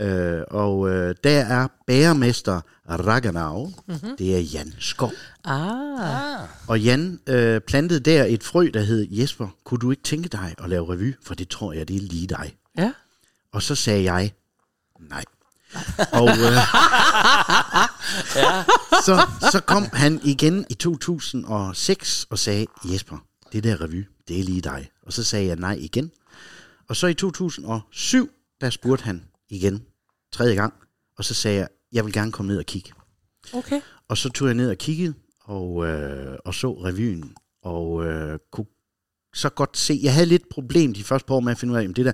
øh, 0.00 0.42
og 0.50 0.90
øh, 0.90 1.14
der 1.24 1.40
er 1.40 1.68
bæremester 1.86 2.60
Raganau, 2.88 3.72
mm-hmm. 3.86 4.16
det 4.16 4.36
er 4.36 4.40
Jan 4.40 4.74
Skov. 4.78 5.12
Ah. 5.44 6.48
Og 6.66 6.80
Jan 6.80 7.20
øh, 7.26 7.60
plantede 7.60 8.00
der 8.00 8.24
et 8.24 8.42
frø, 8.42 8.70
der 8.74 8.80
hed, 8.80 9.06
Jesper, 9.10 9.48
kunne 9.64 9.78
du 9.78 9.90
ikke 9.90 10.02
tænke 10.02 10.28
dig 10.28 10.54
at 10.58 10.68
lave 10.70 10.92
revy? 10.92 11.14
For 11.22 11.34
det 11.34 11.48
tror 11.48 11.72
jeg, 11.72 11.88
det 11.88 11.96
er 11.96 12.00
lige 12.00 12.26
dig. 12.26 12.56
ja. 12.78 12.92
Og 13.52 13.62
så 13.62 13.74
sagde 13.74 14.12
jeg, 14.12 14.32
nej. 15.00 15.24
Og 16.12 16.28
øh, 16.28 16.36
så, 19.06 19.26
så 19.52 19.60
kom 19.66 19.86
han 19.92 20.20
igen 20.24 20.66
i 20.70 20.74
2006 20.74 22.26
og 22.30 22.38
sagde, 22.38 22.66
Jesper, 22.84 23.16
det 23.52 23.64
der 23.64 23.80
revy, 23.80 24.06
det 24.28 24.40
er 24.40 24.44
lige 24.44 24.60
dig. 24.60 24.90
Og 25.06 25.12
så 25.12 25.24
sagde 25.24 25.46
jeg 25.46 25.56
nej 25.56 25.76
igen. 25.80 26.10
Og 26.88 26.96
så 26.96 27.06
i 27.06 27.14
2007, 27.14 28.30
der 28.60 28.70
spurgte 28.70 29.04
han 29.04 29.24
igen, 29.54 29.86
tredje 30.32 30.54
gang, 30.54 30.74
og 31.16 31.24
så 31.24 31.34
sagde 31.34 31.58
jeg, 31.58 31.68
jeg 31.92 32.04
vil 32.04 32.12
gerne 32.12 32.32
komme 32.32 32.52
ned 32.52 32.58
og 32.58 32.66
kigge. 32.66 32.92
Okay. 33.52 33.80
Og 34.08 34.18
så 34.18 34.28
tog 34.28 34.48
jeg 34.48 34.54
ned 34.54 34.70
og 34.70 34.78
kiggede, 34.78 35.14
og, 35.40 35.86
øh, 35.86 36.38
og 36.44 36.54
så 36.54 36.72
revyen, 36.72 37.34
og 37.62 38.04
øh, 38.04 38.38
kunne 38.52 38.66
så 39.34 39.48
godt 39.48 39.76
se, 39.76 40.00
jeg 40.02 40.14
havde 40.14 40.26
lidt 40.26 40.48
problem 40.50 40.94
de 40.94 41.04
første 41.04 41.26
par 41.26 41.34
år 41.34 41.40
med 41.40 41.52
at 41.52 41.58
finde 41.58 41.72
ud 41.74 41.78
af, 41.78 41.84
om 41.86 41.94
det 41.94 42.04
der, 42.04 42.12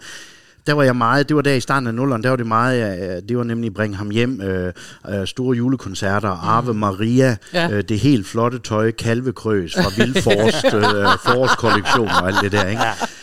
der 0.66 0.72
var 0.72 0.82
jeg 0.82 0.96
meget, 0.96 1.28
det 1.28 1.36
var 1.36 1.42
der 1.42 1.52
i 1.54 1.60
starten 1.60 1.86
af 1.86 1.94
nullerne, 1.94 2.22
der 2.22 2.28
var 2.28 2.36
det 2.36 2.46
meget, 2.46 3.02
øh, 3.16 3.22
det 3.28 3.36
var 3.38 3.44
nemlig 3.44 3.74
Bring 3.74 3.96
ham 3.96 4.10
hjem, 4.10 4.40
øh, 4.40 4.72
øh, 5.10 5.26
store 5.26 5.56
julekoncerter, 5.56 6.58
Ave 6.58 6.74
Maria, 6.74 7.36
Ja. 7.54 7.70
øh, 7.70 7.84
det 7.88 7.98
helt 7.98 8.26
flotte 8.26 8.58
tøj, 8.58 8.90
kalvekrøs 8.90 9.74
fra 9.74 9.90
Vildforst, 9.96 10.64
øh, 10.74 10.82
forårskollektion 11.26 12.08
og 12.08 12.26
alt 12.28 12.36
det 12.42 12.52
der, 12.52 12.66
ikke? 12.68 12.82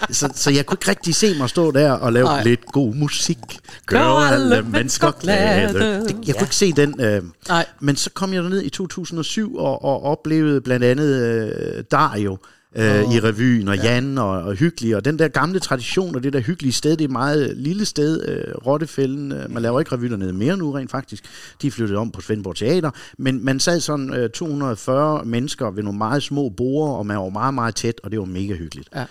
Så, 0.10 0.30
så 0.36 0.52
jeg 0.52 0.66
kunne 0.66 0.76
ikke 0.82 0.90
rigtig 0.90 1.16
se 1.16 1.36
mig 1.38 1.50
stå 1.50 1.72
der 1.72 1.92
og 1.92 2.14
lave 2.14 2.26
Nej. 2.26 2.44
lidt 2.44 2.66
god 2.66 2.94
musik. 2.96 3.38
Gør 3.86 3.98
Gør 3.98 4.04
alle 4.06 4.62
mennesker 4.72 5.12
glade. 5.12 5.72
glade. 5.72 6.02
Det, 6.08 6.28
jeg 6.28 6.36
kunne 6.36 6.46
ikke 6.46 6.56
se 6.56 6.72
den. 6.72 7.02
Øh, 7.02 7.22
Nej. 7.48 7.66
men 7.80 7.96
så 7.96 8.10
kom 8.14 8.34
jeg 8.34 8.44
derned 8.44 8.62
i 8.64 8.70
2007 8.70 9.56
og, 9.58 9.84
og 9.86 10.04
oplevede 10.04 10.62
blandt 10.62 10.86
andet 10.86 11.24
øh, 11.24 11.84
Dario 11.92 12.38
øh, 12.76 13.08
Åh. 13.08 13.16
i 13.16 13.20
revyen, 13.20 13.68
og 13.68 13.78
Jan 13.78 14.18
og, 14.18 14.30
og 14.30 14.54
Hyggelig, 14.54 14.96
og 14.96 15.06
den 15.06 15.20
der 15.20 15.28
gamle 15.28 15.60
tradition, 15.60 16.16
og 16.16 16.24
det 16.24 16.34
der 16.34 16.40
hyggelige 16.40 16.74
sted, 16.74 16.92
det 16.92 17.02
er 17.02 17.06
et 17.06 17.12
meget 17.12 17.58
lille 17.58 17.86
sted, 17.86 18.28
øh, 18.28 18.56
Rottefælden, 18.66 19.32
øh, 19.32 19.52
man 19.52 19.62
laver 19.64 19.80
ikke 19.80 19.92
revy 19.92 20.06
dernede 20.06 20.34
mere 20.34 20.58
nu 20.58 20.72
rent 20.72 20.92
faktisk, 20.92 21.26
de 21.62 21.68
er 21.68 21.72
flyttet 21.72 21.98
om 21.98 22.12
på 22.12 22.22
Svendborg 22.22 22.56
Teater, 22.56 22.92
men 23.18 23.46
man 23.46 23.60
sad 23.60 23.80
sådan 23.80 24.14
øh, 24.14 24.30
240 24.30 25.26
mennesker 25.26 25.72
ved 25.72 25.84
nogle 25.84 25.98
meget 25.98 26.24
små 26.24 26.50
borde, 26.50 26.98
og 26.98 27.06
man 27.06 27.18
var 27.18 27.30
meget, 27.30 27.54
meget 27.54 27.76
tæt, 27.76 28.02
og 28.04 28.12
det 28.12 28.20
var 28.20 28.26
mega 28.26 28.54
hyggeligt. 28.54 28.90
Ja. 28.96 29.06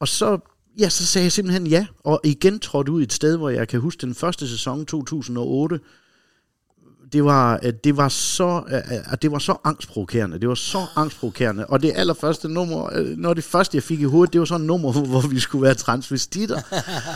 Og 0.00 0.08
så, 0.08 0.38
ja, 0.78 0.88
så 0.88 1.06
sagde 1.06 1.24
jeg 1.24 1.32
simpelthen 1.32 1.66
ja, 1.66 1.86
og 2.04 2.20
igen 2.24 2.58
trådte 2.58 2.92
ud 2.92 3.02
et 3.02 3.12
sted, 3.12 3.36
hvor 3.36 3.50
jeg 3.50 3.68
kan 3.68 3.80
huske 3.80 4.00
den 4.00 4.14
første 4.14 4.48
sæson 4.48 4.86
2008, 4.86 5.80
det 7.12 7.24
var, 7.24 7.56
det 7.84 7.96
var 7.96 8.08
så 8.08 8.62
det 9.22 9.32
var 9.32 9.38
så 9.38 9.56
angstprovokerende. 9.64 10.40
Det 10.40 10.48
var 10.48 10.54
så 10.54 10.86
angstprovokerende. 10.96 11.66
Og 11.66 11.82
det 11.82 11.92
allerførste 11.96 12.48
nummer, 12.48 12.88
øh, 12.92 13.16
når 13.16 13.34
det 13.34 13.44
første 13.44 13.76
jeg 13.76 13.82
fik 13.82 14.00
i 14.00 14.04
hovedet, 14.04 14.32
det 14.32 14.38
var 14.38 14.44
sådan 14.44 14.60
et 14.60 14.66
nummer, 14.66 14.92
hvor, 15.08 15.20
vi 15.20 15.40
skulle 15.40 15.62
være 15.62 15.74
transvestitter. 15.74 16.60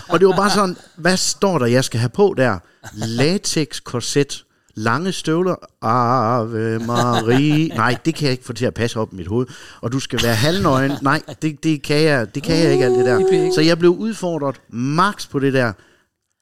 Og 0.08 0.20
det 0.20 0.28
var 0.28 0.36
bare 0.36 0.50
sådan, 0.50 0.76
hvad 0.96 1.16
står 1.16 1.58
der, 1.58 1.66
jeg 1.66 1.84
skal 1.84 2.00
have 2.00 2.10
på 2.10 2.34
der? 2.36 2.58
Latex 2.94 3.82
korset, 3.84 4.44
lange 4.74 5.12
støvler, 5.12 5.54
Ave 5.82 6.78
Marie. 6.78 7.68
Nej, 7.68 7.96
det 8.04 8.14
kan 8.14 8.24
jeg 8.24 8.32
ikke 8.32 8.44
få 8.44 8.52
til 8.52 8.66
at 8.66 8.74
passe 8.74 9.00
op 9.00 9.12
i 9.12 9.16
mit 9.16 9.26
hoved. 9.26 9.46
Og 9.80 9.92
du 9.92 10.00
skal 10.00 10.22
være 10.22 10.34
halvnøgen. 10.34 10.92
Nej, 11.02 11.22
det, 11.42 11.64
det 11.64 11.82
kan 11.82 12.02
jeg, 12.02 12.34
det 12.34 12.42
kan 12.42 12.56
jeg 12.56 12.72
ikke 12.72 12.84
alt 12.84 12.94
det 12.94 13.04
der. 13.06 13.52
Så 13.54 13.60
jeg 13.60 13.78
blev 13.78 13.90
udfordret 13.90 14.60
max 14.68 15.28
på 15.28 15.38
det 15.38 15.52
der. 15.52 15.72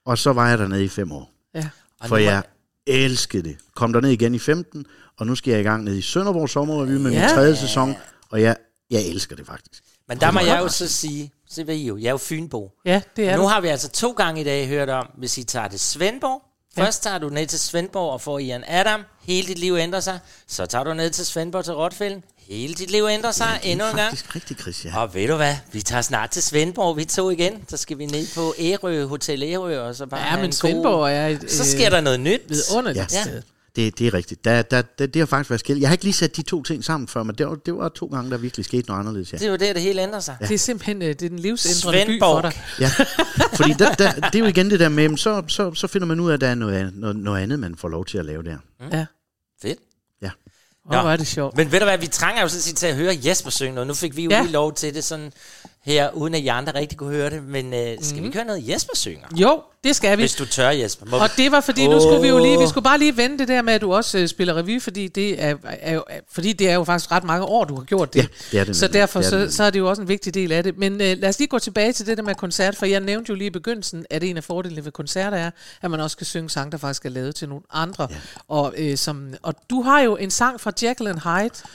Og 0.06 0.18
så 0.18 0.32
var 0.32 0.48
jeg 0.48 0.58
dernede 0.58 0.84
i 0.84 0.88
fem 0.88 1.12
år. 1.12 1.30
Ja. 1.54 1.68
For 2.06 2.16
jeg 2.16 2.42
elskede 2.86 3.42
det. 3.48 3.56
Kom 3.74 3.92
derned 3.92 4.10
igen 4.10 4.34
i 4.34 4.38
15, 4.38 4.86
og 5.18 5.26
nu 5.26 5.34
skal 5.34 5.50
jeg 5.50 5.60
i 5.60 5.64
gang 5.64 5.84
ned 5.84 5.94
i 5.96 6.02
Sønderborg 6.02 6.48
Sommerrevy 6.50 6.90
med 6.90 6.98
min 6.98 7.12
Ja. 7.12 7.28
tredje 7.34 7.56
sæson, 7.56 7.94
og 8.30 8.42
jeg, 8.42 8.56
jeg 8.90 9.02
elsker 9.06 9.36
det 9.36 9.46
faktisk. 9.46 9.82
Men 10.08 10.20
der 10.20 10.30
må 10.30 10.40
jeg 10.40 10.58
jo 10.62 10.68
så 10.68 10.88
sige, 10.88 11.30
se 11.50 11.64
hvad 11.64 11.74
I 11.74 11.86
jo, 11.86 11.96
jeg 11.96 12.06
er 12.06 12.10
jo 12.10 12.16
Fynbo. 12.16 12.70
Ja, 12.84 13.02
det 13.16 13.28
er 13.28 13.36
Nu 13.36 13.42
du. 13.42 13.46
har 13.48 13.60
vi 13.60 13.68
altså 13.68 13.88
to 13.88 14.10
gange 14.12 14.40
i 14.40 14.44
dag 14.44 14.68
hørt 14.68 14.88
om, 14.88 15.06
hvis 15.18 15.38
I 15.38 15.44
tager 15.44 15.68
til 15.68 15.80
Svendborg, 15.80 16.42
Ja. 16.76 16.82
Først 16.84 17.02
tager 17.02 17.18
du 17.18 17.28
ned 17.28 17.46
til 17.46 17.58
Svendborg 17.58 18.12
og 18.12 18.20
får 18.20 18.38
Ian 18.38 18.64
Adam. 18.66 19.02
Hele 19.22 19.46
dit 19.48 19.58
liv 19.58 19.74
ændrer 19.76 20.00
sig. 20.00 20.18
Så 20.46 20.66
tager 20.66 20.84
du 20.84 20.94
ned 20.94 21.10
til 21.10 21.26
Svendborg 21.26 21.64
til 21.64 21.74
Rotfælden. 21.74 22.24
Hele 22.56 22.74
dit 22.74 22.90
liv 22.90 23.04
ændrer 23.10 23.30
sig 23.32 23.46
det 23.62 23.68
er 23.68 23.72
endnu 23.72 23.86
en 23.86 23.96
gang. 23.96 24.08
faktisk 24.10 24.34
rigtigt, 24.36 24.60
Chris, 24.60 24.84
ja. 24.84 24.98
Og 24.98 25.14
ved 25.14 25.28
du 25.28 25.36
hvad? 25.36 25.54
Vi 25.72 25.80
tager 25.82 26.02
snart 26.02 26.30
til 26.30 26.42
Svendborg, 26.42 26.96
vi 26.96 27.04
to 27.04 27.30
igen. 27.30 27.52
Så 27.68 27.76
skal 27.76 27.98
vi 27.98 28.06
ned 28.06 28.26
på 28.34 28.54
Ærø, 28.58 29.04
Hotel 29.06 29.42
Ærø, 29.42 29.80
og 29.80 29.94
så 29.94 30.06
bare 30.06 30.20
Ja, 30.20 30.36
men 30.36 30.44
en 30.44 30.52
Svendborg 30.52 30.94
god... 30.98 31.08
er 31.10 31.26
et, 31.28 31.50
Så 31.50 31.64
sker 31.70 31.90
der 31.90 32.00
noget 32.00 32.20
nyt. 32.20 32.40
vidunderligt 32.48 33.12
Ja. 33.14 33.22
sted. 33.22 33.42
Det, 33.76 33.98
det 33.98 34.06
er 34.06 34.14
rigtigt. 34.14 34.44
Der, 34.44 34.62
der, 34.62 34.82
der, 34.82 35.06
det 35.06 35.16
har 35.20 35.26
faktisk 35.26 35.50
været 35.50 35.60
skilt. 35.60 35.80
Jeg 35.80 35.88
har 35.88 35.94
ikke 35.94 36.04
lige 36.04 36.14
sat 36.14 36.36
de 36.36 36.42
to 36.42 36.62
ting 36.62 36.84
sammen 36.84 37.08
før, 37.08 37.22
men 37.22 37.34
det 37.34 37.46
var, 37.46 37.54
det 37.54 37.74
var 37.74 37.88
to 37.88 38.06
gange, 38.06 38.30
der 38.30 38.36
virkelig 38.36 38.64
skete 38.64 38.88
noget 38.88 39.00
anderledes. 39.00 39.32
Ja. 39.32 39.38
Det 39.38 39.46
er 39.46 39.50
jo 39.50 39.56
der, 39.56 39.72
det 39.72 39.82
hele 39.82 40.02
ændrer 40.02 40.20
sig. 40.20 40.36
Det 40.40 40.50
er 40.50 40.58
simpelthen 40.58 41.02
øh, 41.02 41.08
det 41.08 41.22
er 41.22 41.28
den 41.28 41.38
livsændrende 41.38 42.06
by 42.06 42.18
for 42.20 42.40
dig. 42.40 42.52
Ja, 42.80 42.90
fordi 43.54 43.72
der, 43.78 43.94
der, 43.94 44.12
det 44.12 44.34
er 44.34 44.38
jo 44.38 44.44
igen 44.44 44.70
det 44.70 44.80
der 44.80 44.88
med, 44.88 45.16
så, 45.16 45.42
så, 45.48 45.74
så 45.74 45.86
finder 45.86 46.06
man 46.06 46.20
ud 46.20 46.30
af, 46.30 46.34
at 46.34 46.40
der 46.40 46.48
er 46.48 46.54
noget, 46.54 46.74
andet- 46.78 47.00
noget, 47.00 47.16
noget 47.16 47.42
andet, 47.42 47.58
man 47.58 47.76
får 47.76 47.88
lov 47.88 48.04
til 48.04 48.18
at 48.18 48.24
lave 48.24 48.42
der. 48.42 48.56
Ja. 48.92 49.06
Fedt. 49.62 49.78
Ja. 50.90 50.96
Hvor 50.96 51.02
var 51.08 51.16
det 51.16 51.26
sjovt. 51.26 51.56
Men 51.56 51.72
ved 51.72 51.80
du 51.80 51.84
hvad, 51.84 51.98
vi 51.98 52.06
trænger 52.06 52.42
jo 52.42 52.48
sådan 52.48 52.62
set 52.62 52.76
til 52.76 52.86
at 52.86 52.94
høre 52.94 53.18
Jesper 53.24 53.50
synge 53.50 53.74
noget. 53.74 53.86
Nu 53.86 53.94
fik 53.94 54.16
vi 54.16 54.22
jo 54.22 54.30
ja. 54.30 54.40
lige 54.40 54.52
lov 54.52 54.74
til 54.74 54.94
det 54.94 55.04
sådan 55.04 55.32
her, 55.84 56.10
uden 56.10 56.34
at 56.34 56.40
I 56.40 56.46
andre 56.46 56.74
rigtig 56.74 56.98
kunne 56.98 57.10
høre 57.14 57.30
det. 57.30 57.42
Men 57.44 57.74
øh, 57.74 57.80
skal 57.80 57.96
Mhm. 57.98 58.16
mm. 58.16 58.20
vi 58.22 58.26
ikke 58.26 58.38
høre 58.38 58.46
noget 58.46 58.68
Jesper 58.68 58.96
synger? 58.96 59.26
Jo, 59.36 59.62
det 59.84 59.96
skal 59.96 60.18
vi. 60.18 60.22
Hvis 60.22 60.34
du 60.34 60.46
tør, 60.46 60.68
Jesper. 60.70 61.06
Må... 61.06 61.16
Og 61.16 61.28
det 61.36 61.52
var 61.52 61.60
fordi, 61.60 61.86
nu 61.86 62.00
skulle 62.00 62.22
vi 62.22 62.28
jo 62.28 62.38
lige, 62.38 62.58
vi 62.58 62.66
skulle 62.68 62.84
bare 62.84 62.98
lige 62.98 63.16
vende 63.16 63.38
det 63.38 63.48
der 63.48 63.62
med, 63.62 63.72
at 63.74 63.80
du 63.80 63.94
også 63.94 64.18
øh, 64.18 64.28
spiller 64.28 64.54
revy, 64.56 64.80
fordi 64.82 65.08
det 65.08 65.42
er, 65.42 65.54
er, 65.64 66.00
er, 66.08 66.20
fordi 66.32 66.52
det 66.52 66.70
er 66.70 66.74
jo 66.74 66.84
faktisk 66.84 67.12
ret 67.12 67.24
mange 67.24 67.44
år, 67.44 67.64
du 67.64 67.74
har 67.76 67.82
gjort 67.84 68.14
det. 68.14 68.20
Ja, 68.20 68.26
det 68.52 68.60
er 68.60 68.64
det 68.64 68.76
så 68.76 68.88
derfor 68.88 69.20
Det 69.20 69.32
er 69.32 69.38
det 69.38 69.50
så, 69.50 69.56
så 69.56 69.64
er 69.64 69.70
det 69.70 69.78
jo 69.78 69.88
også 69.88 70.02
en 70.02 70.08
vigtig 70.08 70.34
del 70.34 70.52
af 70.52 70.62
det. 70.62 70.78
Men 70.78 70.92
øh, 70.92 71.16
lad 71.18 71.28
os 71.28 71.38
lige 71.38 71.48
gå 71.48 71.58
tilbage 71.58 71.92
til 71.92 72.06
det 72.06 72.16
der 72.16 72.22
med 72.22 72.34
koncert, 72.34 72.76
for 72.76 72.86
jeg 72.86 73.00
nævnte 73.00 73.30
jo 73.30 73.34
lige 73.34 73.46
i 73.46 73.50
begyndelsen, 73.50 74.06
at 74.10 74.22
en 74.24 74.36
af 74.36 74.44
fordelene 74.44 74.84
ved 74.84 74.92
koncerter 74.92 75.36
er, 75.38 75.50
at 75.82 75.90
man 75.90 76.00
også 76.00 76.16
kan 76.16 76.26
synge 76.26 76.50
sange, 76.50 76.72
der 76.72 76.78
faktisk 76.78 77.04
er 77.04 77.10
lavet 77.10 77.34
til 77.34 77.48
nogle 77.48 77.62
andre. 77.72 78.08
Ja. 78.10 78.16
Og, 78.48 78.74
øh, 78.78 78.96
som, 78.96 79.34
og 79.42 79.54
du 79.70 79.82
har 79.82 80.00
jo 80.00 80.16
en 80.16 80.30
sang 80.30 80.60
fra 80.60 80.72
Jekyll 80.82 81.08
and 81.08 81.18
Hyde. 81.18 81.68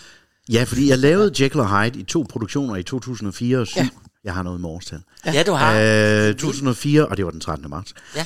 Ja, 0.52 0.64
fordi 0.64 0.90
jeg 0.90 0.98
lavede 1.00 1.44
Jekyll 1.44 1.60
og 1.62 1.84
Hyde 1.84 2.00
i 2.00 2.04
to 2.04 2.26
produktioner 2.30 2.76
i 2.76 2.84
2004 2.84 3.58
og 3.60 3.68
7. 3.68 3.80
Ja. 3.80 3.90
Jeg 4.24 4.34
har 4.34 4.44
noget 4.44 4.62
med 4.62 4.70
årstal. 4.70 5.00
Ja, 5.26 5.44
du 5.44 5.52
har. 5.52 5.80
Øh, 6.28 6.34
2004, 6.36 7.06
og 7.08 7.18
det 7.18 7.26
var 7.26 7.32
den 7.32 7.40
13. 7.40 7.70
marts. 7.70 7.94
Ja. 8.16 8.22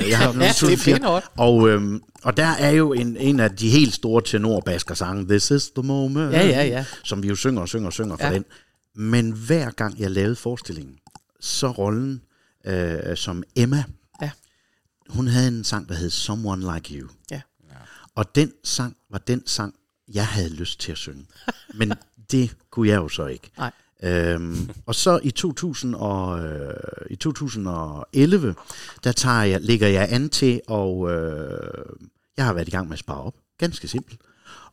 Øh, 0.00 0.08
jeg 0.08 0.18
har 0.18 0.26
Ja, 0.30 0.32
med 0.32 0.40
det 0.42 0.48
er 0.48 0.52
2004. 0.52 1.20
og, 1.36 1.68
øhm, 1.68 2.02
og 2.22 2.36
der 2.36 2.46
er 2.46 2.70
jo 2.70 2.92
en, 2.92 3.16
en 3.16 3.40
af 3.40 3.50
de 3.56 3.70
helt 3.70 3.94
store 3.94 4.22
tenorbasker 4.22 4.94
sange, 4.94 5.28
This 5.28 5.50
is 5.50 5.70
the 5.76 5.82
moment, 5.86 6.32
Ja, 6.32 6.46
ja, 6.46 6.64
ja. 6.64 6.84
som 7.04 7.22
vi 7.22 7.28
jo 7.28 7.34
synger 7.36 7.60
og 7.60 7.68
synger 7.68 7.86
og 7.86 7.92
synger 7.92 8.16
for 8.16 8.26
Ja. 8.26 8.34
den. 8.34 8.44
Men 8.94 9.30
hver 9.30 9.70
gang 9.70 10.00
jeg 10.00 10.10
lavede 10.10 10.36
forestillingen, 10.36 10.94
så 11.40 11.70
rollen 11.70 12.20
øh, 12.66 13.16
som 13.16 13.42
Emma, 13.56 13.84
Ja. 14.22 14.30
hun 15.08 15.28
havde 15.28 15.48
en 15.48 15.64
sang, 15.64 15.88
der 15.88 15.94
hed 15.94 16.10
Someone 16.10 16.74
Like 16.74 16.94
You. 16.98 17.08
Ja. 17.30 17.40
Og 18.14 18.34
den 18.34 18.52
sang 18.64 18.96
var 19.10 19.18
den 19.18 19.42
sang, 19.46 19.74
jeg 20.14 20.26
havde 20.26 20.54
lyst 20.54 20.80
til 20.80 20.92
at 20.92 20.98
synge. 20.98 21.26
Men 21.74 21.92
det 22.30 22.56
kunne 22.70 22.88
jeg 22.88 22.96
jo 22.96 23.08
så 23.08 23.26
ikke. 23.26 23.50
Nej. 23.58 23.72
Øhm, 24.02 24.70
og 24.86 24.94
så 24.94 25.20
i, 25.22 25.30
2000 25.30 25.94
og, 25.94 26.44
øh, 26.44 26.74
i 27.10 27.16
2011, 27.16 28.54
der 29.04 29.12
tager 29.12 29.42
jeg, 29.42 29.60
ligger 29.60 29.88
jeg 29.88 30.08
an 30.10 30.28
til, 30.28 30.60
og 30.66 31.12
øh, 31.12 31.70
jeg 32.36 32.44
har 32.44 32.52
været 32.52 32.68
i 32.68 32.70
gang 32.70 32.88
med 32.88 32.94
at 32.94 32.98
spare 32.98 33.20
op. 33.20 33.34
Ganske 33.58 33.88
simpelt. 33.88 34.20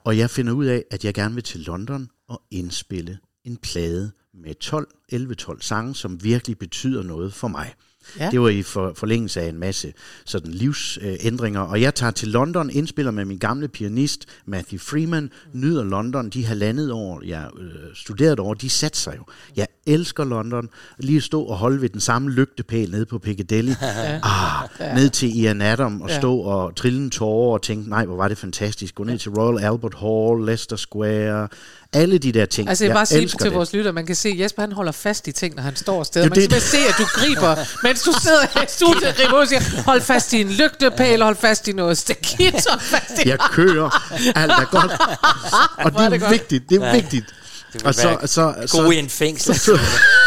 Og 0.04 0.18
jeg 0.18 0.30
finder 0.30 0.54
ud 0.54 0.66
af, 0.66 0.84
at 0.92 1.06
jeg 1.06 1.14
gerne 1.14 1.36
vil 1.36 1.44
til 1.44 1.60
London 1.60 2.10
og 2.28 2.42
indspille 2.52 3.20
en 3.44 3.58
plade 3.58 4.12
med 4.34 4.56
12, 4.56 4.88
11-12 5.14 5.62
sange, 5.62 5.96
som 5.96 6.24
virkelig 6.24 6.58
betyder 6.58 7.04
noget 7.04 7.34
for 7.34 7.48
mig. 7.48 7.74
Ja. 8.20 8.30
Det 8.32 8.42
var 8.42 8.50
i 8.50 8.62
for, 8.62 8.94
forlængelse 8.96 9.42
af 9.42 9.50
en 9.50 9.60
masse 9.60 9.94
sådan 10.26 10.52
livsændringer. 10.52 11.62
Og 11.62 11.82
jeg 11.82 11.96
tager 11.96 12.12
til 12.12 12.28
London, 12.28 12.70
indspiller 12.70 13.12
med 13.12 13.26
min 13.26 13.38
gamle 13.38 13.68
pianist 13.68 14.26
Matthew 14.46 14.80
Freeman, 14.80 15.30
nyder 15.54 15.84
London. 15.84 16.30
De 16.30 16.46
halvandet 16.46 16.92
år, 16.92 17.22
jeg 17.26 17.48
øh, 17.60 17.70
studerede 17.96 18.40
over, 18.40 18.54
de 18.54 18.70
satte 18.70 19.00
sig 19.00 19.16
jo. 19.18 19.24
Jeg 19.56 19.68
elsker 19.88 20.24
London. 20.26 20.70
Lige 21.00 21.18
at 21.18 21.24
stå 21.24 21.44
og 21.44 21.58
holde 21.58 21.82
ved 21.82 21.90
den 21.90 22.02
samme 22.02 22.32
lygtepæl 22.32 22.92
nede 22.92 23.06
på 23.06 23.20
Piccadilly. 23.20 23.72
ah, 24.24 24.70
ned 24.96 25.10
til 25.10 25.40
Ian 25.40 25.62
Adam 25.62 26.02
og 26.02 26.10
Ja. 26.10 26.20
stå 26.20 26.38
og 26.38 26.76
trille 26.76 27.00
en 27.00 27.10
tårer 27.10 27.54
og 27.54 27.62
tænke, 27.62 27.90
nej, 27.90 28.06
hvor 28.06 28.16
var 28.16 28.28
det 28.28 28.38
fantastisk. 28.38 28.96
Gå 28.96 29.04
ned 29.04 29.18
til 29.18 29.32
Royal 29.32 29.64
Albert 29.64 29.94
Hall, 30.00 30.46
Leicester 30.46 30.76
Square, 30.76 31.48
alle 31.94 32.18
de 32.18 32.32
der 32.32 32.46
ting. 32.46 32.70
Altså 32.70 32.84
jeg 32.84 32.90
vil 32.90 32.96
bare 32.96 33.06
sige 33.06 33.28
til 33.28 33.40
det. 33.40 33.54
vores 33.54 33.74
lytter, 33.74 33.92
man 33.92 34.06
kan 34.06 34.16
se, 34.16 34.30
at 34.30 34.40
Jesper 34.40 34.62
han 34.62 34.72
holder 34.72 34.92
fast 34.92 35.28
i 35.28 35.32
ting, 35.32 35.56
når 35.56 35.64
han 35.64 35.76
står 35.76 35.94
og 35.94 36.00
Det 36.00 36.08
steder. 36.08 36.26
er 36.26 36.30
Man 36.30 36.40
kan 36.40 36.50
det- 36.50 36.62
se, 36.62 36.78
at 36.78 36.96
du 36.98 37.04
griber, 37.06 37.56
mens 37.84 38.02
du 38.02 38.12
sidder 38.22 38.64
i 38.64 38.66
studiet 38.68 39.04
og 39.10 39.16
griber 39.16 39.38
og 39.38 39.48
siger, 39.48 39.62
hold 39.86 40.02
fast 40.02 40.34
i 40.34 40.42
en 40.42 40.50
lygtepæl, 40.52 41.22
hold 41.22 41.36
fast 41.36 41.68
i 41.68 41.72
noget 41.72 41.98
stakit, 41.98 42.54
hold 42.70 42.80
fast 42.82 43.26
i... 43.26 43.30
Jeg 43.30 43.38
kører, 43.52 44.12
alt 44.36 44.52
er 44.52 44.66
godt. 44.72 44.92
Og 45.86 45.92
Hvor 45.92 46.00
er 46.02 46.10
det 46.10 46.12
det 46.12 46.16
er 46.16 46.20
godt. 46.20 46.32
vigtigt, 46.32 46.70
det 46.70 46.82
er 46.82 46.86
Ja. 46.88 46.94
vigtigt. 46.96 47.26
Det 47.74 47.84
Og 47.84 47.96
så, 47.96 48.08
være 48.08 48.28
så, 48.28 48.44
god 48.84 48.94
i 48.94 48.96
så, 48.96 49.00
en 49.04 49.10
fængsel. 49.10 49.78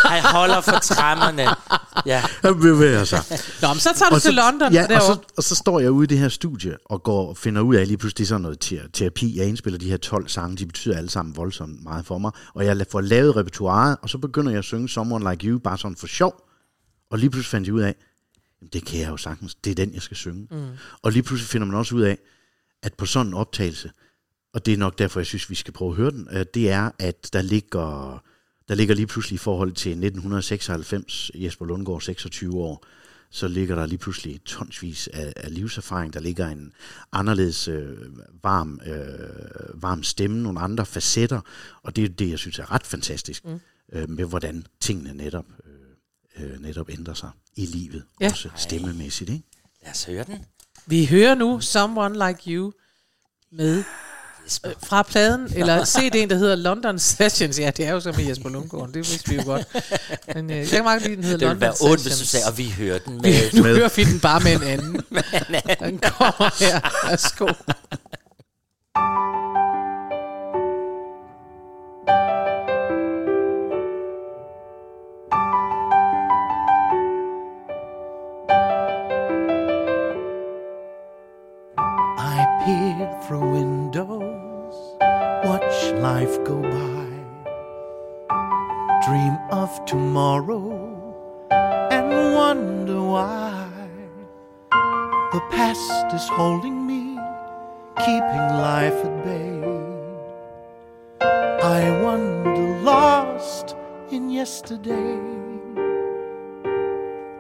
Han 0.04 0.22
holder 0.22 0.60
for 0.60 0.78
trammerne. 0.78 1.46
Ja. 2.06 2.22
han 2.42 2.60
bevæger 2.60 3.04
sig. 3.04 3.22
Nå, 3.62 3.68
men 3.68 3.78
så 3.80 3.88
tager 3.96 4.08
du 4.08 4.14
Og 4.14 4.22
til 4.22 4.34
London 4.34 4.72
ja, 4.72 4.96
og, 4.96 5.02
så, 5.02 5.18
og 5.36 5.42
så 5.42 5.54
står 5.54 5.80
jeg 5.80 5.90
ude 5.90 6.04
i 6.04 6.06
det 6.06 6.18
her 6.18 6.28
studie 6.28 6.76
og 6.84 7.02
går 7.02 7.28
og 7.28 7.36
finder 7.36 7.62
ud 7.62 7.74
af 7.74 7.86
lige 7.86 7.96
pludselig 7.98 8.24
er 8.24 8.28
sådan 8.28 8.40
noget 8.42 8.60
te- 8.60 8.88
terapi. 8.92 9.38
Jeg 9.38 9.46
indspiller 9.46 9.78
de 9.78 9.90
her 9.90 9.96
12 9.96 10.28
sange, 10.28 10.56
de 10.56 10.66
betyder 10.66 10.96
alle 10.96 11.10
sammen 11.10 11.36
voldsomt 11.36 11.82
meget 11.82 12.06
for 12.06 12.18
mig. 12.18 12.30
Og 12.54 12.64
jeg 12.64 12.86
får 12.90 13.00
lavet 13.00 13.36
repertoiret, 13.36 13.96
og 14.02 14.10
så 14.10 14.18
begynder 14.18 14.50
jeg 14.50 14.58
at 14.58 14.64
synge 14.64 14.88
Someone 14.88 15.30
Like 15.30 15.46
You, 15.46 15.58
bare 15.58 15.78
sådan 15.78 15.96
for 15.96 16.06
sjov. 16.06 16.42
Og 17.10 17.18
lige 17.18 17.30
pludselig 17.30 17.50
fandt 17.50 17.66
jeg 17.66 17.74
ud 17.74 17.80
af, 17.80 17.94
jamen, 18.60 18.70
det 18.72 18.84
kan 18.84 19.00
jeg 19.00 19.08
jo 19.08 19.16
sagtens, 19.16 19.54
det 19.54 19.70
er 19.70 19.74
den, 19.74 19.94
jeg 19.94 20.02
skal 20.02 20.16
synge. 20.16 20.48
Mm. 20.50 20.66
Og 21.02 21.12
lige 21.12 21.22
pludselig 21.22 21.48
finder 21.48 21.66
man 21.66 21.76
også 21.76 21.94
ud 21.94 22.02
af, 22.02 22.18
at 22.82 22.94
på 22.94 23.06
sådan 23.06 23.26
en 23.26 23.34
optagelse, 23.34 23.90
og 24.56 24.66
det 24.66 24.74
er 24.74 24.78
nok 24.78 24.98
derfor, 24.98 25.20
jeg 25.20 25.26
synes, 25.26 25.50
vi 25.50 25.54
skal 25.54 25.72
prøve 25.72 25.90
at 25.90 25.96
høre 25.96 26.10
den, 26.10 26.28
øh, 26.32 26.46
det 26.54 26.70
er, 26.70 26.90
at 26.98 27.32
der 27.32 27.42
ligger 27.42 28.22
der 28.68 28.74
ligger 28.74 28.94
lige 28.94 29.06
pludselig 29.06 29.34
i 29.34 29.38
forhold 29.38 29.72
til 29.72 29.90
1996, 29.90 31.30
Jesper 31.34 31.64
Lundgaard 31.64 32.00
26 32.00 32.54
år, 32.54 32.86
så 33.30 33.48
ligger 33.48 33.74
der 33.74 33.86
lige 33.86 33.98
pludselig 33.98 34.40
tonsvis 34.44 35.08
af, 35.12 35.32
af 35.36 35.54
livserfaring. 35.54 36.12
Der 36.12 36.20
ligger 36.20 36.48
en 36.48 36.72
anderledes 37.12 37.68
øh, 37.68 37.96
varm, 38.42 38.80
øh, 38.86 39.82
varm 39.82 40.02
stemme, 40.02 40.42
nogle 40.42 40.60
andre 40.60 40.86
facetter, 40.86 41.40
og 41.82 41.96
det 41.96 42.04
er 42.04 42.08
det, 42.08 42.30
jeg 42.30 42.38
synes 42.38 42.58
er 42.58 42.72
ret 42.72 42.86
fantastisk, 42.86 43.44
mm. 43.44 43.60
øh, 43.92 44.10
med 44.10 44.24
hvordan 44.24 44.66
tingene 44.80 45.14
netop, 45.14 45.46
øh, 46.38 46.52
øh, 46.52 46.60
netop 46.60 46.90
ændrer 46.90 47.14
sig 47.14 47.30
i 47.56 47.66
livet, 47.66 48.04
Ja. 48.20 48.24
ja. 48.24 48.30
også 48.30 48.48
stemmemæssigt. 48.56 49.30
Ikke? 49.30 49.44
Lad 49.82 49.90
os 49.90 50.04
høre 50.04 50.24
den. 50.24 50.44
Vi 50.86 51.06
hører 51.06 51.34
nu 51.34 51.60
Someone 51.60 52.28
Like 52.28 52.52
You 52.52 52.72
med 53.52 53.84
øh, 54.66 54.72
fra 54.86 55.02
pladen, 55.02 55.52
eller 55.56 55.84
CD'en, 55.94 56.28
der 56.30 56.36
hedder 56.36 56.54
London 56.56 56.98
Sessions. 56.98 57.58
Ja, 57.58 57.70
det 57.76 57.86
er 57.86 57.92
jo 57.92 58.00
så 58.00 58.12
med 58.12 58.24
Jesper 58.24 58.48
Lundgaard, 58.48 58.86
det 58.88 58.94
vidste 58.96 59.30
vi 59.30 59.36
jo 59.36 59.42
godt. 59.44 59.66
Men 60.34 60.50
øh, 60.50 60.56
jeg 60.58 60.66
kan 60.68 60.82
meget 60.84 61.02
lide, 61.02 61.16
den 61.16 61.24
hedder 61.24 61.38
Det 61.38 61.48
ville 61.48 61.52
London 61.54 61.60
være 61.60 61.72
Sessions. 61.74 61.90
ondt, 61.92 62.02
hvis 62.02 62.18
du 62.18 62.24
sagde, 62.26 62.46
og 62.46 62.58
vi 62.58 62.74
hører 62.78 62.98
den 62.98 63.14
med... 63.22 63.52
nu 63.54 63.62
Med. 63.62 63.76
hører 63.76 63.88
vi 63.96 64.04
den 64.04 64.20
bare 64.20 64.40
med 64.40 64.52
en 64.52 64.62
anden. 64.62 64.92
Den 65.80 65.98
kommer 65.98 66.64
her. 66.64 67.08
Værsgo. 67.10 67.46
I 82.18 82.44
peer 82.64 83.08
through 83.26 83.52
windows, 83.52 84.25
life 85.92 86.42
go 86.44 86.60
by, 86.60 87.08
dream 89.06 89.36
of 89.50 89.70
tomorrow, 89.84 90.68
and 91.90 92.34
wonder 92.34 93.00
why 93.02 93.68
the 95.32 95.40
past 95.50 96.14
is 96.14 96.28
holding 96.28 96.86
me, 96.86 97.18
keeping 97.98 98.46
life 98.68 99.04
at 99.04 99.24
bay. 99.24 99.62
I 101.62 102.02
wander 102.02 102.80
lost 102.82 103.74
in 104.10 104.30
yesterday, 104.30 105.18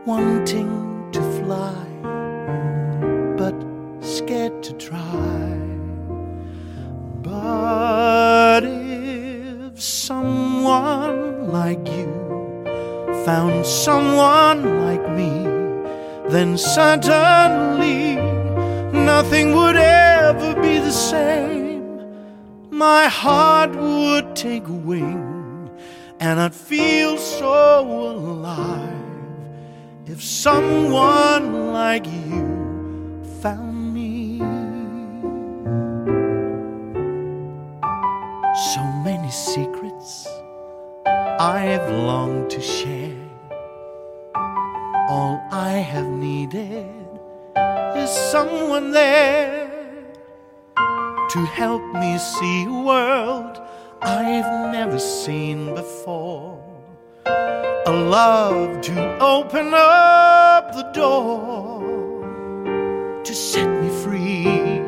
wanting 0.04 1.10
to 1.12 1.22
fly 1.38 1.86
but 3.36 3.56
scared 4.00 4.62
to 4.62 4.72
try. 4.74 5.35
Found 13.26 13.66
someone 13.66 14.86
like 14.86 15.04
me, 15.10 15.32
then 16.28 16.56
suddenly 16.56 18.14
nothing 18.92 19.52
would 19.52 19.74
ever 19.74 20.54
be 20.62 20.78
the 20.78 20.92
same. 20.92 21.82
My 22.70 23.08
heart 23.08 23.74
would 23.74 24.36
take 24.36 24.62
wing, 24.68 25.68
and 26.20 26.38
I'd 26.38 26.54
feel 26.54 27.18
so 27.18 27.82
alive 27.82 28.94
if 30.06 30.22
someone 30.22 31.72
like 31.72 32.06
you 32.06 33.24
found 33.42 33.92
me. 33.92 34.38
So 38.72 38.82
many 39.02 39.32
secrets 39.32 40.28
I've 41.40 41.90
longed 41.90 42.50
to 42.50 42.60
share. 42.60 43.05
All 45.08 45.40
I 45.52 45.74
have 45.92 46.08
needed 46.08 47.06
is 47.96 48.10
someone 48.10 48.90
there 48.90 49.70
to 51.30 51.38
help 51.54 51.80
me 51.94 52.18
see 52.18 52.64
a 52.64 52.72
world 52.72 53.62
I've 54.02 54.72
never 54.72 54.98
seen 54.98 55.76
before. 55.76 56.60
A 57.24 57.92
love 57.92 58.80
to 58.80 59.18
open 59.20 59.74
up 59.74 60.74
the 60.74 60.90
door 60.92 63.22
to 63.22 63.32
set 63.32 63.68
me 63.80 63.88
free 64.02 64.82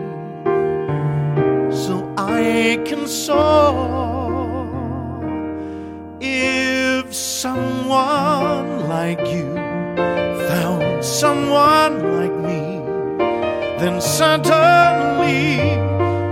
so 1.71 2.12
I 2.19 2.83
can 2.85 3.07
soar. 3.07 4.66
If 6.20 7.15
someone 7.15 8.89
like 8.89 9.20
you 9.28 9.68
found 10.49 11.05
someone 11.05 11.95
like 12.19 12.37
me, 12.49 12.62
then 13.81 14.01
suddenly 14.01 15.77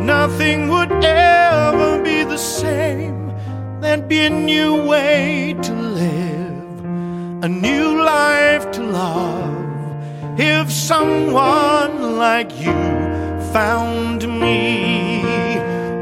nothing 0.05 0.69
would 0.69 0.93
ever 1.05 2.03
be 2.03 2.25
the 2.25 2.39
same. 2.39 3.33
There'd 3.81 4.09
be 4.09 4.21
a 4.21 4.31
new 4.31 4.87
way 4.87 5.57
to 5.63 5.73
live, 5.73 6.85
a 7.45 7.49
new 7.49 8.03
life 8.03 8.71
to 8.73 8.83
love. 8.83 9.55
If 10.39 10.71
someone 10.71 12.17
like 12.19 12.51
you 12.61 12.79
found 13.53 14.29
me, 14.41 15.23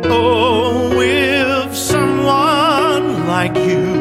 oh, 0.05 1.01
if 1.01 1.77
someone 1.77 3.27
like 3.27 3.57
you 3.57 3.94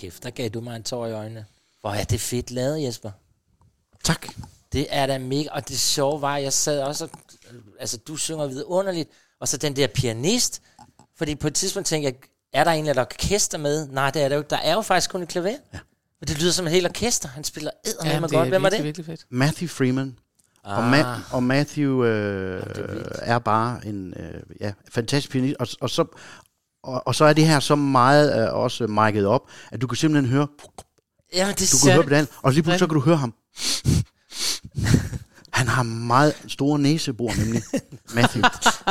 kæft, 0.00 0.22
der 0.22 0.30
gav 0.30 0.48
du 0.48 0.60
mig 0.60 0.76
en 0.76 0.82
tår 0.82 1.06
i 1.06 1.12
øjnene. 1.12 1.44
Hvor 1.80 1.90
er 1.90 2.04
det 2.04 2.20
fedt 2.20 2.50
lavet, 2.50 2.82
Jesper. 2.82 3.10
Tak. 4.04 4.26
Det 4.72 4.86
er 4.90 5.06
da 5.06 5.18
mega, 5.18 5.48
og 5.52 5.68
det 5.68 5.80
sjove 5.80 6.22
var, 6.22 6.36
at 6.36 6.42
jeg 6.42 6.52
sad 6.52 6.82
også, 6.82 7.04
og, 7.04 7.10
altså 7.80 7.96
du 7.96 8.16
synger 8.16 8.46
vidunderligt, 8.46 9.10
og 9.40 9.48
så 9.48 9.56
den 9.56 9.76
der 9.76 9.86
pianist, 9.86 10.62
fordi 11.16 11.34
på 11.34 11.46
et 11.46 11.54
tidspunkt 11.54 11.86
tænkte 11.86 12.06
jeg, 12.06 12.14
er 12.52 12.64
der 12.64 12.70
egentlig 12.70 12.90
et 12.90 12.98
orkester 12.98 13.58
med? 13.58 13.88
Nej, 13.88 14.10
det 14.10 14.22
er 14.22 14.28
der 14.28 14.36
jo. 14.36 14.44
Der 14.50 14.56
er 14.56 14.74
jo 14.74 14.82
faktisk 14.82 15.10
kun 15.10 15.22
et 15.22 15.28
klaver. 15.28 15.48
Ja. 15.48 15.78
Men 16.20 16.28
det 16.28 16.40
lyder 16.40 16.52
som 16.52 16.66
et 16.66 16.72
helt 16.72 16.86
orkester. 16.86 17.28
Han 17.28 17.44
spiller 17.44 17.70
eddermame 17.86 18.14
Jamen, 18.14 18.24
er 18.24 18.38
godt. 18.38 18.48
Hvem 18.48 18.64
er 18.64 18.70
virkelig, 18.70 18.78
det? 18.78 18.84
virkelig 18.84 19.06
fedt. 19.06 19.26
Matthew 19.30 19.68
Freeman. 19.68 20.18
Ah. 20.64 20.78
Og, 20.78 21.00
Ma- 21.00 21.34
og 21.34 21.42
Matthew 21.42 22.04
øh, 22.04 22.62
er, 22.62 23.34
er 23.34 23.38
bare 23.38 23.86
en 23.86 24.14
øh, 24.16 24.42
ja, 24.60 24.72
fantastisk 24.90 25.30
pianist. 25.30 25.56
Og, 25.60 25.66
og, 25.80 25.90
så, 25.90 26.04
og, 26.82 27.06
og 27.06 27.14
så 27.14 27.24
er 27.24 27.32
det 27.32 27.46
her 27.46 27.60
så 27.60 27.74
meget 27.74 28.42
øh, 28.42 28.54
også 28.54 28.84
mic'et 28.84 29.24
op, 29.24 29.50
at 29.72 29.80
du 29.80 29.86
kan 29.86 29.96
simpelthen 29.96 30.32
høre, 30.32 30.46
Jamen, 31.34 31.54
det 31.54 31.72
du 31.72 31.86
kan 31.86 31.92
høre 31.94 32.04
på 32.04 32.10
den, 32.10 32.28
og 32.42 32.52
lige 32.52 32.62
pludselig 32.62 32.78
så 32.78 32.86
kan 32.86 32.94
du 32.94 33.00
høre 33.00 33.16
ham. 33.16 33.34
Han 35.52 35.68
har 35.68 35.82
meget 35.82 36.34
store 36.48 36.78
næsebor, 36.78 37.32
nemlig 37.38 37.62
Matthew. 38.14 38.42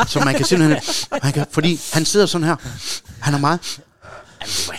så 0.08 0.20
man 0.26 0.36
kan 0.36 0.46
simpelthen, 0.46 0.82
man 1.24 1.34
kan, 1.34 1.46
fordi 1.52 1.80
han 1.94 2.06
sidder 2.06 2.26
sådan 2.26 2.48
her, 2.48 2.56
han 3.20 3.34
er 3.34 3.38
meget, 3.38 3.82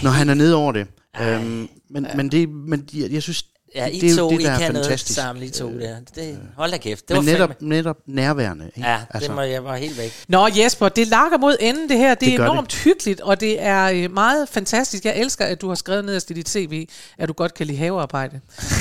når 0.02 0.10
han 0.10 0.28
er 0.28 0.34
nede 0.34 0.54
over 0.54 0.72
det. 0.72 0.86
Øhm, 1.20 1.68
men, 1.90 2.06
men, 2.16 2.32
det, 2.32 2.48
men 2.48 2.88
jeg, 2.92 3.10
jeg 3.10 3.22
synes, 3.22 3.46
Ja, 3.74 3.86
I 3.86 4.00
det 4.00 4.10
jo 4.10 4.16
to, 4.16 4.30
det, 4.30 4.40
I 4.40 4.44
der 4.44 4.50
er 4.50 4.58
kan 4.58 4.72
noget 4.72 4.86
fantastisk. 4.86 5.14
sammen, 5.20 5.44
I 5.44 5.48
to 5.50 5.68
der. 5.78 5.96
Det, 6.14 6.38
hold 6.56 6.70
da 6.70 6.76
kæft. 6.78 7.08
Det 7.08 7.16
Men 7.16 7.26
var 7.26 7.32
netop, 7.32 7.48
fandme, 7.50 7.68
netop 7.68 7.96
nærværende. 8.06 8.70
Ikke? 8.76 8.88
ja, 8.88 9.00
det 9.20 9.30
må 9.34 9.40
jeg 9.40 9.64
var 9.64 9.76
helt 9.76 9.98
væk. 9.98 10.12
Nå 10.28 10.48
Jesper, 10.56 10.88
det 10.88 11.06
lakker 11.06 11.38
mod 11.38 11.56
enden 11.60 11.88
det 11.88 11.98
her. 11.98 12.14
Det, 12.14 12.20
Det 12.20 12.32
er 12.32 12.36
gør 12.36 12.44
det. 12.44 12.52
enormt 12.52 12.74
hyggeligt, 12.74 13.20
og 13.20 13.40
det 13.40 13.62
er 13.62 13.84
øh, 13.84 14.12
meget 14.14 14.48
fantastisk. 14.48 15.04
Jeg 15.04 15.16
elsker, 15.16 15.44
at 15.44 15.60
du 15.60 15.68
har 15.68 15.74
skrevet 15.74 16.04
ned 16.04 16.30
i 16.30 16.32
dit 16.32 16.48
CV, 16.48 16.88
at 17.18 17.28
du 17.28 17.32
godt 17.32 17.54
kan 17.54 17.66
lide 17.66 17.78
havearbejde. 17.78 18.40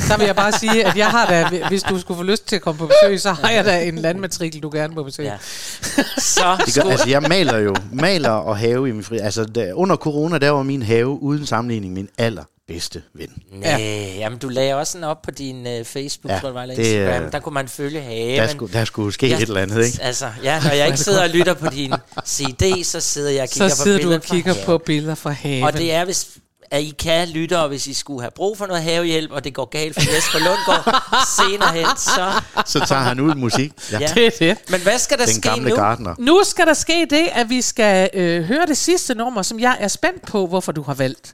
Der 0.09 0.17
vil 0.17 0.25
jeg 0.25 0.35
bare 0.35 0.51
sige, 0.51 0.85
at 0.85 0.97
jeg 0.97 1.07
har 1.07 1.25
da, 1.25 1.67
hvis 1.67 1.83
du 1.83 1.99
skulle 1.99 2.17
få 2.17 2.23
lyst 2.23 2.47
til 2.47 2.55
at 2.55 2.61
komme 2.61 2.79
på 2.79 2.87
besøg, 2.87 3.21
så 3.21 3.31
har 3.31 3.49
jeg 3.49 3.65
da 3.65 3.83
en 3.83 3.95
landmatrikel, 3.95 4.61
du 4.63 4.69
gerne 4.73 4.93
må 4.95 5.03
besøge. 5.03 5.29
Ja. 5.31 5.37
Så 6.17 6.57
Det 6.65 6.83
gør, 6.83 6.91
altså, 6.91 7.09
jeg 7.09 7.21
maler 7.21 7.57
jo 7.57 7.75
maler 7.93 8.29
og 8.29 8.57
have 8.57 8.89
i 8.89 8.91
min 8.91 9.03
fri. 9.03 9.17
Altså, 9.17 9.43
der, 9.45 9.73
under 9.73 9.95
corona, 9.95 10.37
der 10.37 10.49
var 10.49 10.63
min 10.63 10.81
have 10.81 11.07
uden 11.07 11.45
sammenligning 11.45 11.93
min 11.93 12.09
allerbedste 12.17 13.01
ven. 13.13 13.29
Nej, 13.51 13.69
ja. 13.69 14.15
jamen 14.17 14.39
du 14.39 14.49
lagde 14.49 14.75
også 14.75 14.91
sådan 14.91 15.03
op 15.03 15.21
på 15.21 15.31
din 15.31 15.67
uh, 15.79 15.85
Facebook, 15.85 16.31
Ja, 16.31 16.39
tror 16.39 16.51
jeg, 16.53 16.61
eller 16.61 16.75
det, 16.75 16.85
Instagram. 16.85 17.23
øh, 17.23 17.31
der 17.31 17.39
kunne 17.39 17.53
man 17.53 17.67
følge 17.67 18.01
haven. 18.01 18.39
Der 18.39 18.47
skulle, 18.47 18.73
der 18.73 18.85
skulle 18.85 19.13
ske 19.13 19.27
Ja, 19.27 19.35
et 19.37 19.41
eller 19.41 19.61
andet, 19.61 19.85
ikke? 19.85 19.97
Altså, 20.01 20.25
ja, 20.43 20.63
når 20.63 20.71
jeg 20.71 20.85
ikke 20.85 20.99
sidder 20.99 21.21
og 21.23 21.29
lytter 21.29 21.53
på 21.53 21.67
din 21.69 21.93
CD, 22.27 22.83
så 22.83 22.99
sidder 22.99 23.29
jeg 23.31 23.41
og 23.43 23.49
kigger 23.49 23.67
Så 23.69 23.77
på 23.77 23.83
sidder 23.83 23.97
du 23.97 24.01
billeder 24.01 24.17
og 24.19 24.23
kigger 24.23 24.53
på 24.65 24.77
billeder 24.77 25.15
fra 25.15 25.29
haven. 25.31 25.63
Og 25.63 25.73
det 25.73 25.93
er, 25.93 26.05
hvis 26.05 26.27
at 26.71 26.81
I 26.81 26.93
kan 26.99 27.29
lytte, 27.29 27.59
og 27.59 27.67
hvis 27.67 27.87
I 27.87 27.93
skulle 27.93 28.21
have 28.21 28.31
brug 28.35 28.57
for 28.57 28.65
noget 28.67 28.83
havehjælp, 28.83 29.31
og 29.31 29.43
det 29.43 29.53
går 29.53 29.65
galt 29.65 29.93
for 29.93 30.15
Jesper 30.15 30.39
Lundgaard 30.39 31.03
senere 31.39 31.73
hen, 31.73 31.97
så... 31.97 32.41
Så 32.65 32.85
tager 32.87 33.01
han 33.01 33.19
ud 33.19 33.35
musik. 33.35 33.71
Ja. 33.91 33.99
Ja. 33.99 34.07
det 34.15 34.25
er 34.25 34.31
det. 34.39 34.57
Men 34.69 34.81
hvad 34.81 34.99
skal 34.99 35.17
der 35.17 35.25
Den 35.25 35.33
ske 35.35 35.49
gamle 35.49 35.69
nu? 35.69 35.75
gartner. 35.75 36.15
Nu 36.19 36.41
skal 36.43 36.67
der 36.67 36.73
ske 36.73 37.07
det, 37.09 37.29
at 37.31 37.49
vi 37.49 37.61
skal 37.61 38.09
øh, 38.13 38.43
høre 38.43 38.65
det 38.65 38.77
sidste 38.77 39.15
nummer, 39.15 39.41
som 39.41 39.59
jeg 39.59 39.77
er 39.79 39.87
spændt 39.87 40.25
på, 40.27 40.47
hvorfor 40.47 40.71
du 40.71 40.81
har 40.81 40.93
valgt. 40.93 41.33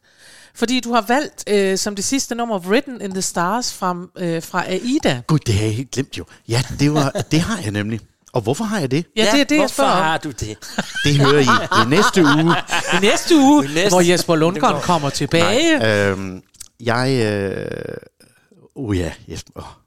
Fordi 0.56 0.80
du 0.80 0.94
har 0.94 1.02
valgt 1.02 1.44
øh, 1.50 1.78
som 1.78 1.96
det 1.96 2.06
sidste 2.06 2.36
nummer 2.36 2.60
Written 2.60 3.02
in 3.02 3.12
the 3.12 3.22
Stars 3.22 3.74
fra, 3.74 3.96
øh, 4.18 4.44
fra 4.44 4.64
Aida. 4.68 5.22
Gud, 5.28 5.40
det 5.40 5.56
har 5.56 5.66
jeg 5.66 5.76
helt 5.76 5.92
glemt 5.92 6.18
jo. 6.18 6.26
Ja, 6.48 6.62
det, 6.80 6.94
var, 6.94 7.10
det 7.32 7.42
har 7.42 7.60
jeg 7.64 7.72
nemlig. 7.72 8.00
Og 8.36 8.42
hvorfor 8.42 8.64
har 8.64 8.80
jeg 8.80 8.92
det? 8.92 9.06
Ja, 9.16 9.22
det 9.32 9.42
er 9.42 9.44
det, 9.44 9.56
jeg 9.56 9.60
hvorfor 9.62 9.74
spørger 9.74 9.92
om. 9.92 9.98
har 10.04 10.18
du 10.18 10.30
det? 10.32 10.58
Det 11.04 11.18
hører 11.18 11.40
I 11.40 11.84
i 11.86 11.90
næste 11.90 12.22
uge. 12.22 12.56
I 12.98 13.00
næste 13.02 13.36
uge, 13.36 13.66
I 13.66 13.68
næste- 13.68 13.90
hvor 13.90 14.02
Jesper 14.02 14.36
Lundgaard 14.36 14.82
kommer 14.82 15.10
tilbage. 15.10 16.08
Øhm, 16.10 16.42
jeg... 16.80 17.10
Øh, 17.26 17.98
uh, 18.76 18.98
ja, 18.98 19.12
Jesper. 19.28 19.82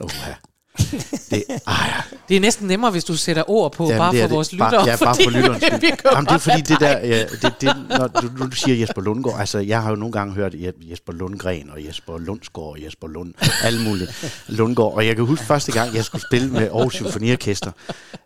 Uh, 0.00 0.10
ja. 0.26 0.34
Det, 1.30 1.44
ah, 1.66 1.86
ja. 1.88 2.16
Det 2.28 2.36
er 2.36 2.40
næsten 2.40 2.66
nemmere, 2.68 2.90
hvis 2.90 3.04
du 3.04 3.16
sætter 3.16 3.50
ord 3.50 3.72
på, 3.72 3.84
Jamen, 3.84 3.98
bare 3.98 4.12
det 4.12 4.20
er 4.22 4.28
for 4.28 4.34
vores 4.34 4.54
Bare- 4.58 4.70
lyttere. 4.70 4.86
ja, 4.88 4.96
bare 5.04 5.14
for 5.24 5.30
lytterens 5.30 5.62
skyld. 5.66 5.90
Jamen, 6.12 6.24
det 6.26 6.32
er 6.34 6.38
fordi 6.38 6.60
det 6.60 6.80
der, 6.80 6.98
ja, 6.98 7.24
det, 7.42 7.54
det, 7.60 7.76
når 7.88 8.06
du, 8.06 8.46
du 8.46 8.50
siger 8.56 8.76
Jesper 8.76 9.02
Lundgaard, 9.02 9.40
altså 9.40 9.58
jeg 9.58 9.82
har 9.82 9.90
jo 9.90 9.96
nogle 9.96 10.12
gange 10.12 10.34
hørt 10.34 10.54
Je- 10.54 10.90
Jesper 10.90 11.12
Lundgren 11.12 11.70
og 11.70 11.84
Jesper 11.86 12.18
Lundsgaard 12.18 12.68
og 12.68 12.84
Jesper 12.84 13.08
Lund, 13.08 13.34
alle 13.64 13.84
mulige 13.88 14.08
Lundgaard, 14.48 14.92
og 14.94 15.06
jeg 15.06 15.16
kan 15.16 15.24
huske 15.24 15.44
første 15.44 15.72
gang, 15.72 15.94
jeg 15.94 16.04
skulle 16.04 16.22
spille 16.30 16.48
med 16.52 16.62
Aarhus 16.62 16.94
Symfoniorkester, 16.94 17.70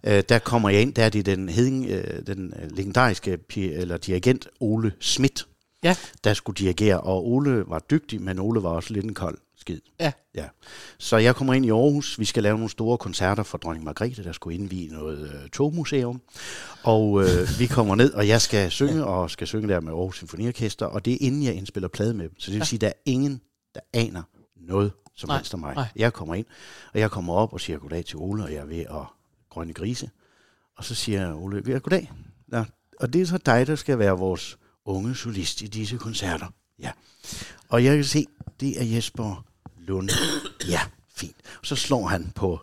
øh, 0.05 0.23
der 0.29 0.39
kommer 0.39 0.69
jeg 0.71 0.83
ind, 0.83 0.95
der 0.95 1.05
er 1.05 1.09
det 1.09 1.27
den, 1.27 1.49
heding, 1.49 1.87
øh, 1.91 2.05
den 2.27 2.53
øh, 2.63 2.77
legendariske 2.77 3.39
eller 3.57 3.97
dirigent 3.97 4.47
Ole 4.61 4.93
Schmidt, 5.01 5.47
Ja. 5.85 5.97
der 6.25 6.35
skulle 6.35 6.57
dirigere, 6.57 7.01
og 7.01 7.29
Ole 7.29 7.63
var 7.67 7.79
dygtig, 7.91 8.23
men 8.23 8.39
Ole 8.39 8.63
var 8.63 8.69
også 8.71 8.93
lidt 8.93 9.05
en 9.05 9.15
kold 9.15 9.39
skid. 9.71 9.81
Ja. 10.01 10.13
Ja. 10.35 10.49
Så 10.99 11.17
jeg 11.17 11.37
kommer 11.37 11.55
ind 11.55 11.67
i 11.67 11.71
Aarhus. 11.71 12.19
Vi 12.19 12.25
skal 12.25 12.43
lave 12.43 12.57
nogle 12.57 12.71
store 12.71 12.99
koncerter 12.99 13.43
for 13.43 13.59
dronning 13.59 13.85
Margrethe, 13.85 14.25
der 14.25 14.33
skulle 14.33 14.55
indvige 14.59 14.89
noget 14.93 15.31
øh, 15.35 15.51
togmuseum. 15.51 16.21
Og 16.83 17.23
øh, 17.23 17.49
vi 17.59 17.67
kommer 17.67 17.95
ned, 17.95 18.13
og 18.13 18.29
jeg 18.29 18.41
skal 18.41 18.71
synge, 18.71 19.05
og 19.05 19.31
skal 19.31 19.47
synge 19.47 19.69
der 19.69 19.81
med 19.81 19.93
Aarhus 19.93 20.17
Symfoniorkester, 20.17 20.87
og 20.87 21.05
det 21.05 21.13
er 21.13 21.19
inden 21.21 21.43
jeg 21.43 21.55
indspiller 21.55 21.89
plade 21.89 22.15
med 22.15 22.29
dem. 22.29 22.41
Så 22.41 22.51
det 22.51 22.59
vil 22.59 22.67
sige, 22.67 22.79
der 22.79 22.89
er 22.89 22.93
ingen, 23.05 23.41
der 23.75 23.81
aner 23.95 24.23
noget 24.57 24.93
som 25.17 25.29
Nej, 25.29 25.37
helst 25.37 25.55
om 25.55 25.61
mig. 25.61 25.75
nej. 25.75 25.89
Jeg 25.97 26.13
kommer 26.13 26.35
ind, 26.35 26.47
og 26.95 27.01
jeg 27.01 27.11
kommer 27.11 27.35
op 27.35 27.53
og 27.53 27.61
siger 27.61 27.79
goddag 27.79 28.05
til 28.05 28.17
Ole, 28.17 28.43
og 28.45 28.53
jeg 28.53 28.59
er 28.59 28.65
ved 28.67 28.81
at 28.81 29.07
grønne 29.51 29.73
grise. 29.73 30.11
Og 30.77 30.85
så 30.85 30.95
siger 30.95 31.35
Ole, 31.35 31.63
ja, 31.67 31.79
goddag. 31.79 32.13
Ja, 32.53 32.65
og 33.01 33.13
det 33.13 33.21
er 33.23 33.27
så 33.27 33.39
dig, 33.39 33.67
der 33.67 33.75
skal 33.77 33.99
være 33.99 34.19
vores 34.19 34.59
unge 34.85 35.15
solist 35.15 35.63
i 35.63 35.67
disse 35.67 35.97
koncerter. 35.97 36.47
Ja. 36.79 36.91
Og 37.69 37.85
jeg 37.85 37.97
kan 37.97 38.05
se, 38.05 38.27
det 38.61 38.81
er 38.81 38.85
Jesper 38.85 39.45
Lund. 39.91 40.11
Ja, 40.69 40.81
fint. 41.17 41.37
Så 41.63 41.77
slår 41.77 42.07
han 42.07 42.33
på 42.35 42.61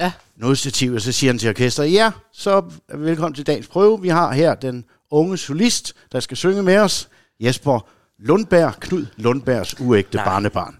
Ja. 0.00 0.12
noget 0.36 0.58
stativ, 0.58 0.92
og 0.94 1.00
så 1.00 1.12
siger 1.12 1.32
han 1.32 1.38
til 1.38 1.48
orkestret, 1.48 1.92
ja, 1.92 2.10
så 2.32 2.62
velkommen 2.94 3.34
til 3.34 3.46
dagens 3.46 3.66
prøve. 3.66 4.00
Vi 4.00 4.08
har 4.08 4.32
her 4.32 4.54
den 4.54 4.84
unge 5.10 5.38
solist, 5.38 5.94
der 6.12 6.20
skal 6.20 6.36
synge 6.36 6.62
med 6.62 6.78
os. 6.78 7.08
Jesper 7.40 7.80
Lundberg, 8.18 8.74
Knud 8.80 9.06
Lundbergs 9.16 9.80
uægte 9.80 10.16
Nej. 10.16 10.24
barnebarn. 10.24 10.78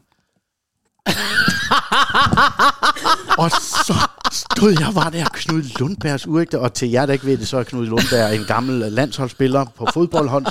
og 3.39 3.51
så 3.51 3.95
stod 4.33 4.71
jeg 4.71 4.95
bare 4.95 5.11
der, 5.11 5.25
Knud 5.35 5.63
Lundbergs 5.79 6.27
uægte, 6.27 6.61
og 6.61 6.75
til 6.75 6.91
jer, 6.91 7.07
der 7.07 7.13
ikke 7.13 7.27
ved 7.27 7.39
det, 7.39 7.49
så 7.49 7.57
er 7.57 7.63
Knud 7.63 7.87
Lundberg 7.87 8.35
en 8.35 8.45
gammel 8.45 8.93
landsholdsspiller 8.93 9.65
på 9.65 9.87
fodboldhånd. 9.93 10.47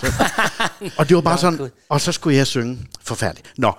Og 0.97 1.09
det 1.09 1.15
var 1.15 1.21
bare 1.21 1.37
sådan, 1.37 1.69
og 1.89 2.01
så 2.01 2.11
skulle 2.11 2.37
jeg 2.37 2.47
synge. 2.47 2.79
Forfærdeligt. 3.01 3.53
Nå, 3.57 3.73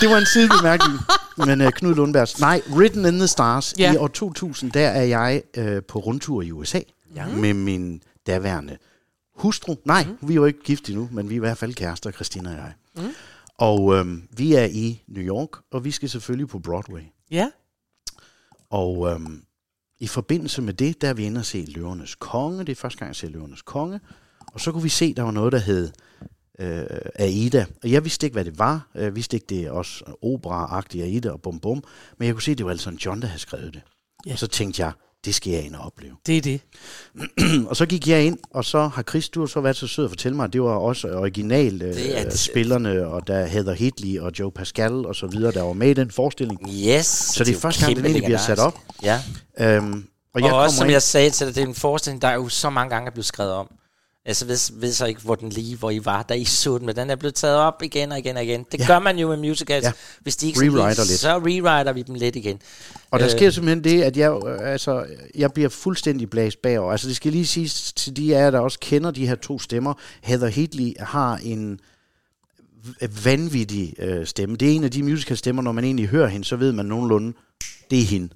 det 0.00 0.10
var 0.10 0.18
en 0.18 0.26
sidebemærkning. 0.26 0.98
Men 1.36 1.60
uh, 1.60 1.70
Knud 1.70 1.94
Lundbergs, 1.94 2.40
nej, 2.40 2.62
Written 2.70 3.06
in 3.06 3.18
the 3.18 3.26
Stars. 3.26 3.74
Ja. 3.78 3.92
I 3.92 3.96
år 3.96 4.08
2000, 4.08 4.72
der 4.72 4.88
er 4.88 5.02
jeg 5.02 5.42
uh, 5.58 5.64
på 5.88 5.98
rundtur 5.98 6.42
i 6.42 6.52
USA 6.52 6.80
ja. 7.16 7.26
med 7.26 7.54
min 7.54 8.02
daværende 8.26 8.76
hustru. 9.36 9.74
Nej, 9.84 10.04
mm. 10.04 10.28
vi 10.28 10.32
er 10.32 10.36
jo 10.36 10.44
ikke 10.44 10.62
gift 10.64 10.88
endnu, 10.88 11.08
men 11.12 11.28
vi 11.28 11.34
er 11.34 11.36
i 11.36 11.40
hvert 11.40 11.58
fald 11.58 11.74
kærester, 11.74 12.10
Christina 12.10 12.50
og 12.50 12.56
jeg. 12.56 12.72
Mm. 12.96 13.14
Og 13.58 13.94
øhm, 13.94 14.22
vi 14.36 14.54
er 14.54 14.64
i 14.64 15.02
New 15.08 15.22
York, 15.22 15.48
og 15.72 15.84
vi 15.84 15.90
skal 15.90 16.08
selvfølgelig 16.08 16.48
på 16.48 16.58
Broadway. 16.58 17.02
Ja. 17.30 17.48
Og 18.74 19.10
øhm, 19.10 19.44
i 19.98 20.06
forbindelse 20.06 20.62
med 20.62 20.74
det, 20.74 21.00
der 21.00 21.08
er 21.08 21.14
vi 21.14 21.24
inde 21.24 21.38
og 21.38 21.44
se 21.44 21.64
Løvernes 21.68 22.14
Konge. 22.14 22.58
Det 22.58 22.68
er 22.68 22.76
første 22.76 22.98
gang, 22.98 23.08
jeg 23.08 23.16
ser 23.16 23.28
Løvernes 23.28 23.62
Konge. 23.62 24.00
Og 24.46 24.60
så 24.60 24.72
kunne 24.72 24.82
vi 24.82 24.88
se, 24.88 25.14
der 25.14 25.22
var 25.22 25.30
noget, 25.30 25.52
der 25.52 25.58
hed 25.58 25.90
øh, 26.58 26.86
Aida. 27.14 27.66
Og 27.82 27.90
jeg 27.90 28.04
vidste 28.04 28.26
ikke, 28.26 28.34
hvad 28.34 28.44
det 28.44 28.58
var. 28.58 28.88
Jeg 28.94 29.16
vidste 29.16 29.36
ikke, 29.36 29.46
det 29.46 29.60
er 29.60 29.70
også 29.70 30.04
opera-agtigt 30.22 31.04
Aida 31.04 31.30
og 31.30 31.42
bum 31.42 31.60
bum. 31.60 31.82
Men 32.18 32.26
jeg 32.26 32.34
kunne 32.34 32.42
se, 32.42 32.54
det 32.54 32.66
var 32.66 32.72
altså 32.72 32.90
en 32.90 32.96
John, 32.96 33.20
der 33.20 33.26
havde 33.26 33.40
skrevet 33.40 33.74
det. 33.74 33.82
Ja. 34.26 34.32
Og 34.32 34.38
så 34.38 34.46
tænkte 34.46 34.82
jeg, 34.82 34.92
det 35.24 35.34
skal 35.34 35.52
jeg 35.52 35.64
ind 35.64 35.74
og 35.74 35.84
opleve. 35.86 36.12
Det 36.26 36.36
er 36.36 36.40
det. 36.40 36.60
og 37.70 37.76
så 37.76 37.86
gik 37.86 38.08
jeg 38.08 38.24
ind, 38.24 38.38
og 38.50 38.64
så 38.64 38.88
har 38.88 39.02
Chris, 39.02 39.28
du 39.28 39.40
har 39.40 39.46
så 39.46 39.60
været 39.60 39.76
så 39.76 39.86
sød 39.86 40.04
at 40.04 40.10
fortælle 40.10 40.36
mig, 40.36 40.44
at 40.44 40.52
det 40.52 40.62
var 40.62 40.70
også 40.70 41.08
original 41.08 41.80
Det 41.80 42.16
er 42.16 42.24
øh, 42.24 42.30
det. 42.30 42.38
spillerne, 42.38 43.06
og 43.06 43.26
der 43.26 43.46
Heather 43.46 43.72
Hitley 43.72 44.18
og 44.20 44.32
Joe 44.38 44.52
Pascal 44.52 44.92
og 44.92 45.14
så 45.14 45.26
videre, 45.26 45.52
der 45.52 45.62
var 45.62 45.72
med 45.72 45.90
i 45.90 45.94
den 45.94 46.10
forestilling. 46.10 46.60
Yes. 46.68 47.06
Så 47.06 47.44
det 47.44 47.56
er 47.56 47.60
første 47.60 47.84
gang, 47.84 47.96
den 47.96 48.04
egentlig 48.04 48.24
bliver 48.24 48.38
sat 48.38 48.58
op. 48.58 48.78
Ja. 49.02 49.20
Øhm, 49.60 50.04
og 50.34 50.40
jeg 50.40 50.52
og 50.52 50.58
også, 50.58 50.76
som 50.76 50.86
ind, 50.86 50.92
jeg 50.92 51.02
sagde 51.02 51.30
til 51.30 51.46
dig, 51.46 51.54
det 51.54 51.62
er 51.62 51.66
en 51.66 51.74
forestilling, 51.74 52.22
der 52.22 52.28
er 52.28 52.34
jo 52.34 52.48
så 52.48 52.70
mange 52.70 52.90
gange 52.90 53.06
er 53.06 53.10
blevet 53.10 53.26
skrevet 53.26 53.52
om. 53.52 53.68
Altså, 54.26 54.46
ved, 54.46 54.80
ved 54.80 54.92
så 54.92 55.06
ikke, 55.06 55.20
hvor 55.20 55.34
den 55.34 55.48
lige, 55.48 55.76
hvor 55.76 55.90
I 55.90 56.04
var, 56.04 56.22
da 56.22 56.34
I 56.34 56.44
så 56.44 56.78
den, 56.78 56.86
men 56.86 56.96
den 56.96 57.10
er 57.10 57.16
blevet 57.16 57.34
taget 57.34 57.56
op 57.56 57.82
igen 57.82 58.12
og 58.12 58.18
igen 58.18 58.36
og 58.36 58.44
igen. 58.44 58.66
Det 58.72 58.80
Ja. 58.80 58.86
gør 58.86 58.98
man 58.98 59.18
jo 59.18 59.28
med 59.28 59.36
musicals. 59.36 59.84
Ja. 59.84 59.92
Hvis 60.20 60.36
de 60.36 60.46
ikke 60.46 60.60
Rewriter 60.60 61.02
lige, 61.02 61.08
lidt. 61.08 61.20
så 61.20 61.38
rewriter 61.38 61.92
vi 61.92 62.02
dem 62.02 62.14
lidt 62.14 62.36
igen. 62.36 62.60
og 63.10 63.18
der 63.18 63.26
øh, 63.26 63.32
sker 63.32 63.50
simpelthen 63.50 63.84
det, 63.84 64.02
at 64.02 64.16
jeg, 64.16 64.30
øh, 64.46 64.72
altså, 64.72 65.06
jeg 65.34 65.52
bliver 65.52 65.68
fuldstændig 65.68 66.30
blæst 66.30 66.62
bagover. 66.62 66.92
Altså 66.92 67.08
det 67.08 67.16
skal 67.16 67.32
lige 67.32 67.46
siges 67.46 67.92
til 67.92 68.16
de 68.16 68.36
af 68.36 68.40
jer, 68.40 68.50
der 68.50 68.58
også 68.58 68.78
kender 68.80 69.10
de 69.10 69.26
her 69.26 69.34
to 69.34 69.58
stemmer. 69.58 69.94
Heather 70.22 70.48
Hitley 70.48 70.92
har 71.00 71.36
en 71.42 71.80
vanvittig 73.24 73.94
øh, 73.98 74.26
stemme. 74.26 74.56
Det 74.56 74.70
er 74.70 74.72
en 74.76 74.84
af 74.84 74.90
de 74.90 75.02
musical 75.02 75.36
stemmer, 75.36 75.62
når 75.62 75.72
man 75.72 75.84
egentlig 75.84 76.06
hører 76.08 76.26
hende, 76.28 76.44
så 76.44 76.56
ved 76.56 76.72
man 76.72 76.86
nogenlunde, 76.86 77.32
det 77.90 77.98
er 78.00 78.04
hende. 78.04 78.28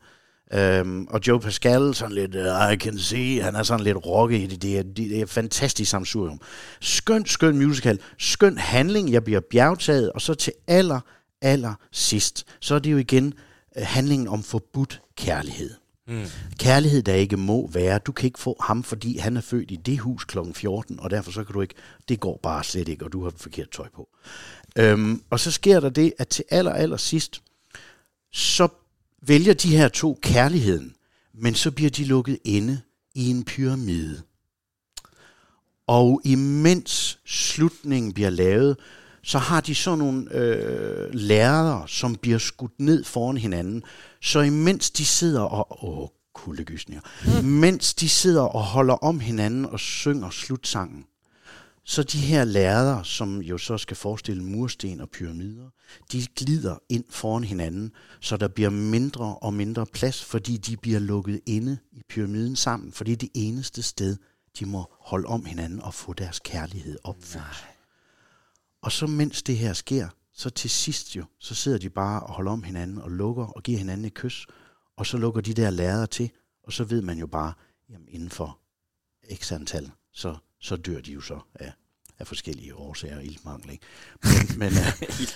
Øhm, 0.53 1.07
og 1.11 1.20
Joe 1.27 1.41
Pascal, 1.41 1.95
sådan 1.95 2.15
lidt, 2.15 2.35
uh, 2.35 2.73
I 2.73 2.77
can 2.77 2.99
see, 2.99 3.43
han 3.43 3.57
er 3.57 3.62
sådan 3.62 3.85
lidt 3.85 4.07
rocket 4.07 4.41
i 4.41 4.47
det. 4.47 4.62
Det 4.62 4.79
er, 4.79 4.83
det 4.83 5.19
er 5.19 5.23
et 5.23 5.31
fantastisk 5.31 5.91
samsurium. 5.91 6.41
Skøn, 6.81 7.27
skøn 7.27 7.59
musical. 7.59 8.01
Skøn 8.19 8.59
handling, 8.59 9.12
jeg 9.12 9.25
bliver 9.25 9.41
bjergtaget. 9.41 10.12
Og 10.12 10.20
så 10.20 10.35
til 10.35 10.53
aller, 10.66 11.01
aller 11.43 11.75
sidst, 11.93 12.47
så 12.61 12.75
er 12.75 12.79
det 12.79 12.93
jo 12.93 12.97
igen 12.97 13.35
øh, 13.77 13.83
handlingen 13.87 14.29
om 14.29 14.43
forbudt 14.43 15.03
kærlighed. 15.16 15.70
Mm. 16.09 16.25
Kærlighed, 16.59 17.03
der 17.03 17.15
ikke 17.15 17.37
må 17.37 17.70
være. 17.73 17.99
Du 17.99 18.12
kan 18.12 18.27
ikke 18.27 18.39
få 18.39 18.57
ham, 18.61 18.83
fordi 18.83 19.19
han 19.19 19.37
er 19.37 19.41
født 19.41 19.70
i 19.70 19.77
det 19.77 19.99
hus 19.99 20.25
kl. 20.25 20.39
14, 20.55 21.01
og 21.01 21.11
derfor 21.11 21.31
så 21.31 21.45
kan 21.45 21.53
du 21.53 21.61
ikke, 21.61 21.75
det 22.09 22.20
går 22.20 22.41
bare 22.43 22.65
slet 22.65 22.89
ikke, 22.89 23.05
og 23.05 23.12
du 23.12 23.25
har 23.25 23.33
forkert 23.37 23.70
tøj 23.70 23.89
på. 23.95 24.09
Øhm, 24.79 25.23
og 25.31 25.41
så 25.41 25.51
sker 25.51 25.81
der 25.81 25.89
det, 25.89 26.12
at 26.19 26.29
til 26.29 26.45
aller, 26.51 26.73
aller 26.73 26.97
sidst, 26.97 27.43
så 28.33 28.69
vælger 29.23 29.55
de 29.55 29.77
her 29.77 29.89
to 29.89 30.19
kærligheden, 30.23 30.95
men 31.35 31.55
så 31.55 31.70
bliver 31.70 31.90
de 31.90 32.05
lukket 32.05 32.39
inde 32.45 32.81
i 33.15 33.31
en 33.31 33.45
pyramide. 33.45 34.23
Og 35.86 36.20
imens 36.24 37.19
slutningen 37.27 38.12
bliver 38.12 38.31
lavet, 38.31 38.77
så 39.23 39.39
har 39.39 39.61
de 39.61 39.74
sådan 39.74 39.99
nogle 39.99 40.35
øh, 40.35 41.15
lærere, 41.15 41.89
som 41.89 42.16
bliver 42.16 42.39
skudt 42.39 42.81
ned 42.81 43.05
foran 43.05 43.36
hinanden. 43.36 43.82
Så 44.23 44.40
imens 44.40 44.90
de 44.90 45.05
sidder 45.05 45.40
og... 45.40 45.85
Åh, 45.85 46.09
kuldegysninger. 46.35 47.03
Mm. 47.43 47.49
Mens 47.49 47.95
de 47.95 48.09
sidder 48.09 48.43
og 48.43 48.62
holder 48.62 48.95
om 48.95 49.20
hinanden 49.20 49.66
og 49.66 49.81
synger 49.81 50.31
slutsangen, 50.31 51.05
så 51.89 52.02
de 52.02 52.19
her 52.19 52.44
lærere, 52.44 53.05
som 53.05 53.43
jo 53.43 53.59
så 53.59 53.78
skal 53.78 53.97
forestille 53.97 54.44
mursten 54.44 55.01
og 55.01 55.10
pyramider, 55.10 55.70
de 56.12 56.27
glider 56.27 56.78
ind 56.89 57.05
foran 57.10 57.44
hinanden, 57.44 57.93
så 58.20 58.36
der 58.36 58.48
bliver 58.48 58.70
mindre 58.70 59.39
og 59.39 59.55
mindre 59.55 59.86
plads, 59.86 60.24
fordi 60.24 60.56
de 60.56 60.77
bliver 60.77 60.98
lukket 60.98 61.40
inde 61.47 61.78
i 61.93 62.02
pyramiden 62.09 62.56
sammen, 62.56 62.93
fordi 62.93 63.15
det 63.15 63.27
er 63.27 63.31
det 63.35 63.48
eneste 63.48 63.82
sted, 63.82 64.16
de 64.59 64.66
må 64.66 64.85
holde 65.01 65.27
om 65.27 65.44
hinanden 65.44 65.82
og 65.82 65.94
få 65.94 66.12
deres 66.12 66.40
kærlighed 66.40 66.98
opfyldt. 67.05 67.69
Og 68.82 68.93
så 68.93 69.06
mens 69.06 69.43
det 69.43 69.56
her 69.56 69.73
sker, 69.73 70.09
så 70.32 70.51
til 70.51 70.70
sidst 70.70 71.16
jo, 71.16 71.24
så 71.39 71.55
sidder 71.55 71.78
de 71.78 71.90
bare 71.90 72.23
og 72.23 72.35
holder 72.35 72.52
om 72.52 72.62
hinanden 72.62 72.98
og 72.98 73.10
lukker 73.10 73.44
og 73.44 73.62
giver 73.62 73.78
hinanden 73.78 74.05
et 74.05 74.15
kys, 74.15 74.47
og 74.97 75.06
så 75.06 75.19
lukker 75.19 75.40
de 75.40 75.55
der 75.55 75.70
lærere 75.70 76.06
til, 76.06 76.31
og 76.62 76.73
så 76.73 76.85
ved 76.85 77.02
man 77.02 77.19
jo 77.19 77.27
bare, 77.27 77.52
jamen 77.90 78.09
inden 78.09 78.31
for 78.31 78.59
x 79.35 79.52
antal, 79.52 79.90
så, 80.12 80.36
så 80.62 80.76
dør 80.76 81.01
de 81.01 81.12
jo 81.12 81.20
så 81.20 81.35
af, 81.60 81.72
af 82.20 82.26
forskellige 82.26 82.74
årsager, 82.74 83.20
iltmangel, 83.20 83.70
ikke? 83.72 83.85
Men, 84.22 84.59
men, 84.59 84.68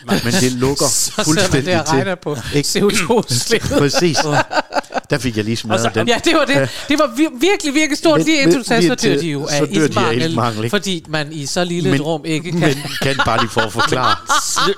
uh, 0.08 0.24
men 0.24 0.32
det 0.40 0.52
lukker 0.52 0.86
Så 0.86 1.12
fuldstændig 1.24 1.66
der 1.66 1.84
til. 1.84 1.90
regner 1.94 2.14
på 2.14 2.36
Ikke? 2.54 2.68
CO2-udslippet. 2.68 3.78
Præcis. 3.78 4.16
Der 5.10 5.18
fik 5.18 5.36
jeg 5.36 5.44
lige 5.44 5.56
smadret 5.56 5.80
så, 5.82 5.90
den. 5.94 6.08
ja, 6.08 6.20
det 6.24 6.34
var 6.34 6.44
det. 6.44 6.70
Det 6.88 6.98
var 6.98 7.06
vir- 7.06 7.38
virkelig, 7.38 7.74
virkelig 7.74 7.98
stort. 7.98 8.18
Men- 8.18 8.26
Lige 8.26 8.42
indtil 8.42 8.58
du 8.60 8.64
sagde, 8.64 8.86
så 8.88 8.94
dør 8.94 9.16
de 9.20 9.26
jo 9.26 9.46
af 9.46 9.58
så 9.58 9.64
iltmangel, 9.70 10.22
iltmangel, 10.22 10.70
fordi 10.70 11.04
man 11.08 11.32
i 11.32 11.46
så 11.46 11.64
lille 11.64 11.88
et 11.88 11.92
Men- 11.92 12.02
rum 12.02 12.24
ikke 12.24 12.50
kan... 12.50 12.60
Men 12.60 12.76
kan 13.02 13.16
bare 13.24 13.40
lige 13.40 13.50
for 13.50 13.60
at 13.60 13.72
forklare. 13.72 14.16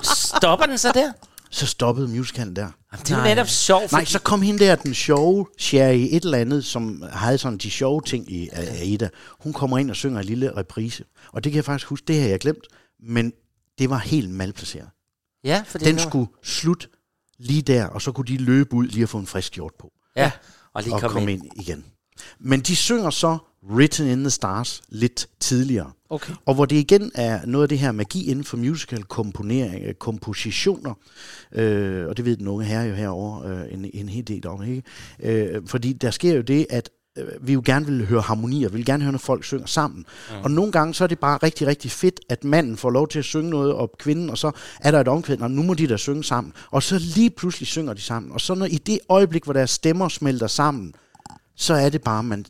Stopper 0.39 0.67
den 0.67 0.79
så 0.79 0.93
der? 0.95 1.13
Så 1.55 1.67
stoppede 1.67 2.09
musicalen 2.09 2.57
der. 2.57 2.63
Jamen, 2.93 3.05
det 3.07 3.11
er 3.11 3.25
netop 3.25 3.49
sjovt. 3.49 3.93
Nej, 3.93 4.05
så 4.05 4.19
kom 4.19 4.43
hende 4.43 4.65
der, 4.65 4.75
den 4.75 4.95
sjove 4.95 5.47
Sherry 5.59 6.09
et 6.11 6.25
eller 6.25 6.39
andet, 6.39 6.65
som 6.65 7.05
havde 7.13 7.39
sådan 7.39 7.59
de 7.59 7.71
sjove 7.71 8.01
ting 8.07 8.33
i 8.33 8.49
Aida. 8.53 9.09
Hun 9.41 9.53
kommer 9.53 9.79
ind 9.79 9.91
og 9.91 9.97
synger 9.97 10.21
en 10.21 10.27
lille 10.27 10.57
reprise. 10.57 11.05
Og 11.33 11.45
det 11.45 11.53
kan 11.53 11.57
jeg 11.57 11.65
faktisk 11.65 11.89
huske, 11.89 12.05
det 12.09 12.21
har 12.21 12.29
jeg 12.29 12.39
glemt. 12.41 12.67
Men 13.03 13.33
det 13.79 13.91
var 13.91 13.99
helt 13.99 14.31
malplaceret. 14.31 14.89
Ja, 15.45 15.63
fordi 15.67 15.85
Den 15.85 15.95
nu- 15.95 16.01
skulle 16.03 16.27
slutte 16.43 16.89
lige 17.39 17.63
der, 17.63 17.87
og 17.87 18.03
så 18.03 18.13
kunne 18.13 18.27
de 18.27 18.37
løbe 18.37 18.75
ud 18.75 18.87
lige 18.87 19.03
at 19.03 19.09
få 19.09 19.19
en 19.19 19.27
frisk 19.27 19.53
gjort 19.53 19.73
på. 19.81 19.93
Ja, 20.17 20.31
og 20.75 20.83
lige 20.83 20.95
og 20.95 21.01
komme 21.01 21.13
komme 21.15 21.33
ind. 21.33 21.45
ind 21.45 21.61
igen. 21.61 21.85
Men 22.41 22.61
de 22.61 22.77
synger 22.77 23.11
så 23.11 23.39
Written 23.71 24.07
in 24.07 24.21
the 24.21 24.31
Stars 24.31 24.83
lidt 24.89 25.27
tidligere. 25.41 25.91
Okay. 26.15 26.33
Og 26.47 26.55
hvor 26.55 26.65
det 26.65 26.77
igen 26.77 27.11
er 27.15 27.41
noget 27.47 27.65
af 27.65 27.69
det 27.69 27.79
her 27.79 27.93
magi 27.93 28.31
inden 28.31 28.45
for 28.45 28.57
musical 28.57 29.03
komponering, 29.03 29.85
øh, 29.85 29.95
kompositioner, 29.95 30.95
øh, 31.53 32.07
og 32.09 32.17
det 32.17 32.25
ved 32.25 32.37
den 32.37 32.49
unge 32.49 32.65
herre 32.65 32.85
jo 32.85 32.95
herovre 32.95 33.49
øh, 33.49 33.73
en, 33.73 33.91
en 33.95 34.09
hel 34.09 34.29
del 34.29 34.47
om, 34.47 34.63
ikke? 34.63 34.83
Øh, 35.23 35.63
fordi 35.67 35.93
der 35.93 36.11
sker 36.11 36.35
jo 36.35 36.43
det, 36.43 36.67
at 36.71 36.91
øh, 37.19 37.27
vi 37.41 37.53
jo 37.53 37.63
gerne 37.65 37.87
vil 37.87 38.07
høre 38.07 38.21
harmonier, 38.21 38.69
vi 38.69 38.77
vil 38.77 38.87
gerne 38.87 39.03
høre, 39.03 39.13
når 39.13 39.19
folk 39.19 39.45
synger 39.45 39.67
sammen. 39.67 40.05
Mm. 40.31 40.43
Og 40.43 40.51
nogle 40.51 40.73
gange 40.73 40.95
så 40.95 41.05
er 41.05 41.09
det 41.09 41.19
bare 41.19 41.39
rigtig, 41.43 41.67
rigtig 41.67 41.91
fedt, 41.91 42.21
at 42.29 42.45
manden 42.45 42.77
får 42.77 42.91
lov 42.91 43.09
til 43.09 43.19
at 43.19 43.25
synge 43.25 43.51
noget, 43.51 43.73
og 43.73 43.93
kvinden, 43.99 44.31
og 44.31 44.39
så 44.39 44.51
er 44.81 44.91
der 44.91 45.01
et 45.01 45.09
omkvæd, 45.09 45.41
og 45.41 45.51
nu 45.51 45.63
må 45.63 45.75
de 45.75 45.87
da 45.87 45.97
synge 45.97 46.25
sammen. 46.25 46.53
Og 46.71 46.83
så 46.83 46.99
lige 46.99 47.31
pludselig 47.31 47.67
synger 47.67 47.93
de 47.93 48.01
sammen. 48.01 48.33
Og 48.33 48.41
så 48.41 48.55
når 48.55 48.67
i 48.67 48.77
det 48.77 48.99
øjeblik, 49.09 49.45
hvor 49.45 49.53
deres 49.53 49.71
stemmer 49.71 50.09
smelter 50.09 50.47
sammen, 50.47 50.95
så 51.57 51.75
er 51.75 51.89
det 51.89 52.03
bare, 52.03 52.23
man... 52.23 52.45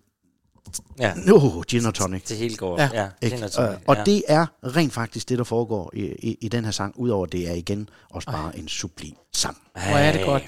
Ja. 0.99 1.15
No, 1.17 1.63
gin 1.69 1.87
og 1.87 1.95
tonic. 1.95 2.23
Det 2.29 2.37
hele 2.37 2.57
går. 2.57 2.81
Ja, 2.81 2.91
Ja, 2.93 3.09
ikke? 3.23 3.37
gin 3.37 3.45
og 3.45 3.53
tonic, 3.53 3.79
og 3.87 3.97
ja. 3.97 4.05
det 4.05 4.23
er 4.29 4.47
rent 4.65 4.93
faktisk 4.93 5.29
det, 5.29 5.39
der 5.39 5.45
foregår 5.45 5.91
i, 5.95 6.01
i, 6.03 6.39
i 6.41 6.49
den 6.49 6.65
her 6.65 6.73
sang, 6.73 6.95
udover 6.99 7.27
at 7.27 7.33
det 7.33 7.49
er 7.49 7.55
igen 7.55 7.89
også 8.11 8.31
bare 8.31 8.59
en 8.59 8.69
sublim 8.69 9.15
sang. 9.33 9.57
Hvor 9.73 9.83
er 9.83 10.13
det 10.13 10.25
godt. 10.27 10.43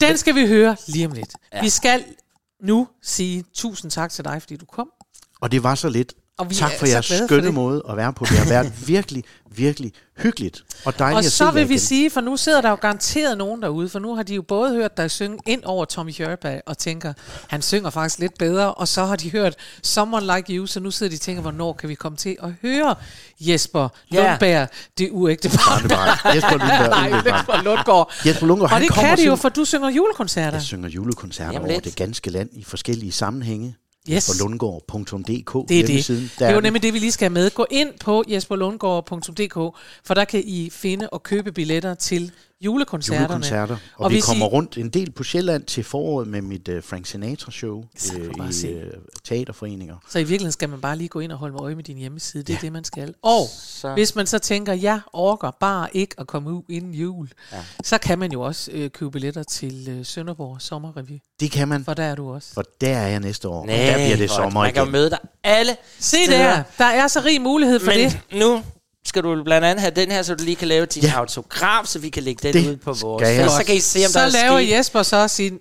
Den 0.00 0.16
skal 0.18 0.34
vi 0.34 0.46
høre 0.46 0.76
lige 0.86 1.06
om 1.06 1.12
lidt. 1.12 1.30
Ja. 1.52 1.60
Vi 1.60 1.68
skal 1.68 2.04
nu 2.62 2.88
sige 3.02 3.44
tusind 3.54 3.90
tak 3.90 4.10
til 4.12 4.24
dig, 4.24 4.42
fordi 4.42 4.56
du 4.56 4.64
kom. 4.66 4.90
Og 5.40 5.52
det 5.52 5.62
var 5.62 5.74
så 5.74 5.88
lidt. 5.88 6.14
Og 6.40 6.50
vi 6.50 6.54
tak 6.54 6.70
for 6.78 6.86
jeres 6.86 7.06
glade 7.06 7.22
for 7.22 7.26
skønne 7.26 7.46
det. 7.46 7.54
måde 7.54 7.82
at 7.90 7.96
være 7.96 8.12
på. 8.12 8.24
Det 8.24 8.38
har 8.38 8.48
været 8.48 8.72
virkelig, 8.88 9.24
virkelig 9.56 9.92
hyggeligt 10.18 10.64
og 10.84 10.98
dejligt 10.98 11.14
Og 11.14 11.18
at 11.18 11.24
se 11.24 11.30
så 11.30 11.44
jer 11.44 11.50
vil 11.52 11.68
vi 11.68 11.74
igen. 11.74 11.80
sige, 11.80 12.10
for 12.10 12.20
nu 12.20 12.36
sidder 12.36 12.60
der 12.60 12.70
jo 12.70 12.74
garanteret 12.80 13.38
nogen 13.38 13.62
derude, 13.62 13.88
for 13.88 13.98
nu 13.98 14.14
har 14.14 14.22
de 14.22 14.34
jo 14.34 14.42
både 14.42 14.74
hørt 14.74 14.96
dig 14.96 15.10
synge 15.10 15.38
ind 15.46 15.64
over 15.64 15.84
Tommy 15.84 16.12
Hjørberg 16.12 16.60
og 16.66 16.78
tænker, 16.78 17.12
han 17.48 17.62
synger 17.62 17.90
faktisk 17.90 18.18
lidt 18.18 18.38
bedre, 18.38 18.74
og 18.74 18.88
så 18.88 19.04
har 19.04 19.16
de 19.16 19.30
hørt 19.30 19.54
Someone 19.82 20.34
Like 20.36 20.54
You, 20.56 20.66
så 20.66 20.80
nu 20.80 20.90
sidder 20.90 21.10
de 21.10 21.16
og 21.16 21.20
tænker, 21.20 21.42
hvornår 21.42 21.72
kan 21.72 21.88
vi 21.88 21.94
komme 21.94 22.16
til 22.16 22.36
at 22.42 22.50
høre 22.62 22.94
Jesper 23.40 23.88
Ja. 24.12 24.28
Lundberg, 24.30 24.68
det 24.98 25.08
uægte 25.12 25.48
barn. 25.48 25.82
Jesper 26.36 26.50
Lundberg, 26.50 26.88
Nej. 27.10 27.34
Jesper 27.36 27.62
Lundgaard. 27.62 28.12
Jesper 28.26 28.46
Lundgaard, 28.46 28.72
og 28.72 28.80
det 28.80 28.92
kan 28.92 29.16
de 29.18 29.24
jo, 29.26 29.36
for 29.36 29.48
du 29.48 29.64
synger 29.64 29.90
julekoncerter. 29.90 30.52
Jeg 30.52 30.62
synger 30.62 30.88
julekoncerter 30.88 31.52
Jamen 31.52 31.64
over 31.66 31.74
lidt. 31.74 31.84
det 31.84 31.96
ganske 31.96 32.30
land 32.30 32.48
i 32.52 32.64
forskellige 32.64 33.12
sammenhænge. 33.12 33.74
Yes. 34.08 34.26
På 34.26 34.48
lundgaard.dk 34.48 35.26
Det 35.26 35.34
er 35.34 35.64
det. 35.66 35.76
hjemmesiden. 35.88 36.30
Det 36.38 36.46
er 36.46 36.54
jo 36.54 36.60
nemlig 36.60 36.82
det, 36.82 36.94
vi 36.94 36.98
lige 36.98 37.12
skal 37.12 37.24
have 37.24 37.34
med. 37.34 37.50
Gå 37.50 37.66
ind 37.70 37.88
på 38.00 38.24
jesperlundgaard.dk, 38.28 39.54
for 40.04 40.14
der 40.14 40.24
kan 40.24 40.42
I 40.46 40.70
finde 40.70 41.08
og 41.10 41.22
købe 41.22 41.52
billetter 41.52 41.94
til 41.94 42.32
julekoncerterne. 42.60 43.22
julekoncerter. 43.24 43.76
Og, 43.96 44.04
og 44.04 44.10
vi 44.10 44.20
kommer 44.20 44.46
I, 44.46 44.48
rundt 44.48 44.78
en 44.78 44.88
del 44.90 45.10
på 45.12 45.24
Sjælland 45.24 45.64
til 45.64 45.84
foråret 45.84 46.28
med 46.28 46.42
mit 46.42 46.68
uh, 46.68 46.74
Frank 46.82 47.06
Sinatra-show 47.06 47.76
uh, 47.76 47.84
bare 48.38 48.48
i 48.48 48.52
se. 48.52 48.74
uh, 48.76 49.02
teaterforeninger. 49.24 49.96
Så 50.08 50.18
i 50.18 50.22
virkeligheden 50.22 50.52
skal 50.52 50.68
man 50.68 50.80
bare 50.80 50.96
lige 50.96 51.08
gå 51.08 51.20
ind 51.20 51.32
og 51.32 51.38
holde 51.38 51.52
med 51.52 51.60
øje 51.60 51.74
med 51.74 51.84
din 51.84 51.96
hjemmeside. 51.96 52.42
Det 52.42 52.54
er 52.54 52.58
det, 52.60 52.72
man 52.72 52.84
skal. 52.84 53.14
Og 53.22 53.46
Så- 53.48 53.92
hvis 53.92 54.14
man 54.14 54.26
så 54.26 54.38
tænker, 54.38 54.72
jeg 54.72 55.00
orker 55.12 55.50
bare 55.60 55.88
ikke 55.96 56.14
at 56.18 56.26
komme 56.26 56.52
ud 56.52 56.62
inden 56.68 56.94
jul, 56.94 57.28
Ja. 57.52 57.56
så 57.84 57.98
kan 57.98 58.18
man 58.18 58.32
jo 58.32 58.40
også 58.40 58.70
øh, 58.70 58.90
købe 58.90 59.10
billetter 59.10 59.42
til 59.42 59.88
øh, 59.88 60.06
Sønderborg 60.06 60.62
Sommerrevy. 60.62 61.18
Det 61.40 61.50
kan 61.50 61.68
man. 61.68 61.84
For 61.84 61.94
der 61.94 62.02
er 62.04 62.14
du 62.14 62.32
også. 62.34 62.54
For 62.54 62.62
der 62.80 62.96
er 62.96 63.08
jeg 63.08 63.20
næste 63.20 63.48
år. 63.48 63.66
Nej, 63.66 63.74
og 63.74 63.80
der 63.86 63.94
bliver 63.94 64.16
det 64.16 64.30
sommer 64.30 64.60
man 64.62 64.72
kan 64.72 64.80
jo 64.80 64.84
igen. 64.84 64.92
møde 64.92 65.10
dig 65.10 65.18
alle 65.44 65.76
Se 65.98 66.16
der, 66.30 66.62
der 66.78 66.84
er 66.84 67.08
så 67.08 67.20
rig 67.24 67.40
mulighed 67.40 67.80
for 67.80 67.86
Men 67.86 67.98
det. 67.98 68.20
nu 68.40 68.62
skal 69.10 69.22
du 69.22 69.44
blandt 69.44 69.66
andet 69.66 69.80
have 69.80 69.90
den 69.96 70.10
her, 70.10 70.22
så 70.22 70.34
du 70.34 70.44
lige 70.44 70.56
kan 70.56 70.68
lave 70.68 70.86
din 70.86 71.02
ja. 71.02 71.12
autograf, 71.16 71.86
så 71.86 71.98
vi 71.98 72.08
kan 72.08 72.22
lægge 72.22 72.52
den 72.52 72.54
Det 72.64 72.70
ud 72.70 72.76
på 72.76 72.92
vores 72.92 73.22
skal. 73.28 73.50
Så 73.50 73.62
kan 73.66 73.74
I 73.74 73.80
se, 73.80 73.98
om 74.06 74.12
så 74.12 74.18
der 74.18 74.24
er 74.24 74.28
laver 74.30 74.58
sket. 74.60 74.70
Jesper 74.76 75.02
så 75.02 75.28
sin 75.28 75.58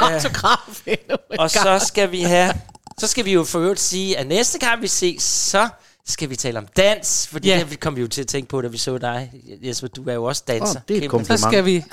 autograf 0.00 0.82
Og 1.38 1.50
så 1.50 1.84
skal 1.86 2.10
vi 2.10 2.22
have, 2.22 2.54
så 2.98 3.06
skal 3.06 3.24
vi 3.24 3.32
jo 3.32 3.44
for 3.44 3.58
øvrigt 3.60 3.80
sige, 3.80 4.18
at 4.18 4.26
næste 4.26 4.58
gang 4.58 4.82
vi 4.82 4.88
ses, 4.88 5.22
så 5.22 5.68
skal 6.06 6.30
vi 6.30 6.36
tale 6.36 6.58
om 6.58 6.66
dans, 6.76 7.28
fordi 7.32 7.48
Ja. 7.48 7.64
det 7.70 7.80
kom 7.80 7.96
vi 7.96 8.00
jo 8.00 8.08
til 8.08 8.20
at 8.20 8.26
tænke 8.26 8.48
på, 8.48 8.60
da 8.60 8.68
vi 8.68 8.78
så 8.78 8.98
dig. 8.98 9.32
Jesper, 9.62 9.88
du 9.88 10.08
er 10.08 10.14
jo 10.14 10.24
også 10.24 10.42
danser. 10.48 10.76
Åh, 10.80 10.82
det 10.88 10.98
er 10.98 11.02
et 11.02 11.10
kompliment. 11.10 11.40
Så 11.40 11.46
skal 11.48 11.64
vi 11.64 11.84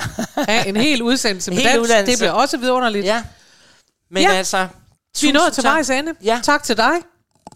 have 0.48 0.68
en 0.68 0.76
hel 0.77 1.02
udsendelse 1.02 1.52
med 1.52 1.57
Hel 1.57 1.65
dans. 1.68 1.80
uddannelse. 1.80 2.11
Det 2.11 2.19
bliver 2.19 2.31
også 2.31 2.57
vidunderligt. 2.57 3.06
Ja. 3.06 3.23
Men 4.11 4.23
Ja. 4.23 4.31
altså, 4.34 4.68
Vi 5.22 5.27
er 5.30 5.34
nået 5.34 5.53
til 5.53 5.64
vejs 5.64 5.90
ende. 5.90 6.11
Ja. 6.23 6.40
Tak 6.44 6.64
til 6.64 6.77
dig. 6.77 6.91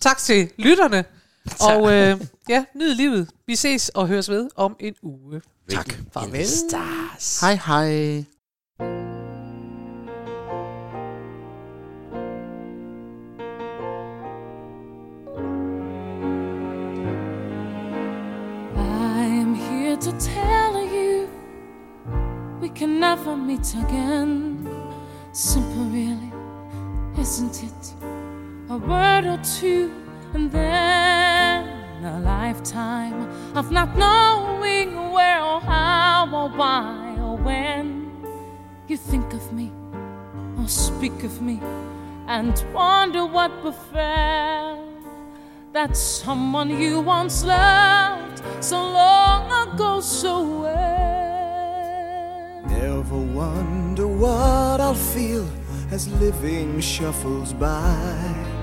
Tak 0.01 0.17
til 0.17 0.49
lytterne. 0.57 1.05
Og 1.69 1.93
øh, 1.93 2.21
ja, 2.49 2.65
nyd 2.75 2.95
livet. 2.95 3.29
Vi 3.47 3.55
ses 3.55 3.89
og 3.89 4.07
høres 4.07 4.29
ved 4.29 4.49
om 4.55 4.75
en 4.79 4.95
uge. 5.03 5.41
Tak. 5.69 5.93
Farvel. 6.13 6.47
Stars. 6.47 7.41
Hej 7.41 7.59
hej. 7.65 8.25
I'm 18.75 19.55
here 19.55 19.97
to 19.97 20.11
tell 20.19 20.73
you 20.95 21.27
we 22.61 22.69
can 22.69 22.99
never 22.99 23.35
meet 23.35 23.75
again. 23.87 24.69
Simple, 25.33 25.85
really, 25.85 26.31
isn't 27.19 27.63
it? 27.63 27.93
A 28.69 28.77
word 28.77 29.25
or 29.25 29.39
two, 29.43 29.91
and 30.33 30.51
then 30.51 32.03
a 32.03 32.19
lifetime 32.19 33.29
of 33.55 33.71
not 33.71 33.95
knowing 33.97 35.11
where 35.11 35.41
or 35.41 35.61
how 35.61 36.27
or 36.33 36.49
why 36.49 37.15
or 37.19 37.37
when 37.37 38.11
you 38.87 38.97
think 38.97 39.31
of 39.33 39.53
me 39.53 39.71
or 40.57 40.67
speak 40.67 41.23
of 41.23 41.41
me 41.41 41.61
and 42.27 42.65
wonder 42.73 43.25
what 43.25 43.51
befell 43.61 44.87
that 45.71 45.95
someone 45.95 46.69
you 46.69 46.99
once 47.01 47.43
loved 47.43 48.41
so 48.59 48.77
long 48.77 49.51
ago 49.67 49.99
so 50.01 50.61
well. 50.61 51.03
Never 52.67 53.17
wonder 53.17 54.07
what 54.07 54.79
I'll 54.81 54.93
feel 54.93 55.47
as 55.91 56.07
living 56.19 56.79
shuffles 56.79 57.53
by. 57.53 58.62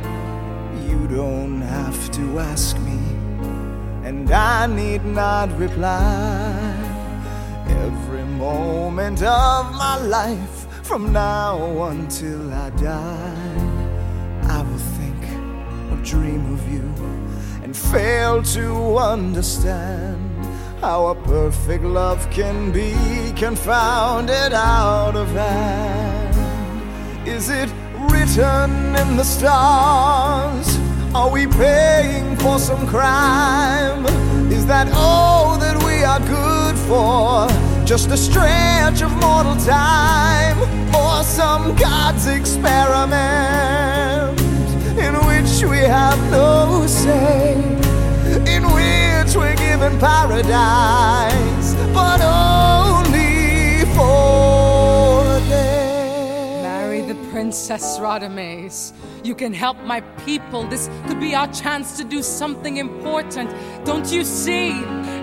You 1.01 1.09
don't 1.09 1.63
have 1.63 2.11
to 2.13 2.39
ask 2.41 2.79
me, 2.81 2.99
and 4.05 4.31
I 4.31 4.67
need 4.67 5.03
not 5.03 5.51
reply. 5.59 6.77
Every 7.69 8.25
moment 8.25 9.23
of 9.23 9.73
my 9.75 9.97
life, 9.97 10.67
from 10.85 11.11
now 11.11 11.85
until 11.85 12.53
I 12.53 12.69
die, 12.71 13.57
I 14.43 14.63
will 14.63 14.85
think 14.99 15.25
or 15.91 16.05
dream 16.05 16.53
of 16.53 16.71
you 16.71 16.85
and 17.63 17.75
fail 17.75 18.43
to 18.43 18.99
understand 18.99 20.21
how 20.83 21.07
a 21.07 21.15
perfect 21.15 21.83
love 21.83 22.29
can 22.31 22.73
be 22.73 22.93
confounded 23.37 24.53
out 24.53 25.17
of 25.17 25.29
hand. 25.29 26.37
Is 27.27 27.49
it 27.49 27.71
written 28.11 28.95
in 28.97 29.17
the 29.17 29.25
stars? 29.25 30.90
Are 31.12 31.28
we 31.28 31.49
paying 31.49 32.37
for 32.37 32.61
some 32.61 32.87
crime? 32.87 34.07
Is 34.53 34.65
that 34.66 34.89
all 34.95 35.59
that 35.59 35.77
we 35.82 36.05
are 36.05 36.20
good 36.20 36.77
for? 36.87 37.49
Just 37.85 38.11
a 38.11 38.16
stretch 38.16 39.03
of 39.03 39.11
mortal 39.16 39.57
time, 39.57 40.57
or 40.95 41.24
some 41.24 41.74
God's 41.74 42.28
experiment 42.28 43.11
in 45.01 45.15
which 45.27 45.65
we 45.69 45.78
have 45.78 46.19
no 46.31 46.87
say, 46.87 47.55
in 48.47 48.62
which 48.70 49.35
we're 49.35 49.57
given 49.57 49.99
paradise, 49.99 51.74
but 51.93 52.20
only 52.20 53.85
for 53.97 55.24
them. 55.49 56.62
Marry 56.62 57.01
the 57.01 57.16
Princess 57.32 57.99
Radames 57.99 58.93
you 59.23 59.35
can 59.35 59.53
help 59.53 59.77
my 59.85 60.01
people. 60.25 60.65
This 60.65 60.89
could 61.07 61.21
be 61.21 61.35
our 61.35 61.49
chance 61.53 61.97
to 61.99 62.05
do 62.05 62.23
something 62.23 62.79
important. 62.79 63.51
Don't 63.85 64.11
you 64.11 64.25
see? 64.25 64.73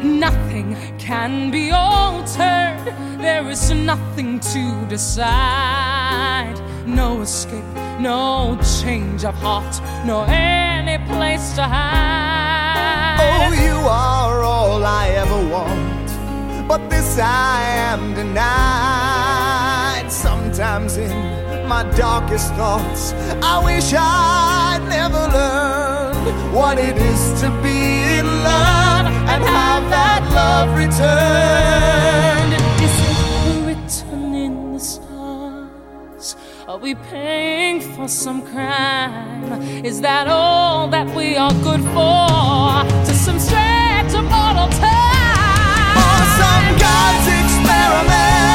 Nothing 0.04 0.76
can 1.00 1.50
be 1.50 1.72
altered. 1.72 2.94
There 3.20 3.50
is 3.50 3.72
nothing 3.72 4.40
to 4.40 4.86
decide. 4.88 6.56
No 6.86 7.22
escape, 7.22 7.66
no 8.00 8.58
change 8.82 9.26
of 9.26 9.34
heart, 9.36 9.82
no 10.06 10.24
any 10.30 11.04
place 11.06 11.54
to 11.56 11.64
hide. 11.64 13.18
Oh, 13.20 13.52
you 13.52 13.76
are 13.88 14.44
all 14.44 14.86
I 14.86 15.10
ever 15.10 15.50
want, 15.50 16.68
but 16.68 16.90
this 16.90 17.18
I 17.20 17.62
am 17.64 18.14
denied. 18.14 20.10
Sometimes 20.12 20.98
in 20.98 21.37
my 21.68 21.84
darkest 21.98 22.54
thoughts, 22.54 23.14
I 23.44 23.62
wish 23.64 23.94
I'd 23.94 24.84
never 24.88 25.20
learned 25.38 26.54
what 26.56 26.80
it 26.80 26.96
is 26.96 27.42
to 27.42 27.50
be 27.62 28.04
in 28.20 28.26
love 28.26 29.06
and 29.06 29.44
have 29.44 29.84
that 29.90 30.24
love 30.32 30.70
returned. 30.78 32.54
Is 32.82 32.96
it 33.04 33.66
written 33.66 34.34
in 34.34 34.74
the 34.74 34.80
stars? 34.80 36.38
Are 36.70 36.78
we 36.78 36.96
paying 36.96 37.82
for 37.82 38.08
some 38.08 38.42
crime? 38.44 39.62
Is 39.84 40.00
that 40.02 40.28
all 40.28 40.88
that 40.88 41.14
we 41.16 41.36
are 41.36 41.54
good 41.64 41.82
for? 41.96 42.88
To 43.08 43.14
some 43.14 43.40
stretch 43.40 44.14
of 44.14 44.24
mortal 44.24 44.70
time? 44.80 45.98
Or 46.00 46.20
some 46.40 46.78
God's 46.80 47.28
experiment? 47.28 48.47